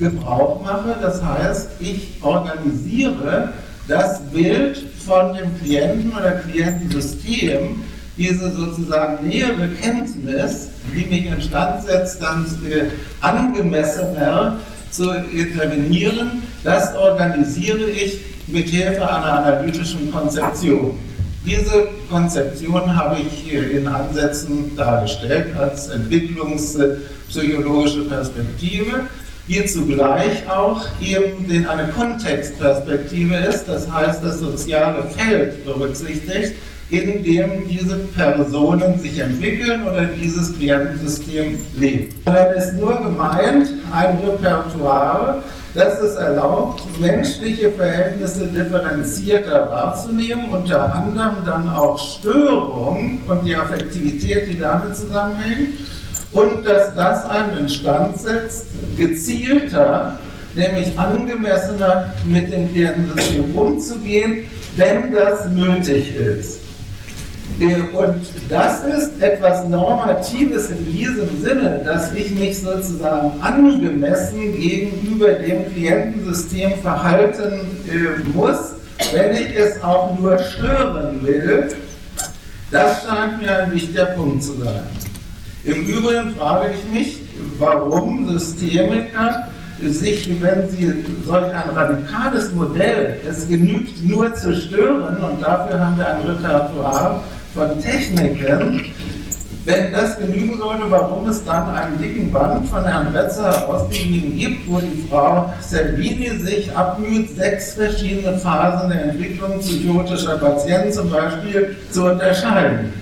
Gebrauch 0.00 0.64
mache. 0.64 0.96
Das 1.00 1.22
heißt, 1.22 1.68
ich 1.78 2.14
organisiere 2.20 3.52
das 3.86 4.20
Bild 4.32 4.84
von 5.06 5.34
dem 5.34 5.56
Klienten 5.60 6.12
oder 6.12 6.32
Klientensystem 6.32 7.84
diese 8.16 8.50
sozusagen 8.50 9.24
nähere 9.26 9.68
Kenntnis, 9.80 10.68
die 10.94 11.06
mich 11.06 11.26
instand 11.26 11.84
setzt, 11.84 12.22
dann 12.22 12.46
äh, 12.68 12.86
angemessener 13.20 14.58
zu 14.90 15.10
intervenieren, 15.10 16.42
das 16.62 16.94
organisiere 16.96 17.88
ich 17.88 18.20
mit 18.46 18.68
Hilfe 18.68 19.08
einer 19.08 19.38
analytischen 19.38 20.12
Konzeption. 20.12 20.98
Diese 21.46 21.88
Konzeption 22.10 22.94
habe 22.94 23.16
ich 23.20 23.32
hier 23.32 23.70
in 23.70 23.86
Ansätzen 23.86 24.76
dargestellt 24.76 25.56
als 25.56 25.88
entwicklungspsychologische 25.88 28.02
Perspektive 28.02 29.06
hier 29.50 29.66
zugleich 29.66 30.48
auch 30.48 30.86
eben 31.00 31.48
den 31.48 31.66
eine 31.66 31.88
Kontextperspektive 31.88 33.34
ist, 33.34 33.64
das 33.64 33.90
heißt 33.90 34.22
das 34.22 34.38
soziale 34.38 35.02
Feld 35.02 35.64
berücksichtigt, 35.64 36.54
in 36.90 37.24
dem 37.24 37.66
diese 37.68 37.96
Personen 37.96 38.96
sich 39.00 39.18
entwickeln 39.18 39.82
oder 39.88 40.04
dieses 40.04 40.56
Klientensystem 40.56 41.58
lebt. 41.76 42.14
Dann 42.28 42.54
ist 42.54 42.74
nur 42.74 42.96
gemeint 43.02 43.70
ein 43.92 44.18
Repertoire, 44.18 45.42
das 45.74 46.00
es 46.00 46.14
erlaubt, 46.14 46.82
menschliche 47.00 47.72
Verhältnisse 47.72 48.46
differenzierter 48.46 49.68
wahrzunehmen, 49.68 50.48
unter 50.50 50.94
anderem 50.94 51.44
dann 51.44 51.68
auch 51.68 51.98
Störung 51.98 53.20
und 53.26 53.44
die 53.44 53.56
Affektivität, 53.56 54.48
die 54.48 54.60
damit 54.60 54.94
zusammenhängt 54.94 55.70
und 56.32 56.64
dass 56.64 56.94
das 56.94 57.24
einen 57.28 57.58
instand 57.58 58.18
setzt, 58.20 58.66
gezielter, 58.96 60.18
nämlich 60.54 60.98
angemessener 60.98 62.12
mit 62.24 62.52
dem 62.52 62.70
Klientensystem 62.70 63.54
umzugehen, 63.54 64.44
wenn 64.76 65.12
das 65.12 65.46
nötig 65.48 66.14
ist. 66.16 66.60
Und 67.58 68.22
das 68.48 68.84
ist 68.84 69.20
etwas 69.20 69.68
Normatives 69.68 70.70
in 70.70 70.86
diesem 70.86 71.42
Sinne, 71.42 71.82
dass 71.84 72.12
ich 72.14 72.30
mich 72.30 72.62
sozusagen 72.62 73.32
angemessen 73.42 74.58
gegenüber 74.58 75.32
dem 75.32 75.70
Klientensystem 75.72 76.78
verhalten 76.80 77.60
äh, 77.86 78.28
muss, 78.34 78.74
wenn 79.12 79.32
ich 79.32 79.54
es 79.56 79.82
auch 79.82 80.18
nur 80.18 80.38
stören 80.38 81.20
will. 81.22 81.68
Das 82.70 83.02
scheint 83.02 83.42
mir 83.42 83.64
ein 83.64 83.72
wichtiger 83.72 84.06
Punkt 84.06 84.42
zu 84.42 84.52
sein. 84.52 84.84
Im 85.64 85.86
Übrigen 85.86 86.34
frage 86.36 86.70
ich 86.72 86.98
mich, 86.98 87.20
warum 87.58 88.26
Systemiker 88.30 89.48
sich, 89.82 90.28
wenn 90.40 90.68
sie 90.70 91.04
solch 91.26 91.52
ein 91.52 91.70
radikales 91.74 92.52
Modell, 92.54 93.20
es 93.28 93.46
genügt 93.46 94.02
nur 94.04 94.34
zu 94.34 94.54
stören 94.54 95.22
und 95.22 95.42
dafür 95.42 95.78
haben 95.78 95.98
wir 95.98 96.06
ein 96.06 96.22
Repertoire 96.22 97.20
von 97.54 97.80
Techniken, 97.80 98.86
wenn 99.66 99.92
das 99.92 100.18
genügen 100.18 100.56
sollte, 100.58 100.84
warum 100.88 101.28
es 101.28 101.44
dann 101.44 101.68
einen 101.74 101.98
dicken 101.98 102.32
Band 102.32 102.66
von 102.66 102.82
Herrn 102.82 103.08
Retzer 103.08 103.68
ausgegeben 103.68 104.38
gibt, 104.38 104.66
wo 104.66 104.78
die 104.80 105.06
Frau 105.10 105.52
Selvini 105.60 106.30
sich 106.38 106.74
abmüht, 106.74 107.36
sechs 107.36 107.74
verschiedene 107.74 108.38
Phasen 108.38 108.88
der 108.88 109.04
Entwicklung 109.04 109.58
psychotischer 109.60 110.38
Patienten 110.38 110.92
zum 110.92 111.10
Beispiel 111.10 111.76
zu 111.90 112.06
unterscheiden. 112.06 112.94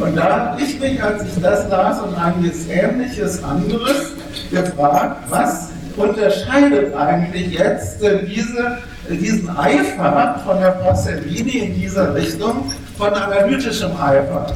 Und 0.00 0.16
da 0.16 0.52
habe 0.52 0.62
ich 0.62 0.80
mich, 0.80 1.02
als 1.02 1.22
ich 1.24 1.42
das 1.42 1.68
las 1.68 2.00
und 2.00 2.14
einiges 2.14 2.66
Ähnliches 2.68 3.44
anderes, 3.44 4.12
gefragt, 4.50 5.16
was 5.28 5.68
unterscheidet 5.96 6.94
eigentlich 6.94 7.52
jetzt 7.52 8.00
diese, 8.26 8.78
diesen 9.10 9.50
Eifer 9.50 10.40
von 10.44 10.58
der 10.58 10.96
Servini 10.96 11.58
in 11.58 11.74
dieser 11.74 12.14
Richtung 12.14 12.72
von 12.96 13.12
analytischem 13.12 13.90
Eifer? 14.00 14.46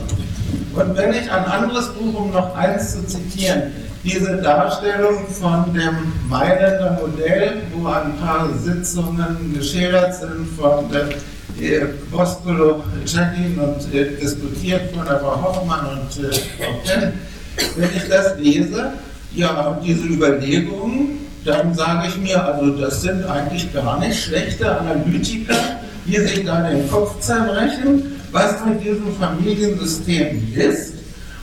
Und 0.75 0.97
wenn 0.97 1.13
ich 1.13 1.31
ein 1.31 1.45
anderes 1.45 1.89
Buch, 1.91 2.21
um 2.21 2.33
noch 2.33 2.57
eins 2.57 2.93
zu 2.93 3.07
zitieren, 3.07 3.73
diese 4.03 4.37
Darstellung 4.37 5.27
von 5.29 5.73
dem 5.73 6.13
Mailänder 6.29 6.99
Modell, 7.01 7.63
wo 7.75 7.87
ein 7.89 8.17
paar 8.19 8.49
Sitzungen 8.59 9.55
geschildert 9.55 10.15
sind 10.15 10.47
von 10.59 10.91
der 10.91 11.09
Boskolo 12.11 12.83
Jacquin 13.07 13.59
und 13.59 13.95
äh, 13.95 14.17
diskutiert 14.21 14.91
von 14.95 15.05
der 15.07 15.21
Frau 15.21 15.41
Hoffmann 15.43 15.87
und 15.87 16.25
äh, 16.25 16.33
Frau 16.33 16.73
Penn. 16.85 17.13
Wenn 17.77 17.91
ich 17.97 18.09
das 18.09 18.37
lese, 18.39 18.93
ja, 19.35 19.81
diese 19.85 20.05
Überlegungen, 20.05 21.21
dann 21.45 21.75
sage 21.75 22.09
ich 22.09 22.17
mir, 22.19 22.43
also 22.43 22.71
das 22.71 23.03
sind 23.03 23.25
eigentlich 23.25 23.73
gar 23.73 23.99
nicht 24.01 24.25
schlechte 24.25 24.79
Analytiker, 24.79 25.55
die 26.07 26.17
sich 26.17 26.45
da 26.45 26.69
den 26.69 26.91
Kopf 26.91 27.21
zerbrechen, 27.21 28.21
was 28.33 28.65
mit 28.67 28.83
diesem 28.83 29.15
Familiensystem 29.19 30.53
ist 30.55 30.95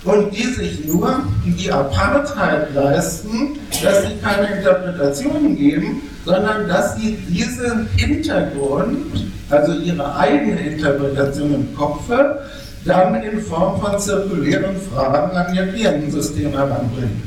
und 0.04 0.32
die 0.36 0.44
sich 0.44 0.86
nur 0.86 1.24
die 1.46 1.72
Apartheid 1.72 2.74
leisten, 2.74 3.60
dass 3.84 4.02
sie 4.04 4.16
keine 4.22 4.58
Interpretationen 4.58 5.56
geben, 5.56 6.02
sondern 6.26 6.68
dass 6.68 6.96
sie 6.96 7.18
diesen 7.30 7.88
Hintergrund, 7.96 9.32
also 9.50 9.74
ihre 9.74 10.16
eigene 10.16 10.60
Interpretation 10.60 11.54
im 11.54 11.76
Kopfe, 11.76 12.40
dann 12.86 13.16
in 13.22 13.42
Form 13.42 13.80
von 13.80 14.00
zirkulären 14.00 14.76
Fragen 14.94 15.36
an 15.36 15.56
ihr 15.56 15.68
Klientensystem 15.68 16.52
heranbringen. 16.52 17.22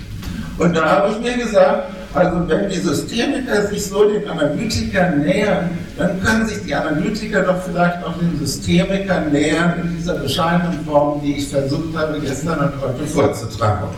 Und 0.59 0.77
da 0.77 0.85
habe 0.85 1.13
ich 1.13 1.21
mir 1.21 1.45
gesagt, 1.45 1.91
also 2.15 2.49
wenn 2.49 2.69
die 2.69 2.77
Systemiker 2.77 3.67
sich 3.67 3.87
so 3.87 4.09
den 4.09 4.29
Analytikern 4.29 5.21
nähern, 5.23 5.71
dann 5.99 6.23
können 6.23 6.47
sich 6.47 6.63
die 6.65 6.75
Analytiker 6.75 7.43
doch 7.43 7.61
vielleicht 7.63 8.05
auch 8.05 8.17
den 8.19 8.39
Systemikern 8.39 9.33
nähern 9.33 9.81
in 9.83 9.97
dieser 9.97 10.15
bescheidenen 10.15 10.85
Form, 10.85 11.21
die 11.23 11.39
ich 11.39 11.49
versucht 11.49 11.97
habe 11.97 12.21
gestern 12.21 12.59
und 12.59 12.81
heute 12.81 13.05
vorzutragen. 13.07 13.89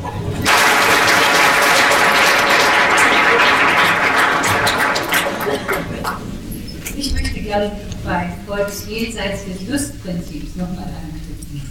Gerne 7.57 7.73
bei 8.05 8.29
Gott 8.47 8.71
jenseits 8.87 9.45
des 9.47 9.67
Lustprinzips 9.67 10.57
nochmal 10.57 10.85
anknüpfen. 10.85 11.63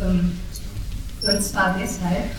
Ähm, 0.00 0.32
und 1.22 1.42
zwar 1.42 1.76
deshalb, 1.76 2.30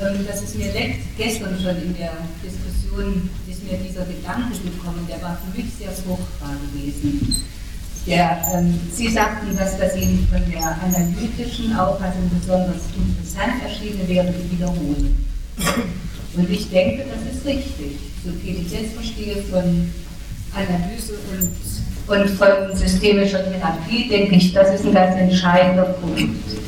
ähm, 0.00 0.26
dass 0.26 0.42
es 0.42 0.56
mir 0.56 0.72
gestern 1.16 1.56
schon 1.60 1.76
in 1.80 1.96
der 1.96 2.14
Diskussion 2.42 3.30
ist 3.48 3.62
mir 3.62 3.78
dieser 3.78 4.04
Gedanke 4.04 4.58
gekommen, 4.58 5.06
der 5.08 5.22
war 5.22 5.38
für 5.38 5.56
mich 5.56 5.72
sehr 5.78 5.92
fruchtbar 5.92 6.56
gewesen. 6.72 7.36
Der, 8.04 8.42
ähm, 8.54 8.80
Sie 8.92 9.08
sagten, 9.08 9.56
dass 9.56 9.78
das 9.78 9.94
Ihnen 9.96 10.26
von 10.28 10.42
der 10.50 10.76
analytischen 10.82 11.76
Auffassung 11.76 12.28
besonders 12.36 12.82
interessant 12.96 13.62
erschienen 13.62 14.08
wäre, 14.08 14.32
die 14.32 14.56
Wiederholung. 14.56 15.16
Und 16.34 16.50
ich 16.50 16.68
denke, 16.68 17.04
das 17.04 17.36
ist 17.36 17.46
richtig. 17.46 17.96
So 18.24 18.32
viel 18.42 18.56
ich 18.66 18.72
jetzt 18.72 18.94
verstehe 18.94 19.36
von 19.44 19.88
Analyse 20.58 21.14
und, 21.30 22.16
und 22.16 22.30
von 22.30 22.76
systemischer 22.76 23.44
Therapie, 23.44 24.08
denke 24.08 24.36
ich, 24.36 24.52
das 24.52 24.74
ist 24.74 24.86
ein 24.86 24.94
ganz 24.94 25.16
entscheidender 25.16 25.84
Punkt. 25.84 26.58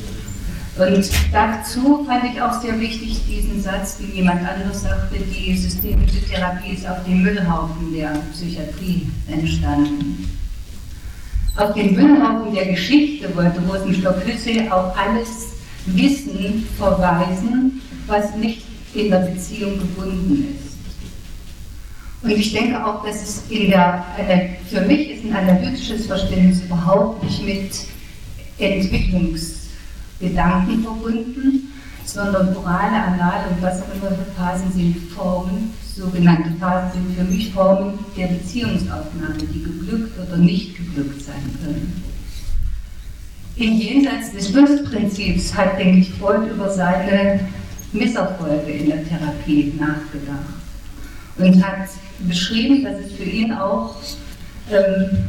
Und 0.79 1.11
dazu 1.33 2.05
fand 2.07 2.25
ich 2.33 2.41
auch 2.41 2.61
sehr 2.61 2.79
wichtig 2.81 3.21
diesen 3.29 3.63
Satz, 3.63 3.99
wie 4.01 4.17
jemand 4.17 4.41
anders 4.49 4.83
sagte, 4.83 5.17
die 5.19 5.57
systemische 5.57 6.25
Therapie 6.25 6.75
ist 6.75 6.89
auf 6.89 7.05
dem 7.05 7.23
Müllhaufen 7.23 7.93
der 7.93 8.13
Psychiatrie 8.33 9.07
entstanden. 9.29 10.39
Auf 11.57 11.75
den 11.75 11.95
Müllhaufen 11.95 12.55
der 12.55 12.67
Geschichte 12.67 13.35
wollte 13.37 13.61
Rosenstock-Hüsse 13.61 14.73
auch 14.73 14.97
alles 14.97 15.51
Wissen 15.87 16.67
verweisen, 16.79 17.83
was 18.07 18.35
nicht 18.37 18.63
in 18.95 19.11
der 19.11 19.19
Beziehung 19.19 19.79
gebunden 19.79 20.57
ist. 20.57 20.70
Und 22.23 22.31
ich 22.31 22.53
denke 22.53 22.85
auch, 22.85 23.05
dass 23.05 23.23
es 23.23 23.51
in 23.51 23.71
der, 23.71 24.05
für 24.69 24.83
mich 24.83 25.11
ist 25.11 25.25
ein 25.25 25.35
analytisches 25.35 26.07
Verständnis 26.07 26.63
überhaupt 26.63 27.23
nicht 27.23 27.45
mit 27.45 27.71
Entwicklungs- 28.59 29.61
Gedanken 30.21 30.83
verbunden, 30.83 31.73
sondern 32.05 32.55
orale, 32.55 33.03
anale 33.03 33.49
und 33.49 33.63
was 33.63 33.83
auch 33.83 33.95
immer 33.95 34.11
für 34.15 34.31
Phasen 34.37 34.71
sind 34.73 34.97
Formen, 35.11 35.73
sogenannte 35.97 36.51
Phasen 36.59 37.03
sind 37.03 37.17
für 37.17 37.25
mich 37.25 37.53
Formen 37.53 37.99
der 38.17 38.27
Beziehungsaufnahme, 38.27 39.39
die 39.39 39.63
geglückt 39.63 40.19
oder 40.19 40.37
nicht 40.37 40.77
geglückt 40.77 41.23
sein 41.23 41.43
können. 41.63 42.03
Im 43.57 43.73
Jenseits 43.73 44.33
des 44.33 44.53
Lustprinzips 44.53 45.55
hat, 45.55 45.79
denke 45.79 46.01
ich, 46.01 46.11
Freud 46.13 46.49
über 46.51 46.71
seine 46.71 47.41
Misserfolge 47.93 48.71
in 48.71 48.91
der 48.91 49.09
Therapie 49.09 49.73
nachgedacht 49.79 50.61
und 51.39 51.65
hat 51.65 51.89
beschrieben, 52.29 52.85
dass 52.85 52.99
es 52.99 53.13
für 53.13 53.25
ihn 53.25 53.53
auch 53.53 53.97
ähm, 54.71 55.25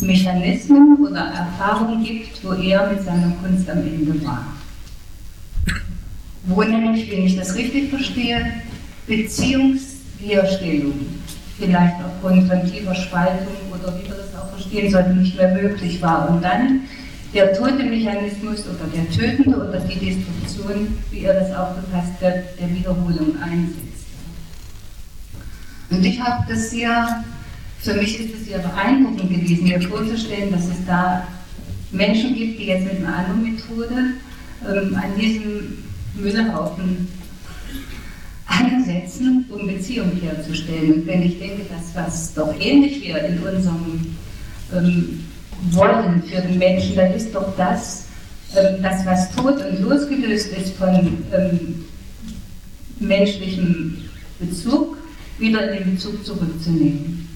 Mechanismen 0.00 0.98
oder 1.06 1.20
Erfahrungen 1.20 2.04
gibt, 2.04 2.44
wo 2.44 2.52
er 2.52 2.90
mit 2.90 3.02
seiner 3.02 3.32
Kunst 3.42 3.68
am 3.70 3.78
Ende 3.78 4.24
war. 4.24 4.46
Wo 6.44 6.62
nämlich, 6.62 7.10
wenn 7.10 7.24
ich 7.24 7.36
das 7.36 7.54
richtig 7.54 7.90
verstehe, 7.90 8.44
Beziehungsherstellung, 9.06 10.94
vielleicht 11.58 11.96
aufgrund 12.04 12.48
von 12.48 12.70
tiefer 12.70 12.94
Spaltung 12.94 13.54
oder 13.70 13.96
wie 13.98 14.08
wir 14.08 14.16
das 14.16 14.34
auch 14.40 14.50
verstehen 14.50 14.90
sollten, 14.90 15.20
nicht 15.20 15.36
mehr 15.36 15.54
möglich 15.54 16.02
war. 16.02 16.30
Und 16.30 16.42
dann 16.42 16.80
der 17.32 17.52
tote 17.52 17.84
Mechanismus 17.84 18.64
oder 18.66 18.88
der 18.92 19.08
tötende 19.10 19.56
oder 19.56 19.80
die 19.80 19.98
Destruktion, 19.98 20.98
wie 21.10 21.24
er 21.24 21.34
das 21.34 21.54
aufgefasst 21.56 22.20
hat, 22.20 22.58
der 22.60 22.74
Wiederholung 22.74 23.40
einsetzt. 23.40 23.91
Und 25.92 26.04
ich 26.04 26.20
habe 26.20 26.44
das 26.48 26.70
sehr 26.70 27.24
für 27.82 27.94
mich 27.94 28.20
ist 28.20 28.34
es 28.34 28.46
sehr 28.46 28.58
beeindruckend 28.58 29.28
gewesen, 29.28 29.64
mir 29.64 29.80
vorzustellen, 29.82 30.52
dass 30.52 30.66
es 30.66 30.86
da 30.86 31.26
Menschen 31.90 32.34
gibt, 32.34 32.60
die 32.60 32.66
jetzt 32.66 32.84
mit 32.84 32.98
einer 32.98 33.16
anderen 33.16 33.42
Methode 33.42 33.94
ähm, 34.64 34.94
an 34.94 35.18
diesem 35.18 35.78
Müllhaufen 36.14 37.08
ansetzen, 38.46 39.46
um 39.50 39.66
Beziehung 39.66 40.12
herzustellen. 40.20 40.94
Und 40.94 41.06
wenn 41.06 41.22
ich 41.22 41.40
denke, 41.40 41.64
dass 41.64 41.94
was 41.94 42.34
doch 42.34 42.54
ähnlich 42.60 43.04
wäre 43.04 43.26
in 43.26 43.38
unserem 43.40 44.16
ähm, 44.72 45.24
Wollen 45.72 46.22
für 46.22 46.40
den 46.40 46.58
Menschen, 46.58 46.94
dann 46.94 47.12
ist 47.14 47.34
doch 47.34 47.56
das, 47.56 48.06
ähm, 48.56 48.80
das 48.80 49.04
was 49.04 49.34
tot 49.34 49.56
und 49.56 49.80
losgelöst 49.80 50.52
ist 50.52 50.76
von 50.76 51.18
ähm, 51.32 51.84
menschlichem 53.00 54.08
Bezug, 54.38 55.01
wieder 55.42 55.72
in 55.72 55.84
den 55.84 55.94
Bezug 55.94 56.24
zurückzunehmen. 56.24 57.28